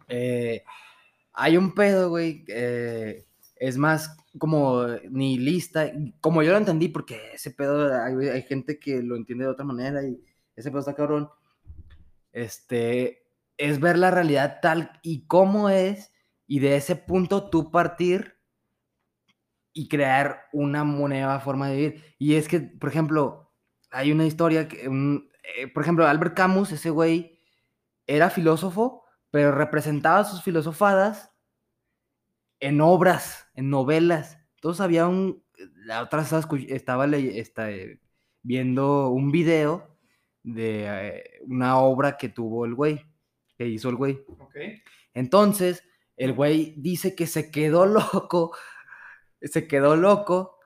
eh, 0.08 0.64
hay 1.34 1.58
un 1.58 1.74
pedo, 1.74 2.10
güey, 2.10 2.46
eh, 2.48 3.26
es 3.56 3.78
más 3.78 4.16
como 4.38 4.86
nihilista, 5.10 5.92
como 6.22 6.44
yo 6.44 6.52
lo 6.52 6.58
entendí, 6.58 6.90
porque 6.90 7.32
ese 7.34 7.52
pedo, 7.52 7.92
hay, 8.04 8.28
hay 8.28 8.44
gente 8.44 8.80
que 8.80 9.02
lo 9.02 9.16
entiende 9.16 9.46
de 9.46 9.52
otra 9.52 9.66
manera 9.66 10.04
y 10.04 10.22
ese 10.56 10.70
pedo 10.70 10.80
está 10.80 10.96
cabrón, 10.96 11.30
este, 12.32 13.24
es 13.58 13.80
ver 13.80 13.98
la 13.98 14.12
realidad 14.12 14.60
tal 14.62 15.00
y 15.02 15.26
como 15.26 15.70
es 15.70 16.12
y 16.46 16.60
de 16.60 16.76
ese 16.76 16.96
punto 16.96 17.50
tú 17.50 17.72
partir 17.72 18.37
y 19.78 19.88
crear 19.88 20.46
una 20.54 20.84
nueva 20.84 21.40
forma 21.40 21.70
de 21.70 21.76
vivir. 21.76 22.16
Y 22.18 22.34
es 22.36 22.48
que, 22.48 22.60
por 22.60 22.90
ejemplo, 22.90 23.54
hay 23.92 24.12
una 24.12 24.26
historia 24.26 24.68
que, 24.68 24.88
un- 24.90 25.30
eh, 25.56 25.68
por 25.68 25.84
ejemplo, 25.84 26.08
Albert 26.08 26.36
Camus, 26.36 26.72
ese 26.72 26.90
güey, 26.90 27.40
era 28.08 28.30
filósofo, 28.32 29.04
pero 29.30 29.52
representaba 29.52 30.24
sus 30.24 30.42
filosofadas 30.42 31.32
en 32.60 32.82
obras, 32.82 33.48
en 33.54 33.70
novelas. 33.70 34.40
Entonces 34.56 34.82
había 34.82 35.08
un, 35.08 35.44
la 35.86 36.02
otra 36.02 36.22
estaba, 36.24 37.06
estaba 37.16 37.70
viendo 38.42 39.10
un 39.10 39.32
video 39.32 39.96
de 40.42 40.86
eh, 40.88 41.24
una 41.46 41.78
obra 41.78 42.18
que 42.18 42.30
tuvo 42.30 42.66
el 42.66 42.74
güey, 42.74 43.06
que 43.58 43.68
hizo 43.68 43.90
el 43.90 43.96
güey. 43.96 44.20
Ok. 44.40 44.56
Entonces, 45.14 45.84
el 46.16 46.34
güey 46.34 46.74
dice 46.78 47.16
que 47.16 47.28
se 47.28 47.52
quedó 47.52 47.86
loco, 47.86 48.56
se 49.42 49.68
quedó 49.68 49.96
loco. 49.96 50.58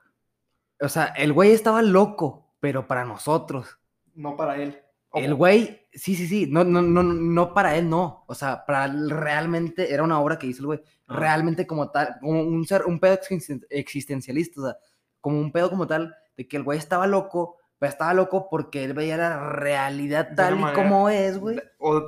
O 0.80 0.88
sea, 0.88 1.06
el 1.06 1.32
güey 1.32 1.52
estaba 1.52 1.82
loco, 1.82 2.54
pero 2.60 2.86
para 2.88 3.04
nosotros. 3.04 3.78
No 4.14 4.36
para 4.36 4.56
él. 4.56 4.80
El 5.14 5.34
güey, 5.34 5.86
sí, 5.92 6.14
sí, 6.16 6.26
sí, 6.26 6.46
no, 6.50 6.64
no, 6.64 6.80
no, 6.80 7.02
no 7.02 7.52
para 7.52 7.76
él, 7.76 7.88
no. 7.88 8.24
O 8.26 8.34
sea, 8.34 8.64
para 8.64 8.86
él 8.86 9.10
realmente 9.10 9.92
era 9.92 10.02
una 10.02 10.18
obra 10.20 10.38
que 10.38 10.46
hizo 10.46 10.60
el 10.62 10.66
güey. 10.66 10.82
Ah. 11.06 11.16
Realmente 11.18 11.66
como 11.66 11.90
tal, 11.90 12.16
como 12.20 12.40
un 12.42 12.64
ser, 12.66 12.86
un 12.86 12.98
pedo 12.98 13.14
existen- 13.14 13.66
existencialista, 13.68 14.60
o 14.60 14.64
sea, 14.64 14.76
como 15.20 15.38
un 15.38 15.52
pedo 15.52 15.68
como 15.68 15.86
tal, 15.86 16.14
de 16.36 16.48
que 16.48 16.56
el 16.56 16.62
güey 16.62 16.78
estaba 16.78 17.06
loco, 17.06 17.58
pero 17.78 17.90
estaba 17.92 18.14
loco 18.14 18.48
porque 18.48 18.84
él 18.84 18.94
veía 18.94 19.18
la 19.18 19.50
realidad 19.50 20.30
tal 20.34 20.54
y 20.56 20.60
manera- 20.60 20.82
como 20.82 21.10
es, 21.10 21.38
güey. 21.38 21.60
O, 21.78 22.02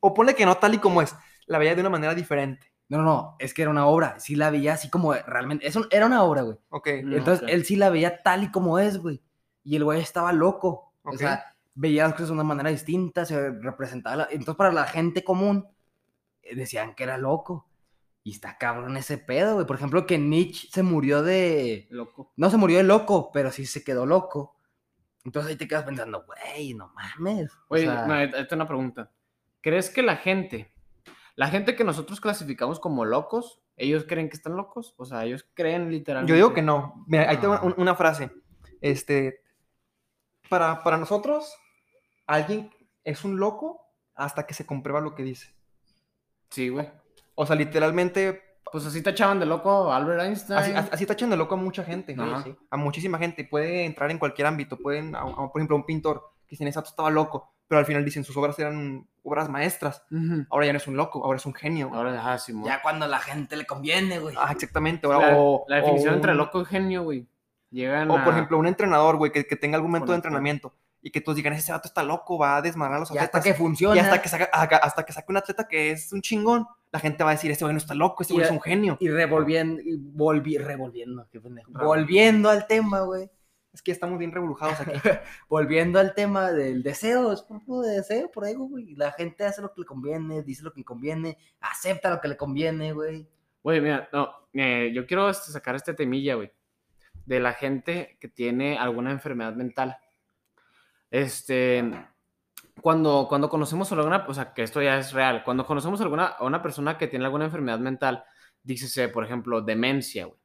o 0.00 0.12
ponle 0.14 0.34
que 0.34 0.44
no 0.44 0.56
tal 0.56 0.74
y 0.74 0.78
como 0.78 1.02
es, 1.02 1.14
la 1.46 1.58
veía 1.58 1.74
de 1.76 1.82
una 1.82 1.90
manera 1.90 2.14
diferente. 2.16 2.69
No, 2.90 2.98
no, 2.98 3.04
no, 3.04 3.36
es 3.38 3.54
que 3.54 3.62
era 3.62 3.70
una 3.70 3.86
obra, 3.86 4.18
sí 4.20 4.34
la 4.34 4.50
veía 4.50 4.74
así 4.74 4.90
como 4.90 5.14
realmente, 5.14 5.66
eso 5.66 5.86
era 5.90 6.04
una 6.06 6.22
obra, 6.24 6.42
güey. 6.42 6.58
Ok. 6.68 6.88
Mm, 7.04 7.14
Entonces 7.14 7.42
ok. 7.44 7.48
él 7.48 7.64
sí 7.64 7.76
la 7.76 7.88
veía 7.88 8.22
tal 8.22 8.42
y 8.44 8.50
como 8.50 8.78
es, 8.78 8.98
güey. 8.98 9.22
Y 9.64 9.76
el 9.76 9.84
güey 9.84 10.00
estaba 10.00 10.32
loco. 10.32 10.92
O 11.04 11.10
Ok. 11.10 11.16
sea, 11.18 11.54
veía 11.74 12.02
las 12.04 12.12
cosas 12.12 12.28
de 12.28 12.34
una 12.34 12.42
manera 12.44 12.68
distinta, 12.70 13.24
se 13.24 13.50
representaba. 13.50 14.16
la- 14.16 14.28
Entonces, 14.30 14.56
para 14.56 14.72
la 14.72 14.84
gente 14.84 15.24
común, 15.24 15.66
eh, 16.42 16.54
decían 16.56 16.94
que 16.94 17.04
era 17.04 17.16
loco. 17.16 17.66
Y 18.22 18.32
está 18.32 18.58
cabrón 18.58 18.96
ese 18.98 19.16
pedo, 19.18 19.54
güey. 19.54 19.66
Por 19.66 19.76
ejemplo, 19.76 20.04
que 20.04 20.18
Nietzsche 20.18 20.68
se 20.70 20.82
murió 20.82 21.22
de. 21.22 21.86
Loco. 21.90 22.32
No 22.36 22.50
se 22.50 22.56
murió 22.58 22.76
de 22.78 22.82
loco, 22.84 23.30
pero 23.32 23.50
sí 23.52 23.64
se 23.66 23.82
quedó 23.84 24.04
loco. 24.04 24.56
Entonces 25.24 25.50
ahí 25.52 25.56
te 25.56 25.68
quedas 25.68 25.84
pensando, 25.84 26.24
güey, 26.26 26.74
no 26.74 26.92
mames. 26.94 27.50
O 27.68 27.74
Oye, 27.74 27.84
sea, 27.84 28.04
no, 28.06 28.14
ahí 28.14 28.28
está 28.34 28.56
una 28.56 28.66
pregunta. 28.66 29.10
¿Crees 29.62 29.88
que 29.90 30.02
la 30.02 30.16
gente, 30.16 30.72
la 31.36 31.48
gente 31.48 31.74
que 31.76 31.84
nosotros 31.84 32.20
clasificamos 32.20 32.80
como 32.80 33.04
locos, 33.04 33.60
ellos 33.76 34.04
creen 34.06 34.28
que 34.28 34.36
están 34.36 34.56
locos? 34.56 34.94
O 34.98 35.04
sea, 35.04 35.24
ellos 35.24 35.46
creen 35.54 35.90
literalmente. 35.90 36.30
Yo 36.30 36.36
digo 36.36 36.52
que 36.54 36.62
no. 36.62 37.04
Mira, 37.06 37.30
ahí 37.30 37.36
tengo 37.38 37.58
un- 37.62 37.74
una 37.78 37.94
frase. 37.94 38.30
Este, 38.80 39.40
para, 40.48 40.82
para 40.82 40.96
nosotros, 40.98 41.54
alguien 42.26 42.70
es 43.04 43.24
un 43.24 43.38
loco 43.38 43.80
hasta 44.14 44.46
que 44.46 44.54
se 44.54 44.66
comprueba 44.66 45.00
lo 45.00 45.14
que 45.14 45.22
dice. 45.22 45.54
Sí, 46.50 46.68
güey. 46.68 46.88
O 47.34 47.46
sea, 47.46 47.56
literalmente, 47.56 48.42
Pues 48.72 48.84
así 48.86 49.02
tachaban 49.02 49.40
de 49.40 49.46
loco 49.46 49.90
a 49.90 49.96
Albert 49.96 50.22
Einstein. 50.22 50.58
así, 50.58 50.72
así 50.92 51.04
está 51.04 51.14
echando 51.14 51.36
loco 51.36 51.54
a 51.54 51.58
mucha 51.58 51.82
gente. 51.82 52.14
¿no? 52.14 52.24
Ajá. 52.24 52.42
Sí, 52.44 52.56
A 52.70 52.76
muchísima 52.76 53.18
gente. 53.18 53.44
Puede 53.44 53.84
entrar 53.84 54.10
en 54.10 54.18
cualquier 54.18 54.46
ámbito. 54.46 54.76
Pueden, 54.78 55.14
a- 55.16 55.22
a- 55.22 55.50
por 55.50 55.52
ejemplo, 55.60 55.74
un 55.76 55.84
pintor 55.86 56.22
que 56.46 56.54
ese 56.54 56.64
vato 56.66 56.90
estaba 56.90 57.10
loco, 57.10 57.52
pero 57.66 57.78
al 57.78 57.86
final 57.86 58.04
dicen 58.04 58.22
sus 58.24 58.36
obras 58.36 58.58
eran 58.58 59.08
obras 59.22 59.48
maestras. 59.48 60.02
Ahora 60.50 60.66
ya 60.66 60.72
no 60.72 60.78
es 60.78 60.86
un 60.86 60.96
loco, 60.96 61.24
ahora 61.24 61.36
es 61.36 61.46
un 61.46 61.54
genio. 61.54 61.88
güey. 61.88 61.98
Ahora, 61.98 62.32
ah, 62.32 62.38
Simón. 62.38 62.64
ya 62.64 62.82
cuando 62.82 63.04
a 63.04 63.08
la 63.08 63.18
gente 63.18 63.56
le 63.56 63.66
conviene, 63.66 64.18
güey. 64.18 64.34
Ah, 64.38 64.52
exactamente. 64.52 65.06
Ahora, 65.06 65.32
la, 65.32 65.38
o, 65.38 65.64
la 65.68 65.76
definición 65.76 66.14
o 66.14 66.16
entre 66.16 66.34
loco 66.34 66.62
y 66.62 66.64
genio, 66.64 67.02
güey. 67.02 67.26
Llegan 67.70 68.10
O, 68.10 68.18
a... 68.18 68.24
por 68.24 68.32
ejemplo, 68.34 68.58
un 68.58 68.66
entrenador, 68.66 69.16
güey, 69.16 69.32
que, 69.32 69.46
que 69.46 69.56
tenga 69.56 69.76
algún 69.76 69.92
método 69.92 70.12
de 70.12 70.16
entrenamiento 70.16 70.74
y 71.02 71.10
que 71.10 71.20
todos 71.20 71.36
digan, 71.36 71.52
ese 71.54 71.72
vato 71.72 71.88
está 71.88 72.02
loco, 72.02 72.38
va 72.38 72.56
a 72.56 72.62
desmadrar 72.62 72.96
a 72.96 73.00
los 73.00 73.10
y 73.10 73.18
hasta 73.18 73.38
atletas. 73.38 73.44
que 73.44 73.54
funciona. 73.54 73.96
Y 73.96 73.98
hasta 74.00 74.20
que, 74.20 74.28
saca, 74.28 74.44
hasta 74.76 75.04
que 75.04 75.12
saque 75.12 75.32
un 75.32 75.36
atleta 75.38 75.66
que 75.66 75.92
es 75.92 76.12
un 76.12 76.20
chingón, 76.20 76.66
la 76.92 76.98
gente 76.98 77.24
va 77.24 77.30
a 77.30 77.34
decir, 77.34 77.50
este 77.50 77.64
güey 77.64 77.72
no 77.74 77.78
está 77.78 77.94
loco, 77.94 78.22
Y 78.28 78.32
güey 78.32 78.44
es 78.44 78.50
un 78.50 78.60
genio. 78.60 78.96
Y 79.00 79.08
revolviendo, 79.08 79.80
y 79.80 79.96
volvi, 79.96 80.58
revolviendo, 80.58 81.26
qué 81.30 81.40
pendejo. 81.40 81.70
Volviendo 81.72 82.50
al 82.50 82.66
tema, 82.66 83.00
güey. 83.00 83.30
Es 83.72 83.82
que 83.82 83.92
estamos 83.92 84.18
bien 84.18 84.32
revolujados 84.32 84.80
aquí. 84.80 84.92
Volviendo 85.48 86.00
al 86.00 86.14
tema 86.14 86.50
del 86.50 86.82
deseo, 86.82 87.32
es 87.32 87.42
por 87.42 87.64
puro 87.64 87.82
deseo, 87.82 88.30
por 88.30 88.46
ego, 88.46 88.66
güey. 88.66 88.94
La 88.96 89.12
gente 89.12 89.44
hace 89.44 89.62
lo 89.62 89.72
que 89.72 89.82
le 89.82 89.86
conviene, 89.86 90.42
dice 90.42 90.62
lo 90.64 90.72
que 90.72 90.80
le 90.80 90.84
conviene, 90.84 91.38
acepta 91.60 92.10
lo 92.10 92.20
que 92.20 92.28
le 92.28 92.36
conviene, 92.36 92.92
güey. 92.92 93.28
Güey, 93.62 93.80
mira, 93.80 94.08
no, 94.12 94.30
eh, 94.54 94.90
yo 94.94 95.06
quiero 95.06 95.28
este, 95.28 95.52
sacar 95.52 95.76
este 95.76 95.94
temilla, 95.94 96.34
güey, 96.34 96.50
de 97.26 97.40
la 97.40 97.52
gente 97.52 98.16
que 98.20 98.28
tiene 98.28 98.78
alguna 98.78 99.12
enfermedad 99.12 99.54
mental. 99.54 99.98
Este, 101.10 101.84
cuando, 102.80 103.26
cuando 103.28 103.48
conocemos 103.48 103.92
a 103.92 103.94
alguna, 103.94 104.24
o 104.26 104.34
sea, 104.34 104.52
que 104.52 104.62
esto 104.62 104.82
ya 104.82 104.98
es 104.98 105.12
real, 105.12 105.44
cuando 105.44 105.66
conocemos 105.66 106.00
a, 106.00 106.04
alguna, 106.04 106.26
a 106.26 106.44
una 106.44 106.62
persona 106.62 106.98
que 106.98 107.06
tiene 107.06 107.24
alguna 107.26 107.44
enfermedad 107.44 107.78
mental, 107.78 108.24
dícese, 108.62 109.08
por 109.08 109.24
ejemplo, 109.24 109.60
demencia, 109.60 110.24
güey. 110.26 110.40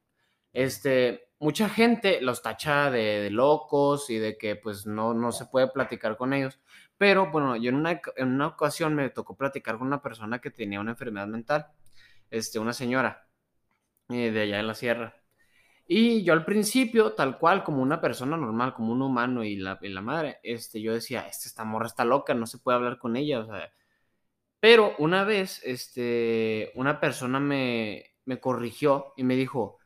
Este, 0.52 1.25
mucha 1.38 1.68
gente 1.68 2.20
los 2.20 2.42
tacha 2.42 2.90
de, 2.90 3.30
locos 3.30 4.10
y 4.10 4.18
de 4.18 4.38
que 4.38 4.56
pues 4.56 4.86
no, 4.86 5.14
no 5.14 5.32
se 5.32 5.46
puede 5.46 5.68
platicar 5.68 6.16
con 6.16 6.32
ellos. 6.32 6.60
Pero 6.98 7.30
bueno, 7.30 7.56
yo 7.56 7.70
en 7.70 7.76
una, 7.76 8.00
en 8.16 8.28
una 8.28 8.48
ocasión 8.48 8.94
me 8.94 9.10
tocó 9.10 9.36
platicar 9.36 9.78
con 9.78 9.86
una 9.88 10.02
persona 10.02 10.40
que 10.40 10.50
tenía 10.50 10.80
una 10.80 10.92
enfermedad 10.92 11.26
mental, 11.26 11.66
este, 12.30 12.58
una 12.58 12.72
señora 12.72 13.28
eh, 14.08 14.30
de 14.30 14.42
allá 14.42 14.60
en 14.60 14.66
la 14.66 14.74
sierra. 14.74 15.16
Y 15.88 16.24
yo 16.24 16.32
al 16.32 16.44
principio, 16.44 17.12
tal 17.14 17.38
cual, 17.38 17.62
como 17.64 17.82
una 17.82 18.00
persona 18.00 18.36
normal, 18.36 18.74
como 18.74 18.92
un 18.92 19.02
humano 19.02 19.44
y 19.44 19.56
la, 19.56 19.78
y 19.82 19.88
la 19.88 20.00
madre, 20.02 20.40
este, 20.42 20.80
yo 20.82 20.92
decía, 20.92 21.28
este, 21.28 21.48
esta 21.48 21.64
morra 21.64 21.86
está 21.86 22.04
loca, 22.04 22.34
no 22.34 22.46
se 22.46 22.58
puede 22.58 22.76
hablar 22.76 22.98
con 22.98 23.16
ella. 23.16 23.46
Pero 24.60 24.94
una 24.98 25.24
vez, 25.24 25.60
este, 25.64 26.72
una 26.74 26.98
persona 27.00 27.38
me, 27.40 28.16
me 28.24 28.40
corrigió 28.40 29.12
y 29.16 29.24
me 29.24 29.36
dijo, 29.36 29.78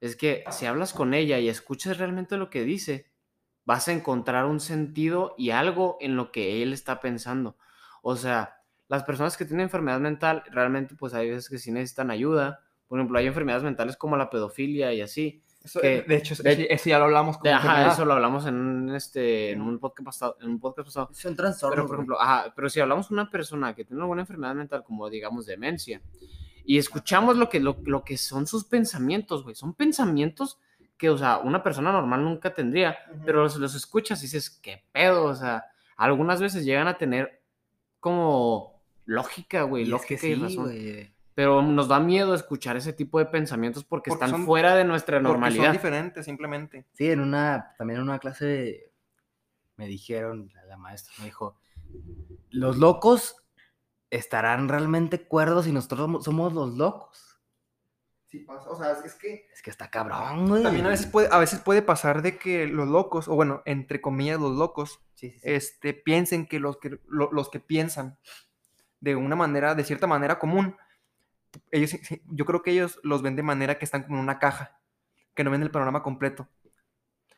es 0.00 0.16
que 0.16 0.44
si 0.50 0.66
hablas 0.66 0.92
con 0.92 1.14
ella 1.14 1.38
y 1.38 1.48
escuchas 1.48 1.98
realmente 1.98 2.36
lo 2.36 2.50
que 2.50 2.64
dice, 2.64 3.06
vas 3.64 3.88
a 3.88 3.92
encontrar 3.92 4.46
un 4.46 4.60
sentido 4.60 5.34
y 5.38 5.50
algo 5.50 5.96
en 6.00 6.16
lo 6.16 6.32
que 6.32 6.62
él 6.62 6.72
está 6.72 7.00
pensando. 7.00 7.56
O 8.02 8.16
sea, 8.16 8.56
las 8.88 9.04
personas 9.04 9.36
que 9.36 9.44
tienen 9.44 9.64
enfermedad 9.64 10.00
mental, 10.00 10.42
realmente 10.50 10.94
pues 10.96 11.14
hay 11.14 11.28
veces 11.30 11.48
que 11.48 11.58
sí 11.58 11.70
necesitan 11.70 12.10
ayuda. 12.10 12.60
Por 12.88 12.98
ejemplo, 12.98 13.18
hay 13.18 13.26
enfermedades 13.26 13.62
mentales 13.62 13.96
como 13.96 14.16
la 14.16 14.30
pedofilia 14.30 14.92
y 14.92 15.00
así. 15.00 15.42
Eso, 15.62 15.80
Que- 15.80 16.02
de 16.02 16.16
hecho, 16.16 16.34
de- 16.42 16.68
eso, 16.70 16.88
ya 16.88 16.98
lo 16.98 17.04
hablamos. 17.04 17.36
como 17.36 17.44
De- 17.50 17.52
ajá, 17.54 17.92
eso 17.92 18.04
lo 18.06 18.14
hablamos 18.14 18.46
en 18.46 18.54
un, 18.54 18.94
este, 18.94 19.50
en 19.50 19.60
un 19.60 19.78
podcast 19.78 20.04
pasado. 20.06 20.36
En 20.40 20.48
un 20.48 20.58
podcast 20.58 20.88
pasado. 20.88 21.10
Son 21.12 21.36
trastornos. 21.36 21.74
Pero, 21.76 21.86
por 21.86 21.96
ejemplo, 21.96 22.20
ajá, 22.20 22.52
pero 22.56 22.70
si 22.70 22.80
hablamos 22.80 23.10
de 23.10 23.14
una 23.14 23.30
persona 23.30 23.74
que 23.74 23.84
tiene 23.84 24.00
alguna 24.02 24.22
enfermedad 24.22 24.54
mental, 24.54 24.82
como 24.82 25.08
digamos 25.10 25.44
demencia, 25.46 26.00
y 26.72 26.78
escuchamos 26.78 27.36
lo 27.36 27.48
que, 27.48 27.58
lo, 27.58 27.78
lo 27.84 28.04
que 28.04 28.16
son 28.16 28.46
sus 28.46 28.64
pensamientos, 28.64 29.42
güey, 29.42 29.56
son 29.56 29.74
pensamientos 29.74 30.60
que, 30.96 31.10
o 31.10 31.18
sea, 31.18 31.38
una 31.38 31.62
persona 31.64 31.90
normal 31.90 32.22
nunca 32.22 32.54
tendría, 32.54 32.96
Ujú. 33.12 33.22
pero 33.26 33.42
los, 33.42 33.56
los 33.56 33.74
escuchas 33.74 34.20
y 34.20 34.26
dices, 34.26 34.50
qué 34.62 34.84
pedo, 34.92 35.24
o 35.24 35.34
sea, 35.34 35.64
algunas 35.96 36.40
veces 36.40 36.64
llegan 36.64 36.86
a 36.86 36.96
tener 36.96 37.42
como 37.98 38.80
lógica, 39.04 39.62
güey, 39.62 39.82
Y 39.82 39.86
es 39.86 39.90
lógica 39.90 40.20
que 40.20 40.28
y 40.28 40.34
sí, 40.36 40.40
razón. 40.42 40.64
güey. 40.66 41.12
pero 41.34 41.60
nos 41.62 41.88
da 41.88 41.98
miedo 41.98 42.34
escuchar 42.34 42.76
ese 42.76 42.92
tipo 42.92 43.18
de 43.18 43.26
pensamientos 43.26 43.82
porque, 43.84 44.10
Porque 44.10 44.24
están 44.24 44.30
son- 44.38 44.46
fuera 44.46 44.76
de 44.76 44.84
nuestra 44.84 45.16
Porque 45.16 45.24
son 45.26 45.32
normalidad. 45.40 45.72
diferentes, 45.72 46.24
simplemente. 46.24 46.86
Sí, 46.92 47.10
en 47.10 47.18
una, 47.20 47.74
también 47.78 47.98
en 47.98 48.04
una 48.04 48.18
clase 48.20 48.92
me 49.76 49.86
dijeron, 49.88 50.50
la, 50.54 50.64
la 50.66 50.76
maestra 50.76 51.12
me 51.18 51.24
dijo, 51.24 51.56
los 52.50 52.76
locos 52.76 53.39
estarán 54.10 54.68
realmente 54.68 55.26
cuerdos 55.26 55.66
y 55.66 55.72
nosotros 55.72 56.24
somos- 56.24 56.52
los 56.52 56.76
locos. 56.76 57.26
Sí 58.26 58.40
pasa, 58.40 58.70
o 58.70 58.76
sea, 58.76 58.92
es 59.04 59.14
que 59.14 59.48
Es 59.52 59.60
que 59.62 59.70
está 59.70 59.90
cabrón, 59.90 60.48
güey. 60.48 60.62
también 60.62 60.86
a 60.86 60.90
veces 60.90 61.06
puede, 61.06 61.28
a 61.32 61.38
veces 61.38 61.58
puede 61.60 61.82
pasar 61.82 62.22
de 62.22 62.38
que 62.38 62.66
los 62.68 62.88
locos, 62.88 63.26
o 63.26 63.34
bueno, 63.34 63.62
entre 63.64 64.00
comillas 64.00 64.38
los 64.40 64.56
locos, 64.56 65.00
Sí, 65.14 65.30
sí, 65.30 65.38
sí. 65.40 65.40
este, 65.44 65.94
piensen 65.94 66.46
que 66.46 66.60
los 66.60 66.76
que, 66.78 67.00
lo- 67.08 67.32
los 67.32 67.50
que 67.50 67.58
piensan 67.60 68.18
de 69.00 69.16
una 69.16 69.34
manera, 69.34 69.74
de 69.74 69.82
cierta 69.84 70.06
manera 70.06 70.38
común, 70.38 70.76
ellos, 71.72 71.92
yo 72.26 72.44
creo 72.46 72.62
que 72.62 72.70
ellos 72.70 73.00
los 73.02 73.22
ven 73.22 73.34
de 73.34 73.42
manera 73.42 73.78
que 73.78 73.84
están 73.84 74.04
como 74.04 74.16
en 74.16 74.22
una 74.22 74.38
caja, 74.38 74.80
que 75.34 75.42
no 75.42 75.50
ven 75.50 75.62
el 75.62 75.70
panorama 75.72 76.02
completo. 76.04 76.48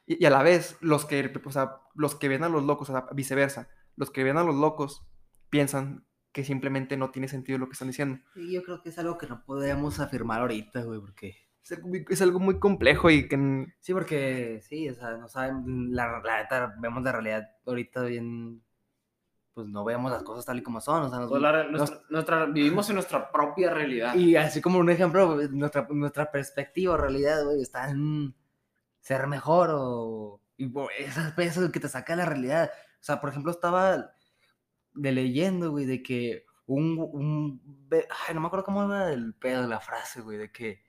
Y, 0.07 0.23
y 0.23 0.27
a 0.27 0.31
la 0.31 0.43
vez, 0.43 0.77
los 0.81 1.07
que, 1.07 1.33
o 1.45 1.53
sea, 1.53 1.79
los 1.95 2.15
que 2.17 2.29
ven 2.29 2.45
a 2.45 2.49
los 2.51 2.65
locos, 2.65 2.91
o 2.91 2.93
sea, 2.93 3.07
viceversa, 3.13 3.69
los 3.97 4.11
que 4.11 4.25
ven 4.25 4.37
a 4.37 4.45
los 4.45 4.55
locos 4.57 5.07
piensan 5.49 6.05
que 6.33 6.45
simplemente 6.45 6.97
no 6.97 7.11
tiene 7.11 7.29
sentido 7.29 7.59
lo 7.59 7.67
que 7.67 7.73
están 7.75 7.89
diciendo. 7.89 8.19
Sí, 8.35 8.51
yo 8.53 8.63
creo 8.63 8.83
que 8.83 8.89
es 8.89 8.99
algo 8.99 9.19
que 9.19 9.27
no 9.27 9.45
podríamos 9.45 10.01
afirmar 10.01 10.41
ahorita, 10.41 10.83
güey, 10.83 11.01
porque... 11.01 11.37
Es 11.63 11.73
algo 11.73 11.89
muy, 11.89 12.05
es 12.09 12.23
algo 12.23 12.41
muy 12.41 12.59
complejo 12.59 13.09
y 13.11 13.29
que... 13.29 13.67
Sí, 13.79 13.93
porque 13.93 14.61
sí, 14.63 14.89
o 14.89 14.95
sea, 14.95 15.17
no 15.17 15.29
saben, 15.29 15.95
la, 15.95 16.21
la 16.25 16.43
neta, 16.43 16.75
vemos 16.81 17.03
la 17.05 17.13
realidad 17.13 17.49
ahorita 17.67 18.03
bien, 18.03 18.63
pues 19.55 19.69
no 19.69 19.85
vemos 19.85 20.11
las 20.11 20.23
cosas 20.25 20.45
tal 20.45 20.59
y 20.59 20.63
como 20.63 20.81
son, 20.81 21.03
o 21.05 21.09
sea, 21.11 21.21
nos- 21.21 21.29
Pues 21.31 21.41
la 21.43 21.65
nos- 21.65 21.73
nuestra- 21.91 22.01
nuestra- 22.11 22.47
vivimos 22.47 22.89
en 22.89 22.95
nuestra 22.97 23.31
propia 23.31 23.73
realidad. 23.73 24.15
Y 24.17 24.35
así 24.35 24.61
como 24.61 24.79
un 24.79 24.91
ejemplo, 24.91 25.37
nuestra, 25.51 25.87
nuestra 25.91 26.33
perspectiva 26.33 26.95
o 26.95 26.97
realidad, 26.97 27.45
güey, 27.45 27.61
está 27.63 27.91
en 27.91 28.35
ser 29.01 29.27
mejor 29.29 29.69
o... 29.73 30.41
Y 30.57 30.73
esas 30.99 31.33
pesos 31.33 31.71
que 31.71 31.79
te 31.81 31.89
saca 31.89 32.15
de 32.15 32.23
la 32.23 32.27
realidad. 32.27 32.71
O 33.01 33.05
sea, 33.05 33.21
por 33.21 33.31
ejemplo, 33.31 33.51
estaba 33.53 34.15
de 34.95 35.13
leyendo, 35.13 35.71
güey, 35.71 35.87
de 35.87 36.03
que 36.03 36.45
un... 36.67 36.99
un 37.13 37.89
ay, 38.29 38.35
no 38.35 38.41
me 38.41 38.47
acuerdo 38.47 38.65
cómo 38.65 38.85
era 38.85 39.13
el 39.13 39.35
pedo 39.35 39.63
de 39.63 39.69
la 39.69 39.81
frase, 39.81 40.21
güey, 40.21 40.39
de 40.39 40.51
que 40.53 40.81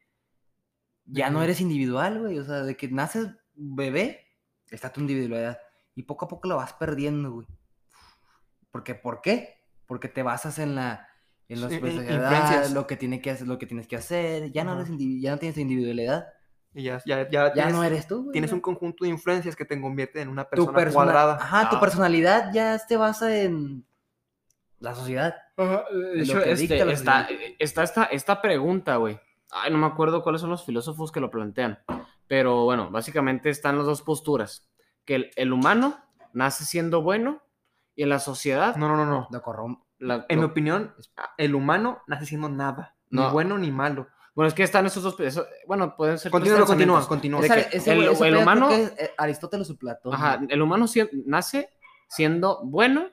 ya 1.05 1.29
no 1.29 1.43
eres 1.43 1.59
individual, 1.61 2.19
güey. 2.21 2.39
O 2.39 2.43
sea, 2.45 2.63
de 2.63 2.75
que 2.77 2.87
naces 2.89 3.29
bebé, 3.55 4.25
está 4.71 4.91
tu 4.91 5.01
individualidad. 5.01 5.59
Y 5.95 6.03
poco 6.03 6.25
a 6.25 6.27
poco 6.27 6.47
lo 6.47 6.55
vas 6.57 6.73
perdiendo, 6.73 7.31
güey. 7.31 7.47
Porque, 8.71 8.95
¿por 8.95 9.21
qué? 9.21 9.61
Porque 9.85 10.07
te 10.09 10.23
basas 10.23 10.59
en 10.59 10.75
la... 10.75 11.07
En 11.49 11.59
los 11.61 11.71
Sí, 11.71 11.79
la 11.81 11.89
influencias. 11.89 12.71
lo 12.71 12.87
que 12.87 12.95
tiene 12.95 13.21
que 13.21 13.29
hacer, 13.31 13.45
lo 13.47 13.59
que 13.59 13.67
tienes 13.67 13.85
que 13.87 13.97
hacer, 13.97 14.51
ya 14.51 14.63
no 14.63 14.73
eres 14.79 14.87
ya 15.21 15.31
no 15.31 15.37
tienes 15.37 15.57
individualidad, 15.57 16.25
Y 16.73 16.83
ya, 16.83 16.99
ya, 17.05 17.29
ya, 17.29 17.47
ya 17.47 17.53
tienes, 17.53 17.73
no 17.73 17.83
eres 17.83 18.07
tú, 18.07 18.21
güey, 18.23 18.31
tienes 18.31 18.51
un 18.53 18.61
conjunto 18.61 19.03
de 19.03 19.09
influencias 19.11 19.55
que 19.55 19.65
te 19.65 19.79
convierten 19.79 20.23
en 20.23 20.29
una 20.29 20.45
tu 20.45 20.49
persona 20.51 20.73
persona, 20.73 20.93
cuadrada. 20.93 21.35
ajá, 21.35 21.69
tu 21.69 21.75
Ah. 21.75 21.79
personalidad 21.81 22.51
ya 22.53 22.79
se 22.79 22.95
basa 22.97 23.37
en 23.37 23.85
la 24.83 24.93
sociedad. 24.95 25.33
Ajá, 25.57 25.85
de 25.91 26.21
hecho, 26.21 26.39
este, 26.41 26.85
la 26.85 26.91
sociedad. 26.95 27.27
está 27.57 27.83
esta, 27.83 28.03
esta 28.05 28.41
pregunta, 28.41 28.97
güey. 28.97 29.19
Ay, 29.51 29.71
no 29.71 29.77
me 29.77 29.85
acuerdo 29.87 30.23
cuáles 30.23 30.41
son 30.41 30.49
los 30.49 30.65
filósofos 30.65 31.11
que 31.11 31.19
lo 31.21 31.29
plantean. 31.31 31.79
Pero 32.27 32.63
bueno, 32.65 32.89
básicamente 32.91 33.49
están 33.49 33.77
las 33.77 33.85
dos 33.85 34.01
posturas. 34.01 34.67
Que 35.05 35.15
el, 35.15 35.31
el 35.35 35.53
humano 35.53 35.97
nace 36.33 36.65
siendo 36.65 37.01
bueno 37.01 37.41
y 37.95 38.03
en 38.03 38.09
la 38.09 38.19
sociedad... 38.19 38.75
No, 38.75 38.87
no, 38.87 38.97
no, 38.97 39.05
no. 39.05 39.27
Lo 39.31 39.41
corrom- 39.41 39.83
la- 39.99 40.25
En 40.27 40.39
mi 40.39 40.45
opinión, 40.45 40.93
el 41.37 41.55
humano 41.55 42.01
nace 42.07 42.25
siendo 42.25 42.49
nada. 42.49 42.95
Ni 43.09 43.21
No. 43.21 43.31
bueno 43.31 43.57
ni 43.57 43.69
malo. 43.71 44.07
bueno, 44.35 44.47
es 44.47 44.53
que 44.55 44.63
están 44.63 44.85
esos 44.87 45.03
dos... 45.03 45.19
eso- 45.19 45.45
bueno, 45.67 45.95
pueden 45.95 46.17
ser... 46.17 46.31
Continúa, 46.31 46.65
continúa, 46.65 47.07
continúa. 47.07 47.45
Esa- 47.45 47.69
que 47.69 47.77
ese 47.77 47.93
el- 47.93 48.03
el 48.21 48.35
humano- 48.37 48.69
que 48.69 48.83
es, 48.83 49.11
Aristóteles 49.17 49.69
o 49.69 49.77
Platón. 49.77 50.13
Ajá, 50.13 50.41
el 50.49 50.61
humano 50.61 50.87
nace 51.25 51.69
siendo 52.09 52.61
bueno 52.65 53.09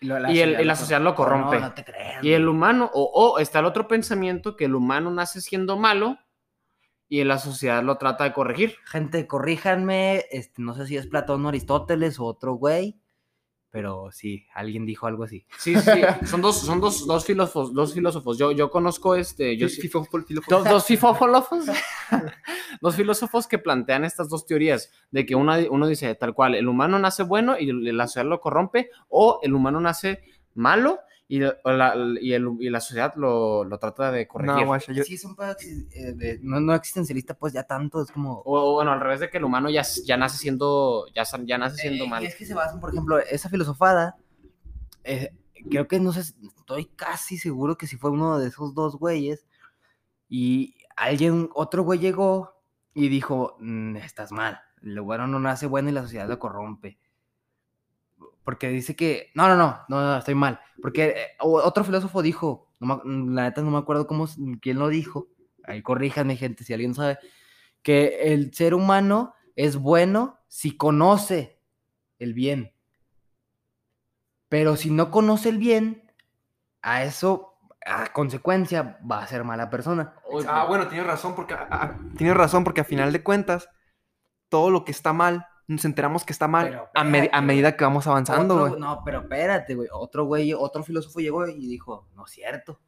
Y, 0.00 0.08
y 0.32 0.40
el- 0.40 0.60
y 0.60 0.64
la 0.64 0.76
sociedad 0.76 1.00
lo 1.02 1.14
cor- 1.14 1.28
corrompe. 1.28 1.56
No, 1.60 1.68
no 1.68 1.74
te 1.74 1.84
creas. 1.84 2.24
y 2.24 2.32
el 2.32 2.48
humano... 2.48 2.90
O, 2.94 3.04
o 3.34 3.38
está 3.38 3.58
el 3.58 3.66
otro 3.66 3.86
pensamiento 3.86 4.56
que 4.56 4.64
el 4.64 4.74
humano 4.74 5.10
nace 5.10 5.40
siendo 5.40 5.76
malo 5.76 6.18
y 7.08 7.22
la 7.24 7.38
sociedad 7.38 7.82
lo 7.82 7.98
trata 7.98 8.24
de 8.24 8.32
corregir. 8.32 8.76
Gente, 8.86 9.26
corríjanme, 9.26 10.24
este, 10.30 10.62
no 10.62 10.74
sé 10.74 10.86
si 10.86 10.96
es 10.96 11.06
Platón 11.06 11.44
o 11.44 11.48
Aristóteles 11.48 12.18
o 12.20 12.24
otro 12.24 12.54
güey, 12.54 13.00
pero 13.70 14.10
sí, 14.10 14.46
alguien 14.54 14.84
dijo 14.84 15.06
algo 15.06 15.24
así. 15.24 15.44
Sí, 15.58 15.74
sí, 15.76 15.90
sí. 15.90 16.26
Son 16.26 16.40
dos, 16.42 16.60
son 16.60 16.80
dos, 16.80 17.06
dos 17.06 17.24
filósofos, 17.24 17.72
dos 17.72 17.94
filósofos. 17.94 18.36
Yo, 18.36 18.50
yo 18.52 18.70
conozco 18.70 19.14
este, 19.14 19.56
yo 19.56 19.68
sí- 19.68 19.80
dos, 20.48 20.64
dos 20.64 20.84
filósofos, 20.86 21.66
dos 22.80 22.96
filósofos 22.96 23.46
que 23.46 23.58
plantean 23.58 24.04
estas 24.04 24.28
dos 24.28 24.46
teorías, 24.46 24.90
de 25.10 25.24
que 25.24 25.34
una, 25.34 25.58
uno 25.70 25.86
dice 25.86 26.14
tal 26.14 26.34
cual, 26.34 26.54
el 26.54 26.68
humano 26.68 26.98
nace 26.98 27.22
bueno 27.22 27.56
y 27.58 27.70
la 27.92 28.06
sociedad 28.06 28.28
lo 28.28 28.40
corrompe, 28.40 28.90
o 29.08 29.38
el 29.42 29.54
humano 29.54 29.80
nace 29.80 30.22
malo 30.54 30.98
y, 31.32 31.38
la, 31.38 31.94
y, 32.20 32.32
el- 32.32 32.56
y 32.58 32.70
la 32.70 32.80
sociedad 32.80 33.14
lo, 33.14 33.62
lo 33.64 33.78
trata 33.78 34.10
de 34.10 34.26
corregir. 34.26 34.54
No, 34.56 34.66
guacha, 34.66 34.92
yo- 34.92 35.04
Sí, 35.04 35.14
es 35.14 35.24
un 35.24 35.36
pedo 35.36 35.54
eh, 35.92 36.12
de- 36.12 36.40
no, 36.42 36.58
no 36.60 36.74
existencialista, 36.74 37.34
pues 37.34 37.52
ya 37.52 37.62
tanto, 37.62 38.02
es 38.02 38.10
como... 38.10 38.38
o, 38.40 38.70
o 38.70 38.72
bueno, 38.74 38.90
al 38.92 39.00
revés 39.00 39.20
de 39.20 39.30
que 39.30 39.38
el 39.38 39.44
humano 39.44 39.70
ya, 39.70 39.82
ya 40.04 40.16
nace 40.16 40.36
siendo, 40.38 41.06
ya, 41.14 41.22
ya 41.44 41.56
nace 41.58 41.76
siendo 41.76 42.04
Eh, 42.04 42.08
malo. 42.08 42.24
Y 42.24 42.26
es 42.26 42.34
que 42.34 42.44
se 42.44 42.54
basan, 42.54 42.80
por 42.80 42.90
ejemplo, 42.90 43.18
esa 43.20 43.48
filosofada, 43.48 44.16
eh, 45.04 45.30
creo 45.70 45.86
que 45.86 46.00
no 46.00 46.12
sé, 46.12 46.20
estoy 46.20 46.86
casi 46.96 47.38
seguro 47.38 47.76
que 47.78 47.86
si 47.86 47.96
fue 47.96 48.10
uno 48.10 48.38
de 48.40 48.48
esos 48.48 48.74
dos 48.74 48.96
güeyes, 48.98 49.46
y 50.28 50.74
alguien, 50.96 51.48
otro 51.54 51.82
güey 51.84 51.98
llegó 52.00 52.54
y 52.92 53.08
dijo, 53.08 53.56
"Mm, 53.60 53.96
estás 53.96 54.32
mal, 54.32 54.60
lo 54.80 55.04
bueno 55.04 55.26
no 55.28 55.38
nace 55.38 55.66
bueno 55.66 55.88
y 55.90 55.92
la 55.92 56.02
sociedad 56.02 56.28
lo 56.28 56.38
corrompe. 56.40 56.98
Porque 58.44 58.68
dice 58.68 58.96
que, 58.96 59.30
no, 59.34 59.48
no, 59.48 59.56
no, 59.56 59.84
no, 59.88 60.00
no, 60.00 60.16
estoy 60.18 60.34
mal. 60.34 60.60
Porque 60.80 61.08
eh, 61.10 61.26
otro 61.40 61.84
filósofo 61.84 62.22
dijo, 62.22 62.72
no 62.80 63.02
me- 63.04 63.34
la 63.34 63.42
neta 63.44 63.62
no 63.62 63.70
me 63.70 63.78
acuerdo 63.78 64.06
cómo, 64.06 64.26
quién 64.60 64.78
lo 64.78 64.88
dijo, 64.88 65.28
ahí 65.64 65.82
corríjanme 65.82 66.36
gente 66.36 66.64
si 66.64 66.72
alguien 66.72 66.94
sabe, 66.94 67.18
que 67.82 68.32
el 68.32 68.52
ser 68.54 68.74
humano 68.74 69.34
es 69.56 69.76
bueno 69.76 70.38
si 70.48 70.76
conoce 70.76 71.60
el 72.18 72.34
bien. 72.34 72.72
Pero 74.48 74.76
si 74.76 74.90
no 74.90 75.10
conoce 75.10 75.48
el 75.48 75.58
bien, 75.58 76.10
a 76.82 77.04
eso, 77.04 77.54
a 77.86 78.12
consecuencia, 78.12 78.98
va 79.10 79.22
a 79.22 79.26
ser 79.26 79.44
mala 79.44 79.70
persona. 79.70 80.14
Ah, 80.48 80.64
bueno, 80.66 80.88
tienes 80.88 81.06
razón, 81.06 81.34
porque 81.34 81.54
a- 81.54 81.68
a- 81.70 81.98
tienes 82.16 82.36
razón, 82.36 82.64
porque 82.64 82.80
a 82.80 82.84
final 82.84 83.12
de 83.12 83.22
cuentas, 83.22 83.68
todo 84.48 84.70
lo 84.70 84.84
que 84.84 84.92
está 84.92 85.12
mal, 85.12 85.46
nos 85.72 85.84
enteramos 85.84 86.24
que 86.24 86.32
está 86.32 86.48
mal 86.48 86.68
Pero 86.68 86.88
a, 86.94 87.04
me- 87.04 87.30
a 87.32 87.40
medida 87.40 87.76
que 87.76 87.84
vamos 87.84 88.06
avanzando, 88.06 88.68
güey. 88.68 88.80
no, 88.80 89.02
pero 89.04 89.20
espérate, 89.20 89.74
güey. 89.74 89.88
Otro 89.92 90.24
güey, 90.24 90.52
otro 90.52 90.82
filósofo 90.82 91.20
llegó 91.20 91.46
y 91.46 91.66
dijo, 91.66 92.08
no 92.14 92.24
es 92.24 92.30
cierto. 92.32 92.80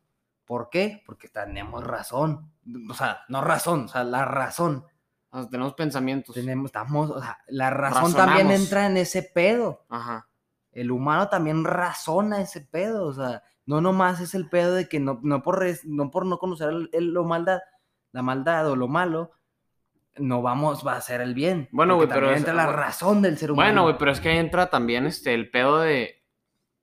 ¿Por 0.44 0.68
qué? 0.68 1.02
Porque 1.06 1.28
tenemos 1.28 1.84
razón. 1.84 2.52
O 2.90 2.94
sea, 2.94 3.20
no 3.28 3.40
razón, 3.40 3.84
o 3.84 3.88
sea, 3.88 4.04
la 4.04 4.24
razón. 4.24 4.84
o 5.30 5.40
sea, 5.40 5.48
tenemos 5.48 5.74
pensamientos. 5.74 6.34
Tenemos, 6.34 6.66
estamos, 6.66 7.10
o 7.10 7.20
sea, 7.20 7.38
la 7.46 7.70
razón 7.70 8.12
también 8.14 8.48
Razonamos. 8.48 8.60
entra 8.64 8.86
en 8.86 8.96
ese 8.96 9.22
pedo. 9.22 9.84
Ajá. 9.88 10.28
El 10.72 10.90
humano 10.90 11.28
también 11.28 11.64
razona 11.64 12.40
ese 12.40 12.62
pedo, 12.62 13.06
o 13.06 13.12
sea, 13.12 13.42
no 13.66 13.80
nomás 13.80 14.20
es 14.20 14.34
el 14.34 14.48
pedo 14.48 14.74
de 14.74 14.88
que 14.88 14.98
no, 15.00 15.20
no, 15.22 15.42
por, 15.42 15.58
res- 15.60 15.84
no 15.84 16.10
por 16.10 16.24
no 16.26 16.38
conocer 16.38 16.70
el, 16.70 16.90
el- 16.92 17.12
lo 17.12 17.24
maldad, 17.24 17.60
la 18.10 18.22
maldad 18.22 18.68
o 18.68 18.74
lo 18.76 18.88
malo, 18.88 19.30
no 20.16 20.42
vamos 20.42 20.86
a 20.86 20.96
hacer 20.96 21.20
el 21.20 21.34
bien. 21.34 21.68
Bueno, 21.72 21.96
güey, 21.96 22.08
pero 22.08 22.30
es- 22.30 22.38
entra 22.38 22.52
la 22.54 22.66
razón 22.66 23.22
del 23.22 23.38
ser 23.38 23.50
humano. 23.52 23.68
Bueno, 23.68 23.82
güey, 23.84 23.96
pero 23.98 24.10
es 24.12 24.20
que 24.20 24.28
ahí 24.30 24.38
entra 24.38 24.68
también 24.70 25.06
este, 25.06 25.32
el 25.34 25.50
pedo 25.50 25.78
de 25.80 26.22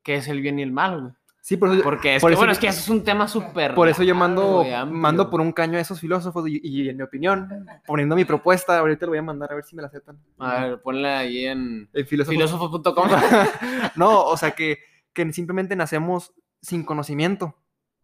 qué 0.04 0.16
es 0.16 0.28
el 0.28 0.42
bien 0.42 0.60
y 0.60 0.64
el 0.64 0.72
mal, 0.72 1.02
güey. 1.02 1.14
Sí, 1.42 1.58
por 1.58 1.72
eso, 1.74 1.82
Porque 1.82 2.16
es 2.18 2.22
Por 2.22 2.30
que, 2.30 2.34
eso 2.34 2.40
bueno, 2.42 2.52
es 2.52 2.60
que 2.60 2.68
eso 2.68 2.80
es 2.80 2.90
un 2.90 3.04
tema 3.04 3.28
súper. 3.28 3.74
por 3.74 3.88
eso 3.88 4.04
yo 4.04 4.14
mando, 4.14 4.64
mando 4.88 5.30
por 5.32 5.42
un 5.42 5.52
caño 5.52 5.78
a 5.78 5.82
esos 5.82 6.00
filósofos 6.00 6.48
y, 6.48 6.60
y 6.62 6.90
en 6.90 6.98
mi 6.98 7.02
opinión, 7.04 7.66
poniendo 7.88 8.16
mi 8.16 8.24
propuesta, 8.26 8.78
ahorita 8.78 9.06
lo 9.08 9.12
voy 9.14 9.20
a 9.20 9.24
mandar 9.24 9.52
a 9.52 9.56
ver 9.56 9.64
si 9.64 9.76
me 9.76 9.82
la 9.82 9.88
aceptan. 9.88 10.20
A 10.38 10.66
ver, 10.66 10.82
ponle 10.82 11.10
ahí 11.10 11.46
en 11.46 11.90
El 11.94 12.06
filósofo. 12.06 12.34
filósofo.com. 12.34 13.10
no, 13.96 14.22
o 14.26 14.38
sea 14.38 14.52
que, 14.52 14.80
que 15.14 15.32
simplemente 15.34 15.76
nacemos 15.76 16.34
sin 16.62 16.84
conocimiento. 16.84 17.56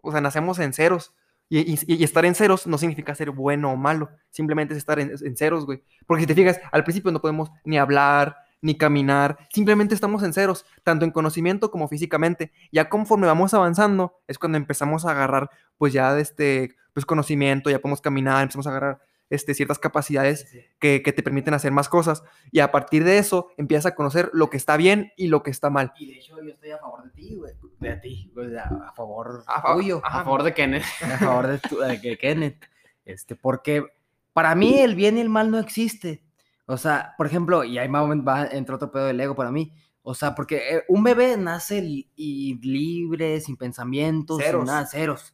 O 0.01 0.11
sea, 0.11 0.21
nacemos 0.21 0.57
en 0.59 0.73
ceros. 0.73 1.13
Y, 1.47 2.03
estar 2.03 2.25
en 2.25 2.35
ceros 2.35 2.65
no 2.65 2.77
significa 2.77 3.13
ser 3.15 3.31
bueno 3.31 3.71
o 3.71 3.75
malo. 3.75 4.09
Simplemente 4.31 4.73
es 4.73 4.79
estar 4.79 4.99
en, 4.99 5.11
en 5.11 5.37
ceros, 5.37 5.65
güey. 5.65 5.83
Porque 6.07 6.21
si 6.21 6.27
te 6.27 6.35
fijas, 6.35 6.59
al 6.71 6.83
principio 6.83 7.11
no 7.11 7.21
podemos 7.21 7.51
ni 7.63 7.77
hablar, 7.77 8.35
ni 8.61 8.75
caminar. 8.75 9.37
Simplemente 9.51 9.93
estamos 9.93 10.23
en 10.23 10.33
ceros, 10.33 10.65
tanto 10.83 11.05
en 11.05 11.11
conocimiento 11.11 11.69
como 11.69 11.87
físicamente. 11.87 12.51
Ya 12.71 12.89
conforme 12.89 13.27
vamos 13.27 13.53
avanzando, 13.53 14.19
es 14.27 14.39
cuando 14.39 14.57
empezamos 14.57 15.05
a 15.05 15.11
agarrar, 15.11 15.49
pues 15.77 15.93
ya 15.93 16.13
de 16.13 16.21
este, 16.21 16.75
pues 16.93 17.05
conocimiento, 17.05 17.69
ya 17.69 17.79
podemos 17.79 18.01
caminar, 18.01 18.41
empezamos 18.41 18.65
a 18.67 18.71
agarrar 18.71 19.01
este, 19.30 19.53
ciertas 19.53 19.80
capacidades 19.80 20.47
que, 20.80 21.01
que 21.01 21.11
te 21.13 21.23
permiten 21.23 21.53
hacer 21.53 21.71
más 21.71 21.89
cosas. 21.89 22.23
Y 22.51 22.59
a 22.59 22.71
partir 22.71 23.03
de 23.03 23.17
eso 23.17 23.47
empiezas 23.57 23.88
a 23.91 23.95
conocer 23.95 24.30
lo 24.34 24.49
que 24.49 24.57
está 24.57 24.78
bien 24.78 25.11
y 25.17 25.28
lo 25.28 25.41
que 25.43 25.51
está 25.51 25.69
mal. 25.69 25.93
Y 25.97 26.07
de 26.07 26.17
hecho 26.19 26.36
yo 26.41 26.51
estoy 26.51 26.71
a 26.71 26.78
favor 26.80 27.03
de 27.03 27.09
ti, 27.11 27.36
güey. 27.36 27.53
De 27.80 27.95
ti, 27.97 28.32
a 28.59 28.91
favor 28.93 29.43
A 29.47 29.61
fa- 29.61 29.73
tuyo. 29.76 30.01
A 30.03 30.23
favor 30.23 30.43
de 30.43 30.53
Kenneth. 30.53 30.84
a 31.03 31.17
favor 31.17 31.47
de, 31.47 31.57
tu- 31.59 31.78
de 31.80 32.17
Kenneth. 32.17 32.65
Este, 33.03 33.36
porque 33.36 33.86
para 34.34 34.53
mí 34.55 34.80
el 34.80 34.95
bien 34.95 35.17
y 35.17 35.21
el 35.21 35.30
mal 35.30 35.49
no 35.51 35.59
existe. 35.59 36.23
O 36.67 36.78
sea, 36.78 37.13
por 37.17 37.28
ejemplo, 37.28 37.63
y 37.63 37.78
ahí 37.78 37.88
va, 37.88 38.47
entre 38.47 38.76
otro 38.76 38.91
pedo 38.91 39.05
del 39.05 39.19
ego 39.19 39.36
para 39.36 39.51
mí. 39.51 39.71
O 40.07 40.13
sea, 40.13 40.36
porque 40.36 40.57
eh, 40.78 40.84
un 40.88 41.03
bebé 41.03 41.36
nace 41.38 41.82
li- 41.82 42.11
y 42.15 42.59
libre, 42.61 43.39
sin 43.41 43.57
pensamientos, 43.57 44.38
sin 44.38 44.45
Ceros. 44.45 44.65
nada, 44.65 44.86
ceros. 44.86 45.34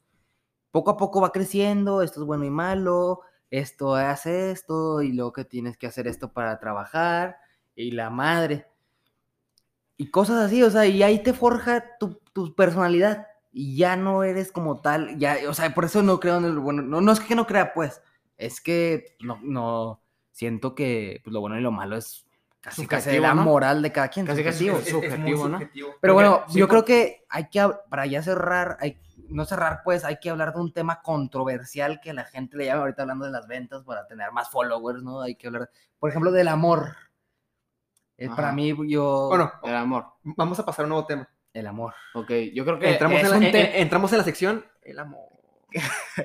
Poco 0.71 0.91
a 0.91 0.97
poco 0.97 1.19
va 1.21 1.31
creciendo, 1.33 2.01
esto 2.01 2.21
es 2.21 2.25
bueno 2.25 2.45
y 2.45 2.49
malo, 2.49 3.21
esto 3.51 3.95
hace 3.95 4.51
esto, 4.51 5.01
y 5.03 5.11
luego 5.13 5.33
que 5.33 5.45
tienes 5.45 5.77
que 5.77 5.87
hacer 5.87 6.07
esto 6.07 6.33
para 6.33 6.59
trabajar, 6.59 7.37
y 7.75 7.91
la 7.91 8.09
madre. 8.09 8.67
Y 9.97 10.09
cosas 10.09 10.37
así, 10.45 10.63
o 10.63 10.71
sea, 10.71 10.87
y 10.87 11.03
ahí 11.03 11.21
te 11.21 11.33
forja 11.33 11.97
tu, 11.99 12.19
tu 12.33 12.55
personalidad. 12.55 13.27
Y 13.51 13.75
ya 13.77 13.95
no 13.97 14.23
eres 14.23 14.51
como 14.51 14.81
tal, 14.81 15.17
ya, 15.19 15.37
o 15.47 15.53
sea, 15.53 15.73
por 15.75 15.85
eso 15.85 16.01
no 16.01 16.19
creo 16.19 16.37
en 16.37 16.45
el 16.45 16.57
bueno, 16.59 16.81
no, 16.81 17.01
no 17.01 17.11
es 17.11 17.19
que 17.19 17.35
no 17.35 17.45
crea, 17.45 17.73
pues, 17.73 18.01
es 18.37 18.61
que 18.61 19.17
no, 19.19 19.39
no, 19.43 20.01
siento 20.31 20.73
que 20.73 21.21
pues, 21.23 21.33
lo 21.33 21.41
bueno 21.41 21.59
y 21.59 21.61
lo 21.61 21.71
malo 21.71 21.97
es 21.97 22.25
casi 22.61 22.87
casi 22.87 23.19
la 23.19 23.33
¿no? 23.33 23.43
moral 23.43 23.81
de 23.81 23.91
cada 23.91 24.07
quien. 24.07 24.25
Casi, 24.25 24.43
casi 24.43 24.67
subjetivo. 24.69 25.01
es- 25.01 25.09
subjetivo, 25.09 25.49
¿no? 25.49 25.59
Pero 25.59 25.95
Porque 25.99 26.11
bueno, 26.13 26.43
sí, 26.47 26.59
yo 26.59 26.67
creo 26.67 26.85
que 26.85 27.25
hay 27.29 27.49
que, 27.49 27.67
para 27.89 28.05
ya 28.05 28.21
cerrar, 28.23 28.77
hay, 28.79 28.97
no 29.29 29.45
cerrar, 29.45 29.81
pues, 29.83 30.03
hay 30.05 30.17
que 30.19 30.29
hablar 30.29 30.53
de 30.53 30.59
un 30.61 30.71
tema 30.73 31.01
controversial 31.01 31.99
que 32.01 32.13
la 32.13 32.23
gente 32.25 32.57
le 32.57 32.65
llama 32.65 32.81
ahorita 32.81 33.01
hablando 33.03 33.25
de 33.25 33.31
las 33.31 33.47
ventas 33.47 33.83
para 33.83 34.05
tener 34.07 34.31
más 34.31 34.49
followers, 34.49 35.01
¿no? 35.03 35.21
Hay 35.21 35.35
que 35.35 35.47
hablar, 35.47 35.69
por 35.99 36.09
ejemplo, 36.09 36.31
del 36.31 36.47
amor. 36.49 36.95
Eh, 38.17 38.29
para 38.29 38.51
mí, 38.51 38.75
yo... 38.87 39.27
Bueno, 39.29 39.51
El 39.63 39.75
amor. 39.75 40.05
vamos 40.23 40.59
a 40.59 40.65
pasar 40.65 40.83
a 40.83 40.85
un 40.85 40.89
nuevo 40.89 41.05
tema. 41.07 41.27
el 41.53 41.65
amor. 41.67 41.93
Ok, 42.13 42.29
yo 42.53 42.63
creo 42.63 42.77
que 42.79 42.91
Entramos, 42.91 43.17
es 43.17 43.23
en 43.25 43.31
la, 43.31 43.37
un 43.37 43.43
en- 43.43 43.51
te- 43.51 43.75
en- 43.77 43.81
entramos 43.81 44.11
en 44.11 44.17
la 44.19 44.23
sección 44.23 44.65
El 44.83 44.99
amor. 44.99 45.27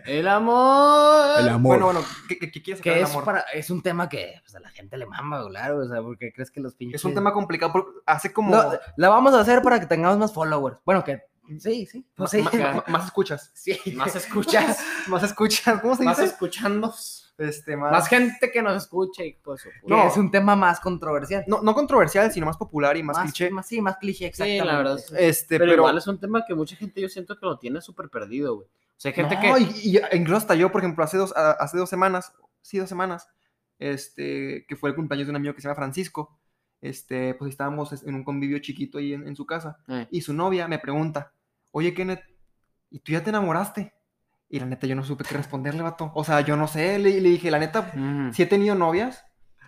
El 0.05 0.29
amor. 0.29 1.41
El 1.41 1.49
amor. 1.49 1.61
Bueno, 1.79 1.85
bueno, 1.87 2.05
¿qué, 2.29 2.39
qué- 2.39 2.51
qué 2.51 2.63
quieres 2.63 2.79
sacar 2.81 2.95
Que 2.95 3.01
es, 3.03 3.11
amor? 3.11 3.25
para, 3.25 3.41
es 3.55 3.71
un 3.71 3.83
tema 3.83 4.09
que 4.09 4.35
pues, 4.43 4.55
a 4.55 4.61
la 4.61 4.71
gente 4.71 4.97
le 4.97 5.07
mama, 5.07 5.45
claro, 5.49 5.79
o 5.79 5.89
sea, 5.89 6.03
porque 6.03 6.33
crees 6.33 6.51
que 6.51 6.61
los 6.61 6.75
pinches... 6.75 7.01
Es 7.01 7.05
un 7.05 7.15
tema 7.15 7.33
complicado. 7.33 7.73
porque 7.73 7.91
Hace 8.07 8.33
como. 8.33 8.51
No, 8.55 8.73
la 8.97 9.09
vamos 9.09 9.35
a 9.35 9.41
hacer 9.41 9.63
para 9.63 9.81
que 9.81 9.87
tengamos 9.87 10.19
más 10.19 10.33
followers. 10.33 10.81
Bueno, 10.85 11.03
que 11.05 11.23
sí, 11.59 11.87
sí. 11.87 12.05
Pues 12.15 12.31
sí. 12.31 12.43
más 12.89 13.05
escuchas. 13.05 13.51
sí. 13.55 13.79
Más 13.95 14.15
escuchas. 14.17 14.79
Más 15.09 15.23
escuchas. 15.23 15.81
¿Cómo 15.81 15.95
se 15.97 16.03
más 16.05 16.17
dice? 16.17 16.31
escuchando. 16.31 16.93
Este, 17.39 17.77
más, 17.77 17.93
Más 17.93 18.09
gente 18.09 18.51
que 18.51 18.63
nos 18.63 18.75
escuche 18.83 19.27
y 19.27 19.33
pues. 19.35 19.69
No. 19.85 20.09
es 20.09 20.17
un 20.17 20.31
tema 20.31 20.57
más 20.57 20.81
controversial. 20.81 21.45
No, 21.47 21.61
no 21.61 21.75
controversial, 21.75 22.33
sino 22.33 22.47
más 22.47 22.57
popular 22.57 22.97
y 22.97 23.03
más, 23.03 23.19
cliché. 23.19 23.51
Más, 23.51 23.67
sí, 23.67 23.81
más 23.83 23.99
cliché, 23.99 24.21
Sí, 24.21 24.25
exactamente. 24.25 24.65
la 24.65 24.77
verdad. 24.79 24.97
sí. 24.97 25.15
Este, 25.19 25.59
pero, 25.59 25.71
pero. 25.71 25.83
igual 25.83 25.99
es 25.99 26.07
un 26.07 26.19
tema 26.19 26.45
que 26.47 26.55
mucha 26.55 26.75
gente 26.77 26.99
yo 27.01 27.11
siento 27.11 27.39
que 27.39 27.45
lo 27.45 27.59
tiene 27.59 27.83
súper 27.83 28.09
perdido, 28.09 28.57
güey. 28.57 28.69
O 28.97 29.01
sea, 29.01 29.11
hay 29.11 29.15
gente 29.15 29.35
No, 29.35 29.41
que. 29.57 29.63
y, 29.85 29.97
y 29.97 30.01
incluso 30.17 30.39
hasta 30.39 30.55
yo, 30.55 30.73
por 30.73 30.81
ejemplo, 30.81 31.05
hace 31.05 31.17
dos, 31.19 31.37
a- 31.37 31.53
hace 31.53 31.77
dos 31.79 31.89
semanas, 31.91 32.33
sí, 32.63 32.79
dos 32.79 32.89
semanas, 32.89 33.29
este, 33.79 34.65
que 34.67 34.77
fue 34.77 34.91
el 34.91 34.97
cumpleaños 34.97 35.27
de 35.27 35.31
un 35.31 35.37
amigo 35.37 35.55
que 35.55 35.61
se 35.61 35.69
llama 35.69 35.77
Francisco, 35.77 36.39
este, 36.81 37.35
pues 37.35 37.51
estábamos 37.51 38.03
en 38.05 38.15
un 38.15 38.25
convivio 38.25 38.59
chiquito 38.59 38.99
ahí 38.99 39.13
en, 39.15 39.27
en 39.27 39.37
su 39.37 39.47
casa, 39.47 39.79
Eh, 39.89 40.07
y 40.11 40.21
su 40.21 40.33
novia 40.35 40.69
me 40.69 40.79
pregunta, 40.79 41.33
oye, 41.73 41.93
Kenneth, 41.95 42.23
¿y 42.91 43.01
tú 43.01 43.13
ya 43.13 43.23
te 43.23 43.31
enamoraste? 43.31 43.93
Y 44.49 44.61
la 44.61 44.67
neta, 44.67 44.87
yo 44.87 44.95
no 44.95 45.03
supe 45.05 45.25
qué 45.25 45.35
responderle, 45.37 45.83
vato. 45.83 46.13
O 46.15 46.23
sea, 46.25 46.41
yo 46.41 46.57
no 46.57 46.69
sé, 46.69 46.99
le, 46.99 47.21
le 47.21 47.29
dije, 47.31 47.51
la 47.51 47.59
neta, 47.59 47.91
mm. 47.95 48.33
sí 48.33 48.43
he 48.43 48.47
tenido 48.47 48.75
novias, 48.77 49.25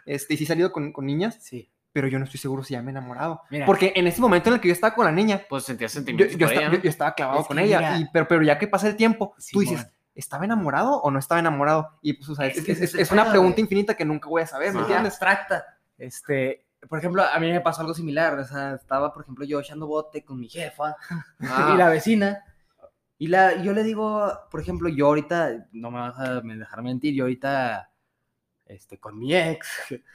este, 0.07 0.35
y 0.35 0.37
sí 0.37 0.45
he 0.45 0.47
salido 0.47 0.71
con, 0.73 0.93
con 0.93 1.05
niñas, 1.07 1.39
Sí. 1.43 1.71
Pero 1.93 2.07
yo 2.09 2.19
no 2.19 2.25
estoy 2.27 2.39
seguro 2.39 2.63
si 2.63 2.75
ya 2.75 2.83
me 2.83 2.89
he 2.89 2.93
enamorado. 2.93 3.43
Mira. 3.51 3.67
Porque 3.67 3.93
en 3.97 4.07
ese 4.07 4.21
momento 4.21 4.49
en 4.51 4.55
el 4.57 4.61
que 4.61 4.69
yo 4.69 4.75
estaba 4.75 4.95
con 4.95 5.05
la 5.07 5.13
niña, 5.13 5.43
Pues 5.49 5.65
sentía 5.65 5.89
sentimientos 5.89 6.37
yo 6.37 6.47
por 6.47 6.53
esta- 6.53 6.61
ella, 6.63 6.71
yo- 6.73 6.79
¿no? 6.79 6.85
yo 6.85 6.91
estaba 6.91 7.15
clavado 7.15 7.41
Es 7.41 7.47
con 7.47 7.57
que 7.57 7.65
ella, 7.65 7.99
y, 7.99 8.07
pero, 8.13 8.29
pero 8.29 8.43
ya 8.43 8.59
que 8.59 8.69
pasa 8.69 8.89
el 8.89 8.97
tiempo, 8.97 9.35
tú 9.53 9.61
dices. 9.61 9.87
¿estaba 10.15 10.45
enamorado 10.45 11.01
o 11.01 11.11
no 11.13 11.19
estaba 11.21 11.39
enamorado? 11.39 11.91
Y 12.03 12.15
pues, 12.15 12.29
o 12.29 12.35
sea, 12.35 12.47
Es 12.47 12.59
es, 12.59 12.65
que 12.65 12.73
es- 12.73 12.79
ese 12.81 12.97
es 12.97 13.03
es 13.03 13.13
el 13.13 13.19
una 13.21 13.31
pregunta 13.31 13.61
infinita 13.61 13.95
que 13.95 14.05
nunca 14.05 14.29
voy 14.29 14.43
a 14.43 14.47
saber, 14.47 14.73
¿me 14.75 14.81
entiendes? 14.81 15.13
abstracta. 15.13 15.65
Este, 15.97 16.67
por 16.89 16.99
ejemplo, 16.99 17.23
a 17.25 17.39
mí 17.39 17.51
me 17.51 17.61
pasó 17.61 17.81
algo 17.83 17.95
similar. 17.95 18.39
O 18.39 18.45
sea, 18.45 18.75
estaba, 18.75 19.13
por 19.13 19.23
ejemplo, 19.23 19.45
yo 19.45 19.61
echando 19.61 19.87
bote 19.87 20.25
con 20.25 20.39
mi 20.41 20.49
jefa 20.49 20.97
Ah, 21.41 21.73
y 21.75 21.79
la 21.79 21.89
vecina. 21.89 22.45
Y 23.21 23.29
la, 23.29 23.57
yo 23.63 23.73
le 23.73 23.83
digo, 23.83 24.33
por 24.51 24.61
ejemplo, 24.61 24.89
yo 24.89 25.07
ahorita, 25.07 25.67
no 25.73 25.91
me 25.91 25.99
vas 26.01 26.19
a 26.21 26.41
dejar 26.41 26.83
mentir, 26.83 27.15
yo 27.15 27.25
ahorita, 27.25 27.88
este, 28.69 28.99
con 28.99 29.19
mi 29.19 29.35
ex, 29.35 29.67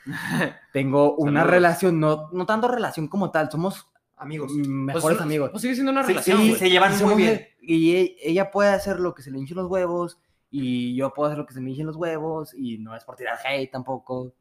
tengo 0.74 1.16
una 1.16 1.42
Saludos. 1.42 1.52
relación, 1.52 2.00
no, 2.00 2.30
no 2.32 2.46
tanto 2.46 2.68
relación 2.68 3.08
como 3.08 3.32
tal, 3.32 3.50
somos 3.52 3.88
Amigos. 4.16 4.52
pues, 4.56 4.68
mejores 4.68 5.18
no- 5.18 5.24
amigos. 5.24 5.50
Pues 5.52 5.62
sigue 5.62 5.74
siendo 5.76 5.92
una 5.92 6.04
Sí, 6.04 6.10
relación. 6.10 6.38
sí, 6.40 6.56
se 6.56 6.70
llevan 6.70 6.98
muy 7.04 7.16
bien. 7.16 7.34
de- 7.36 7.56
Y 7.62 7.96
e- 7.96 8.16
ella 8.24 8.52
puede 8.52 8.70
hacer 8.70 9.00
lo 9.00 9.14
que 9.14 9.22
se 9.24 9.32
le 9.32 9.40
hinchen 9.40 9.58
los 9.58 9.68
huevos 9.70 10.20
y 10.50 10.96
yo 10.96 11.14
puedo 11.14 11.28
hacer 11.28 11.40
lo 11.40 11.46
que 11.46 11.54
se 11.54 11.62
me 11.62 11.72
hinchen 11.72 11.88
los 11.88 11.96
huevos 11.96 12.54
y 12.54 12.78
no 12.78 12.96
es 12.96 13.04
por 13.04 13.16
tirar 13.16 13.38
hate 13.46 13.72
tampoco. 13.72 14.34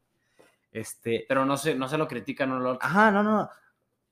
Este, 0.71 1.25
Pero 1.27 1.45
no 1.45 1.57
se, 1.57 1.75
no 1.75 1.87
se 1.87 1.97
lo 1.97 2.07
critican, 2.07 2.49
no 2.49 2.59
lo. 2.59 2.77
ajá, 2.81 3.11
no, 3.11 3.23
no. 3.23 3.49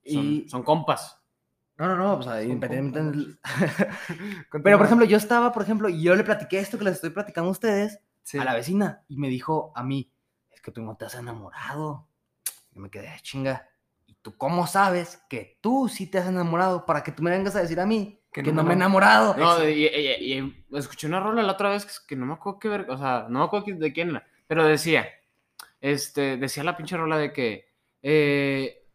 Son, 0.05 0.23
Y, 0.25 0.49
son 0.49 0.63
compas. 0.63 1.19
no, 1.77 1.87
no, 1.87 1.95
no, 1.95 2.13
o 2.15 2.21
sea, 2.23 2.41
independientemente. 2.43 3.39
Pero, 4.63 4.77
por 4.77 4.85
ejemplo, 4.85 5.05
yo 5.05 5.17
estaba, 5.17 5.51
por 5.51 5.63
ejemplo, 5.63 5.89
y 5.89 6.01
yo 6.01 6.15
le 6.15 6.23
platiqué 6.23 6.59
esto 6.59 6.77
que 6.77 6.83
les 6.85 6.95
estoy 6.95 7.09
platicando 7.11 7.49
a 7.49 7.51
ustedes 7.51 7.99
Sí. 8.23 8.37
a 8.37 8.43
la 8.45 8.53
vecina 8.53 9.03
y 9.07 9.17
me 9.17 9.29
dijo 9.29 9.71
a 9.75 9.83
mí, 9.83 10.11
es 10.49 10.61
que 10.61 10.71
tú 10.71 10.81
no 10.81 10.95
te 10.95 11.05
has 11.05 11.15
enamorado. 11.15 12.07
Y 12.73 12.79
me 12.79 12.89
quedé, 12.89 13.09
"Ah, 13.09 13.19
chinga. 13.21 13.67
¿Y 14.07 14.13
tú 14.21 14.37
cómo 14.37 14.67
sabes 14.67 15.21
que 15.29 15.57
tú 15.61 15.89
sí 15.89 16.07
te 16.07 16.19
has 16.19 16.27
enamorado 16.27 16.85
para 16.85 17.03
que 17.03 17.11
tú 17.11 17.23
me 17.23 17.31
vengas 17.31 17.55
a 17.55 17.61
decir 17.61 17.79
a 17.79 17.85
mí 17.85 18.19
que, 18.31 18.43
no, 18.43 18.63
me 18.63 18.71
he 18.71 18.73
enamorado? 18.75 19.35
No, 19.35 19.67
y, 19.67 19.85
y- 19.85 19.87
y- 19.87 20.33
y 20.37 20.77
escuché 20.77 21.07
una 21.07 21.19
rola 21.19 21.43
la 21.43 21.53
otra 21.53 21.69
vez 21.69 21.85
que, 21.85 21.93
que 22.07 22.15
no 22.15 22.25
me 22.25 22.33
acuerdo 22.33 22.59
qué 22.59 22.67
ver, 22.69 22.89
o 22.89 22.97
sea, 22.97 23.25
no 23.29 23.39
me 23.39 23.45
acuerdo 23.45 23.65
de 23.77 23.91
quién 23.93 24.11
era, 24.11 24.25
pero 24.47 24.65
decía, 24.65 25.07
este, 25.81 26.37
decía 26.37 26.63
la 26.63 26.77
pinche 26.77 26.95
rola 26.97 27.17
de 27.17 27.33
que, 27.33 27.65
eh, 28.03 28.85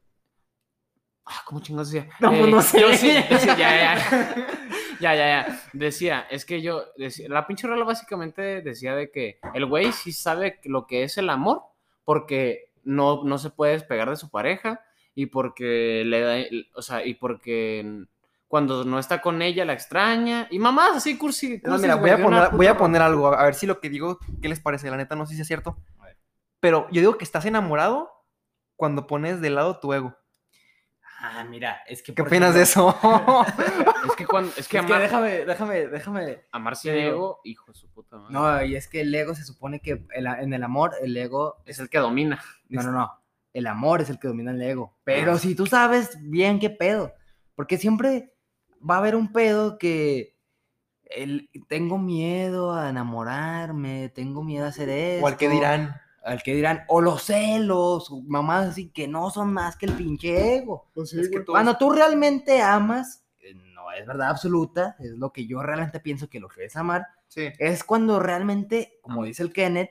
ah, 1.27 1.43
¿cómo 1.45 1.61
chingados 1.61 1.91
decía? 1.91 2.09
No, 2.21 2.31
pues 2.31 2.41
Eh, 2.43 2.51
no 2.51 2.63
sé. 2.63 2.81
yo 2.81 2.93
sí, 2.95 3.09
decía, 3.29 3.57
ya, 3.57 3.97
ya, 3.97 4.47
ya, 5.01 5.15
ya, 5.15 5.47
ya, 5.47 5.61
decía, 5.73 6.27
es 6.31 6.45
que 6.45 6.63
yo, 6.63 6.85
decía- 6.97 7.29
la 7.29 7.47
pinche 7.47 7.67
rola 7.67 7.85
básicamente 7.85 8.63
decía 8.63 8.95
de 8.95 9.11
que 9.11 9.39
el 9.55 9.67
güey 9.67 9.93
sí 9.93 10.13
sabe 10.13 10.61
lo 10.65 10.87
que 10.87 11.03
es 11.03 11.19
el 11.19 11.31
amor, 11.31 11.63
porque 12.05 12.71
no, 12.85 13.25
no 13.25 13.39
se 13.39 13.51
puede 13.51 13.73
despegar 13.73 14.09
de 14.11 14.17
su 14.17 14.31
pareja, 14.31 14.81
y 15.15 15.27
porque 15.27 16.03
le 16.05 16.21
da, 16.21 16.37
o 16.75 16.83
sea, 16.83 17.05
y 17.05 17.15
porque 17.15 18.05
cuando 18.49 18.85
no 18.85 18.99
está 18.99 19.21
con 19.21 19.43
ella 19.43 19.65
la 19.65 19.73
extraña 19.73 20.47
y 20.51 20.59
mamás 20.59 20.97
así 20.97 21.17
cursi. 21.17 21.61
No, 21.65 21.79
mira, 21.79 21.97
voy 21.97 22.11
a, 22.11 22.23
poner, 22.23 22.51
voy 22.51 22.67
a 22.67 22.77
poner 22.77 23.03
algo, 23.03 23.35
a 23.35 23.45
ver 23.45 23.55
si 23.55 23.67
lo 23.67 23.81
que 23.81 23.89
digo, 23.89 24.19
¿qué 24.41 24.49
les 24.49 24.61
parece? 24.61 24.91
La 24.91 24.97
neta, 24.97 25.17
no 25.17 25.27
sé 25.27 25.35
si 25.35 25.41
es 25.41 25.47
cierto. 25.47 25.79
Pero 26.61 26.87
yo 26.91 27.01
digo 27.01 27.19
que 27.19 27.25
estás 27.25 27.45
enamorado 27.47 28.11
cuando 28.77 29.07
pones 29.07 29.41
de 29.41 29.51
lado 29.51 29.79
tu 29.81 29.93
ego. 29.93 30.17
Ah, 31.19 31.45
mira, 31.49 31.83
es 31.89 32.03
que. 32.03 32.15
¿Qué 32.15 32.23
opinas 32.23 32.55
de 32.55 32.63
eso? 32.63 32.95
Es 34.07 34.15
que 34.15 34.27
cuando, 34.27 34.51
es 34.51 34.55
que 34.55 34.61
Es 34.61 34.69
que 34.69 34.79
amar, 34.79 35.01
déjame, 35.03 35.45
déjame, 35.45 35.87
déjame. 35.89 36.41
amar 36.53 36.77
sin 36.77 36.93
te 36.93 36.99
digo. 36.99 37.09
ego, 37.11 37.41
hijo 37.45 37.73
de 37.73 37.75
su 37.79 37.89
puta 37.91 38.17
madre. 38.19 38.33
No, 38.33 38.63
y 38.65 38.77
es 38.77 38.87
que 38.89 39.01
el 39.01 39.13
ego 39.15 39.35
se 39.35 39.43
supone 39.45 39.81
que 39.81 40.05
el- 40.15 40.27
en 40.27 40.53
el 40.53 40.63
amor, 40.63 40.93
el 41.03 41.17
ego. 41.17 41.57
es 41.67 41.79
el 41.81 41.89
que 41.91 41.99
domina. 41.99 42.41
No, 42.69 42.83
no, 42.83 42.93
no. 42.93 43.13
El 43.53 43.67
amor 43.67 44.03
es 44.03 44.11
el 44.11 44.19
que 44.21 44.29
domina 44.29 44.53
el 44.53 44.63
ego. 44.63 44.97
Pero 45.05 45.39
si 45.39 45.55
tú 45.55 45.67
sabes 45.67 46.17
bien 46.21 46.61
qué 46.61 46.71
pedo. 46.71 47.13
Porque 47.57 47.79
siempre 47.79 48.35
va 48.89 48.97
a 48.97 48.99
haber 48.99 49.17
un 49.17 49.33
pedo 49.33 49.79
que. 49.79 50.37
el- 51.05 51.49
tengo 51.69 51.99
miedo 51.99 52.75
a 52.75 52.91
enamorarme, 52.91 54.09
tengo 54.11 54.43
miedo 54.45 54.67
a 54.67 54.69
hacer 54.69 54.89
esto. 54.89 55.25
o 55.25 55.29
al 55.29 55.37
que 55.37 55.49
dirán. 55.49 56.01
Al 56.27 56.43
que 56.43 56.55
dirán, 56.55 56.83
o 56.89 57.01
los 57.01 57.23
celos, 57.23 58.11
mamás 58.27 58.67
así 58.67 58.89
que 58.89 59.07
no 59.09 59.31
son 59.31 59.53
más 59.53 59.77
que 59.77 59.87
el 59.87 59.93
pinche 59.93 60.57
ego. 60.57 60.89
Es 60.97 61.29
que 61.31 61.41
tú- 61.41 61.53
Cuando 61.53 61.77
tú 61.77 61.91
realmente 61.91 62.61
amas, 62.61 63.25
eh, 63.41 63.55
no 63.55 63.93
es 63.93 64.05
verdad 64.07 64.31
absoluta, 64.31 64.97
es 64.99 65.13
lo 65.13 65.33
que 65.33 65.47
yo 65.47 65.63
realmente 65.63 66.01
pienso 66.01 66.29
que 66.29 66.41
lo 66.41 66.49
que 66.49 66.65
es 66.65 66.75
amar, 66.77 67.07
Sí. 67.29 67.49
es 67.59 67.85
cuando 67.85 68.19
realmente, 68.19 68.99
como 69.03 69.25
dice 69.25 69.43
el 69.45 69.53
Kenneth, 69.53 69.91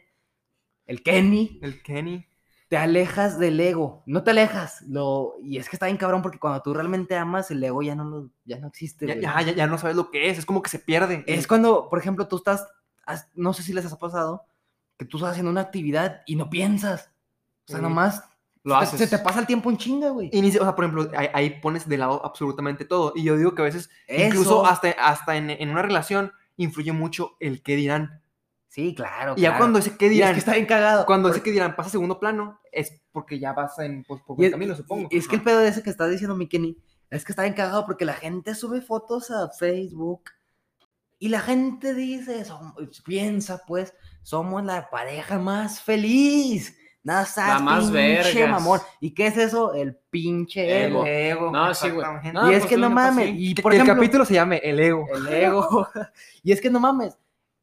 el 0.88 1.02
Kenny, 1.04 1.60
El 1.64 1.82
Kenny. 1.82 2.28
te 2.68 2.78
alejas 2.78 3.40
del 3.40 3.60
ego, 3.60 4.04
no 4.06 4.24
te 4.24 4.32
alejas, 4.32 4.82
lo, 4.84 5.36
y 5.42 5.58
es 5.58 5.70
que 5.70 5.76
está 5.78 5.86
bien 5.88 5.98
cabrón 5.98 6.22
porque 6.22 6.38
cuando 6.40 6.62
tú 6.62 6.74
realmente 6.74 7.16
amas, 7.16 7.50
el 7.50 7.64
ego 7.64 7.82
ya 7.82 7.96
no, 7.96 8.04
lo- 8.04 8.30
ya 8.44 8.60
no 8.60 8.68
existe. 8.68 9.08
Ya, 9.08 9.16
ya, 9.16 9.42
ya, 9.42 9.52
ya 9.54 9.68
no 9.68 9.78
sabes 9.78 9.96
lo 9.96 10.12
que 10.12 10.30
es, 10.30 10.38
es 10.38 10.46
como 10.46 10.62
que 10.62 10.70
se 10.70 10.80
pierde. 10.80 11.24
Es 11.28 11.48
cuando, 11.48 11.90
por 11.90 11.98
ejemplo, 11.98 12.28
tú 12.28 12.36
estás, 12.38 12.68
no 13.36 13.54
sé 13.54 13.64
si 13.64 13.72
les 13.74 13.92
ha 13.92 13.98
pasado, 13.98 14.44
que 14.98 15.06
tú 15.06 15.18
estás 15.18 15.32
haciendo 15.32 15.52
una 15.52 15.62
actividad 15.62 16.22
y 16.26 16.36
no 16.36 16.50
piensas. 16.50 17.12
O 17.68 17.72
sea, 17.72 17.78
Sí. 17.78 17.84
nomás 17.84 18.24
Lo 18.64 18.76
haces. 18.76 19.00
se 19.00 19.08
te 19.08 19.20
pasa 19.24 19.40
el 19.40 19.46
tiempo 19.48 19.70
en 19.70 19.78
chinga, 19.78 20.10
güey. 20.10 20.30
Y 20.32 20.42
ni 20.42 20.52
si- 20.52 20.58
o 20.58 20.64
sea, 20.64 20.76
por 20.76 20.86
ejemplo, 20.86 21.10
ahí, 21.18 21.28
ahí 21.34 21.50
pones 21.62 21.88
de 21.88 21.98
lado 21.98 22.24
absolutamente 22.26 22.86
todo. 22.86 23.14
Y 23.16 23.24
yo 23.24 23.38
digo 23.38 23.54
que 23.56 23.62
a 23.62 23.66
veces, 23.66 23.90
Eso, 24.08 24.28
incluso 24.28 24.66
hasta, 24.66 24.90
hasta 24.92 25.36
en, 25.36 25.50
en 25.50 25.70
una 25.70 25.82
relación, 25.82 26.32
influye 26.58 26.92
mucho 26.92 27.36
el 27.40 27.62
qué 27.62 27.76
dirán. 27.76 28.22
Sí, 28.68 28.94
claro. 28.96 29.36
Y 29.38 29.42
ya 29.42 29.50
claro. 29.50 29.60
cuando 29.62 29.80
ese 29.80 29.96
que 29.98 30.06
Y 30.06 30.08
es 30.08 30.14
dirán, 30.16 30.34
que 30.34 30.40
está 30.40 30.54
bien 30.54 30.66
cagado. 30.66 31.06
cuando 31.06 31.30
Porque- 31.30 31.38
ese 31.40 31.44
que 31.46 31.52
dirán 31.52 31.76
pasa 31.76 31.88
a 31.88 31.92
segundo 31.92 32.20
plano, 32.20 32.60
es 32.72 33.02
porque 33.12 33.40
ya 33.40 33.54
vas 33.54 33.78
en, 33.80 34.04
pues, 34.04 34.22
por 34.24 34.36
buen 34.36 34.52
camino, 34.52 34.76
supongo. 34.76 35.08
y 35.12 35.18
es 35.18 35.28
que 35.28 35.36
el 35.38 35.44
pedo 35.44 35.60
de 35.60 35.70
ese 35.70 35.82
que 35.84 35.90
está 35.90 36.08
diciendo 36.08 36.36
mi 36.36 36.48
Kenny 36.50 36.78
es 37.10 37.24
que 37.24 37.32
está 37.32 37.44
bien 37.44 37.54
cagado 37.54 37.86
porque 37.86 38.04
la 38.04 38.14
gente 38.14 38.54
sube 38.56 38.82
fotos 38.82 39.32
a 39.32 39.50
Facebook 39.50 40.24
y 41.20 41.30
la 41.30 41.40
gente 41.40 41.94
dice, 41.94 42.44
som- 42.46 42.74
piensa 43.06 43.62
pues, 43.66 43.94
somos 44.26 44.64
la 44.64 44.90
pareja 44.90 45.38
más 45.38 45.82
feliz. 45.82 46.76
Nada 47.04 47.28
La 47.38 47.60
más 47.60 47.84
pinche 47.92 47.94
vergas. 48.34 48.50
mamón. 48.50 48.80
¿Y 49.00 49.12
qué 49.14 49.28
es 49.28 49.38
eso? 49.38 49.76
El 49.76 49.96
pinche 50.10 50.86
ego. 50.86 51.06
El 51.06 51.12
ego. 51.14 51.52
No, 51.52 51.72
sí, 51.76 51.92
güey. 51.92 52.08
No, 52.34 52.50
y 52.52 52.56
es 52.56 52.62
pues, 52.62 52.70
que 52.72 52.78
no 52.78 52.90
neta, 52.90 52.96
mames. 53.02 53.30
Y 53.36 53.54
por 53.54 53.72
que 53.72 53.78
ejemplo, 53.78 53.94
el 53.94 54.00
capítulo 54.00 54.26
se 54.26 54.34
llame 54.34 54.58
El 54.64 54.80
ego. 54.80 55.06
el 55.16 55.28
ego. 55.28 55.88
y 56.44 56.52
es 56.52 56.60
que 56.60 56.72
no 56.72 56.80
mames. 56.80 57.16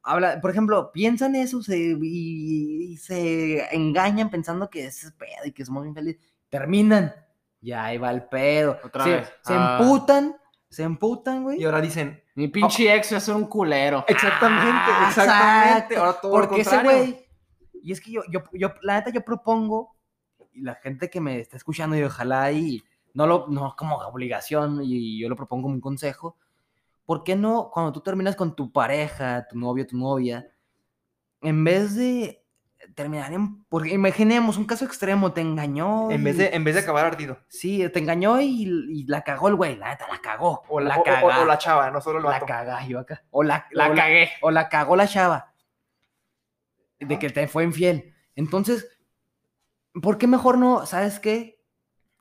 Habla, 0.05 0.41
por 0.41 0.53
ejemplo, 0.53 0.93
piensan 0.93 1.35
eso 1.35 1.61
se, 1.63 1.77
y, 1.77 2.93
y 2.93 2.97
se 2.99 3.75
engañan 3.75 4.31
pensando 4.31 4.71
que 4.71 4.85
es 4.85 5.13
pedo 5.19 5.45
y 5.47 5.51
que 5.51 5.65
somos 5.65 5.83
bien 5.83 5.95
felices. 5.97 6.23
Terminan. 6.49 7.13
Ya 7.61 7.87
ahí 7.87 7.99
va 7.99 8.13
el 8.13 8.23
pedo. 8.25 8.79
Otra 8.85 9.03
se, 9.03 9.11
vez. 9.11 9.33
se 9.43 9.55
Ah. 9.57 9.79
emputan. 9.81 10.37
Se 10.73 10.83
emputan, 10.85 11.43
güey. 11.43 11.61
Y 11.61 11.65
ahora 11.65 11.83
dicen, 11.83 12.23
Mi 12.35 12.49
pinche 12.49 12.95
ex 12.95 13.13
va 13.13 13.19
a 13.19 13.21
ser 13.21 13.35
un 13.35 13.45
culero. 13.45 14.05
exactamente, 14.09 14.91
Ah, 14.91 15.07
exactamente. 15.11 15.95
exacto, 15.95 16.01
Ahora 16.01 16.21
todo 16.21 16.39
lo 16.39 16.49
Porque 16.49 16.63
ese 16.63 16.83
güey. 16.83 17.27
Y 17.83 17.93
es 17.93 18.01
que 18.01 18.11
yo, 18.11 18.23
yo, 18.31 18.41
yo, 18.55 18.73
la 18.81 18.95
neta, 18.95 19.11
yo 19.11 19.23
propongo, 19.23 19.95
y 20.55 20.63
la 20.63 20.77
gente 20.77 21.11
que 21.11 21.21
me 21.21 21.41
está 21.41 21.59
escuchando, 21.59 21.95
y 21.97 22.03
ojalá 22.03 22.51
y 22.53 22.83
no 23.13 23.27
lo, 23.27 23.49
no 23.49 23.75
como 23.77 23.97
obligación, 23.99 24.81
y 24.83 25.21
yo 25.21 25.29
lo 25.29 25.37
propongo 25.37 25.65
como 25.65 25.75
un 25.75 25.81
consejo. 25.83 26.37
¿Por 27.05 27.23
qué 27.23 27.37
no, 27.37 27.71
cuando 27.71 27.93
tú 27.93 28.01
terminas 28.01 28.35
con 28.35 28.57
tu 28.57 28.73
pareja, 28.73 29.47
tu 29.51 29.59
novio, 29.59 29.87
tu 29.87 29.99
novia, 29.99 30.49
en 31.43 31.65
vez 31.65 31.97
de 31.97 32.42
terminar 32.95 33.33
en. 33.33 33.65
Porque 33.69 33.91
imaginemos 33.91 34.57
un 34.57 34.65
caso 34.65 34.85
extremo, 34.85 35.33
te 35.33 35.41
engañó. 35.41 36.11
En 36.11 36.21
y- 36.21 36.25
vez 36.25 36.37
de, 36.39 36.49
en 36.55 36.65
vez 36.65 36.75
de 36.75 36.81
acabar 36.81 37.05
ardido. 37.07 37.39
Sí, 37.49 37.89
te 37.93 37.99
engañó 37.99 38.41
y, 38.41 38.63
y 38.91 39.05
la 39.07 39.23
cagó 39.23 39.49
el 39.49 39.55
güey, 39.57 39.77
la 39.77 39.91
neta, 39.91 40.07
la 40.11 40.21
cagó. 40.21 40.63
O 40.69 40.81
la, 40.81 40.91
la 40.91 40.97
o- 40.99 41.01
o- 41.01 41.05
caga- 41.05 41.41
o 41.41 41.45
la 41.45 41.59
chava, 41.59 41.91
no 41.91 42.01
solo 42.01 42.19
el 42.19 42.25
la 42.25 42.41
caga 42.41 42.87
yo 42.87 42.99
acá. 43.01 43.23
O 43.31 43.43
la, 43.43 43.67
La 43.73 43.91
o 43.91 43.95
cagué. 43.95 44.31
o 44.43 44.51
la 44.51 44.69
cagó 44.69 44.97
la 44.97 45.07
chava. 45.09 45.53
De 47.01 47.19
que 47.19 47.31
te 47.31 47.49
fue 47.49 47.65
infiel. 47.65 48.15
Entonces, 48.37 48.89
¿por 50.01 50.19
qué 50.19 50.27
mejor 50.27 50.57
no? 50.59 50.87
¿Sabes 50.87 51.19
qué? 51.19 51.61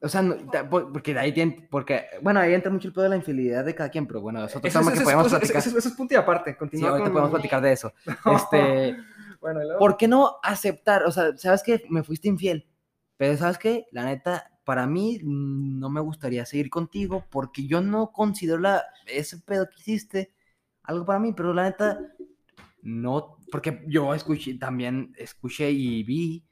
O 0.04 0.10
sea, 0.10 0.24
no- 0.24 0.36
porque 0.92 1.14
de 1.14 1.20
ahí 1.20 1.32
tiene, 1.32 1.68
porque, 1.70 2.06
bueno, 2.24 2.40
ahí 2.40 2.56
entra 2.56 2.72
mucho 2.72 2.88
el 2.88 2.94
pedo 2.96 3.04
de 3.04 3.10
la 3.10 3.16
infidelidad 3.18 3.64
de 3.64 3.76
cada 3.76 3.90
quien, 3.92 4.08
pero 4.08 4.20
bueno, 4.22 4.44
es 4.44 4.56
otro 4.56 4.68
tema 4.72 4.92
que 4.92 5.02
podemos 5.02 5.30
platicar. 5.30 5.58
eso- 5.58 5.78
es 5.78 5.88
punto 5.90 6.16
y 6.16 6.18
aparte. 6.18 6.54
Sí, 6.54 6.58
Continúa 6.58 6.90
ahorita 6.90 7.04
con- 7.04 7.14
podemos 7.14 7.32
platicar 7.32 7.62
de 7.62 7.72
eso. 7.74 7.94
Este, 8.36 8.98
Bueno, 9.42 9.62
y 9.62 9.64
luego- 9.66 9.80
¿por 9.80 9.98
qué 9.98 10.08
no 10.08 10.38
aceptar? 10.44 11.04
O 11.04 11.12
sea, 11.12 11.36
¿sabes 11.38 11.64
qué? 11.64 11.84
Me 11.90 12.04
fuiste 12.04 12.28
infiel. 12.30 12.68
Pero 13.18 13.38
¿sabes 13.38 13.58
qué? 13.58 13.88
La 13.92 14.06
neta, 14.06 14.52
para 14.64 14.88
mí 14.88 15.20
mm, 15.22 15.80
no 15.80 15.90
me 15.90 16.00
gustaría 16.02 16.46
seguir 16.46 16.70
contigo 16.70 17.26
porque 17.30 17.66
yo 17.68 17.82
no 17.82 18.12
considero 18.12 18.60
la, 18.60 18.84
ese 19.08 19.40
pedo 19.40 19.68
que 19.70 19.80
hiciste 19.80 20.34
algo 20.84 21.06
para 21.06 21.20
mí, 21.20 21.34
pero 21.34 21.54
la 21.54 21.64
neta, 21.64 22.00
no, 22.82 23.38
porque 23.52 23.84
yo 23.88 24.14
escuché, 24.16 24.56
también 24.58 25.14
escuché 25.18 25.70
y 25.72 26.04
vi 26.04 26.46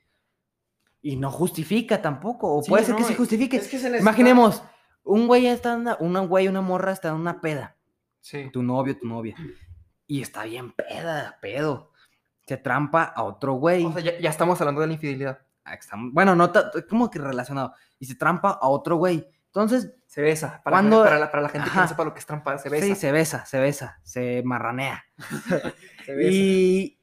y 1.02 1.16
no 1.16 1.32
justifica 1.32 2.02
tampoco, 2.02 2.56
o 2.58 2.62
Sí, 2.62 2.70
puede 2.70 2.84
ser 2.84 2.92
no, 2.94 2.98
que 2.98 3.04
sí 3.06 3.14
es- 3.14 3.18
justifique. 3.18 3.58
es 3.58 3.68
que 3.68 3.78
se 3.80 3.86
necesita- 3.90 4.02
Imaginemos, 4.02 4.64
un 5.04 5.28
güey 5.28 5.48
está 5.48 5.74
en 5.74 5.80
una, 5.82 5.98
una 6.00 6.20
güey, 6.22 6.48
una 6.48 6.62
morra 6.62 6.92
está 6.92 7.10
en 7.10 7.16
una 7.16 7.40
peda 7.42 7.78
Sí. 8.22 8.50
tu 8.52 8.62
novio, 8.62 8.98
tu 8.98 9.08
novia. 9.08 9.36
Y 10.06 10.22
está 10.22 10.44
bien 10.44 10.72
peda, 10.74 11.38
pedo. 11.42 11.92
Se 12.50 12.58
trampa 12.58 13.04
a 13.04 13.24
otro 13.24 13.54
güey. 13.54 13.86
O 13.86 13.94
sea, 13.94 14.02
ya, 14.02 14.18
ya 14.20 14.30
estamos 14.30 14.60
hablando 14.60 14.82
de 14.82 14.88
la 14.88 14.94
infidelidad. 14.94 15.40
Ah, 15.64 15.78
bueno, 16.12 16.36
no, 16.36 16.52
como 16.90 17.10
que 17.12 17.20
relacionado. 17.20 17.74
Y 18.00 18.06
se 18.06 18.16
trampa 18.16 18.58
a 18.60 18.68
otro 18.68 18.96
güey. 18.98 19.28
Entonces, 19.46 19.94
Se 20.08 20.22
besa. 20.22 20.60
Para, 20.64 20.76
Cuando- 20.78 21.04
para, 21.04 21.20
la, 21.20 21.30
para 21.30 21.44
la 21.44 21.50
gente 21.50 21.70
que 21.70 21.78
no 21.78 21.88
sepa 21.88 22.04
lo 22.04 22.14
que 22.14 22.20
es 22.20 22.26
trampar, 22.26 22.58
se 22.60 22.70
besa. 22.70 22.86
sí, 22.88 22.96
se 22.96 23.12
besa, 23.12 23.46
se 23.46 23.60
besa, 23.60 24.00
se 24.04 24.42
marranea. 24.44 25.04
se 26.06 26.14
besa. 26.16 26.32
Y 26.32 27.00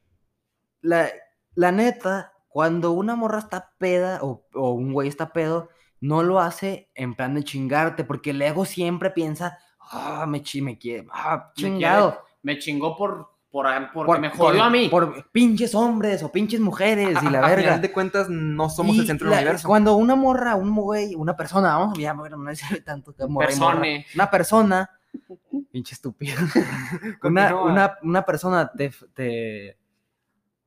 la, 0.81 1.09
la 1.55 1.71
neta, 1.73 2.33
cuando 2.49 2.91
una 2.93 3.15
morra 3.15 3.39
está 3.39 3.73
peda 3.79 4.19
o, 4.23 4.47
o 4.55 4.71
un 4.73 4.93
güey 4.93 5.09
está 5.09 5.33
pedo, 5.33 5.69
no 6.01 6.23
lo 6.25 6.41
hace 6.41 6.91
en 6.95 7.15
plan 7.15 7.35
de 7.35 7.45
chingarte, 7.45 8.03
porque 8.05 8.31
el 8.31 8.43
ego 8.43 8.65
siempre 8.65 9.11
piensa, 9.11 9.59
ah, 9.79 10.25
me, 10.27 10.43
chi, 10.43 10.61
me 10.63 10.77
quiere, 10.79 11.07
ah, 11.13 11.37
Me 11.49 11.53
quiere- 11.55 11.71
chingado. 11.75 12.25
Me 12.43 12.59
chingó 12.59 12.97
por, 12.97 13.36
por, 13.63 14.07
porque 14.07 14.07
por- 14.07 14.21
me 14.21 14.31
por- 14.31 14.39
jodió 14.39 14.63
a 14.65 14.71
mí. 14.71 14.89
Por 14.89 15.31
pinches 15.31 15.75
hombres 15.75 16.23
o 16.23 16.31
pinches 16.33 16.61
mujeres 16.61 17.17
y 17.23 17.31
la 17.31 17.41
a- 17.41 17.47
a 17.47 17.49
verga. 17.49 17.63
final 17.63 17.83
de 17.83 17.93
cuentas, 17.93 18.29
no 18.29 18.69
somos 18.71 18.97
Y 18.97 19.01
el 19.01 19.07
centro 19.07 19.29
la- 19.29 19.37
del 19.37 19.45
universo. 19.45 19.69
Cuando 19.69 19.97
una 19.97 20.15
morra, 20.17 20.55
un 20.57 20.75
güey, 20.75 21.15
una 21.15 21.37
persona, 21.37 21.77
vamos, 21.79 21.99
ya, 21.99 22.13
bueno, 22.13 22.37
no 22.37 22.51
decir 22.51 22.85
tanto 22.85 23.15
que 23.15 23.27
morra 23.27 23.49
morra, 23.57 23.81
Persone. 23.81 24.07
Una 24.15 24.31
persona, 24.31 24.91
pinche 25.73 25.95
estúpido. 25.95 26.37
una, 27.23 27.55
una, 27.57 27.99
una 28.03 28.23
persona 28.25 28.71
te, 28.73 28.91
te, 29.15 29.69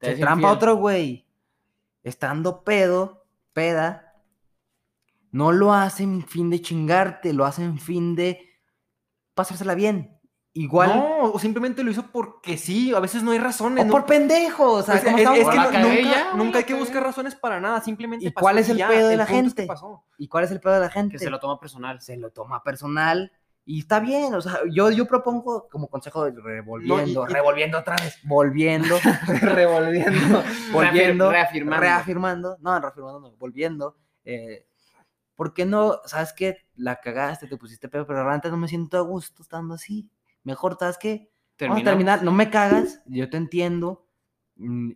es 0.01 0.19
trampa 0.19 0.49
a 0.49 0.51
otro 0.53 0.75
güey, 0.77 1.25
estando 2.03 2.63
pedo, 2.63 3.25
peda, 3.53 4.05
no 5.31 5.51
lo 5.51 5.73
hace 5.73 6.03
en 6.03 6.25
fin 6.25 6.49
de 6.49 6.61
chingarte, 6.61 7.33
lo 7.33 7.45
hace 7.45 7.63
en 7.63 7.77
fin 7.79 8.15
de 8.15 8.49
pasársela 9.35 9.75
bien. 9.75 10.18
Igual, 10.53 10.89
No, 10.89 11.31
o 11.31 11.39
simplemente 11.39 11.83
lo 11.83 11.91
hizo 11.91 12.07
porque 12.11 12.57
sí, 12.57 12.93
a 12.93 12.99
veces 12.99 13.21
no 13.21 13.31
hay 13.31 13.37
razones. 13.39 13.83
o 13.83 13.87
no- 13.87 13.91
por 13.91 14.05
pendejo, 14.07 14.71
o 14.73 14.81
sea, 14.81 14.95
Pues, 14.95 15.03
como 15.05 15.17
es, 15.17 15.21
estamos 15.23 15.39
es 15.39 15.71
que 15.71 15.77
no- 15.79 15.87
nunca, 15.87 16.33
nunca 16.35 16.57
hay 16.57 16.63
que 16.63 16.73
buscar 16.73 17.03
razones 17.03 17.35
para 17.35 17.59
nada, 17.61 17.79
simplemente 17.81 18.25
¿Y 18.25 18.31
pasó 18.31 18.43
cuál 18.43 18.57
es 18.57 18.67
el 18.69 18.77
ya, 18.77 18.87
pedo 18.87 19.07
de 19.09 19.17
la 19.17 19.23
es 19.25 19.29
gente? 19.29 19.65
pasó. 19.67 20.03
¿Y 20.17 20.27
cuál 20.27 20.43
es 20.45 20.51
el 20.51 20.59
pedo 20.59 20.73
de 20.73 20.79
la 20.79 20.89
gente? 20.89 21.13
Que 21.13 21.19
se 21.23 21.29
lo 21.29 21.39
toma 21.39 21.59
personal. 21.59 22.01
se 22.01 22.17
lo 22.17 22.31
toma 22.31 22.63
personal 22.63 23.31
y 23.63 23.81
está 23.81 23.99
bien, 23.99 24.33
o 24.33 24.41
sea, 24.41 24.61
yo, 24.71 24.89
yo 24.89 25.05
propongo 25.05 25.67
como 25.69 25.87
consejo 25.87 26.25
de 26.25 26.31
revolviendo, 26.41 27.27
y- 27.29 27.31
revolviendo 27.31 27.77
otra 27.77 27.95
vez, 27.97 28.17
volviendo, 28.23 28.97
Revolviendo. 29.43 30.43
volviendo, 30.73 31.29
reafirmando. 31.31 31.81
reafirmando, 31.81 32.57
no, 32.61 32.79
reafirmando, 32.79 33.19
no, 33.19 33.31
volviendo, 33.37 33.95
eh, 34.25 34.65
¿por 35.35 35.53
qué 35.53 35.65
no, 35.65 35.99
sabes 36.05 36.33
qué, 36.33 36.57
la 36.75 36.99
cagaste, 36.99 37.45
te 37.47 37.55
pusiste 37.57 37.87
pedo, 37.87 38.07
pero 38.07 38.23
realmente 38.23 38.49
no 38.49 38.57
me 38.57 38.67
siento 38.67 38.97
a 38.97 39.01
gusto 39.01 39.43
estando 39.43 39.75
así, 39.75 40.09
mejor, 40.43 40.77
¿sabes 40.79 40.97
qué? 40.97 41.09
Vamos 41.09 41.23
a 41.23 41.57
Terminamos. 41.57 41.83
terminar, 41.83 42.23
no 42.23 42.31
me 42.31 42.49
cagas, 42.49 43.01
yo 43.05 43.29
te 43.29 43.37
entiendo, 43.37 44.07
mm, 44.55 44.91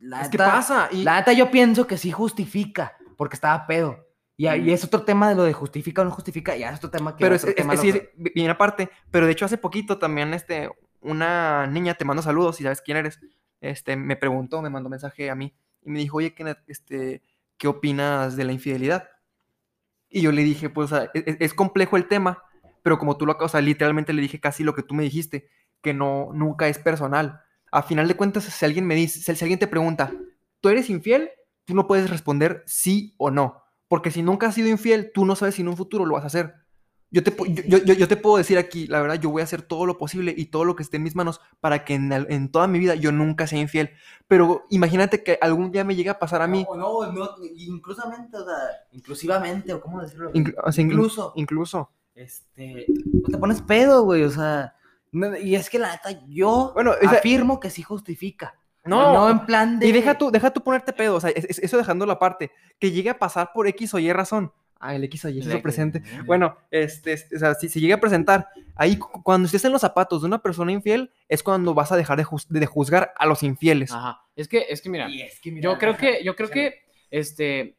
la 0.00 0.22
Es 0.22 0.28
que 0.28 0.38
pasa. 0.38 0.88
Y, 0.92 1.02
la 1.04 1.16
neta 1.16 1.32
yo 1.32 1.50
pienso 1.50 1.86
que 1.86 1.96
sí 1.96 2.10
justifica, 2.10 2.96
porque 3.16 3.34
estaba 3.36 3.66
pedo. 3.66 4.04
Y, 4.36 4.46
ahí 4.46 4.62
Mm. 4.62 4.68
es 4.70 4.84
otro 4.84 5.02
tema 5.04 5.28
de 5.28 5.34
lo 5.34 5.42
de 5.44 5.52
justifica 5.52 6.02
o 6.02 6.04
no 6.04 6.10
justifica, 6.10 6.56
ya 6.56 6.70
es 6.70 6.78
otro 6.78 6.90
tema 6.90 7.16
que 7.16 7.24
pero 7.24 7.34
es, 7.34 7.42
tema 7.56 7.74
es- 7.74 7.84
es 7.84 8.08
bien 8.34 8.50
aparte. 8.50 8.88
Pero 9.10 9.26
de 9.26 9.32
hecho, 9.32 9.44
hace 9.44 9.58
poquito 9.58 9.98
también, 9.98 10.34
este, 10.34 10.70
una 11.00 11.66
niña, 11.66 11.94
te 11.94 12.04
mando 12.04 12.22
saludos, 12.22 12.56
si 12.56 12.62
sabes 12.64 12.80
quién 12.80 12.96
eres, 12.98 13.20
este, 13.60 13.96
me 13.96 14.16
preguntó, 14.16 14.62
me 14.62 14.70
mandó 14.70 14.88
mensaje 14.88 15.30
a 15.30 15.34
mí 15.34 15.54
y 15.82 15.90
me 15.90 15.98
dijo, 15.98 16.18
oye, 16.18 16.34
Kenneth, 16.34 16.58
este, 16.68 17.22
¿qué 17.56 17.66
opinas 17.68 18.36
de 18.36 18.44
la 18.44 18.52
infidelidad? 18.52 19.08
Y 20.08 20.20
yo 20.22 20.30
le 20.32 20.42
dije, 20.42 20.70
pues, 20.70 20.90
sea, 20.90 21.10
es, 21.14 21.36
es 21.40 21.54
complejo 21.54 21.96
el 21.96 22.06
tema, 22.08 22.42
pero 22.82 22.98
como 22.98 23.16
tú 23.16 23.26
lo 23.26 23.32
acabas, 23.32 23.50
o 23.50 23.52
sea, 23.52 23.60
literalmente 23.60 24.12
le 24.12 24.22
dije 24.22 24.40
casi 24.40 24.64
lo 24.64 24.74
que 24.74 24.82
tú 24.82 24.94
me 24.94 25.02
dijiste, 25.04 25.48
que 25.82 25.94
no, 25.94 26.30
nunca 26.32 26.68
es 26.68 26.78
personal. 26.78 27.40
A 27.70 27.82
final 27.82 28.08
de 28.08 28.14
cuentas, 28.16 28.44
si 28.44 28.64
alguien 28.64 28.86
me 28.86 28.94
dice, 28.94 29.20
si 29.34 29.44
alguien 29.44 29.58
te 29.58 29.66
pregunta, 29.66 30.12
¿tú 30.60 30.68
eres 30.68 30.88
infiel? 30.90 31.30
Tú 31.64 31.74
no 31.74 31.86
puedes 31.86 32.08
responder 32.10 32.62
sí 32.66 33.14
o 33.18 33.30
no, 33.30 33.62
porque 33.88 34.10
si 34.10 34.22
nunca 34.22 34.46
has 34.48 34.54
sido 34.54 34.68
infiel, 34.68 35.10
tú 35.12 35.24
no 35.26 35.36
sabes 35.36 35.54
si 35.56 35.62
en 35.62 35.68
un 35.68 35.76
futuro 35.76 36.06
lo 36.06 36.14
vas 36.14 36.24
a 36.24 36.28
hacer. 36.28 36.54
Yo 37.10 37.22
te, 37.22 37.34
yo, 37.66 37.78
yo- 37.78 38.06
te 38.08 38.16
puedo 38.18 38.36
decir 38.36 38.58
aquí, 38.58 38.86
la 38.86 39.00
verdad, 39.00 39.18
yo 39.18 39.30
voy 39.30 39.40
a 39.40 39.44
hacer 39.44 39.62
todo 39.62 39.86
lo 39.86 39.96
posible 39.96 40.34
y 40.36 40.46
todo 40.46 40.66
lo 40.66 40.76
que 40.76 40.82
esté 40.82 40.98
en 40.98 41.04
mis 41.04 41.16
manos 41.16 41.40
para 41.58 41.82
que 41.86 41.94
en, 41.94 42.12
en 42.12 42.50
toda 42.52 42.66
mi 42.68 42.78
vida 42.78 42.96
yo 42.96 43.12
nunca 43.12 43.46
sea 43.46 43.58
infiel. 43.58 43.92
Pero 44.26 44.64
imagínate 44.68 45.22
que 45.22 45.38
algún 45.40 45.70
día 45.70 45.84
me 45.84 45.94
llegue 45.96 46.10
a 46.10 46.18
pasar 46.18 46.42
a 46.42 46.46
mí, 46.46 46.66
No, 46.68 46.76
no, 46.76 47.12
no, 47.12 47.30
inclusivamente, 47.54 48.36
o 48.36 48.44
sea, 48.44 48.56
inclusivamente, 48.92 49.72
o 49.72 49.80
cómo 49.80 50.02
decirlo. 50.02 50.32
inclu- 50.34 50.54
incluso, 50.82 51.32
incluso. 51.36 51.90
Este, 52.22 52.86
no 53.22 53.28
te 53.30 53.38
pones 53.38 53.62
pedo, 53.62 54.02
güey, 54.02 54.22
o 54.24 54.30
sea, 54.30 54.74
no- 55.12 55.36
y 55.36 55.54
es 55.54 55.70
que 55.70 55.78
la 55.78 55.92
neta, 55.92 56.10
yo 56.28 56.72
Bueno, 56.74 56.92
o 56.92 57.08
sea- 57.08 57.18
afirmo 57.18 57.60
que 57.60 57.70
sí 57.70 57.82
justifica. 57.82 58.54
No, 58.84 59.12
no 59.12 59.30
en 59.30 59.44
plan 59.46 59.78
de... 59.78 59.86
Y 59.86 59.92
deja 59.92 60.16
tú, 60.16 60.30
deja 60.30 60.50
tú 60.50 60.62
ponerte 60.62 60.92
pedo, 60.92 61.16
o 61.16 61.20
sea, 61.20 61.30
es- 61.30 61.44
es- 61.44 61.58
eso 61.58 61.76
dejando 61.76 62.06
la 62.06 62.18
parte, 62.18 62.50
que 62.78 62.90
llegue 62.90 63.10
a 63.10 63.18
pasar 63.18 63.52
por 63.52 63.66
X 63.68 63.92
o 63.94 63.98
Y 63.98 64.12
razón. 64.12 64.52
Ah, 64.80 64.94
el 64.94 65.04
X 65.04 65.24
o 65.24 65.28
Y 65.28 65.42
se 65.42 65.58
presente. 65.58 66.02
Bueno, 66.24 66.56
este, 66.70 67.12
este, 67.12 67.36
o 67.36 67.38
sea, 67.38 67.54
si 67.54 67.68
se 67.68 67.80
llega 67.80 67.96
a 67.96 68.00
presentar, 68.00 68.48
ahí 68.76 68.96
cu- 68.96 69.22
cuando 69.24 69.46
estés 69.46 69.64
en 69.64 69.72
los 69.72 69.80
zapatos 69.80 70.22
de 70.22 70.28
una 70.28 70.40
persona 70.40 70.70
infiel, 70.72 71.10
es 71.28 71.42
cuando 71.42 71.74
vas 71.74 71.90
a 71.92 71.96
dejar 71.96 72.16
de, 72.16 72.24
juz- 72.24 72.46
de 72.48 72.64
juzgar 72.66 73.12
a 73.18 73.26
los 73.26 73.42
infieles. 73.42 73.90
Ajá. 73.92 74.22
Es 74.36 74.46
que, 74.48 74.66
es 74.68 74.80
que 74.80 74.88
mira, 74.88 75.08
Y 75.10 75.22
es 75.22 75.40
que, 75.40 75.50
mira, 75.50 75.64
yo 75.70 75.78
creo 75.78 75.96
que, 75.96 76.22
yo 76.24 76.34
creo 76.36 76.48
que, 76.50 76.82
este, 77.10 77.76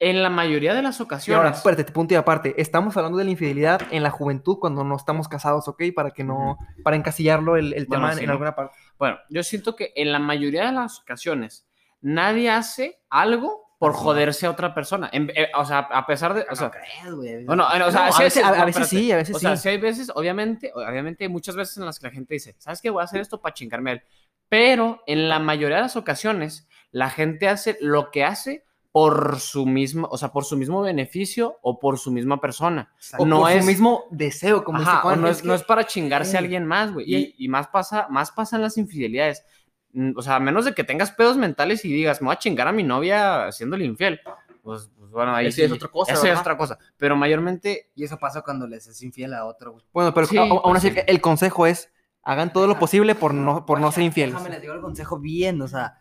En 0.00 0.22
la 0.22 0.30
mayoría 0.30 0.74
de 0.74 0.82
las 0.82 0.96
Y 0.98 1.02
ahora, 1.02 1.04
ocasiones. 1.06 1.56
espérate, 1.56 1.84
punto 1.92 2.14
y 2.14 2.16
aparte. 2.16 2.54
Estamos 2.56 2.96
hablando 2.96 3.18
de 3.18 3.24
la 3.24 3.30
infidelidad 3.32 3.80
en 3.90 4.04
la 4.04 4.10
juventud 4.10 4.58
cuando 4.60 4.84
no 4.84 4.94
estamos 4.96 5.26
casados, 5.26 5.66
¿ok? 5.66 5.82
Para 5.94 6.12
que 6.12 6.22
no, 6.22 6.56
para 6.84 6.96
encasillarlo 6.96 7.56
el, 7.56 7.72
el 7.74 7.86
Bueno, 7.86 8.04
tema 8.04 8.12
en, 8.12 8.18
sí, 8.18 8.24
en 8.24 8.30
alguna 8.30 8.54
parte. 8.54 8.76
Bueno, 8.96 9.18
yo 9.28 9.42
siento 9.42 9.74
que 9.74 9.92
en 9.96 10.12
la 10.12 10.20
mayoría 10.20 10.66
de 10.66 10.72
las 10.72 11.00
ocasiones 11.00 11.66
nadie 12.00 12.48
hace 12.48 13.00
algo 13.10 13.66
por 13.80 13.90
Ajá. 13.92 14.00
joderse 14.00 14.46
a 14.46 14.50
otra 14.50 14.72
persona. 14.72 15.08
En- 15.12 15.30
eh, 15.34 15.48
o 15.56 15.64
sea, 15.64 15.78
a 15.80 16.06
pesar 16.06 16.32
de. 16.34 16.46
O 16.48 16.54
sea, 16.54 16.66
no 16.68 16.72
crees, 16.72 17.14
güey. 17.14 17.44
Bueno, 17.44 17.64
o 17.66 17.90
sea, 17.90 18.08
No, 18.08 18.14
a 18.16 18.18
veces, 18.20 18.44
a- 18.44 18.48
a 18.62 18.64
veces 18.64 18.86
sí, 18.88 19.10
a 19.10 19.16
veces 19.16 19.34
O 19.34 19.38
sea, 19.40 19.56
sí. 19.56 19.62
sí 19.64 19.68
hay 19.70 19.78
veces, 19.78 20.12
obviamente, 20.14 20.70
obviamente 20.76 21.24
hay 21.24 21.30
muchas 21.30 21.56
veces 21.56 21.76
en 21.76 21.86
las 21.86 21.98
que 21.98 22.06
la 22.06 22.12
gente 22.12 22.34
dice, 22.34 22.54
¿sabes 22.58 22.80
qué? 22.80 22.90
Voy 22.90 23.00
a 23.00 23.04
hacer 23.04 23.20
esto 23.20 23.40
para 23.40 23.52
chingarme 23.54 23.90
a 23.90 23.92
él. 23.94 24.02
Pero 24.48 25.02
en 25.08 25.28
la 25.28 25.40
mayoría 25.40 25.76
de 25.76 25.82
las 25.82 25.96
ocasiones, 25.96 26.68
la 26.92 27.10
gente 27.10 27.48
hace 27.48 27.76
lo 27.80 28.10
que 28.12 28.24
hace 28.24 28.64
por 28.98 29.38
su 29.38 29.64
mismo, 29.64 30.08
o 30.10 30.18
sea, 30.18 30.30
por 30.32 30.44
su 30.44 30.56
mismo 30.56 30.80
beneficio 30.82 31.58
o 31.62 31.78
por 31.78 31.98
su 31.98 32.10
misma 32.10 32.40
persona. 32.40 32.92
O 33.16 33.24
no 33.26 33.40
por 33.42 33.52
es- 33.52 33.60
su 33.62 33.66
mismo 33.66 34.04
deseo, 34.10 34.64
como 34.64 34.80
Ajá, 34.80 35.14
no, 35.14 35.28
es 35.28 35.36
es, 35.36 35.42
que- 35.42 35.48
no 35.48 35.54
es 35.54 35.62
para 35.62 35.84
chingarse 35.86 36.36
a 36.36 36.40
Ey, 36.40 36.44
alguien 36.46 36.66
más, 36.66 36.92
güey. 36.92 37.06
y- 37.14 37.34
Y, 37.38 37.48
más 37.48 37.68
pasa, 37.68 38.08
más 38.10 38.32
pasan 38.32 38.60
las 38.60 38.76
infidelidades. 38.76 39.44
Mm, 39.92 40.12
O 40.16 40.22
sea, 40.22 40.34
a 40.36 40.40
menos 40.40 40.64
de 40.64 40.74
que 40.74 40.82
tengas 40.82 41.12
pedos 41.12 41.36
mentales 41.36 41.84
y 41.84 41.92
digas, 41.92 42.20
me 42.20 42.26
voy 42.26 42.34
a 42.34 42.38
chingar 42.40 42.66
a 42.66 42.72
mi 42.72 42.82
novia 42.82 43.46
haciéndole 43.46 43.84
infiel. 43.84 44.20
Pues, 44.64 44.90
pues, 44.98 45.10
bueno, 45.12 45.32
ahí 45.34 45.46
Eso 45.46 45.56
sí 45.56 45.62
es 45.62 45.70
otra 45.72 45.88
cosa, 45.88 46.12
Eso 46.12 46.26
es 46.26 46.38
otra 46.40 46.56
cosa. 46.58 46.76
Pero 46.96 47.14
mayormente 47.14 47.90
Y 47.94 48.02
eso 48.04 48.18
pasa 48.18 48.42
cuando 48.42 48.66
les 48.66 48.86
es 48.88 49.00
infiel 49.02 49.32
a 49.32 49.44
otro, 49.46 49.72
güey. 49.72 49.84
Bueno, 49.92 50.12
pero 50.12 50.26
Sí, 50.26 50.36
a- 50.36 50.40
aún 50.42 50.60
pues 50.62 50.84
así, 50.84 50.90
sí. 50.90 51.00
el 51.06 51.20
consejo 51.20 51.66
es, 51.66 51.92
hagan 52.24 52.52
todo 52.52 52.66
lo 52.66 52.78
posible 52.80 53.14
por 53.14 53.32
no, 53.32 53.64
por 53.64 53.80
no 53.80 53.92
ser 53.92 54.02
infieles. 54.02 54.34
Déjame 54.34 54.50
les 54.50 54.60
digo 54.60 54.74
el 54.74 54.80
consejo 54.80 55.18
bien, 55.20 55.62
o 55.62 55.68
sea, 55.68 56.00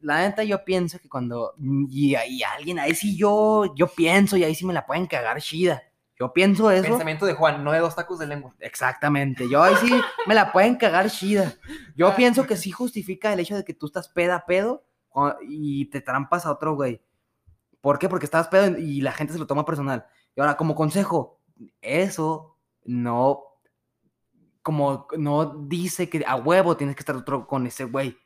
la 0.00 0.20
neta 0.20 0.44
yo 0.44 0.64
pienso 0.64 0.98
que 0.98 1.08
cuando, 1.08 1.54
y, 1.58 2.16
y 2.16 2.42
alguien, 2.42 2.78
ahí 2.78 2.94
sí 2.94 3.16
yo, 3.16 3.74
yo 3.74 3.88
pienso 3.88 4.36
y 4.36 4.44
ahí 4.44 4.54
sí 4.54 4.66
me 4.66 4.74
la 4.74 4.86
pueden 4.86 5.06
cagar 5.06 5.40
chida. 5.40 5.82
Yo 6.18 6.32
pienso 6.32 6.70
eso. 6.72 6.88
Pensamiento 6.88 7.26
de 7.26 7.34
Juan, 7.34 7.62
no 7.62 7.70
de 7.70 7.78
dos 7.78 7.94
tacos 7.94 8.18
de 8.18 8.26
lengua. 8.26 8.52
Exactamente, 8.58 9.48
yo 9.48 9.62
ahí 9.62 9.74
sí 9.76 9.92
me 10.26 10.34
la 10.34 10.50
pueden 10.50 10.74
cagar 10.74 11.08
chida. 11.10 11.54
Yo 11.94 12.14
pienso 12.16 12.44
que 12.44 12.56
sí 12.56 12.72
justifica 12.72 13.32
el 13.32 13.40
hecho 13.40 13.56
de 13.56 13.64
que 13.64 13.74
tú 13.74 13.86
estás 13.86 14.08
peda 14.08 14.34
a 14.34 14.46
pedo 14.46 14.84
y 15.42 15.86
te 15.86 16.00
trampas 16.00 16.44
a 16.44 16.52
otro 16.52 16.74
güey. 16.74 17.00
¿Por 17.80 17.98
qué? 17.98 18.08
Porque 18.08 18.24
estabas 18.24 18.48
pedo 18.48 18.76
y 18.78 19.00
la 19.00 19.12
gente 19.12 19.32
se 19.32 19.38
lo 19.38 19.46
toma 19.46 19.64
personal. 19.64 20.06
Y 20.34 20.40
ahora, 20.40 20.56
como 20.56 20.74
consejo, 20.74 21.40
eso 21.80 22.56
no, 22.84 23.42
como 24.62 25.06
no 25.16 25.66
dice 25.66 26.08
que 26.08 26.24
a 26.26 26.36
huevo 26.36 26.76
tienes 26.76 26.96
que 26.96 27.00
estar 27.00 27.16
otro 27.16 27.46
con 27.46 27.66
ese 27.66 27.84
güey. 27.84 28.16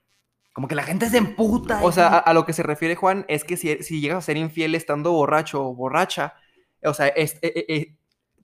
Como 0.52 0.68
que 0.68 0.74
la 0.74 0.82
gente 0.82 1.08
se 1.08 1.16
emputa. 1.18 1.80
O 1.82 1.92
sea, 1.92 2.08
a, 2.08 2.18
a 2.18 2.34
lo 2.34 2.44
que 2.44 2.52
se 2.52 2.62
refiere 2.62 2.94
Juan 2.94 3.24
es 3.28 3.44
que 3.44 3.56
si, 3.56 3.82
si 3.82 4.00
llegas 4.00 4.18
a 4.18 4.22
ser 4.22 4.36
infiel 4.36 4.74
estando 4.74 5.12
borracho 5.12 5.64
o 5.66 5.74
borracha, 5.74 6.34
o 6.84 6.92
sea, 6.94 7.08
es- 7.08 7.34
eh, 7.42 7.52
eh, 7.56 7.64
eh, 7.68 7.96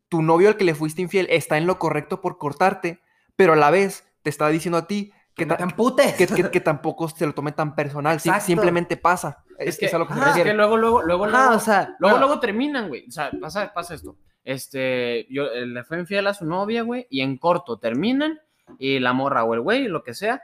tu 0.08 0.22
novio 0.22 0.48
al 0.48 0.56
que 0.56 0.64
le 0.64 0.74
fuiste 0.74 1.02
infiel 1.02 1.26
está 1.30 1.58
en 1.58 1.66
lo 1.66 1.78
correcto 1.78 2.20
por 2.22 2.38
cortarte, 2.38 3.00
pero 3.36 3.52
a 3.52 3.56
la 3.56 3.70
vez 3.70 4.06
te 4.22 4.30
está 4.30 4.48
diciendo 4.48 4.78
a 4.78 4.86
ti 4.86 5.12
que, 5.34 5.44
no 5.44 5.56
te 5.56 5.62
emputes. 5.64 6.14
que, 6.14 6.26
que- 6.26 6.50
que 6.50 6.60
tampoco 6.72 7.08
se 7.10 7.26
lo 7.26 7.34
tome 7.34 7.52
tan 7.52 7.74
personal, 7.74 8.18
sí, 8.20 8.30
simplemente 8.40 8.96
pasa. 8.96 9.44
Es, 9.58 9.68
es 9.70 9.78
que, 9.78 9.86
es 9.86 9.94
a 9.94 9.98
lo 9.98 10.06
que 10.06 10.14
se 10.14 10.18
ajá, 10.20 10.28
es 10.30 10.34
refiere. 10.36 10.50
que 10.50 10.56
luego, 10.56 10.76
luego, 10.78 11.02
luego, 11.02 11.24
Ajá, 11.26 11.38
luego, 11.38 11.56
o 11.56 11.60
sea, 11.60 11.96
luego, 11.98 12.14
bueno, 12.16 12.18
luego 12.26 12.40
terminan, 12.40 12.88
güey. 12.88 13.06
O 13.06 13.10
sea, 13.10 13.30
pasa, 13.40 13.72
pasa 13.74 13.94
esto. 13.94 14.16
Este, 14.44 15.26
yo 15.30 15.44
eh, 15.44 15.66
le 15.66 15.84
fue 15.84 15.98
infiel 16.00 16.26
a 16.26 16.32
su 16.34 16.46
novia, 16.46 16.82
güey, 16.82 17.06
y 17.10 17.20
en 17.20 17.36
corto 17.36 17.78
terminan, 17.78 18.38
y 18.78 18.98
la 18.98 19.12
morra 19.12 19.44
o 19.44 19.52
el 19.54 19.60
güey, 19.60 19.88
lo 19.88 20.02
que 20.02 20.14
sea, 20.14 20.42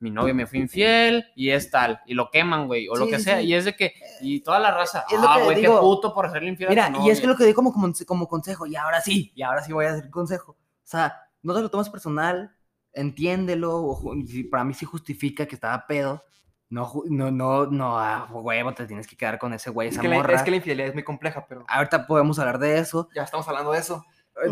mi 0.00 0.10
novia 0.10 0.34
me 0.34 0.46
fue 0.46 0.58
infiel, 0.58 1.24
y 1.34 1.50
es 1.50 1.70
tal, 1.70 2.00
y 2.06 2.14
lo 2.14 2.30
queman, 2.30 2.66
güey, 2.66 2.88
o 2.88 2.96
lo 2.96 3.06
Sí, 3.06 3.10
que 3.12 3.18
sí, 3.18 3.24
sea, 3.24 3.38
sí. 3.38 3.44
y 3.46 3.54
es 3.54 3.64
de 3.64 3.74
que, 3.74 3.94
y 4.20 4.40
toda 4.40 4.58
la 4.58 4.70
raza, 4.70 5.04
Es 5.10 5.18
lo 5.20 5.26
ah, 5.28 5.38
güey, 5.42 5.60
qué 5.62 5.68
puto 5.68 6.12
por 6.12 6.26
hacerle 6.26 6.50
infiel 6.50 6.68
Mira, 6.70 6.86
a 6.86 6.92
tu 6.92 7.06
y 7.06 7.10
es 7.10 7.20
que 7.20 7.26
novia". 7.26 7.32
lo 7.32 7.38
que 7.38 7.44
digo 7.46 7.56
como, 7.56 7.72
como, 7.72 7.92
como 8.06 8.28
consejo, 8.28 8.66
y 8.66 8.76
ahora 8.76 9.00
sí, 9.00 9.32
y 9.34 9.42
ahora 9.42 9.62
sí 9.62 9.72
voy 9.72 9.86
a 9.86 9.92
hacer 9.92 10.10
consejo. 10.10 10.52
O 10.52 10.86
sea, 10.86 11.16
no 11.42 11.54
te 11.54 11.60
lo 11.62 11.70
tomes 11.70 11.88
personal, 11.88 12.54
entiéndelo, 12.92 13.76
o 13.76 14.14
para 14.50 14.64
mí 14.64 14.74
sí 14.74 14.84
justifica 14.84 15.46
que 15.46 15.54
estaba 15.54 15.86
pedo. 15.86 16.22
No, 16.70 16.90
no, 17.08 17.30
no, 17.30 17.66
no, 17.66 17.98
a 18.00 18.24
huevo, 18.32 18.72
te 18.74 18.86
tienes 18.86 19.06
que 19.06 19.16
quedar 19.16 19.38
con 19.38 19.52
ese 19.54 19.70
güey, 19.70 19.88
Es 19.88 19.94
esa 19.94 20.02
que, 20.02 20.08
la, 20.08 20.16
morra. 20.16 20.34
es 20.34 20.42
que 20.42 20.50
la 20.50 20.56
infidelidad 20.56 20.88
es 20.88 20.94
muy 20.94 21.04
compleja, 21.04 21.46
pero 21.48 21.64
Ahorita 21.68 22.06
podemos 22.06 22.38
hablar 22.38 22.58
de 22.58 22.78
eso. 22.78 23.08
ya 23.14 23.22
estamos 23.22 23.46
hablando 23.48 23.72
de 23.72 23.78
eso. 23.78 24.04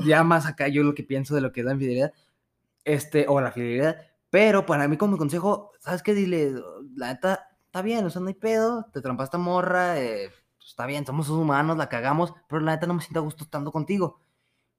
Ya 0.04 0.22
más 0.22 0.46
acá 0.46 0.68
yo 0.68 0.84
lo 0.84 0.94
que 0.94 1.02
pienso 1.02 1.34
de 1.34 1.40
lo 1.40 1.50
que 1.52 1.60
es 1.60 1.66
la 1.66 1.72
infidelidad. 1.72 2.12
Este, 2.84 3.26
o 3.28 3.40
la 3.40 3.50
fidelidad. 3.50 3.96
Pero 4.32 4.64
para 4.64 4.88
mí 4.88 4.96
como 4.96 5.18
consejo, 5.18 5.72
¿sabes 5.78 6.02
qué? 6.02 6.14
Dile, 6.14 6.54
la 6.96 7.08
neta, 7.08 7.50
está 7.66 7.82
bien, 7.82 8.02
o 8.06 8.08
sea, 8.08 8.22
no 8.22 8.28
hay 8.28 8.34
pedo, 8.34 8.86
te 8.90 9.02
trampaste 9.02 9.36
morra, 9.36 10.00
eh, 10.00 10.30
pues, 10.56 10.70
está 10.70 10.86
bien, 10.86 11.04
somos 11.04 11.28
humanos, 11.28 11.76
la 11.76 11.90
cagamos, 11.90 12.32
pero 12.48 12.62
la 12.62 12.72
neta 12.72 12.86
no 12.86 12.94
me 12.94 13.02
siento 13.02 13.20
a 13.20 13.24
gusto 13.24 13.44
estando 13.44 13.70
contigo. 13.70 14.22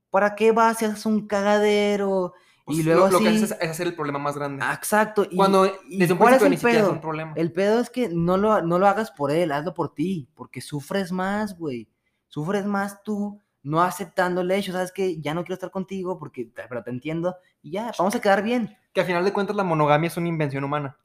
¿Para 0.10 0.34
qué 0.34 0.52
vas 0.54 0.82
y 0.82 0.86
haces 0.86 1.06
un 1.06 1.28
cagadero? 1.28 2.34
Pues, 2.66 2.80
y 2.80 2.84
luego 2.84 3.06
lo, 3.06 3.12
lo 3.12 3.20
que 3.20 3.28
haces 3.28 3.52
es, 3.52 3.58
es 3.62 3.70
hacer 3.70 3.86
el 3.86 3.96
problema 3.96 4.18
más 4.18 4.36
grande. 4.36 4.66
Ah, 4.66 4.74
exacto. 4.74 5.28
Y, 5.30 5.36
Cuando 5.36 5.68
y 5.88 6.00
desde 6.00 6.14
un 6.14 6.18
¿cuál 6.18 6.34
es 6.34 6.42
el 6.42 6.50
ni 6.50 6.58
siquiera 6.58 6.80
es 6.80 6.86
pedo? 6.86 6.94
un 6.94 7.02
problema. 7.02 7.34
El 7.36 7.54
pedo 7.54 7.80
es 7.80 7.92
que 7.92 8.10
no 8.10 8.38
lo, 8.38 8.60
no 8.64 8.80
lo 8.80 8.88
hagas 8.88 9.12
por 9.12 9.30
él, 9.30 9.52
hazlo 9.52 9.76
por 9.76 9.94
ti, 9.94 10.28
porque 10.34 10.62
sufres 10.62 11.12
más, 11.12 11.60
güey. 11.60 11.88
Sufres 12.28 12.66
más 12.66 13.04
tú 13.04 13.40
no 13.64 13.82
aceptando 13.82 14.42
el 14.42 14.52
hecho, 14.52 14.74
sabes 14.74 14.92
que 14.92 15.20
ya 15.20 15.34
no 15.34 15.44
quiero 15.44 15.56
estar 15.56 15.72
contigo 15.72 16.20
porque, 16.20 16.52
pero 16.54 16.84
te 16.84 16.92
entiendo 16.92 17.38
y 17.62 17.72
ya, 17.72 17.92
vamos 17.98 18.14
a 18.14 18.22
quedar 18.22 18.44
bien. 18.44 18.78
Que 18.94 19.02
al 19.02 19.08
final 19.08 19.24
de 19.24 19.34
cuentas 19.34 19.56
la 19.56 19.64
monogamia 19.64 20.08
es 20.08 20.18
una 20.18 20.28
invención 20.28 20.64
humana. 20.64 20.98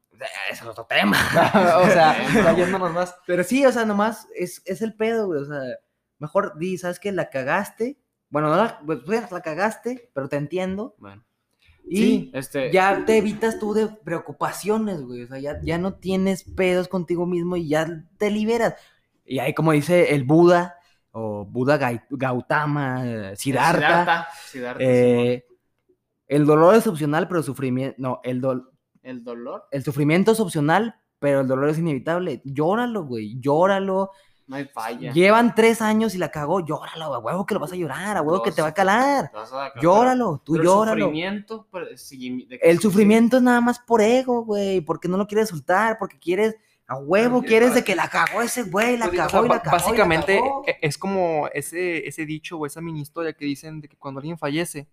Ese 0.50 0.62
es 0.64 0.68
otro 0.68 0.84
tema. 0.84 1.16
o 1.82 1.86
sea, 1.86 2.52
yéndonos 2.56 2.92
más. 2.92 3.14
Pero 3.26 3.44
sí, 3.44 3.64
o 3.64 3.72
sea, 3.72 3.84
nomás 3.84 4.26
es, 4.34 4.62
es 4.66 4.82
el 4.82 4.94
pedo, 4.94 5.26
güey. 5.26 5.40
O 5.40 5.44
sea, 5.44 5.60
mejor 6.18 6.58
di, 6.58 6.76
¿sabes 6.76 6.98
que 6.98 7.12
La 7.12 7.30
cagaste. 7.30 7.98
Bueno, 8.30 8.48
no 8.48 8.56
la, 8.56 8.80
pues, 8.84 8.98
pues, 9.06 9.30
la 9.30 9.40
cagaste, 9.40 10.10
pero 10.12 10.28
te 10.28 10.36
entiendo. 10.36 10.94
Bueno, 10.98 11.24
Y 11.84 11.96
Sí, 11.96 12.30
este, 12.34 12.72
ya 12.72 13.04
te 13.06 13.16
evitas 13.16 13.58
tú 13.58 13.72
de 13.72 13.86
preocupaciones, 13.86 15.02
güey. 15.02 15.22
O 15.22 15.28
sea, 15.28 15.38
ya, 15.38 15.60
ya 15.62 15.78
no 15.78 15.94
tienes 15.94 16.44
pedos 16.44 16.88
contigo 16.88 17.24
mismo 17.24 17.56
y 17.56 17.68
ya 17.68 18.04
te 18.18 18.30
liberas. 18.30 18.74
Y 19.24 19.38
ahí, 19.38 19.54
como 19.54 19.72
dice 19.72 20.14
el 20.14 20.24
Buda, 20.24 20.77
o 21.18 21.44
Buda 21.44 21.78
Gautama, 22.10 23.02
eh, 23.06 23.36
Siddhartha, 23.36 23.80
Siddhartha, 23.80 24.28
Siddhartha, 24.46 24.84
eh, 24.84 25.44
el 26.26 26.46
dolor 26.46 26.74
es 26.74 26.86
opcional, 26.86 27.26
pero 27.28 27.38
el 27.40 27.44
sufrimiento. 27.44 27.96
No, 27.98 28.20
el, 28.22 28.40
dol- 28.40 28.60
Simón. 28.60 28.70
el 29.02 29.24
dolor, 29.24 29.64
el 29.70 29.82
sufrimiento 29.82 30.32
es 30.32 30.40
opcional, 30.40 30.94
pero 31.18 31.40
el 31.40 31.48
dolor 31.48 31.68
es 31.70 31.78
inevitable. 31.78 32.42
Llóralo, 32.44 33.04
güey. 33.04 33.40
Llóralo. 33.40 34.10
no 34.46 34.56
hay 34.56 34.64
falla. 34.66 35.12
Llevan 35.12 35.54
tres 35.54 35.82
años 35.82 36.14
y 36.14 36.18
la 36.18 36.30
cagó. 36.30 36.60
Llóralo, 36.64 37.14
a 37.14 37.18
huevo 37.18 37.44
que 37.44 37.54
lo 37.54 37.60
vas 37.60 37.72
a 37.72 37.76
llorar, 37.76 38.16
a 38.16 38.22
huevo 38.22 38.42
que 38.42 38.52
te 38.52 38.62
va 38.62 38.68
a 38.68 38.74
calar. 38.74 39.30
A 39.34 39.72
Llóralo, 39.80 40.40
tú 40.44 40.52
pero 40.52 40.62
el 40.62 40.68
llóralo. 40.68 41.04
sufrimiento, 41.06 41.66
pues, 41.70 42.08
de 42.10 42.46
que 42.48 42.60
El 42.62 42.78
sufrimiento 42.78 43.36
es 43.38 43.42
nada 43.42 43.60
más 43.60 43.78
por 43.78 44.00
ego, 44.00 44.44
güey, 44.44 44.80
porque 44.80 45.08
no 45.08 45.16
lo 45.16 45.26
quieres 45.26 45.48
soltar, 45.50 45.98
porque 45.98 46.18
quieres, 46.18 46.56
a 46.88 46.96
huevo, 46.96 47.42
quieres 47.42 47.74
de 47.74 47.84
que 47.84 47.94
la 47.94 48.08
cagó 48.08 48.40
ese 48.42 48.62
güey, 48.64 48.96
la 48.96 49.06
Pues, 49.08 49.20
o 49.20 49.22
cagó 49.26 49.30
sea, 49.30 49.40
y 49.40 49.48
la 49.48 49.60
cagó. 49.62 49.62
y 49.62 49.66
la 49.66 49.72
básicamente 49.72 50.36
cagó. 50.38 50.64
es 50.80 50.98
como 50.98 51.48
ese, 51.52 52.08
ese 52.08 52.24
dicho 52.26 52.56
o 52.58 52.64
esa 52.66 52.80
mini 52.80 53.02
historia 53.02 53.32
que 53.34 53.44
dicen 53.44 53.80
de 53.80 53.88
que 53.88 53.96
cuando 53.96 54.18
alguien 54.20 54.38
fallece, 54.38 54.88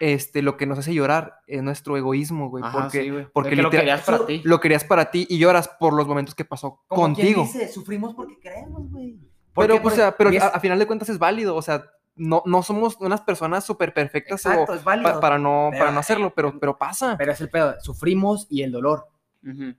este, 0.00 0.42
lo 0.42 0.56
que 0.56 0.66
nos 0.66 0.78
hace 0.78 0.92
llorar 0.92 1.40
es 1.46 1.62
nuestro 1.62 1.96
egoísmo, 1.96 2.50
güey. 2.50 2.64
Ajá, 2.64 2.82
porque 2.82 3.02
sí, 3.02 3.10
güey. 3.10 3.26
porque 3.32 3.50
que 3.50 3.56
lo 3.56 3.62
literal- 3.64 3.80
querías 3.84 4.00
para 4.02 4.16
eso 4.18 4.26
ti. 4.26 4.42
lo 4.44 4.60
querías 4.60 4.84
para 4.84 5.10
ti 5.10 5.26
y 5.30 5.38
lloras 5.38 5.68
por 5.68 5.94
los 5.94 6.06
momentos 6.06 6.34
que 6.34 6.44
pasó 6.44 6.82
Como 6.88 7.14
quien 7.14 7.34
contigo. 7.34 7.42
dice, 7.44 7.68
sufrimos 7.68 8.14
porque 8.14 8.38
queremos, 8.40 8.90
güey. 8.90 9.18
Pero, 9.54 9.74
Porque, 9.80 9.86
o 9.86 9.90
sea, 9.90 10.16
pero 10.16 10.30
es- 10.30 10.42
a, 10.42 10.48
a 10.48 10.60
final 10.60 10.78
de 10.78 10.86
cuentas 10.86 11.08
es 11.08 11.18
válido, 11.18 11.54
o 11.54 11.62
sea, 11.62 11.84
no, 12.16 12.42
no 12.44 12.62
somos 12.64 12.96
unas 13.00 13.20
personas 13.20 13.64
súper 13.64 13.94
perfectas 13.94 14.44
o- 14.44 14.50
Exacto, 14.50 14.74
es 14.74 14.82
válido. 14.84 15.12
pa- 15.14 15.20
para, 15.20 15.38
no, 15.38 15.68
Pero- 15.70 15.80
para 15.84 15.92
no 15.92 16.00
hacerlo, 16.00 16.32
pero, 16.34 16.58
pero 16.58 16.76
pasa. 16.76 17.14
Pero 17.16 17.32
es 17.32 17.40
el 17.40 17.48
pedo, 17.50 17.74
sufrimos 17.80 18.46
y 18.50 18.62
el 18.62 18.72
dolor. 18.72 19.06
Ujú. 19.46 19.74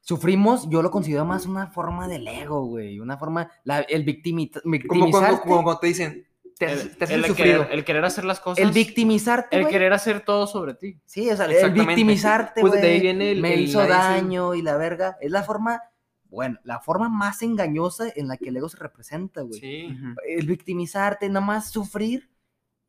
Sufrimos, 0.00 0.68
yo 0.70 0.82
lo 0.82 0.90
considero 0.90 1.24
más 1.24 1.46
una 1.46 1.68
forma 1.68 2.08
del 2.08 2.26
ego, 2.26 2.64
güey. 2.66 2.98
Una 3.00 3.16
forma, 3.18 3.50
la- 3.64 3.80
el 3.80 4.04
victimi- 4.04 4.50
Como 4.88 5.10
cuando, 5.10 5.40
como 5.42 5.78
te 5.78 5.86
dicen, 5.88 6.26
te, 6.58 6.72
El, 6.72 6.96
te 6.96 7.14
el 7.14 7.34
querer, 7.34 7.68
el 7.70 7.84
querer 7.84 8.04
hacer 8.04 8.24
las 8.24 8.40
cosas. 8.40 8.64
el 8.64 8.72
victimizarte, 8.72 9.56
el 9.56 9.68
querer 9.68 9.92
hacer 9.92 10.20
todo 10.24 10.46
sobre 10.46 10.74
ti. 10.74 10.98
Sí, 11.04 11.30
o 11.30 11.36
sea, 11.36 11.46
el 11.46 11.72
victimizarte, 11.72 12.60
Pues 12.60 12.72
güey. 12.72 12.82
de 12.82 12.88
ahí 12.88 13.00
viene 13.00 13.30
el- 13.32 13.40
me 13.40 13.54
el- 13.54 13.60
hizo 13.60 13.86
daño 13.86 14.54
y 14.54 14.62
la 14.62 14.76
verga. 14.76 15.16
Es 15.20 15.30
la 15.30 15.42
forma, 15.42 15.80
bueno, 16.28 16.58
la 16.64 16.80
forma 16.80 17.08
más 17.08 17.42
engañosa 17.42 18.04
en 18.14 18.28
la 18.28 18.36
que 18.36 18.48
el 18.48 18.56
ego 18.56 18.68
se 18.68 18.76
representa, 18.78 19.42
güey. 19.42 19.60
Sí. 19.60 19.96
El 20.28 20.46
victimizarte, 20.46 21.28
nada 21.28 21.44
más 21.44 21.70
sufrir. 21.70 22.28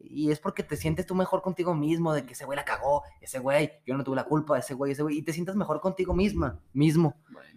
Y 0.03 0.31
es 0.31 0.39
porque 0.39 0.63
te 0.63 0.75
sientes 0.77 1.05
tú 1.05 1.15
mejor 1.15 1.41
contigo 1.41 1.73
mismo, 1.75 2.13
de 2.13 2.25
que 2.25 2.33
ese 2.33 2.45
güey 2.45 2.55
la 2.55 2.65
cagó, 2.65 3.03
ese 3.21 3.39
güey, 3.39 3.71
yo 3.85 3.95
no 3.95 4.03
tuve 4.03 4.15
la 4.15 4.23
culpa, 4.25 4.57
ese 4.57 4.73
güey, 4.73 4.91
ese 4.93 5.03
güey, 5.03 5.17
y 5.17 5.21
te 5.21 5.33
sientas 5.33 5.55
mejor 5.55 5.79
contigo 5.81 6.13
misma, 6.13 6.59
mismo. 6.73 7.15
Bueno, 7.31 7.49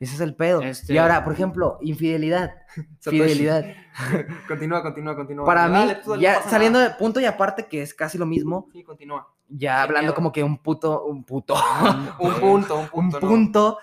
Ese 0.00 0.14
es 0.14 0.20
el 0.20 0.36
pedo. 0.36 0.60
Este- 0.62 0.92
Y 0.94 0.98
ahora, 0.98 1.24
por 1.24 1.32
ejemplo, 1.32 1.78
infidelidad. 1.80 2.54
Fidelidad. 3.00 3.64
Continúa, 4.48 4.80
continúa, 4.82 5.16
continúa. 5.16 5.44
Para 5.44 5.66
mí, 5.66 5.74
Dale, 5.74 6.00
dale, 6.06 6.22
ya 6.22 6.42
saliendo 6.42 6.78
nada. 6.78 6.90
de 6.92 6.96
punto 6.96 7.18
y 7.20 7.24
aparte, 7.24 7.66
que 7.66 7.82
es 7.82 7.94
casi 7.94 8.16
lo 8.16 8.24
mismo, 8.26 8.68
Sí, 8.72 8.84
continúa. 8.84 9.26
ya 9.48 9.74
Qué 9.76 9.80
hablando 9.82 10.02
miedo. 10.10 10.14
como 10.14 10.30
que 10.32 10.44
un 10.44 10.58
puto, 10.62 11.04
un 11.04 11.24
puto, 11.24 11.54
Un 12.20 12.34
punto, 12.40 12.76
un 12.76 12.82
un 12.82 12.88
punto. 12.90 13.20
¿no? 13.20 13.28
punto 13.28 13.78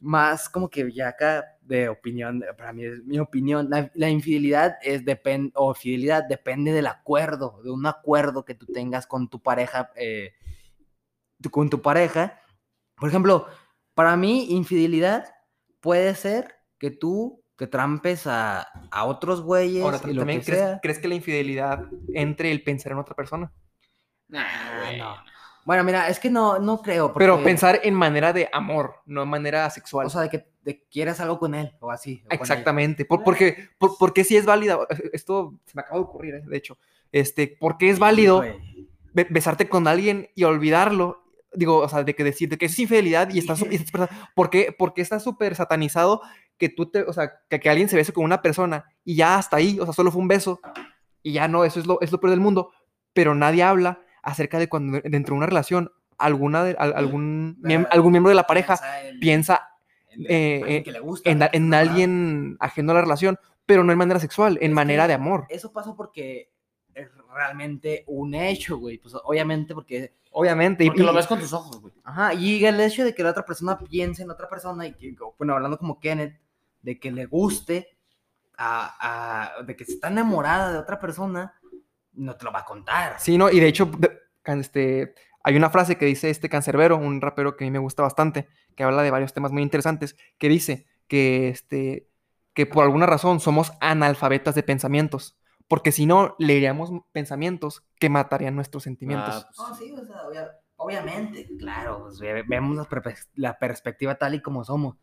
más 0.00 0.48
como 0.48 0.70
que 0.70 0.90
ya 0.90 1.08
acá 1.08 1.44
de 1.70 1.88
opinión, 1.88 2.44
para 2.58 2.72
mí 2.72 2.84
es 2.84 3.04
mi 3.04 3.20
opinión, 3.20 3.70
la, 3.70 3.90
la 3.94 4.10
infidelidad 4.10 4.76
es 4.82 5.04
depende, 5.04 5.52
o 5.54 5.72
fidelidad 5.72 6.24
depende 6.28 6.72
del 6.72 6.88
acuerdo, 6.88 7.60
de 7.62 7.70
un 7.70 7.86
acuerdo 7.86 8.44
que 8.44 8.56
tú 8.56 8.66
tengas 8.66 9.06
con 9.06 9.30
tu 9.30 9.40
pareja, 9.40 9.92
eh, 9.94 10.32
con 11.50 11.70
tu 11.70 11.80
pareja. 11.80 12.40
Por 12.96 13.08
ejemplo, 13.08 13.46
para 13.94 14.16
mí 14.16 14.48
infidelidad 14.50 15.32
puede 15.80 16.14
ser 16.16 16.56
que 16.76 16.90
tú 16.90 17.44
te 17.54 17.68
trampes 17.68 18.26
a, 18.26 18.62
a 18.90 19.04
otros 19.04 19.40
güeyes 19.40 19.84
Ahora, 19.84 20.00
y 20.04 20.12
lo 20.12 20.22
¿también 20.22 20.40
que 20.40 20.46
crees, 20.46 20.60
sea. 20.60 20.80
crees 20.82 20.98
que 20.98 21.08
la 21.08 21.14
infidelidad 21.14 21.86
entre 22.14 22.50
el 22.50 22.64
pensar 22.64 22.92
en 22.92 22.98
otra 22.98 23.14
persona? 23.14 23.52
Nah, 24.28 24.96
no. 24.98 25.29
Bueno, 25.64 25.84
mira, 25.84 26.08
es 26.08 26.18
que 26.18 26.30
no, 26.30 26.58
no 26.58 26.80
creo. 26.82 27.12
Pero 27.12 27.34
porque- 27.34 27.44
pensar 27.44 27.80
en 27.82 27.94
manera 27.94 28.32
de 28.32 28.48
amor, 28.52 28.96
no 29.06 29.22
en 29.22 29.28
manera 29.28 29.68
sexual. 29.70 30.06
O 30.06 30.10
sea, 30.10 30.22
de 30.22 30.28
que 30.30 30.46
de 30.62 30.84
quieres 30.90 31.20
algo 31.20 31.38
con 31.38 31.54
él 31.54 31.72
o 31.80 31.90
así. 31.90 32.22
o. 32.30 32.34
Exactamente. 32.34 33.04
Por, 33.04 33.22
porque, 33.24 33.68
por, 33.78 33.96
porque 33.98 34.24
sí 34.24 34.36
es 34.36 34.44
válida. 34.46 34.78
Esto 35.12 35.54
se 35.66 35.72
me 35.74 35.80
acaba 35.82 35.96
de 35.98 36.02
ocurrir, 36.04 36.34
eh, 36.36 36.42
de 36.46 36.56
hecho. 36.56 36.78
Este, 37.12 37.56
porque 37.60 37.90
es 37.90 37.98
válido 37.98 38.42
be- 39.12 39.26
besarte 39.30 39.68
con 39.68 39.86
alguien 39.88 40.28
y 40.34 40.44
olvidarlo. 40.44 41.24
Digo, 41.52 41.78
o 41.78 41.88
sea, 41.88 42.04
de 42.04 42.14
que 42.14 42.22
decir 42.24 42.48
de 42.48 42.58
que 42.58 42.66
es 42.66 42.78
infidelidad 42.78 43.28
y 43.32 43.38
estás. 43.38 43.60
y 43.70 43.74
estás- 43.74 44.08
¿Por 44.34 44.50
qué, 44.50 44.74
por 44.76 44.94
qué 44.94 45.02
está 45.02 45.18
súper 45.20 45.54
satanizado 45.56 46.20
que 46.58 46.68
tú 46.68 46.86
te. 46.90 47.02
O 47.02 47.12
sea, 47.12 47.32
que, 47.48 47.58
que 47.58 47.70
alguien 47.70 47.88
se 47.88 47.96
bese 47.96 48.12
con 48.12 48.24
una 48.24 48.40
persona 48.42 48.84
y 49.04 49.16
ya 49.16 49.36
hasta 49.36 49.56
ahí, 49.56 49.78
o 49.80 49.84
sea, 49.84 49.92
solo 49.94 50.10
fue 50.12 50.22
un 50.22 50.28
beso 50.28 50.60
y 51.22 51.32
ya 51.32 51.48
no, 51.48 51.64
eso 51.64 51.80
es 51.80 51.86
lo, 51.86 52.00
es 52.00 52.12
lo 52.12 52.20
peor 52.20 52.30
del 52.30 52.40
mundo. 52.40 52.70
Pero 53.12 53.34
nadie 53.34 53.62
habla 53.64 54.00
acerca 54.22 54.58
de 54.58 54.68
cuando 54.68 55.00
dentro 55.04 55.34
de 55.34 55.38
una 55.38 55.46
relación 55.46 55.92
alguna 56.18 56.64
de, 56.64 56.76
al- 56.78 56.94
algún, 56.96 57.58
algún 57.90 58.12
miembro 58.12 58.28
de 58.28 58.34
la 58.34 58.46
pareja 58.46 58.76
Piensa 58.76 59.08
en- 59.08 59.20
piensa 59.20 59.68
eh, 60.28 60.60
alguien 60.62 60.76
eh, 60.78 60.82
que 60.82 60.92
le 60.92 61.00
gusta, 61.00 61.30
en, 61.30 61.38
¿no? 61.38 61.46
en 61.52 61.72
Ajá. 61.74 61.80
alguien 61.82 62.56
ajeno 62.60 62.92
a 62.92 62.94
la 62.96 63.00
relación, 63.02 63.38
pero 63.64 63.84
no 63.84 63.92
en 63.92 63.98
manera 63.98 64.20
sexual, 64.20 64.58
en 64.60 64.70
Es 64.72 64.74
manera 64.74 65.06
de 65.06 65.14
amor. 65.14 65.46
Eso 65.48 65.72
pasa 65.72 65.94
porque 65.96 66.50
es 66.94 67.08
realmente 67.32 68.04
un 68.08 68.34
hecho, 68.34 68.76
güey. 68.78 68.98
Pues 68.98 69.14
obviamente 69.24 69.72
porque. 69.74 70.12
Obviamente. 70.32 70.84
y- 70.84 70.88
Porque 70.88 71.04
lo 71.04 71.12
y- 71.12 71.16
ves 71.16 71.26
con 71.26 71.38
tus 71.38 71.52
ojos, 71.52 71.80
güey. 71.80 71.94
Ajá, 72.04 72.34
y 72.34 72.64
el 72.64 72.80
hecho 72.80 73.04
de 73.04 73.14
que 73.14 73.22
la 73.22 73.30
otra 73.30 73.44
persona 73.46 73.78
piense 73.78 74.22
en 74.24 74.30
otra 74.30 74.48
persona 74.48 74.86
y 74.86 74.92
que, 74.94 75.14
bueno, 75.38 75.54
hablando 75.54 75.78
como 75.78 76.00
Kenneth, 76.00 76.38
de 76.82 76.98
que 76.98 77.12
le 77.12 77.26
guste, 77.26 77.88
a, 78.58 79.54
a- 79.58 79.62
de 79.62 79.74
que 79.76 79.84
está 79.84 80.08
enamorada 80.08 80.72
de 80.72 80.78
otra 80.78 80.98
persona, 81.00 81.54
no 82.12 82.36
te 82.36 82.44
lo 82.44 82.52
va 82.52 82.60
a 82.60 82.64
contar. 82.64 83.16
Sí, 83.18 83.38
no, 83.38 83.50
y 83.50 83.60
de 83.60 83.66
hecho, 83.68 83.90
este, 84.44 85.14
hay 85.42 85.56
una 85.56 85.70
frase 85.70 85.96
que 85.96 86.06
dice 86.06 86.30
este 86.30 86.48
cancerbero, 86.48 86.96
un 86.96 87.20
rapero 87.20 87.56
que 87.56 87.64
a 87.64 87.66
mí 87.66 87.70
me 87.70 87.78
gusta 87.78 88.02
bastante, 88.02 88.48
que 88.76 88.82
habla 88.84 89.02
de 89.02 89.10
varios 89.10 89.32
temas 89.32 89.52
muy 89.52 89.62
interesantes, 89.62 90.16
que 90.38 90.48
dice 90.48 90.86
que, 91.08 91.48
este, 91.48 92.08
que 92.54 92.66
por 92.66 92.84
alguna 92.84 93.06
razón 93.06 93.40
somos 93.40 93.72
analfabetas 93.80 94.54
de 94.54 94.62
pensamientos, 94.62 95.36
porque 95.68 95.92
si 95.92 96.06
no, 96.06 96.34
leeríamos 96.38 96.90
pensamientos 97.12 97.84
que 97.98 98.08
matarían 98.08 98.54
nuestros 98.56 98.82
sentimientos. 98.82 99.34
Ah, 99.34 99.46
pues, 99.46 99.58
No, 99.58 99.74
sí, 99.76 99.92
o 99.92 100.04
sea, 100.04 100.22
obvia- 100.26 100.50
obviamente, 100.76 101.48
claro, 101.58 102.00
pues, 102.02 102.18
ve- 102.20 102.44
vemos 102.46 102.76
la, 102.76 103.14
la 103.36 103.58
perspectiva 103.58 104.16
tal 104.16 104.34
y 104.34 104.42
como 104.42 104.64
somos, 104.64 104.96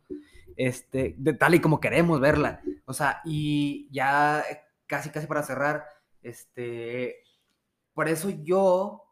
este, 0.56 1.14
de 1.18 1.34
tal 1.34 1.54
y 1.54 1.60
como 1.60 1.80
queremos 1.80 2.20
verla, 2.20 2.62
o 2.84 2.92
sea, 2.92 3.20
y 3.24 3.88
ya 3.92 4.44
casi, 4.86 5.10
casi 5.10 5.26
para 5.26 5.42
cerrar, 5.42 5.86
este, 6.22 7.16
por 7.94 8.08
eso 8.08 8.30
yo, 8.30 9.02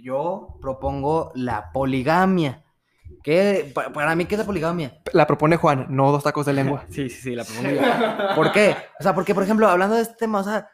yo 0.00 0.56
propongo 0.60 1.32
la 1.34 1.72
poligamia, 1.72 2.64
que 3.22 3.70
pa- 3.74 3.92
para 3.92 4.14
mí, 4.14 4.26
¿qué 4.26 4.34
es 4.34 4.38
la 4.40 4.44
poligamia? 4.46 5.00
La 5.12 5.26
propone 5.26 5.56
Juan, 5.56 5.86
no 5.90 6.12
dos 6.12 6.22
tacos 6.22 6.46
de 6.46 6.52
lengua. 6.52 6.84
Sí, 6.90 7.08
sí, 7.08 7.20
sí, 7.22 7.34
la 7.34 7.44
propongo 7.46 7.70
yo. 7.70 8.34
¿Por 8.34 8.52
qué? 8.52 8.76
O 9.00 9.02
sea, 9.02 9.14
porque, 9.14 9.34
por 9.34 9.42
ejemplo, 9.42 9.68
hablando 9.68 9.96
de 9.96 10.02
este 10.02 10.14
tema, 10.16 10.40
o 10.40 10.44
sea, 10.44 10.68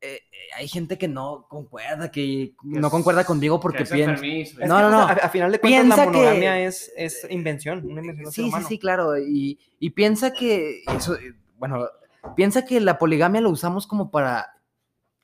eh, 0.00 0.20
eh, 0.30 0.36
hay 0.56 0.68
gente 0.68 0.98
que 0.98 1.08
no 1.08 1.46
concuerda, 1.48 2.10
que 2.10 2.54
no 2.62 2.86
es- 2.86 2.90
concuerda 2.92 3.24
conmigo 3.24 3.58
porque 3.60 3.84
que 3.84 3.90
piensa... 3.94 4.14
No, 4.16 4.20
que, 4.20 4.66
no, 4.66 4.90
no. 4.90 5.00
A, 5.02 5.12
a 5.12 5.28
final 5.30 5.50
de 5.52 5.58
cuentas, 5.60 5.82
Piensa 5.82 5.96
la 6.06 6.12
que- 6.12 6.18
monogamia 6.18 6.60
es, 6.60 6.92
es 6.96 7.26
invención, 7.30 7.84
una 7.90 8.00
invención 8.00 8.30
Sí, 8.32 8.50
sí, 8.50 8.62
sí, 8.68 8.78
claro. 8.78 9.16
Y, 9.18 9.58
y 9.78 9.90
piensa 9.90 10.32
que 10.32 10.82
eso, 10.94 11.16
bueno, 11.58 11.86
piensa 12.34 12.64
que 12.64 12.80
la 12.80 12.98
poligamia 12.98 13.40
lo 13.40 13.50
usamos 13.50 13.86
como 13.86 14.10
para, 14.10 14.55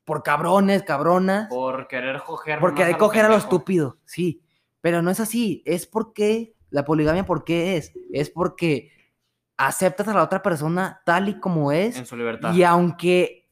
por 0.05 0.23
cabrones, 0.23 0.83
cabronas, 0.83 1.49
Por 1.49 1.87
querer 1.89 2.20
coger. 2.24 2.59
porque 2.59 2.81
nomás 2.81 2.87
hay 2.87 2.93
lo 2.93 2.99
que 2.99 3.05
coger 3.05 3.24
a 3.24 3.29
lo 3.29 3.37
estúpido, 3.37 3.99
sí. 4.05 4.43
Pero 4.81 5.01
no 5.03 5.11
es 5.11 5.20
así, 5.20 5.62
es 5.65 5.87
porque, 5.87 6.55
la 6.70 6.85
poligamia, 6.85 7.24
¿por 7.24 7.45
qué 7.45 7.77
es? 7.77 7.93
Es 8.12 8.31
porque 8.31 8.91
aceptas 9.57 10.09
a 10.09 10.15
la 10.15 10.24
otra 10.24 10.43
persona 10.43 11.01
tal 11.05 11.29
y 11.29 11.39
como 11.39 11.70
es, 11.70 11.97
En 11.99 12.07
su 12.07 12.16
libertad. 12.16 12.53
y 12.53 12.65
aunque 12.65 13.49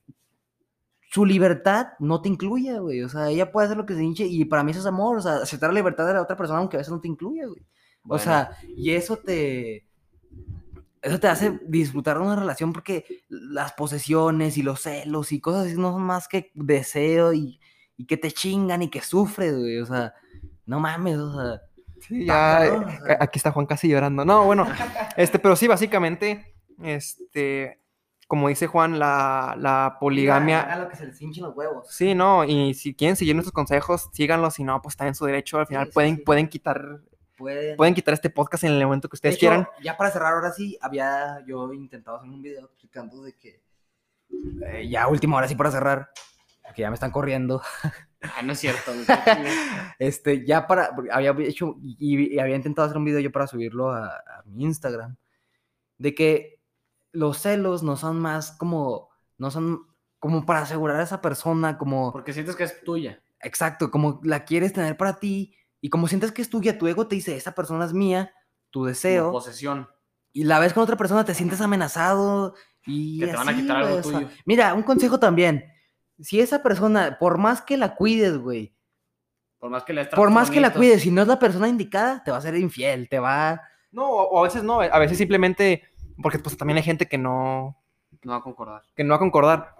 su 1.12 1.24
libertad 1.24 1.88
no 1.98 2.20
te 2.22 2.28
incluya, 2.28 2.78
güey, 2.78 3.02
o 3.02 3.08
sea, 3.08 3.28
ella 3.28 3.52
puede 3.52 3.66
hacer 3.66 3.76
lo 3.76 3.86
que 3.86 3.94
se 3.94 4.02
hinche, 4.02 4.24
y 4.26 4.44
para 4.44 4.62
mí 4.64 4.70
eso 4.72 4.80
es 4.80 4.86
amor, 4.86 5.18
o 5.18 5.20
sea, 5.20 5.36
aceptar 5.36 5.70
la 5.70 5.74
libertad 5.74 6.06
de 6.06 6.14
la 6.14 6.22
otra 6.22 6.36
persona 6.36 6.58
aunque 6.58 6.76
a 6.76 6.78
veces 6.78 6.92
no 6.92 7.00
te 7.00 7.08
incluya, 7.08 7.46
güey. 7.46 7.62
O 8.08 8.18
sea, 8.18 8.50
y 8.76 8.92
eso 8.92 9.16
te. 9.18 9.86
Eso 11.02 11.18
te 11.18 11.28
hace 11.28 11.58
disfrutar 11.66 12.18
de 12.18 12.24
una 12.24 12.36
relación 12.36 12.72
porque 12.72 13.24
las 13.28 13.72
posesiones 13.72 14.58
y 14.58 14.62
los 14.62 14.82
celos 14.82 15.32
y 15.32 15.40
cosas 15.40 15.66
así 15.66 15.76
no 15.76 15.92
son 15.92 16.02
más 16.02 16.28
que 16.28 16.50
deseo 16.54 17.32
y, 17.32 17.58
y 17.96 18.06
que 18.06 18.16
te 18.16 18.30
chingan 18.30 18.82
y 18.82 18.88
que 18.88 19.00
sufres, 19.00 19.56
güey. 19.56 19.78
O 19.78 19.86
sea, 19.86 20.14
no 20.66 20.80
mames, 20.80 21.16
o 21.18 21.32
sea. 21.32 21.62
Sí, 22.00 22.24
ya, 22.24 22.66
eh, 22.66 23.16
aquí 23.20 23.38
está 23.38 23.50
Juan 23.50 23.66
casi 23.66 23.88
llorando. 23.88 24.24
No, 24.24 24.44
bueno, 24.44 24.66
este, 25.16 25.38
pero 25.38 25.54
sí, 25.56 25.68
básicamente, 25.68 26.54
este, 26.82 27.80
como 28.26 28.48
dice 28.48 28.66
Juan, 28.66 28.98
la, 28.98 29.56
la 29.58 29.96
poligamia. 30.00 30.60
Hagan 30.60 30.82
lo 30.82 30.88
que 30.88 30.96
se 30.96 31.06
les 31.06 31.20
hinchen 31.20 31.44
los 31.44 31.56
huevos. 31.56 31.88
Sí, 31.90 32.14
no, 32.14 32.44
y 32.44 32.74
si 32.74 32.94
quieren 32.94 33.16
seguir 33.16 33.34
nuestros 33.34 33.52
consejos, 33.52 34.08
síganlos, 34.12 34.54
si 34.54 34.64
no, 34.64 34.80
pues 34.80 34.92
está 34.92 35.06
en 35.06 35.14
su 35.14 35.26
derecho. 35.26 35.58
Al 35.58 35.66
final 35.66 35.86
sí, 35.86 35.92
pueden, 35.92 36.16
sí. 36.16 36.22
pueden 36.22 36.48
quitar, 36.48 37.00
Pueden. 37.40 37.76
pueden 37.76 37.94
quitar 37.94 38.14
este 38.14 38.30
podcast 38.30 38.62
en 38.64 38.72
el 38.72 38.84
momento 38.84 39.08
que 39.08 39.14
De 39.14 39.16
ustedes 39.16 39.34
hecho, 39.36 39.40
quieran. 39.40 39.68
Ya 39.82 39.96
para 39.96 40.10
cerrar, 40.10 40.34
ahora 40.34 40.52
sí, 40.52 40.78
había 40.80 41.42
yo 41.46 41.72
intentado 41.72 42.18
hacer 42.18 42.28
un 42.30 42.42
video 42.42 42.66
explicando 42.66 43.22
de 43.22 43.32
que. 43.34 43.62
eh, 44.66 44.88
ya 44.88 45.08
última 45.08 45.36
hora 45.38 45.48
sí 45.48 45.54
para 45.56 45.70
cerrar. 45.70 46.10
Que 46.74 46.82
ya 46.82 46.90
me 46.90 46.94
están 46.94 47.10
corriendo. 47.10 47.60
Ah, 48.22 48.42
no 48.44 48.52
es 48.52 48.60
cierto. 48.60 48.92
güey. 48.94 49.52
Este, 49.98 50.46
ya 50.46 50.66
para, 50.68 50.94
porque 50.94 51.10
había 51.10 51.34
hecho 51.40 51.74
y, 51.82 52.34
y 52.36 52.38
había 52.38 52.54
intentado 52.54 52.86
hacer 52.86 52.96
un 52.98 53.04
video 53.06 53.18
yo 53.18 53.32
para 53.32 53.48
subirlo 53.48 53.90
a, 53.90 54.06
a 54.06 54.42
mi 54.44 54.62
Instagram, 54.64 55.16
de 55.98 56.14
que 56.14 56.60
los 57.12 57.38
celos 57.38 57.82
no 57.82 57.96
son 57.96 58.20
más 58.20 58.52
como, 58.52 59.08
no 59.38 59.50
son 59.50 59.86
como 60.20 60.46
para 60.46 60.60
asegurar 60.60 61.00
a 61.00 61.02
esa 61.02 61.20
persona, 61.20 61.76
como, 61.76 62.12
Porque 62.12 62.32
sientes 62.34 62.54
que 62.54 62.64
es 62.64 62.84
tuya. 62.84 63.20
exacto, 63.40 63.90
como 63.90 64.20
la 64.22 64.44
quieres 64.44 64.72
tener 64.72 64.96
para 64.96 65.18
ti, 65.18 65.56
y 65.80 65.88
como 65.90 66.08
sientes 66.08 66.32
que 66.32 66.42
es 66.42 66.50
tuya, 66.50 66.78
tu 66.78 66.86
ego 66.86 67.06
te 67.06 67.14
dice, 67.16 67.36
esa 67.36 67.52
persona 67.52 67.84
es 67.84 67.92
mía, 67.92 68.32
tu 68.70 68.80
Como 68.80 68.88
deseo, 68.88 69.32
posesión. 69.32 69.88
y 70.32 70.44
la 70.44 70.58
ves 70.58 70.72
con 70.72 70.82
otra 70.82 70.96
persona, 70.96 71.24
te 71.24 71.34
sientes 71.34 71.60
amenazado, 71.60 72.54
y 72.86 73.20
Que 73.20 73.26
te 73.28 73.36
van 73.36 73.48
a 73.48 73.54
quitar 73.54 73.76
algo 73.78 73.88
güey, 73.88 74.00
o 74.00 74.02
sea, 74.02 74.18
tuyo. 74.20 74.30
mira, 74.46 74.74
un 74.74 74.82
consejo 74.82 75.18
también, 75.18 75.64
si 76.18 76.40
esa 76.40 76.62
persona, 76.62 77.16
por 77.18 77.38
más 77.38 77.62
que 77.62 77.76
la 77.76 77.94
cuides, 77.94 78.36
güey, 78.38 78.74
Por 79.58 79.70
más 79.70 79.84
que 79.84 79.92
le 79.92 80.04
por 80.06 80.30
más 80.30 80.50
que 80.50 80.60
la 80.60 80.72
cuides, 80.72 81.02
si 81.02 81.10
no 81.10 81.22
es 81.22 81.28
la 81.28 81.38
persona 81.38 81.68
indicada, 81.68 82.22
te 82.24 82.30
va 82.30 82.38
a 82.38 82.40
ser 82.42 82.56
infiel, 82.56 83.08
te 83.08 83.18
va... 83.18 83.60
No, 83.92 84.08
o, 84.08 84.22
o 84.30 84.38
a 84.40 84.42
veces 84.44 84.62
no, 84.62 84.80
a 84.80 84.98
veces 84.98 85.18
simplemente, 85.18 85.82
porque 86.22 86.38
pues 86.38 86.56
también 86.56 86.76
hay 86.78 86.82
gente 86.84 87.06
que 87.06 87.18
no, 87.18 87.76
No 88.22 88.32
va 88.32 88.38
a 88.38 88.42
concordar. 88.42 88.82
que 88.94 89.02
no 89.04 89.10
va 89.10 89.16
a 89.16 89.18
concordar. 89.18 89.74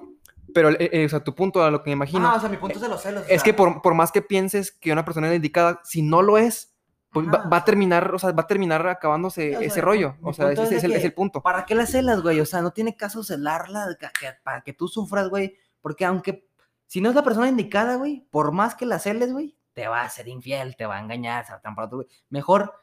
Pero, 0.55 0.71
eh, 0.71 0.77
eh, 0.93 1.05
o 1.07 1.09
sea, 1.09 1.23
tu 1.25 1.35
punto, 1.35 1.63
a 1.63 1.71
lo 1.71 1.83
que 1.83 1.91
me 1.91 1.95
imagino, 1.95 2.27
Ah, 2.29 2.35
o 2.37 2.41
sea, 2.41 2.49
mi 2.49 2.57
punto 2.57 2.77
es 2.77 2.81
de 2.83 2.89
los 2.89 3.03
celos. 3.03 3.23
o 3.23 3.25
es 3.27 3.29
sea, 3.29 3.43
que 3.43 3.55
por, 3.55 3.83
por 3.83 3.95
más 3.95 4.13
que 4.13 4.23
pienses 4.23 4.73
que 4.73 4.93
una 4.93 5.05
persona 5.05 5.29
es 5.29 5.37
indicada, 5.37 5.81
si 5.85 6.03
no 6.03 6.23
lo 6.23 6.39
es, 6.39 6.75
pues 7.13 7.27
va, 7.27 7.49
va 7.49 7.57
a 7.59 7.65
terminar, 7.65 8.15
o 8.15 8.19
sea, 8.19 8.31
va 8.33 8.43
a 8.43 8.47
terminar 8.47 8.87
acabándose 8.87 9.57
O 9.57 9.59
sea, 9.59 9.67
ese 9.67 9.81
rollo. 9.81 10.17
O 10.23 10.33
sea, 10.33 10.53
ese, 10.53 10.63
es 10.63 10.73
es, 10.73 10.85
el, 10.85 10.93
es 10.93 11.05
el 11.05 11.13
punto. 11.13 11.43
¿Para 11.43 11.65
qué 11.67 11.75
la 11.75 11.87
celas, 11.87 12.23
güey? 12.23 12.39
O 12.41 12.47
sea, 12.47 12.63
no 12.63 12.71
tiene 12.73 12.97
caso 12.97 13.25
celarla 13.25 13.97
que- 13.99 14.07
que- 14.21 14.35
para 14.45 14.61
que 14.63 14.73
tú 14.73 14.87
sufras, 14.87 15.29
güey. 15.29 15.57
Porque 15.81 16.05
aunque, 16.05 16.47
si 16.87 17.01
no 17.01 17.09
es 17.09 17.15
la 17.17 17.25
persona 17.25 17.49
indicada, 17.49 17.97
güey, 17.97 18.27
por 18.31 18.53
más 18.53 18.75
que 18.77 18.87
la 18.87 18.99
celes, 19.01 19.33
güey, 19.33 19.57
te 19.73 19.89
va 19.89 20.03
a 20.03 20.09
ser 20.09 20.29
infiel, 20.29 20.77
te 20.77 20.87
va 20.87 20.99
a 20.99 21.01
engañar, 21.01 21.45
se 21.47 21.53
va 21.53 21.59
a 21.59 21.61
trampar 21.61 21.87
otro, 21.87 21.99
güey. 21.99 22.09
Mejor, 22.29 22.75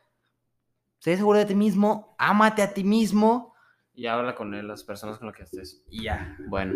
sé 0.99 1.15
seguro 1.15 1.39
de 1.39 1.45
ti 1.45 1.55
mismo, 1.55 2.15
ámate 2.17 2.61
a 2.63 2.73
ti 2.73 2.83
mismo 2.83 3.53
Y 3.93 4.07
habla 4.07 4.35
con 4.35 4.53
él, 4.53 4.67
las 4.67 4.83
personas 4.83 5.17
con 5.19 5.27
las 5.27 5.35
que 5.37 5.43
estés. 5.43 5.83
y 5.89 6.03
ya. 6.03 6.35
Bueno, 6.49 6.75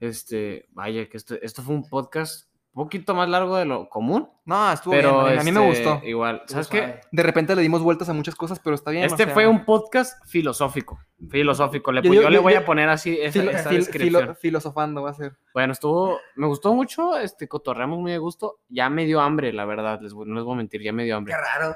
este, 0.00 0.66
vaya, 0.72 1.08
que 1.08 1.16
esto, 1.16 1.34
esto 1.40 1.62
fue 1.62 1.74
un 1.74 1.88
podcast 1.88 2.48
un 2.74 2.84
poquito 2.84 3.12
más 3.12 3.28
largo 3.28 3.56
de 3.56 3.64
lo 3.64 3.88
común. 3.88 4.28
No, 4.44 4.72
estuvo 4.72 4.92
Pero 4.94 5.24
bien. 5.24 5.40
A 5.40 5.42
mí 5.42 5.50
me 5.50 5.68
este, 5.72 5.84
gustó. 5.84 6.06
Igual, 6.06 6.42
¿sabes 6.46 6.68
qué? 6.68 7.00
De 7.10 7.22
repente 7.24 7.56
le 7.56 7.62
dimos 7.62 7.82
vueltas 7.82 8.08
a 8.08 8.12
muchas 8.12 8.36
cosas, 8.36 8.60
pero 8.60 8.76
está 8.76 8.92
bien. 8.92 9.02
o 9.02 9.06
Este 9.06 9.24
sea, 9.24 9.34
fue 9.34 9.48
un 9.48 9.64
podcast 9.64 10.24
filosófico. 10.28 10.96
Filosófico. 11.28 11.90
Le, 11.90 12.02
Yo 12.02 12.30
le 12.30 12.38
voy 12.38 12.52
yo- 12.52 12.60
a 12.60 12.64
poner 12.64 12.88
así 12.88 13.18
esa, 13.20 13.40
filo- 13.40 13.50
esa 13.50 13.70
fil- 13.70 13.78
descripción. 13.78 14.22
filo- 14.22 14.34
filosofando 14.36 15.02
va 15.02 15.10
a 15.10 15.14
ser. 15.14 15.36
Bueno, 15.52 15.72
estuvo, 15.72 16.18
me 16.36 16.46
gustó 16.46 16.72
mucho, 16.72 17.18
este, 17.18 17.48
cotorreamos 17.48 17.98
muy 17.98 18.12
de 18.12 18.18
gusto. 18.18 18.60
Ya 18.68 18.88
me 18.90 19.06
dio 19.06 19.20
hambre, 19.20 19.52
la 19.52 19.64
verdad, 19.64 20.00
les, 20.00 20.12
voy- 20.14 20.28
no 20.28 20.36
les 20.36 20.44
voy 20.44 20.54
a 20.54 20.58
mentir, 20.58 20.80
ya 20.80 20.92
me 20.92 21.02
dio 21.04 21.16
hambre. 21.16 21.34
Qué 21.34 21.40
raro. 21.40 21.74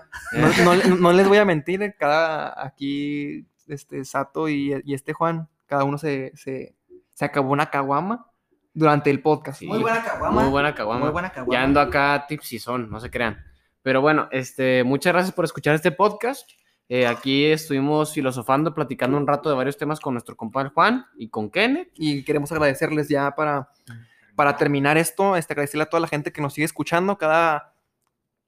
No, 0.65 0.75
no- 0.77 0.97
no 0.99 1.13
les 1.13 1.27
voy 1.27 1.39
a 1.39 1.45
mentir, 1.45 1.97
cada 1.99 2.65
aquí 2.65 3.45
este, 3.67 4.05
Sato 4.05 4.49
y, 4.49 4.81
y 4.85 4.95
este 4.95 5.15
Juan, 5.15 5.49
cada 5.67 5.83
uno 5.83 5.99
se, 5.99 6.31
se, 6.37 6.77
se 7.15 7.25
acabó 7.25 7.53
una 7.53 7.71
caguama 7.71 8.27
durante 8.75 9.11
el 9.11 9.21
podcast. 9.21 9.59
Sí. 9.61 9.67
Muy 9.67 9.81
buena 9.81 10.03
caguama. 10.05 10.41
Muy 10.43 10.51
buena 10.51 10.75
caguama. 10.75 11.01
Muy 11.01 11.11
buena 11.11 11.31
caguama. 11.31 11.53
Ya 11.53 11.63
ando 11.65 11.81
acá 11.81 12.25
tipsizón, 12.29 12.91
no 12.91 13.01
se 13.01 13.11
crean. 13.11 13.45
Pero 13.83 14.01
bueno, 14.01 14.29
este, 14.31 14.85
muchas 14.85 15.13
gracias 15.13 15.35
por 15.35 15.45
escuchar 15.45 15.75
este 15.75 15.91
podcast. 15.93 16.49
Eh, 16.89 17.07
aquí 17.07 17.47
estuvimos 17.47 18.13
filosofando, 18.13 18.75
platicando 18.75 19.17
un 19.17 19.27
rato 19.27 19.49
de 19.49 19.57
varios 19.57 19.77
temas 19.79 19.99
con 19.99 20.15
nuestro 20.15 20.37
compadre 20.37 20.71
Juan 20.75 21.07
y 21.17 21.29
con 21.29 21.51
Kenneth. 21.51 21.89
Y 21.95 22.25
queremos 22.25 22.53
agradecerles 22.53 23.09
ya 23.09 23.35
para, 23.35 23.71
para 24.37 24.57
terminar 24.57 24.99
esto, 24.99 25.37
este, 25.37 25.53
agradecerle 25.55 25.85
a 25.85 25.91
toda 25.91 26.01
la 26.01 26.09
gente 26.09 26.33
que 26.33 26.41
nos 26.43 26.55
sigue 26.55 26.65
escuchando 26.65 27.17
cada... 27.19 27.75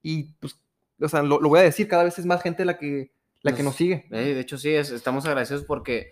Y 0.03 0.35
pues, 0.35 0.61
o 1.01 1.09
sea, 1.09 1.23
lo, 1.23 1.41
lo 1.41 1.49
voy 1.49 1.61
a 1.61 1.63
decir, 1.63 1.89
cada 1.89 2.05
vez 2.05 2.19
es 2.19 2.27
más 2.27 2.43
gente 2.43 2.65
la 2.65 2.77
que, 2.77 3.13
la 3.41 3.53
que 3.53 3.59
Nos- 3.63 3.73
nos 3.73 3.77
sigue. 3.77 4.07
Eh, 4.11 4.35
de 4.35 4.41
hecho, 4.41 4.59
sí, 4.59 4.71
es- 4.75 4.91
estamos 4.91 5.25
agradecidos 5.27 5.65
porque 5.65 6.11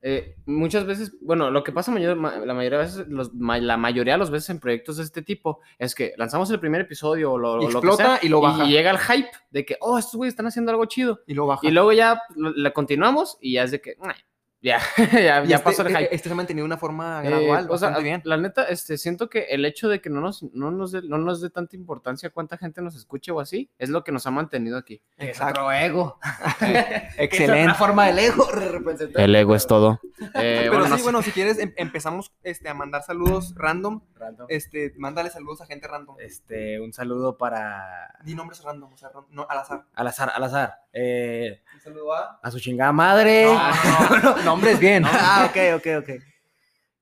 eh, 0.00 0.36
muchas 0.46 0.84
veces, 0.86 1.16
bueno, 1.20 1.50
lo 1.50 1.64
que 1.64 1.72
pasa 1.72 1.90
mayor- 1.90 2.16
ma- 2.16 2.36
la 2.38 2.54
mayoría 2.54 2.78
de 2.78 2.84
veces, 2.84 3.08
los- 3.08 3.32
la 3.34 3.76
mayoría 3.76 4.14
de 4.14 4.18
las 4.18 4.30
veces 4.30 4.50
en 4.50 4.60
proyectos 4.60 4.96
de 4.98 5.02
este 5.02 5.22
tipo 5.22 5.60
es 5.78 5.94
que 5.94 6.14
lanzamos 6.16 6.50
el 6.50 6.60
primer 6.60 6.82
episodio 6.82 7.32
o 7.32 7.38
lo, 7.38 7.60
Y 7.62 7.66
o 7.66 7.70
lo 7.70 7.80
que 7.80 7.86
explota 7.88 8.16
sea, 8.18 8.18
y 8.22 8.28
lo 8.28 8.40
baja. 8.40 8.64
llega 8.66 8.90
el 8.90 8.98
hype 8.98 9.30
de 9.50 9.64
que, 9.64 9.76
oh, 9.80 9.98
estos 9.98 10.14
güeyes 10.14 10.32
están 10.34 10.46
haciendo 10.46 10.70
algo 10.70 10.84
chido. 10.84 11.20
Y 11.26 11.34
lo 11.34 11.46
baja. 11.46 11.66
Y 11.66 11.70
luego 11.72 11.92
ya 11.92 12.22
la 12.36 12.70
continuamos 12.72 13.38
y 13.40 13.54
ya 13.54 13.64
es 13.64 13.72
de 13.72 13.80
que, 13.80 13.96
"Nah, 14.00 14.12
ya, 14.60 14.78
ya, 15.12 15.44
ya 15.44 15.56
este, 15.56 15.58
pasó 15.60 15.82
el 15.82 15.88
hype. 15.96 16.14
Este 16.14 16.28
se 16.28 16.32
ha 16.32 16.36
mantenido 16.36 16.64
de 16.64 16.66
una 16.66 16.76
forma 16.78 17.22
Eh, 17.24 17.28
gradual, 17.28 17.66
o 17.70 17.78
sea, 17.78 17.88
bastante 17.88 18.02
bien. 18.02 18.22
la 18.24 18.36
neta, 18.36 18.64
este, 18.64 18.98
siento 18.98 19.28
que 19.28 19.46
el 19.50 19.64
hecho 19.64 19.88
de 19.88 20.00
que 20.00 20.10
no 20.10 20.20
nos, 20.20 20.42
no, 20.52 20.70
nos 20.70 20.92
dé, 20.92 21.02
no 21.02 21.18
nos 21.18 21.40
dé 21.40 21.50
tanta 21.50 21.76
importancia 21.76 22.30
cuánta 22.30 22.56
gente 22.58 22.82
nos 22.82 22.96
escuche 22.96 23.30
o 23.32 23.40
así, 23.40 23.70
es 23.78 23.88
lo 23.88 24.02
que 24.04 24.12
nos 24.12 24.26
ha 24.26 24.30
mantenido 24.30 24.76
aquí. 24.78 25.00
Es 25.16 25.28
Exacto. 25.28 25.60
otro 25.60 25.72
ego. 25.72 26.18
Es 26.60 27.18
Excelente. 27.18 27.62
otra 27.62 27.74
forma 27.74 28.06
del 28.06 28.18
ego. 28.18 28.46
El 29.16 29.34
ego 29.34 29.54
es 29.54 29.66
todo. 29.66 30.00
Eh, 30.34 30.58
Pero 30.62 30.70
bueno, 30.72 30.84
sí, 30.86 30.90
no 30.90 30.96
sé. 30.98 31.02
bueno, 31.02 31.22
si 31.22 31.30
quieres, 31.32 31.58
em- 31.58 31.72
empezamos 31.76 32.32
este, 32.42 32.68
a 32.68 32.74
mandar 32.74 33.02
saludos 33.02 33.54
random. 33.56 34.00
Random. 34.14 34.46
Este, 34.50 34.92
mándale 34.98 35.30
saludos 35.30 35.60
a 35.60 35.66
gente 35.66 35.86
random. 35.88 36.16
Este, 36.20 36.80
un 36.80 36.92
saludo 36.92 37.36
para. 37.38 38.14
Di 38.24 38.34
nombres 38.34 38.62
random, 38.62 38.92
o 38.92 38.96
sea, 38.96 39.10
ron- 39.10 39.26
no, 39.30 39.46
al 39.48 39.58
azar. 39.58 39.84
Al 39.94 40.06
azar, 40.08 40.32
al 40.34 40.42
azar. 40.44 40.74
Eh, 40.92 41.62
Un 41.74 41.80
saludo 41.80 42.12
a. 42.12 42.40
a 42.42 42.50
su 42.50 42.58
chingada 42.60 42.92
madre. 42.92 43.44
No, 43.44 44.16
no, 44.22 44.36
no, 44.42 44.47
nombres 44.48 44.78
bien. 44.78 45.04
Ah, 45.06 45.48
ok, 45.48 45.76
ok, 45.76 45.86
ok. 45.98 46.10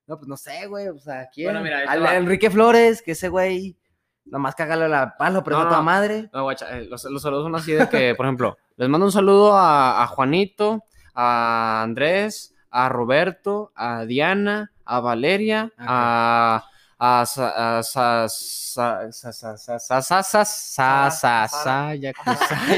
No, 0.07 0.17
pues 0.17 0.29
no 0.29 0.37
sé, 0.37 0.67
güey, 0.67 0.89
o 0.89 0.99
sea, 0.99 1.29
¿quién? 1.33 1.49
Bueno, 1.49 1.63
mira, 1.63 1.81
Al, 1.89 2.07
Enrique 2.07 2.51
Flores, 2.51 3.03
que 3.03 3.13
ese 3.13 3.29
güey, 3.29 3.77
nomás 4.25 4.55
cágale 4.55 4.89
la 4.89 5.17
palo, 5.17 5.43
pero 5.43 5.65
no, 5.65 5.71
no, 5.71 5.83
madre. 5.83 6.29
No, 6.33 6.45
guacha, 6.45 6.77
los, 6.81 7.03
saludos 7.03 7.45
son 7.45 7.55
así 7.57 7.73
de 7.73 7.89
que, 7.89 8.15
por 8.15 8.27
ejemplo, 8.27 8.57
les 8.77 8.89
mando 8.89 9.07
un 9.07 9.13
saludo 9.13 9.53
a, 9.57 10.07
Juanito, 10.09 10.85
a 11.15 11.83
Andrés, 11.83 12.55
a 12.71 12.89
Roberto, 12.89 13.73
a 13.75 14.05
Diana, 14.05 14.73
a 14.85 15.01
Valeria, 15.01 15.73
okay. 15.75 15.87
a 15.89 16.65
a 16.99 17.25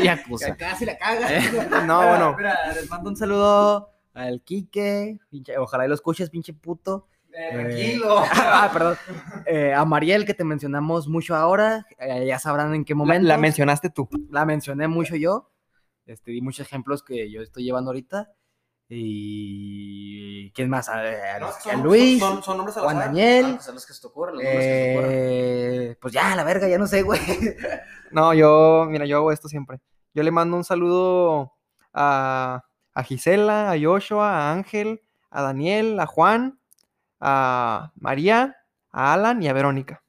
Yakuza. 0.02 0.56
Casi 0.56 0.84
la 0.84 0.98
cagas. 0.98 1.52
No, 1.86 2.08
bueno. 2.08 2.36
Les 2.74 2.90
mando 2.90 3.10
un 3.10 3.16
saludo 3.16 3.90
al 4.18 4.42
Quique. 4.42 5.18
pinche- 5.30 5.56
ojalá 5.58 5.84
y 5.84 5.88
lo 5.88 5.94
escuches, 5.94 6.30
pinche 6.30 6.52
puto. 6.52 7.06
tranquilo. 7.30 8.16
ah, 8.32 8.70
perdón. 8.72 8.96
Eh, 9.46 9.72
a 9.72 9.84
Mariel, 9.84 10.24
que 10.24 10.34
te 10.34 10.44
mencionamos 10.44 11.06
mucho 11.08 11.34
ahora. 11.36 11.86
eh, 11.98 12.26
ya 12.26 12.38
sabrán 12.38 12.74
en 12.74 12.84
qué 12.84 12.94
La, 12.94 12.98
momento. 12.98 13.28
la 13.28 13.38
mencionaste 13.38 13.90
tú. 13.90 14.08
La 14.30 14.44
mencioné 14.44 14.88
mucho 14.88 15.14
yo. 15.16 15.50
Este, 16.06 16.30
di 16.32 16.40
muchos 16.40 16.66
ejemplos 16.66 17.02
que 17.02 17.30
yo 17.30 17.42
estoy 17.42 17.64
llevando 17.64 17.90
ahorita. 17.90 18.32
Y. 18.88 20.50
¿Quién 20.52 20.70
más? 20.70 20.88
A, 20.88 20.94
a- 21.00 21.36
a 21.36 21.76
Luis. 21.76 22.18
Son, 22.18 22.42
son 22.42 22.56
nombres 22.56 22.76
al 22.78 22.84
Juan. 22.84 22.98
Daniel. 22.98 23.54
pues, 23.56 23.68
los 23.74 23.86
que 23.86 23.92
se 23.92 24.00
te 24.00 24.06
ocurren, 24.06 24.34
los 24.36 24.42
que 24.44 24.50
se 24.50 24.94
eh, 25.90 25.96
pues 26.00 26.12
ya, 26.14 26.34
la 26.34 26.44
verga, 26.44 26.68
ya 26.68 26.78
no 26.78 26.86
sé, 26.86 27.02
güey. 27.02 27.20
No, 28.10 28.32
yo, 28.32 28.86
mira, 28.88 29.04
yo 29.04 29.18
hago 29.18 29.30
esto 29.32 29.48
siempre. 29.48 29.80
Yo 30.14 30.22
le 30.22 30.30
mando 30.30 30.56
un 30.56 30.64
saludo 30.64 31.52
a, 31.92 32.64
a 32.98 33.02
Gisela, 33.04 33.70
a 33.70 33.76
Joshua, 33.80 34.28
a 34.48 34.52
Ángel, 34.52 35.00
a 35.30 35.42
Daniel, 35.42 35.98
a 36.00 36.06
Juan, 36.06 36.58
a 37.20 37.92
María, 37.96 38.56
a 38.90 39.12
Alan 39.14 39.42
y 39.42 39.48
a 39.48 39.52
Verónica. 39.52 40.02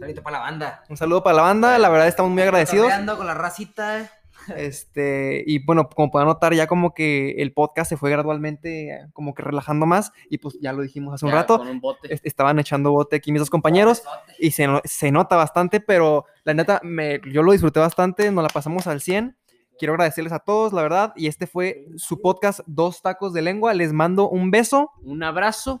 Ahorita 0.00 0.22
para 0.22 0.38
la 0.38 0.42
banda. 0.44 0.82
Un 0.88 0.96
saludo 0.96 1.22
para 1.22 1.36
la 1.36 1.42
banda, 1.42 1.78
la 1.78 1.88
verdad 1.88 2.08
estamos 2.08 2.30
muy 2.32 2.42
agradecidos. 2.42 2.90
Con 3.16 3.26
la 3.26 3.34
racita. 3.34 4.10
Este, 4.56 5.44
y 5.46 5.64
bueno, 5.64 5.88
como 5.88 6.10
pueden 6.10 6.26
notar, 6.26 6.54
ya 6.54 6.66
como 6.66 6.94
que 6.94 7.32
el 7.42 7.52
podcast 7.52 7.90
se 7.90 7.96
fue 7.98 8.10
gradualmente 8.10 9.06
como 9.12 9.34
que 9.34 9.42
relajando 9.42 9.84
más. 9.86 10.12
Y 10.30 10.38
pues 10.38 10.58
ya 10.60 10.72
lo 10.72 10.82
dijimos 10.82 11.14
hace 11.14 11.26
un 11.26 11.32
Ya, 11.32 11.38
rato. 11.38 11.58
Con 11.58 11.68
un 11.68 11.80
bote. 11.80 12.12
est- 12.12 12.24
Estaban 12.26 12.58
echando 12.58 12.90
bote 12.90 13.16
aquí 13.16 13.32
mis 13.32 13.40
dos 13.40 13.50
compañeros. 13.50 14.02
y 14.38 14.50
se, 14.52 14.66
no- 14.66 14.80
se 14.84 15.10
nota 15.12 15.36
bastante, 15.36 15.80
pero 15.80 16.24
la 16.44 16.54
neta, 16.54 16.80
me, 16.82 17.20
yo 17.30 17.42
lo 17.42 17.52
disfruté 17.52 17.80
bastante, 17.80 18.30
nos 18.30 18.42
la 18.42 18.48
pasamos 18.48 18.86
al 18.86 19.00
100. 19.02 19.36
Quiero 19.80 19.94
agradecerles 19.94 20.34
a 20.34 20.40
todos, 20.40 20.74
la 20.74 20.82
verdad, 20.82 21.14
y 21.16 21.26
este 21.26 21.46
fue 21.46 21.86
su 21.96 22.20
podcast 22.20 22.60
Dos 22.66 23.00
Tacos 23.00 23.32
de 23.32 23.40
Lengua. 23.40 23.72
Les 23.72 23.94
mando 23.94 24.28
un 24.28 24.50
beso. 24.50 24.90
Un 25.02 25.22
abrazo. 25.22 25.80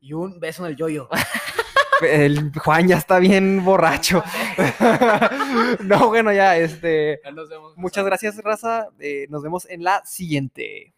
Y 0.00 0.12
un 0.12 0.40
beso 0.40 0.66
en 0.66 0.72
el 0.72 0.76
yoyo. 0.76 1.08
El 2.02 2.50
Juan 2.58 2.88
ya 2.88 2.96
está 2.96 3.20
bien 3.20 3.64
borracho. 3.64 4.24
no, 5.84 6.08
bueno, 6.08 6.32
ya, 6.32 6.56
este, 6.56 7.20
Ya 7.24 7.30
nos 7.30 7.48
vemos. 7.48 7.74
muchas 7.76 8.04
gracias, 8.04 8.36
raza. 8.42 8.88
eh, 8.98 9.26
nos 9.30 9.40
vemos 9.44 9.68
en 9.70 9.84
la 9.84 10.02
siguiente. 10.04 10.94